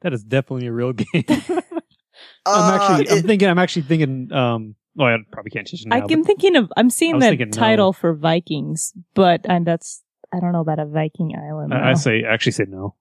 That 0.03 0.13
is 0.13 0.23
definitely 0.25 0.67
a 0.67 0.73
real 0.73 0.93
game. 0.95 1.25
I'm 1.29 1.63
Uh, 2.47 2.79
actually, 2.81 3.11
I'm 3.11 3.19
it- 3.19 3.27
thinking, 3.27 3.49
I'm 3.49 3.59
actually 3.59 3.83
thinking. 3.83 4.33
Um, 4.33 4.75
well, 4.95 5.09
I 5.09 5.19
probably 5.31 5.51
can't 5.51 5.67
change 5.67 5.83
it 5.83 5.89
now. 5.89 5.97
I'm 6.09 6.25
thinking 6.25 6.57
of, 6.57 6.73
I'm 6.77 6.87
I 6.87 6.89
seeing 6.89 7.17
was 7.17 7.25
the 7.25 7.29
thinking 7.31 7.49
no. 7.49 7.59
title 7.59 7.93
for 7.93 8.15
Vikings, 8.15 8.95
but 9.15 9.43
and 9.45 9.67
that's, 9.67 10.03
I 10.33 10.41
don't 10.41 10.53
know 10.53 10.61
about 10.61 10.79
a 10.79 10.87
Viking 10.87 11.35
island. 11.37 11.75
I, 11.75 11.91
I 11.91 11.93
though. 11.93 11.99
say, 11.99 12.25
actually, 12.25 12.53
say 12.53 12.65
no. 12.69 12.95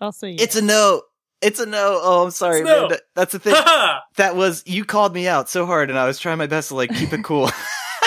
also, 0.00 0.26
yes. 0.28 0.40
it's 0.42 0.56
a 0.56 0.62
no. 0.62 1.02
It's 1.42 1.58
a 1.60 1.66
no. 1.66 2.00
Oh, 2.02 2.24
I'm 2.24 2.30
sorry, 2.30 2.60
It's 2.60 2.66
no. 2.68 2.76
Amanda. 2.86 2.98
That's 3.14 3.32
the 3.32 3.38
thing. 3.40 3.54
Haha! 3.56 4.00
that 4.16 4.36
was 4.36 4.62
you 4.66 4.84
called 4.84 5.12
me 5.14 5.26
out 5.28 5.50
so 5.50 5.66
hard, 5.66 5.90
and 5.90 5.98
I 5.98 6.06
was 6.06 6.18
trying 6.18 6.38
my 6.38 6.46
best 6.46 6.68
to 6.68 6.76
like 6.76 6.90
keep 6.94 7.12
it 7.12 7.24
cool. 7.24 7.50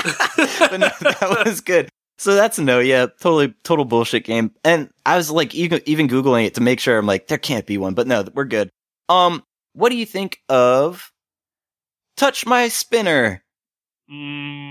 but 0.03 0.77
no, 0.79 0.89
that 1.01 1.43
was 1.45 1.61
good. 1.61 1.89
So 2.19 2.35
that's 2.35 2.59
a 2.59 2.61
no. 2.61 2.79
Yeah, 2.79 3.05
totally, 3.05 3.53
total 3.63 3.85
bullshit 3.85 4.25
game. 4.25 4.51
And 4.65 4.89
I 5.05 5.15
was 5.15 5.31
like, 5.31 5.55
even 5.55 5.81
even 5.85 6.09
googling 6.09 6.45
it 6.45 6.55
to 6.55 6.61
make 6.61 6.81
sure. 6.81 6.97
I'm 6.97 7.05
like, 7.05 7.27
there 7.27 7.37
can't 7.37 7.65
be 7.65 7.77
one. 7.77 7.93
But 7.93 8.07
no, 8.07 8.25
we're 8.33 8.43
good. 8.43 8.69
Um, 9.07 9.41
what 9.73 9.89
do 9.89 9.95
you 9.95 10.05
think 10.05 10.41
of 10.49 11.13
Touch 12.17 12.45
My 12.45 12.67
Spinner? 12.67 13.41
Mm, 14.11 14.65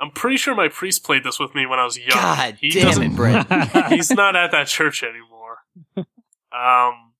I'm 0.00 0.10
pretty 0.12 0.36
sure 0.36 0.54
my 0.54 0.68
priest 0.68 1.02
played 1.02 1.24
this 1.24 1.40
with 1.40 1.56
me 1.56 1.66
when 1.66 1.80
I 1.80 1.84
was 1.84 1.98
young. 1.98 2.10
God 2.10 2.56
he 2.60 2.70
damn 2.70 2.84
doesn't, 2.84 3.02
it, 3.02 3.16
Brent. 3.16 3.48
He's 3.88 4.12
not 4.12 4.36
at 4.36 4.52
that 4.52 4.68
church 4.68 5.02
anymore. 5.02 5.58
Um, 6.52 7.12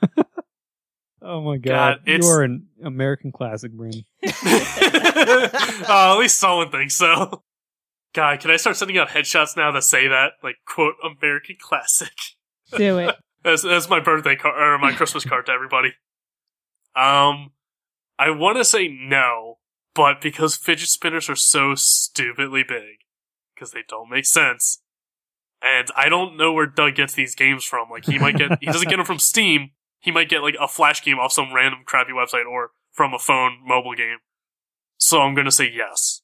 oh 1.22 1.40
my 1.40 1.56
God, 1.56 2.00
god, 2.04 2.22
you're 2.22 2.42
an 2.42 2.68
American 2.82 3.32
classic, 3.32 3.72
Bren. 3.72 4.04
oh, 5.88 6.12
at 6.14 6.18
least 6.18 6.38
someone 6.38 6.70
thinks 6.70 6.96
so. 6.96 7.42
God, 8.14 8.40
can 8.40 8.50
I 8.50 8.56
start 8.56 8.76
sending 8.76 8.98
out 8.98 9.08
headshots 9.08 9.56
now 9.56 9.72
that 9.72 9.84
say 9.84 10.08
that? 10.08 10.32
Like, 10.42 10.56
quote, 10.66 10.94
American 11.02 11.56
classic. 11.60 12.12
do 12.76 12.98
it. 12.98 13.16
That's, 13.44 13.62
that's 13.62 13.90
my 13.90 13.98
birthday 13.98 14.36
card, 14.36 14.54
or 14.56 14.78
my 14.78 14.92
Christmas 14.92 15.24
card 15.24 15.46
to 15.46 15.52
everybody. 15.52 15.88
Um, 16.94 17.50
I 18.16 18.30
want 18.30 18.56
to 18.58 18.64
say 18.64 18.86
no, 18.86 19.58
but 19.96 20.20
because 20.20 20.54
fidget 20.54 20.90
spinners 20.90 21.28
are 21.28 21.34
so 21.34 21.74
stupidly 21.74 22.62
big, 22.62 22.98
because 23.52 23.72
they 23.72 23.82
don't 23.88 24.08
make 24.08 24.26
sense, 24.26 24.80
and 25.60 25.88
I 25.96 26.08
don't 26.08 26.36
know 26.36 26.52
where 26.52 26.66
Doug 26.66 26.94
gets 26.94 27.14
these 27.14 27.34
games 27.34 27.64
from. 27.64 27.90
Like 27.90 28.04
he 28.04 28.16
might 28.16 28.36
get 28.36 28.58
he 28.60 28.66
doesn't 28.66 28.88
get 28.88 28.98
them 28.98 29.06
from 29.06 29.18
Steam. 29.18 29.70
He 30.02 30.10
might 30.10 30.28
get 30.28 30.42
like 30.42 30.56
a 30.60 30.68
flash 30.68 31.02
game 31.02 31.18
off 31.18 31.32
some 31.32 31.54
random 31.54 31.80
crappy 31.86 32.12
website 32.12 32.44
or 32.44 32.72
from 32.90 33.14
a 33.14 33.18
phone 33.18 33.58
mobile 33.64 33.94
game. 33.94 34.18
So 34.98 35.20
I'm 35.20 35.34
gonna 35.34 35.50
say 35.50 35.70
yes. 35.72 36.22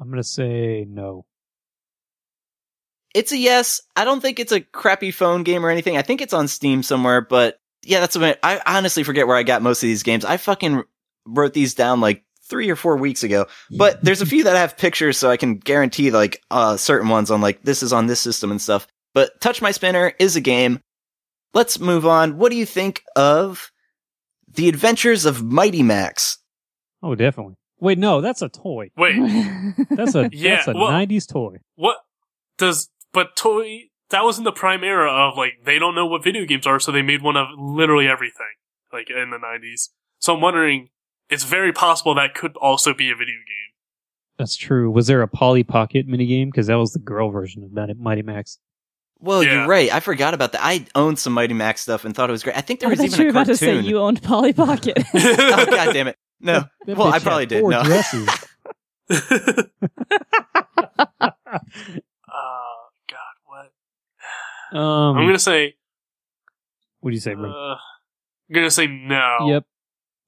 I'm 0.00 0.08
gonna 0.08 0.22
say 0.22 0.86
no. 0.88 1.26
It's 3.14 3.32
a 3.32 3.36
yes. 3.36 3.80
I 3.96 4.04
don't 4.04 4.20
think 4.20 4.38
it's 4.38 4.52
a 4.52 4.60
crappy 4.60 5.10
phone 5.10 5.42
game 5.42 5.66
or 5.66 5.70
anything. 5.70 5.96
I 5.96 6.02
think 6.02 6.20
it's 6.20 6.32
on 6.32 6.46
Steam 6.46 6.82
somewhere, 6.82 7.20
but 7.20 7.58
yeah, 7.82 8.00
that's 8.00 8.16
what 8.16 8.38
I 8.42 8.60
honestly 8.66 9.02
forget 9.02 9.26
where 9.26 9.36
I 9.36 9.42
got 9.42 9.62
most 9.62 9.82
of 9.82 9.88
these 9.88 10.02
games. 10.02 10.24
I 10.24 10.36
fucking 10.36 10.84
wrote 11.26 11.54
these 11.54 11.74
down 11.74 12.00
like 12.00 12.24
three 12.48 12.70
or 12.70 12.76
four 12.76 12.96
weeks 12.96 13.22
ago, 13.24 13.46
but 13.76 14.00
there's 14.04 14.22
a 14.22 14.26
few 14.26 14.44
that 14.44 14.56
have 14.56 14.76
pictures, 14.76 15.18
so 15.18 15.30
I 15.30 15.36
can 15.36 15.56
guarantee 15.56 16.10
like 16.10 16.42
uh, 16.50 16.76
certain 16.76 17.08
ones 17.08 17.30
on 17.30 17.40
like 17.40 17.62
this 17.62 17.82
is 17.82 17.92
on 17.92 18.06
this 18.06 18.20
system 18.20 18.50
and 18.50 18.60
stuff. 18.62 18.86
But 19.14 19.40
Touch 19.40 19.60
My 19.62 19.72
Spinner 19.72 20.12
is 20.18 20.36
a 20.36 20.40
game. 20.40 20.80
Let's 21.54 21.78
move 21.80 22.06
on. 22.06 22.36
What 22.38 22.50
do 22.50 22.56
you 22.56 22.66
think 22.66 23.02
of 23.16 23.70
the 24.52 24.68
Adventures 24.68 25.24
of 25.24 25.42
Mighty 25.42 25.82
Max? 25.82 26.38
Oh, 27.02 27.14
definitely. 27.14 27.54
Wait, 27.80 27.98
no, 27.98 28.20
that's 28.20 28.42
a 28.42 28.48
toy. 28.48 28.90
Wait, 28.96 29.16
That's 29.90 30.14
a 30.14 30.28
Yeah, 30.32 30.56
that's 30.56 30.68
a 30.68 30.72
well- 30.72 30.88
'90s 30.88 31.28
toy. 31.30 31.58
what 31.76 31.98
does 32.58 32.90
but 33.12 33.36
toy 33.36 33.82
that 34.10 34.24
was 34.24 34.36
in 34.38 34.42
the 34.44 34.50
prime 34.52 34.82
era 34.82 35.10
of 35.12 35.36
like 35.36 35.52
they 35.64 35.78
don't 35.78 35.94
know 35.94 36.06
what 36.06 36.24
video 36.24 36.44
games 36.44 36.66
are, 36.66 36.80
so 36.80 36.90
they 36.90 37.02
made 37.02 37.22
one 37.22 37.36
of 37.36 37.46
literally 37.56 38.08
everything 38.08 38.46
like 38.92 39.08
in 39.10 39.30
the 39.30 39.38
nineties. 39.38 39.90
So 40.18 40.34
I'm 40.34 40.40
wondering, 40.40 40.88
it's 41.30 41.44
very 41.44 41.72
possible 41.72 42.14
that 42.16 42.34
could 42.34 42.56
also 42.56 42.92
be 42.94 43.10
a 43.10 43.14
video 43.14 43.34
game. 43.36 43.74
That's 44.38 44.56
true. 44.56 44.90
Was 44.90 45.06
there 45.06 45.22
a 45.22 45.28
Polly 45.28 45.62
Pocket 45.62 46.08
minigame? 46.08 46.46
Because 46.46 46.66
that 46.66 46.74
was 46.76 46.92
the 46.92 46.98
girl 46.98 47.30
version 47.30 47.62
of 47.62 47.72
Mighty- 47.72 47.94
Mighty 47.94 48.22
Max. 48.22 48.58
Well, 49.20 49.42
Yeah. 49.42 49.54
you're 49.54 49.66
right. 49.66 49.92
I 49.92 50.00
forgot 50.00 50.32
about 50.34 50.52
that. 50.52 50.60
I 50.62 50.86
owned 50.94 51.18
some 51.18 51.32
Mighty 51.32 51.54
Max 51.54 51.80
stuff 51.80 52.04
and 52.04 52.14
thought 52.14 52.28
it 52.30 52.32
was 52.32 52.42
great. 52.44 52.56
I 52.56 52.60
think 52.60 52.80
there 52.80 52.88
I 52.88 52.90
was 52.92 53.02
even 53.04 53.18
you 53.18 53.24
were 53.24 53.28
a 53.28 53.30
about 53.32 53.46
to 53.46 53.58
cartoon. 53.58 53.82
say 53.82 53.88
you 53.88 53.98
owned 53.98 54.22
Polly 54.22 54.52
Pocket. 54.52 54.96
oh 55.14 55.66
god 55.66 55.92
damn 55.92 56.06
it! 56.08 56.16
No. 56.40 56.64
That 56.86 56.96
Well, 56.96 57.08
I 57.12 57.18
probably 57.18 57.46
did, 57.46 57.64
no. 57.64 57.82
dresses. 57.82 58.28
Oh 62.30 62.88
God, 63.10 63.34
what? 63.46 64.78
um, 64.78 65.16
I'm 65.16 65.26
gonna 65.26 65.38
say. 65.38 65.74
what 67.00 67.10
do 67.10 67.14
you 67.14 67.20
say, 67.20 67.32
Uh, 67.32 67.36
bro? 67.36 67.50
I'm 67.50 68.54
gonna 68.54 68.70
say 68.70 68.86
no. 68.86 69.36
Yep. 69.48 69.64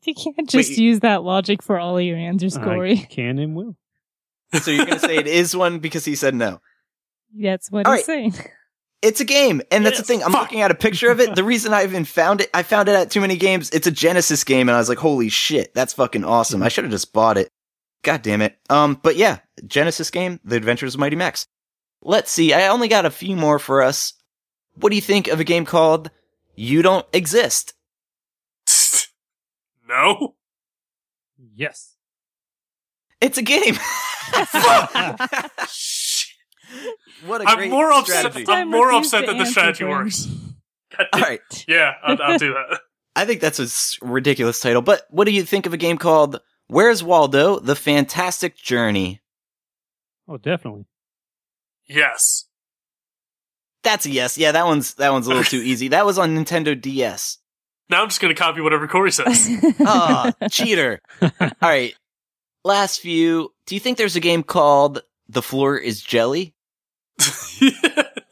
you 0.06 0.14
can't 0.14 0.48
just 0.48 0.70
Wait. 0.70 0.78
use 0.78 1.00
that 1.00 1.22
logic 1.22 1.62
for 1.62 1.78
all 1.78 1.98
of 1.98 2.04
your 2.04 2.16
answers, 2.16 2.56
I 2.56 2.96
can 3.08 3.38
and 3.38 3.54
will. 3.54 3.76
So 4.62 4.70
you're 4.70 4.86
gonna 4.86 4.98
say 4.98 5.16
it 5.16 5.26
is 5.26 5.54
one 5.54 5.78
because 5.78 6.04
he 6.04 6.14
said 6.16 6.34
no. 6.34 6.60
That's 7.38 7.70
what 7.70 7.86
All 7.86 7.92
he's 7.94 8.04
saying. 8.04 8.34
It's 9.02 9.20
a 9.20 9.24
game, 9.24 9.62
and 9.70 9.84
that's 9.86 9.96
Yes, 9.98 10.06
the 10.06 10.12
thing. 10.12 10.22
I'm 10.22 10.32
fuck. 10.32 10.42
looking 10.42 10.60
at 10.60 10.70
a 10.70 10.74
picture 10.74 11.10
of 11.10 11.20
it. 11.20 11.34
The 11.34 11.42
reason 11.44 11.72
I 11.72 11.84
even 11.84 12.04
found 12.04 12.42
it, 12.42 12.50
I 12.52 12.62
found 12.62 12.88
it 12.88 12.94
at 12.94 13.10
too 13.10 13.22
many 13.22 13.36
games. 13.36 13.70
It's 13.70 13.86
a 13.86 13.90
Genesis 13.90 14.44
game, 14.44 14.68
and 14.68 14.76
I 14.76 14.78
was 14.78 14.90
like, 14.90 14.98
"Holy 14.98 15.30
shit, 15.30 15.72
that's 15.72 15.94
fucking 15.94 16.24
awesome!" 16.24 16.62
I 16.62 16.68
should 16.68 16.84
have 16.84 16.90
just 16.90 17.12
bought 17.14 17.38
it. 17.38 17.50
God 18.02 18.20
damn 18.22 18.42
it. 18.42 18.58
Um, 18.68 19.00
but 19.02 19.16
yeah, 19.16 19.38
Genesis 19.66 20.10
game, 20.10 20.38
The 20.44 20.56
Adventures 20.56 20.94
of 20.94 21.00
Mighty 21.00 21.16
Max. 21.16 21.46
Let's 22.02 22.30
see. 22.30 22.52
I 22.52 22.68
only 22.68 22.88
got 22.88 23.06
a 23.06 23.10
few 23.10 23.36
more 23.36 23.58
for 23.58 23.82
us. 23.82 24.12
What 24.74 24.90
do 24.90 24.96
you 24.96 25.02
think 25.02 25.28
of 25.28 25.40
a 25.40 25.44
game 25.44 25.64
called 25.64 26.10
You 26.54 26.82
Don't 26.82 27.06
Exist? 27.12 27.74
no. 29.88 30.34
Yes. 31.54 31.96
It's 33.20 33.36
a 33.38 33.42
game. 33.42 33.76
Shit. 36.72 36.94
what 37.26 37.40
a 37.42 37.48
I'm 37.48 37.56
great 37.56 37.70
more 37.70 37.92
upset. 37.92 38.48
I'm 38.48 38.70
more 38.70 38.92
upset 38.92 39.26
that 39.26 39.36
the 39.38 39.46
strategy 39.46 39.84
for 39.84 39.90
him. 39.90 39.96
works. 40.04 40.26
God 40.96 41.06
All 41.12 41.20
damn- 41.20 41.28
right. 41.28 41.64
Yeah, 41.68 41.92
I'll, 42.02 42.22
I'll 42.22 42.38
do 42.38 42.52
that. 42.54 42.80
I 43.16 43.24
think 43.24 43.40
that's 43.40 43.58
a 43.58 44.04
ridiculous 44.06 44.60
title. 44.60 44.82
But 44.82 45.02
what 45.10 45.24
do 45.24 45.32
you 45.32 45.42
think 45.42 45.66
of 45.66 45.74
a 45.74 45.76
game 45.76 45.98
called 45.98 46.40
Where's 46.68 47.02
Waldo? 47.02 47.58
The 47.58 47.74
Fantastic 47.74 48.56
Journey? 48.56 49.20
Oh, 50.28 50.36
definitely. 50.36 50.86
Yes. 51.88 52.46
That's 53.82 54.06
a 54.06 54.10
yes. 54.10 54.38
Yeah, 54.38 54.52
that 54.52 54.66
one's 54.66 54.94
that 54.94 55.10
one's 55.12 55.26
a 55.26 55.30
little 55.30 55.42
too 55.44 55.58
easy. 55.60 55.88
That 55.88 56.06
was 56.06 56.18
on 56.18 56.36
Nintendo 56.36 56.80
DS. 56.80 57.38
Now 57.88 58.02
I'm 58.02 58.08
just 58.08 58.20
gonna 58.20 58.34
copy 58.34 58.60
whatever 58.60 58.86
Corey 58.86 59.10
says. 59.10 59.48
Ah, 59.80 60.32
cheater. 60.50 61.00
All 61.20 61.50
right. 61.62 61.94
Last 62.64 63.00
few. 63.00 63.52
Do 63.66 63.74
you 63.74 63.80
think 63.80 63.98
there's 63.98 64.16
a 64.16 64.20
game 64.20 64.42
called 64.44 65.02
The 65.28 65.42
Floor 65.42 65.76
is 65.78 66.00
Jelly? 66.02 66.54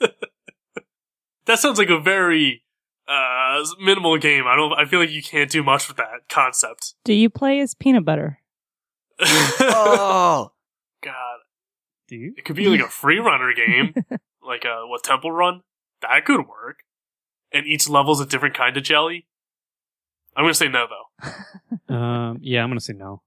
that 1.46 1.58
sounds 1.58 1.78
like 1.78 1.90
a 1.90 2.00
very 2.00 2.62
uh 3.06 3.64
minimal 3.80 4.18
game. 4.18 4.44
I 4.46 4.56
don't. 4.56 4.72
I 4.72 4.84
feel 4.84 5.00
like 5.00 5.10
you 5.10 5.22
can't 5.22 5.50
do 5.50 5.62
much 5.62 5.88
with 5.88 5.96
that 5.96 6.28
concept. 6.28 6.94
Do 7.04 7.12
you 7.14 7.30
play 7.30 7.60
as 7.60 7.74
peanut 7.74 8.04
butter? 8.04 8.38
Oh, 9.20 10.52
God, 11.02 11.38
Do 12.08 12.16
you? 12.16 12.34
it 12.36 12.44
could 12.44 12.56
be 12.56 12.66
like 12.68 12.80
a 12.80 12.88
free 12.88 13.18
runner 13.18 13.52
game, 13.54 13.94
like 14.46 14.64
a 14.64 14.86
what 14.86 15.02
Temple 15.04 15.32
Run. 15.32 15.62
That 16.02 16.24
could 16.24 16.46
work. 16.46 16.78
And 17.52 17.66
each 17.66 17.88
level's 17.88 18.20
a 18.20 18.26
different 18.26 18.54
kind 18.56 18.76
of 18.76 18.82
jelly. 18.82 19.26
I'm 20.36 20.44
gonna 20.44 20.54
say 20.54 20.68
no 20.68 20.86
though. 20.86 21.94
Um, 21.94 22.38
yeah, 22.42 22.62
I'm 22.62 22.68
gonna 22.70 22.80
say 22.80 22.92
no. 22.92 23.22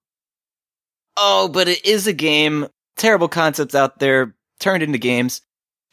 oh, 1.18 1.50
but 1.52 1.68
it 1.68 1.84
is 1.86 2.08
a 2.08 2.14
game. 2.14 2.68
Terrible 2.96 3.28
concepts 3.28 3.74
out 3.74 4.00
there 4.00 4.36
turned 4.60 4.84
into 4.84 4.98
games. 5.00 5.42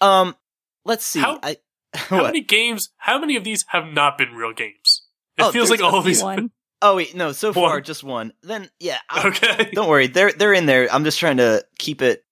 Um, 0.01 0.37
let's 0.85 1.05
see. 1.05 1.21
How- 1.21 1.39
I, 1.43 1.57
How 1.95 2.23
many 2.25 2.41
games? 2.43 2.91
How 2.99 3.19
many 3.19 3.37
of 3.37 3.45
these 3.45 3.65
have 3.69 3.87
not 3.87 4.19
been 4.19 4.35
real 4.35 4.53
games? 4.53 5.03
It 5.39 5.43
Oh, 5.45 5.53
feels 5.53 5.71
like 5.71 5.81
all 5.83 5.97
of 5.97 6.05
these. 6.05 6.23
One. 6.23 6.51
Oh 6.83 6.97
wait, 6.97 7.15
no. 7.17 7.33
So 7.33 7.53
far, 7.53 7.71
One. 7.75 7.83
just 7.83 8.05
one. 8.05 8.33
Then 8.43 8.69
yeah. 8.79 8.99
I'll- 9.11 9.29
Okay. 9.29 9.71
Don't 9.73 9.89
worry, 9.89 10.07
they're 10.07 10.33
they're 10.33 10.53
in 10.53 10.67
there. 10.67 10.87
I'm 10.93 11.05
just 11.05 11.19
trying 11.19 11.39
to 11.39 11.65
keep 11.79 12.03
it 12.03 12.25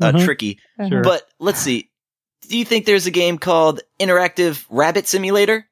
uh, 0.00 0.12
Mhm. 0.12 0.24
tricky. 0.24 0.58
Sure. 0.88 1.02
But 1.02 1.22
let's 1.40 1.58
see. 1.58 1.90
Do 2.48 2.58
you 2.58 2.64
think 2.64 2.84
there's 2.86 3.06
a 3.06 3.10
game 3.10 3.38
called 3.38 3.80
Interactive 4.00 4.64
Rabbit 4.70 5.06
Simulator? 5.08 5.66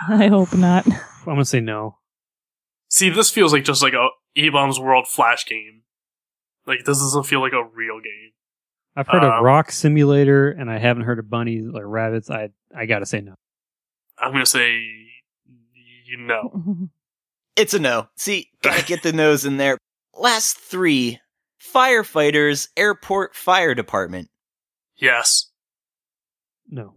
I 0.08 0.28
hope 0.28 0.54
not. 0.54 0.86
I'm 0.86 0.94
gonna 1.26 1.44
say 1.44 1.60
no. 1.60 1.98
See, 2.90 3.10
this 3.10 3.30
feels 3.30 3.52
like 3.52 3.64
just 3.64 3.82
like 3.82 3.92
a 3.94 4.08
eBaum's 4.38 4.80
World 4.80 5.06
Flash 5.08 5.46
game. 5.46 5.82
Like 6.66 6.80
this 6.84 6.98
doesn't 6.98 7.24
feel 7.26 7.40
like 7.40 7.52
a 7.52 7.62
real 7.64 8.00
game. 8.00 8.32
I've 8.98 9.06
heard 9.06 9.22
Um, 9.22 9.30
of 9.32 9.44
Rock 9.44 9.70
Simulator, 9.70 10.50
and 10.50 10.68
I 10.68 10.78
haven't 10.78 11.04
heard 11.04 11.20
of 11.20 11.30
bunnies 11.30 11.64
or 11.72 11.86
rabbits. 11.86 12.30
I 12.30 12.48
I 12.76 12.86
gotta 12.86 13.06
say 13.06 13.20
no. 13.20 13.34
I'm 14.18 14.32
gonna 14.32 14.44
say 14.44 14.72
you 16.04 16.16
know. 16.18 16.88
It's 17.56 17.74
a 17.74 17.78
no. 17.80 18.06
See, 18.16 18.50
gotta 18.62 18.84
get 18.86 19.02
the 19.02 19.12
nose 19.12 19.44
in 19.44 19.56
there. 19.56 19.78
Last 20.14 20.58
three: 20.58 21.18
firefighters, 21.60 22.68
airport 22.76 23.34
fire 23.34 23.74
department. 23.74 24.28
Yes. 24.96 25.50
No. 26.68 26.94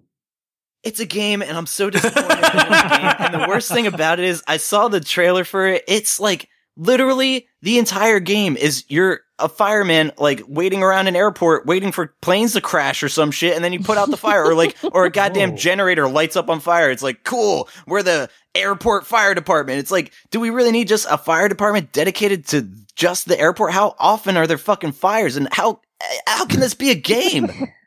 It's 0.84 1.00
a 1.00 1.06
game, 1.06 1.42
and 1.42 1.58
I'm 1.58 1.66
so 1.68 1.90
disappointed 1.90 2.30
in 2.32 2.42
this 2.42 2.82
game. 2.82 3.16
And 3.20 3.34
the 3.34 3.46
worst 3.48 3.72
thing 3.72 3.88
about 3.88 4.20
it 4.20 4.26
is, 4.26 4.44
I 4.48 4.58
saw 4.58 4.88
the 4.88 5.00
trailer 5.00 5.44
for 5.44 5.66
it. 5.68 5.84
It's 5.88 6.20
like 6.20 6.48
literally 6.76 7.48
the 7.62 7.78
entire 7.78 8.20
game 8.20 8.58
is 8.58 8.86
you're 8.88 9.22
a 9.40 9.50
fireman, 9.50 10.12
like 10.18 10.42
waiting 10.48 10.84
around 10.84 11.08
an 11.08 11.16
airport, 11.16 11.66
waiting 11.66 11.92
for 11.92 12.14
planes 12.22 12.54
to 12.54 12.62
crash 12.62 13.02
or 13.04 13.10
some 13.10 13.32
shit, 13.32 13.56
and 13.56 13.64
then 13.64 13.74
you 13.74 13.80
put 13.80 13.98
out 13.98 14.10
the 14.10 14.18
fire, 14.18 14.46
or 14.46 14.54
like, 14.54 14.78
or 14.94 15.06
a 15.06 15.10
goddamn 15.12 15.52
Whoa. 15.52 15.58
generator 15.58 16.08
lights 16.08 16.36
up 16.36 16.50
on 16.50 16.60
fire. 16.60 16.92
It's 16.92 17.04
like, 17.04 17.24
cool, 17.24 17.68
we're 17.88 18.04
the 18.04 18.30
airport 18.54 19.06
fire 19.06 19.34
department. 19.34 19.80
It's 19.80 19.92
like, 19.92 20.14
do 20.30 20.40
we 20.40 20.50
really 20.50 20.72
need 20.72 20.88
just 20.88 21.08
a 21.10 21.18
fire 21.18 21.50
department 21.50 21.92
dedicated 21.92 22.48
to 22.48 22.70
just 22.96 23.28
the 23.28 23.40
airport? 23.40 23.74
How 23.74 23.96
often 24.00 24.38
are 24.38 24.48
there 24.48 24.58
fucking 24.58 24.94
fires, 24.94 25.36
and 25.36 25.48
how 25.52 25.82
how 26.28 26.46
can 26.46 26.60
this 26.60 26.74
be 26.74 26.92
a 26.92 26.96
game? 26.96 27.50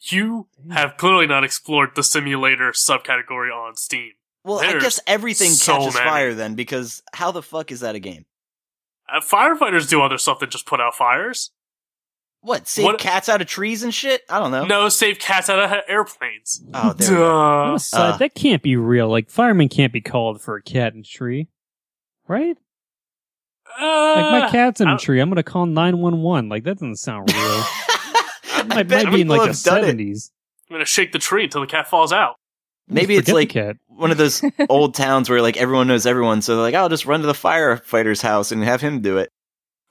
You 0.00 0.46
have 0.70 0.96
clearly 0.96 1.26
not 1.26 1.44
explored 1.44 1.90
the 1.94 2.04
simulator 2.04 2.70
subcategory 2.70 3.52
on 3.52 3.74
Steam. 3.74 4.12
Well, 4.44 4.60
I 4.60 4.78
guess 4.78 5.00
everything 5.06 5.50
so 5.50 5.76
catches 5.78 5.94
many. 5.94 6.06
fire 6.08 6.34
then, 6.34 6.54
because 6.54 7.02
how 7.12 7.32
the 7.32 7.42
fuck 7.42 7.70
is 7.72 7.80
that 7.80 7.94
a 7.94 7.98
game? 7.98 8.24
Uh, 9.12 9.20
firefighters 9.20 9.88
do 9.88 10.00
other 10.02 10.18
stuff 10.18 10.38
than 10.40 10.50
just 10.50 10.66
put 10.66 10.80
out 10.80 10.94
fires. 10.94 11.50
What, 12.40 12.68
save 12.68 12.84
What- 12.84 12.98
cats 13.00 13.28
out 13.28 13.40
of 13.40 13.48
trees 13.48 13.82
and 13.82 13.92
shit? 13.92 14.22
I 14.28 14.38
don't 14.38 14.52
know. 14.52 14.64
No, 14.64 14.88
save 14.88 15.18
cats 15.18 15.50
out 15.50 15.58
of 15.58 15.80
airplanes. 15.88 16.62
Oh, 16.72 16.92
there 16.92 17.10
we 17.10 17.16
go. 17.16 17.36
On 17.36 17.76
Duh. 17.78 17.98
a 17.98 18.00
Uh. 18.00 18.16
that 18.18 18.34
can't 18.34 18.62
be 18.62 18.76
real. 18.76 19.08
Like 19.08 19.28
firemen 19.28 19.68
can't 19.68 19.92
be 19.92 20.00
called 20.00 20.40
for 20.40 20.56
a 20.56 20.62
cat 20.62 20.94
in 20.94 21.00
a 21.00 21.02
tree, 21.02 21.48
right? 22.28 22.56
Like 23.80 23.80
my 23.80 24.40
Uh, 24.46 24.50
cat's 24.50 24.80
in 24.80 24.86
I 24.86 24.90
a 24.90 24.92
don't- 24.92 25.00
tree, 25.00 25.20
I'm 25.20 25.28
gonna 25.28 25.42
call 25.42 25.66
nine 25.66 25.98
one 25.98 26.22
one. 26.22 26.48
Like 26.48 26.64
that 26.64 26.74
doesn't 26.76 26.96
sound 26.96 27.30
real. 27.32 27.38
I 28.54 28.62
might, 28.66 28.88
bet 28.88 29.04
might 29.06 29.14
be 29.14 29.20
in 29.22 29.28
like 29.28 29.40
the 29.42 29.46
have 29.48 29.62
done 29.62 29.78
it. 29.78 29.82
seventies. 29.82 30.32
I'm 30.70 30.74
gonna 30.74 30.84
shake 30.84 31.12
the 31.12 31.18
tree 31.18 31.44
until 31.44 31.60
the 31.60 31.66
cat 31.66 31.88
falls 31.88 32.12
out. 32.12 32.36
Maybe 32.88 33.16
it's 33.16 33.30
like 33.30 33.50
cat. 33.50 33.76
one 33.88 34.10
of 34.10 34.16
those 34.16 34.42
old 34.68 34.94
towns 34.94 35.28
where 35.28 35.42
like 35.42 35.56
everyone 35.56 35.88
knows 35.88 36.06
everyone, 36.06 36.42
so 36.42 36.54
they're 36.54 36.62
like, 36.62 36.74
I'll 36.74 36.88
just 36.88 37.06
run 37.06 37.20
to 37.20 37.26
the 37.26 37.32
firefighter's 37.32 38.22
house 38.22 38.50
and 38.52 38.62
have 38.64 38.80
him 38.80 39.00
do 39.00 39.18
it. 39.18 39.30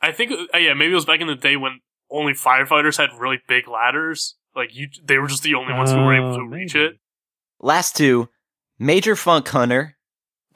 I 0.02 0.12
think, 0.12 0.32
uh, 0.54 0.58
yeah, 0.58 0.74
maybe 0.74 0.92
it 0.92 0.96
was 0.96 1.06
back 1.06 1.22
in 1.22 1.28
the 1.28 1.36
day 1.36 1.56
when 1.58 1.80
only 2.10 2.34
firefighters 2.34 2.98
had 2.98 3.10
really 3.20 3.40
big 3.48 3.68
ladders. 3.68 4.36
Like 4.56 4.76
you, 4.76 4.88
they 5.04 5.18
were 5.18 5.28
just 5.28 5.44
the 5.44 5.56
only 5.56 5.74
ones 5.74 5.92
who 5.92 5.98
were 5.98 6.16
able 6.16 6.36
to 6.36 6.42
Oh, 6.42 6.46
reach 6.46 6.76
it. 6.76 6.98
Last 7.60 7.96
two, 7.96 8.30
Major 8.80 9.16
Funk 9.16 9.48
Hunter. 9.48 9.96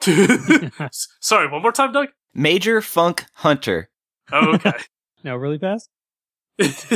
Sorry, 0.00 1.48
one 1.48 1.62
more 1.62 1.72
time, 1.72 1.92
Doug. 1.92 2.08
Major 2.34 2.80
Funk 2.80 3.24
Hunter, 3.34 3.90
Oh, 4.32 4.54
okay. 4.54 4.72
Now, 5.24 5.36
really 5.36 5.58
fast? 5.58 5.88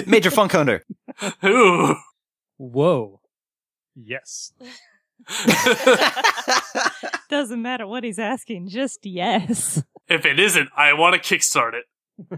Major 0.07 0.33
Funk 0.33 0.51
Hunter. 0.51 0.85
Ooh. 1.45 1.95
Whoa. 2.57 3.21
Yes. 3.95 4.53
Doesn't 7.29 7.61
matter 7.61 7.87
what 7.87 8.05
he's 8.05 8.19
asking, 8.19 8.69
just 8.69 9.05
yes. 9.05 9.83
if 10.09 10.25
it 10.25 10.39
isn't, 10.39 10.69
I 10.77 10.93
want 10.93 11.21
to 11.21 11.35
kickstart 11.37 11.73
it. 11.75 11.85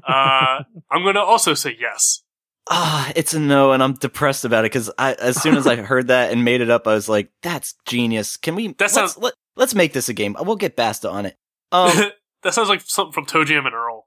Uh, 0.02 0.62
I'm 0.90 1.04
gonna 1.04 1.20
also 1.20 1.54
say 1.54 1.76
yes. 1.78 2.22
Ah, 2.70 3.12
it's 3.14 3.32
a 3.32 3.40
no, 3.40 3.72
and 3.72 3.82
I'm 3.82 3.94
depressed 3.94 4.44
about 4.44 4.64
it 4.64 4.72
because 4.72 4.90
I, 4.98 5.14
as 5.14 5.40
soon 5.40 5.56
as 5.56 5.66
I 5.66 5.76
heard 5.76 6.08
that 6.08 6.32
and 6.32 6.44
made 6.44 6.60
it 6.60 6.70
up, 6.70 6.86
I 6.86 6.94
was 6.94 7.08
like, 7.08 7.30
"That's 7.42 7.74
genius." 7.86 8.36
Can 8.36 8.54
we? 8.56 8.68
That 8.68 8.80
let's, 8.80 8.94
sounds- 8.94 9.18
let, 9.18 9.34
let's 9.56 9.74
make 9.74 9.92
this 9.92 10.08
a 10.08 10.14
game. 10.14 10.36
We'll 10.40 10.56
get 10.56 10.76
Basta 10.76 11.08
on 11.08 11.26
it. 11.26 11.36
Um, 11.70 12.10
that 12.42 12.54
sounds 12.54 12.68
like 12.68 12.80
something 12.80 13.12
from 13.12 13.26
ToeJam 13.26 13.66
and 13.66 13.74
Earl. 13.74 14.06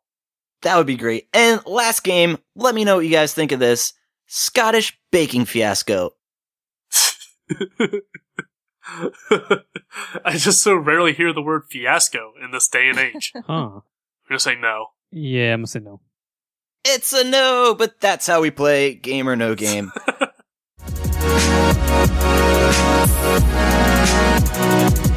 that 0.63 0.77
would 0.77 0.87
be 0.87 0.97
great. 0.97 1.27
And 1.33 1.65
last 1.65 2.03
game, 2.03 2.37
let 2.55 2.75
me 2.75 2.83
know 2.83 2.97
what 2.97 3.05
you 3.05 3.11
guys 3.11 3.33
think 3.33 3.51
of 3.51 3.59
this 3.59 3.93
Scottish 4.27 4.97
baking 5.11 5.45
fiasco. 5.45 6.15
I 10.25 10.37
just 10.37 10.61
so 10.61 10.75
rarely 10.75 11.13
hear 11.13 11.33
the 11.33 11.41
word 11.41 11.63
fiasco 11.69 12.33
in 12.43 12.51
this 12.51 12.67
day 12.67 12.89
and 12.89 12.99
age. 12.99 13.33
Huh. 13.47 13.53
I'm 13.53 13.81
gonna 14.29 14.39
say 14.39 14.55
no. 14.55 14.87
Yeah, 15.11 15.53
I'm 15.53 15.59
gonna 15.59 15.67
say 15.67 15.79
no. 15.79 15.99
It's 16.85 17.11
a 17.11 17.23
no, 17.23 17.75
but 17.77 17.99
that's 17.99 18.27
how 18.27 18.41
we 18.41 18.49
play 18.49 18.93
game 18.95 19.27
or 19.27 19.35
no 19.35 19.55
game. 19.55 19.91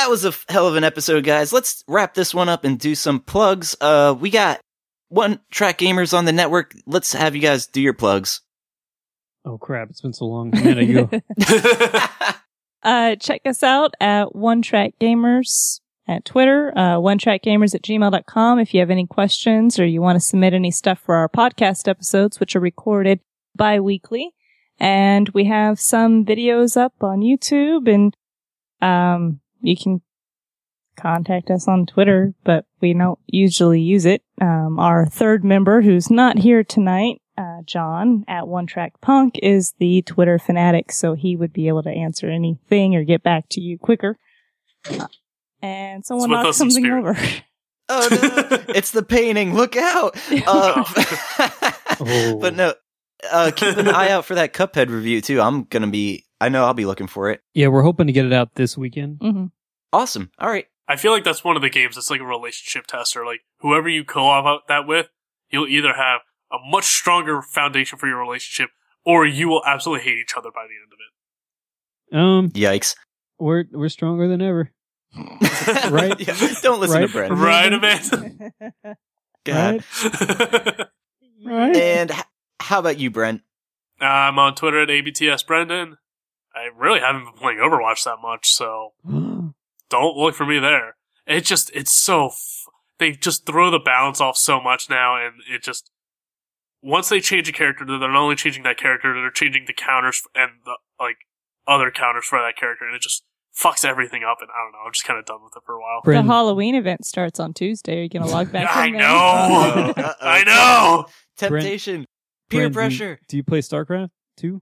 that 0.00 0.08
was 0.08 0.24
a 0.24 0.32
hell 0.50 0.66
of 0.66 0.76
an 0.76 0.84
episode, 0.84 1.24
guys. 1.24 1.52
Let's 1.52 1.84
wrap 1.86 2.14
this 2.14 2.34
one 2.34 2.48
up 2.48 2.64
and 2.64 2.78
do 2.78 2.94
some 2.94 3.20
plugs. 3.20 3.76
Uh, 3.82 4.16
we 4.18 4.30
got 4.30 4.60
one 5.10 5.40
track 5.50 5.76
gamers 5.76 6.16
on 6.16 6.24
the 6.24 6.32
network. 6.32 6.74
Let's 6.86 7.12
have 7.12 7.34
you 7.34 7.42
guys 7.42 7.66
do 7.66 7.82
your 7.82 7.92
plugs. 7.92 8.40
Oh 9.44 9.58
crap! 9.58 9.90
It's 9.90 10.00
been 10.00 10.14
so 10.14 10.24
long. 10.24 10.56
Amanda, 10.56 10.84
you 10.84 11.06
go. 11.06 11.20
Uh, 12.82 13.14
check 13.16 13.42
us 13.44 13.62
out 13.62 13.92
at 14.00 14.34
One 14.34 14.62
Track 14.62 14.94
Gamers 14.98 15.80
at 16.08 16.24
Twitter, 16.24 16.72
uh, 16.78 16.98
one 16.98 17.18
track 17.18 17.42
gamers 17.42 17.74
at 17.74 17.82
gmail.com. 17.82 18.58
If 18.58 18.72
you 18.72 18.80
have 18.80 18.88
any 18.88 19.06
questions 19.06 19.78
or 19.78 19.84
you 19.84 20.00
want 20.00 20.16
to 20.16 20.20
submit 20.20 20.54
any 20.54 20.70
stuff 20.70 20.98
for 20.98 21.16
our 21.16 21.28
podcast 21.28 21.88
episodes, 21.88 22.40
which 22.40 22.56
are 22.56 22.60
recorded 22.60 23.20
bi-weekly. 23.54 24.30
And 24.78 25.28
we 25.34 25.44
have 25.44 25.78
some 25.78 26.24
videos 26.24 26.78
up 26.78 26.94
on 27.02 27.20
YouTube 27.20 27.86
and, 27.86 28.16
um, 28.80 29.39
you 29.60 29.76
can 29.76 30.00
contact 30.96 31.50
us 31.50 31.66
on 31.68 31.86
Twitter, 31.86 32.34
but 32.44 32.66
we 32.80 32.92
don't 32.92 33.18
usually 33.26 33.80
use 33.80 34.04
it. 34.06 34.22
Um, 34.40 34.78
our 34.78 35.06
third 35.06 35.44
member 35.44 35.82
who's 35.82 36.10
not 36.10 36.38
here 36.38 36.62
tonight, 36.64 37.20
uh, 37.38 37.62
John 37.64 38.24
at 38.28 38.48
One 38.48 38.66
Track 38.66 39.00
Punk 39.00 39.38
is 39.42 39.74
the 39.78 40.02
Twitter 40.02 40.38
fanatic, 40.38 40.92
so 40.92 41.14
he 41.14 41.36
would 41.36 41.52
be 41.52 41.68
able 41.68 41.82
to 41.84 41.90
answer 41.90 42.28
anything 42.28 42.94
or 42.94 43.04
get 43.04 43.22
back 43.22 43.48
to 43.50 43.60
you 43.60 43.78
quicker. 43.78 44.16
Uh, 44.90 45.06
and 45.62 46.04
someone 46.04 46.30
with 46.30 46.40
knocked 46.44 46.54
something 46.56 46.84
spirit. 46.84 47.00
over. 47.00 47.18
oh 47.88 48.08
no, 48.10 48.64
it's 48.74 48.90
the 48.90 49.02
painting. 49.02 49.54
Look 49.54 49.76
out. 49.76 50.16
Uh, 50.46 50.84
Oh. 52.02 52.38
But 52.40 52.54
no, 52.56 52.72
uh, 53.30 53.50
keep 53.54 53.76
an 53.76 53.88
eye 53.88 54.08
out 54.10 54.24
for 54.24 54.34
that 54.36 54.54
Cuphead 54.54 54.88
review 54.88 55.20
too. 55.20 55.38
I'm 55.40 55.64
gonna 55.64 55.86
be. 55.88 56.24
I 56.40 56.48
know 56.48 56.64
I'll 56.64 56.74
be 56.74 56.86
looking 56.86 57.06
for 57.06 57.30
it. 57.30 57.42
Yeah, 57.54 57.68
we're 57.68 57.82
hoping 57.82 58.06
to 58.06 58.12
get 58.12 58.24
it 58.26 58.32
out 58.32 58.54
this 58.54 58.76
weekend. 58.78 59.18
hmm 59.20 59.46
Awesome. 59.92 60.30
All 60.38 60.48
right. 60.48 60.66
I 60.88 60.96
feel 60.96 61.12
like 61.12 61.24
that's 61.24 61.44
one 61.44 61.56
of 61.56 61.62
the 61.62 61.70
games 61.70 61.94
that's 61.96 62.10
like 62.10 62.20
a 62.20 62.24
relationship 62.24 62.86
tester. 62.86 63.24
Like 63.26 63.40
whoever 63.58 63.88
you 63.88 64.04
co-op 64.04 64.66
that 64.68 64.86
with, 64.86 65.08
you'll 65.50 65.66
either 65.68 65.92
have 65.94 66.20
a 66.52 66.56
much 66.68 66.84
stronger 66.84 67.42
foundation 67.42 67.98
for 67.98 68.06
your 68.08 68.18
relationship, 68.18 68.70
or 69.04 69.26
you 69.26 69.48
will 69.48 69.62
absolutely 69.66 70.04
hate 70.04 70.18
each 70.18 70.34
other 70.36 70.50
by 70.52 70.62
the 70.66 70.74
end 70.74 70.92
of 70.92 70.98
it. 72.50 72.56
Um, 72.56 72.60
Yikes. 72.60 72.96
we're 73.38 73.64
we're 73.72 73.88
stronger 73.88 74.26
than 74.28 74.40
ever. 74.42 74.70
Right? 75.90 76.18
Yeah, 76.20 76.34
Don't 76.62 76.80
listen 76.80 77.00
Right? 77.02 77.06
to 77.06 77.12
Brent. 77.12 77.32
Right, 77.34 77.72
Amanda? 77.72 78.52
God. 79.44 79.84
Right? 81.44 81.76
And 81.76 82.10
h- 82.10 82.24
how 82.60 82.78
about 82.78 82.98
you, 82.98 83.10
Brent? 83.10 83.42
I'm 84.00 84.38
on 84.38 84.54
Twitter 84.54 84.82
at 84.82 84.88
ABTS 84.88 85.46
Brendan. 85.46 85.98
I 86.54 86.68
really 86.76 87.00
haven't 87.00 87.24
been 87.24 87.34
playing 87.34 87.58
Overwatch 87.58 88.04
that 88.04 88.16
much, 88.22 88.50
so 88.50 88.92
don't 89.88 90.16
look 90.16 90.34
for 90.34 90.46
me 90.46 90.58
there. 90.58 90.96
It 91.26 91.42
just, 91.44 91.70
it's 91.74 91.92
so, 91.92 92.26
f- 92.26 92.64
they 92.98 93.12
just 93.12 93.46
throw 93.46 93.70
the 93.70 93.78
balance 93.78 94.20
off 94.20 94.36
so 94.36 94.60
much 94.60 94.90
now, 94.90 95.16
and 95.16 95.34
it 95.48 95.62
just, 95.62 95.90
once 96.82 97.08
they 97.08 97.20
change 97.20 97.48
a 97.48 97.52
character, 97.52 97.84
they're 97.84 97.98
not 97.98 98.16
only 98.16 98.36
changing 98.36 98.62
that 98.64 98.78
character, 98.78 99.14
they're 99.14 99.30
changing 99.30 99.64
the 99.66 99.72
counters 99.72 100.22
and 100.34 100.50
the, 100.64 100.76
like, 100.98 101.18
other 101.68 101.90
counters 101.90 102.24
for 102.24 102.38
that 102.40 102.56
character, 102.56 102.84
and 102.86 102.96
it 102.96 103.02
just 103.02 103.24
fucks 103.56 103.84
everything 103.84 104.22
up, 104.24 104.38
and 104.40 104.48
I 104.50 104.64
don't 104.64 104.72
know, 104.72 104.78
I'm 104.86 104.92
just 104.92 105.04
kind 105.04 105.18
of 105.18 105.26
done 105.26 105.44
with 105.44 105.52
it 105.56 105.62
for 105.64 105.74
a 105.74 105.80
while. 105.80 106.00
The 106.04 106.22
Halloween 106.22 106.74
event 106.74 107.04
starts 107.04 107.38
on 107.38 107.52
Tuesday. 107.52 107.98
Are 108.00 108.02
you 108.02 108.08
going 108.08 108.24
to 108.24 108.28
log 108.30 108.50
back 108.50 108.68
I 108.74 108.86
in 108.86 108.92
there? 108.92 109.02
know! 109.02 109.92
Uh-oh. 109.96 110.14
I 110.20 110.44
know! 110.44 111.06
Temptation. 111.36 112.06
Peer 112.48 112.68
Brandon, 112.70 112.72
pressure. 112.72 113.20
Do 113.28 113.36
you 113.36 113.44
play 113.44 113.60
StarCraft 113.60 114.10
too? 114.36 114.60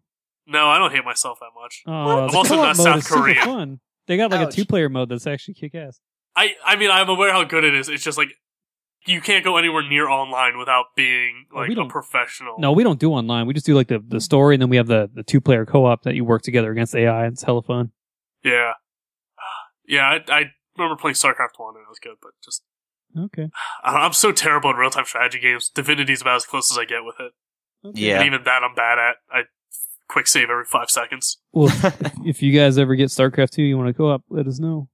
No, 0.49 0.67
I 0.69 0.79
don't 0.79 0.91
hate 0.93 1.05
myself 1.05 1.39
that 1.41 1.51
much. 1.61 1.83
Oh, 1.87 1.93
I'm 2.27 2.35
also 2.35 2.57
not 2.57 2.77
mode 2.77 2.85
South 2.85 2.99
is 2.99 3.07
super 3.07 3.21
Korean. 3.21 3.45
Fun. 3.45 3.81
They 4.07 4.17
got 4.17 4.31
like 4.31 4.41
Ouch. 4.41 4.55
a 4.55 4.57
two-player 4.57 4.89
mode 4.89 5.11
that's 5.11 5.27
actually 5.27 5.55
kick-ass. 5.55 6.01
I 6.35 6.55
I 6.65 6.77
mean 6.77 6.91
I'm 6.91 7.09
aware 7.09 7.33
how 7.33 7.45
good 7.45 7.65
it 7.65 7.75
is. 7.75 7.89
It's 7.89 8.03
just 8.03 8.17
like 8.17 8.29
you 9.07 9.21
can't 9.21 9.45
go 9.45 9.57
anywhere 9.59 9.87
near 9.87 10.09
online 10.09 10.59
without 10.59 10.87
being 10.97 11.47
like 11.55 11.69
we 11.69 11.77
a 11.77 11.85
professional. 11.87 12.57
No, 12.59 12.73
we 12.73 12.83
don't 12.83 12.99
do 12.99 13.13
online. 13.13 13.47
We 13.47 13.55
just 13.55 13.67
do 13.67 13.75
like 13.75 13.89
the, 13.89 14.03
the 14.07 14.21
story, 14.21 14.55
and 14.55 14.63
then 14.63 14.69
we 14.71 14.77
have 14.77 14.87
the, 14.87 15.09
the 15.15 15.23
two-player 15.23 15.65
co-op 15.67 16.03
that 16.03 16.15
you 16.15 16.25
work 16.25 16.43
together 16.43 16.73
against 16.73 16.95
AI. 16.95 17.27
It's 17.27 17.43
hella 17.43 17.63
fun. 17.63 17.93
Yeah. 18.45 18.73
Yeah, 19.87 20.03
I, 20.29 20.33
I 20.41 20.45
remember 20.77 21.01
playing 21.01 21.15
StarCraft 21.15 21.57
1 21.57 21.75
and 21.77 21.83
it 21.83 21.89
was 21.89 21.99
good, 21.99 22.17
but 22.21 22.33
just 22.45 22.63
Okay. 23.19 23.49
I 23.83 23.93
don't- 23.93 24.03
I'm 24.03 24.13
so 24.13 24.33
terrible 24.33 24.69
at 24.71 24.77
real 24.77 24.91
time 24.91 25.07
strategy 25.07 25.39
games. 25.41 25.71
Divinity's 25.75 26.21
about 26.21 26.37
as 26.37 26.45
close 26.45 26.71
as 26.71 26.77
I 26.77 26.85
get 26.85 27.05
with 27.05 27.17
it. 27.21 27.33
okay. 27.87 27.99
Yeah. 28.01 28.17
And 28.19 28.27
even 28.27 28.43
that 28.45 28.63
I'm 28.63 28.75
bad 28.75 28.99
at. 28.99 29.17
I 29.31 29.43
quick 30.09 30.27
save 30.27 30.51
every 30.51 30.65
five 30.65 30.91
seconds. 30.91 31.39
Well, 31.53 31.73
if 32.25 32.43
you 32.43 32.53
guys 32.53 32.79
ever 32.79 32.95
get 32.95 33.11
StarCraft 33.11 33.51
2, 33.51 33.63
you 33.63 33.77
want 33.77 33.89
to 33.89 33.95
co-op, 33.95 34.23
let 34.29 34.47
us 34.47 34.59
know. 34.59 34.89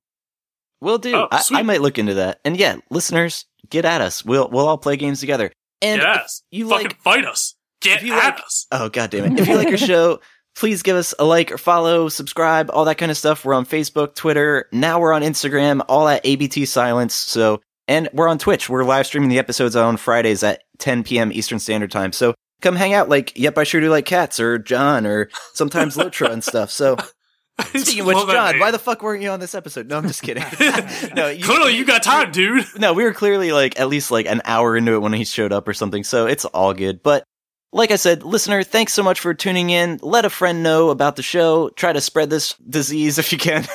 We'll 0.81 0.99
do. 0.99 1.15
Oh, 1.15 1.29
I. 1.31 1.43
I 1.53 1.63
might 1.63 1.81
look 1.81 1.99
into 1.99 2.15
that. 2.15 2.41
And 2.45 2.57
yeah, 2.57 2.77
listeners, 2.91 3.47
get 3.71 3.85
at 3.85 4.01
us. 4.03 4.25
We'll 4.25 4.49
we'll 4.51 4.69
all 4.69 4.77
play 4.77 4.97
games 4.97 5.21
together. 5.21 5.51
And 5.81 6.03
yes. 6.03 6.43
you 6.51 6.69
Fucking 6.69 6.89
like 6.89 7.01
fight 7.03 7.25
us. 7.25 7.55
Get 7.81 8.03
you 8.03 8.13
at 8.13 8.35
like- 8.35 8.41
us. 8.41 8.67
Oh 8.71 8.89
god 8.91 9.11
damn 9.11 9.33
it. 9.33 9.41
If 9.41 9.49
you 9.49 9.57
like 9.57 9.69
our 9.69 9.77
show, 9.79 10.21
please 10.55 10.83
give 10.83 10.97
us 10.97 11.15
a 11.19 11.25
like 11.25 11.53
or 11.53 11.59
follow, 11.59 12.09
subscribe, 12.09 12.71
all 12.71 12.85
that 12.85 12.99
kind 12.99 13.11
of 13.11 13.17
stuff. 13.17 13.45
We're 13.45 13.55
on 13.55 13.65
Facebook, 13.65 14.15
Twitter, 14.15 14.69
now 14.73 15.01
we're 15.01 15.13
on 15.13 15.23
Instagram, 15.23 15.83
all 15.89 16.07
at 16.09 16.25
ABT 16.25 16.67
Silence. 16.67 17.15
So 17.15 17.61
and 17.89 18.09
we're 18.13 18.29
on 18.29 18.39
Twitch. 18.39 18.69
We're 18.69 18.85
live 18.85 19.07
streaming 19.07 19.29
the 19.29 19.39
episodes 19.39 19.77
on 19.77 19.97
Fridays 19.97 20.43
at 20.43 20.63
10 20.79 21.05
p.m. 21.05 21.33
Eastern 21.33 21.59
Standard 21.59 21.91
Time. 21.91 22.13
So 22.13 22.35
come 22.65 22.75
hang 22.77 22.95
out 22.95 23.09
like 23.09 23.33
Yep, 23.37 23.59
I 23.59 23.65
Sure 23.65 23.81
Do 23.81 23.91
Like 23.91 24.07
Cats 24.07 24.41
or 24.41 24.59
John 24.59 25.07
or 25.07 25.29
sometimes 25.53 25.97
Lotra 25.97 26.31
and 26.31 26.43
stuff. 26.43 26.71
So 26.71 26.97
speaking 27.61 28.01
of 28.01 28.07
which, 28.07 28.17
John, 28.17 28.53
name. 28.53 28.61
why 28.61 28.71
the 28.71 28.79
fuck 28.79 29.03
weren't 29.03 29.23
you 29.23 29.31
on 29.31 29.39
this 29.39 29.55
episode? 29.55 29.89
No, 29.89 29.99
I'm 29.99 30.07
just 30.07 30.23
kidding. 30.23 30.43
no, 31.15 31.29
you, 31.29 31.45
Clearly 31.45 31.77
you 31.77 31.85
got 31.85 32.03
time, 32.03 32.33
dude. 32.33 32.65
no, 32.79 32.93
we 32.93 33.05
were 33.05 33.13
clearly 33.13 33.53
like 33.53 33.79
at 33.79 33.89
least 33.89 34.11
like 34.11 34.27
an 34.27 34.43
hour 34.45 34.77
into 34.77 34.95
it 34.95 35.01
when 35.01 35.13
he 35.13 35.25
showed 35.25 35.53
up 35.53 35.69
or 35.69 35.75
something, 35.75 36.03
so 36.03 36.27
it's 36.27 36.45
all 36.47 36.75
good. 36.75 37.03
But 37.03 37.25
like 37.73 37.91
I 37.91 37.97
said, 37.97 38.23
listener, 38.23 38.63
thanks 38.63 38.93
so 38.93 39.03
much 39.03 39.21
for 39.21 39.35
tuning 39.35 39.71
in. 39.71 39.99
Let 40.03 40.25
a 40.25 40.31
friend 40.31 40.63
know 40.63 40.91
about 40.91 41.17
the 41.17 41.23
show. 41.23 41.71
Try 41.71 41.93
to 41.93 42.01
spread 42.01 42.31
this 42.31 42.55
disease 42.55 43.19
if 43.19 43.33
you 43.33 43.39
can. 43.39 43.67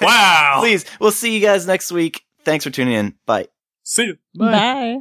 wow. 0.00 0.58
Please, 0.60 0.84
we'll 1.00 1.10
see 1.10 1.34
you 1.34 1.40
guys 1.40 1.66
next 1.66 1.90
week. 1.92 2.24
Thanks 2.44 2.64
for 2.64 2.70
tuning 2.70 2.94
in. 2.94 3.14
Bye. 3.26 3.48
See 3.82 4.04
you. 4.04 4.16
Bye. 4.36 4.98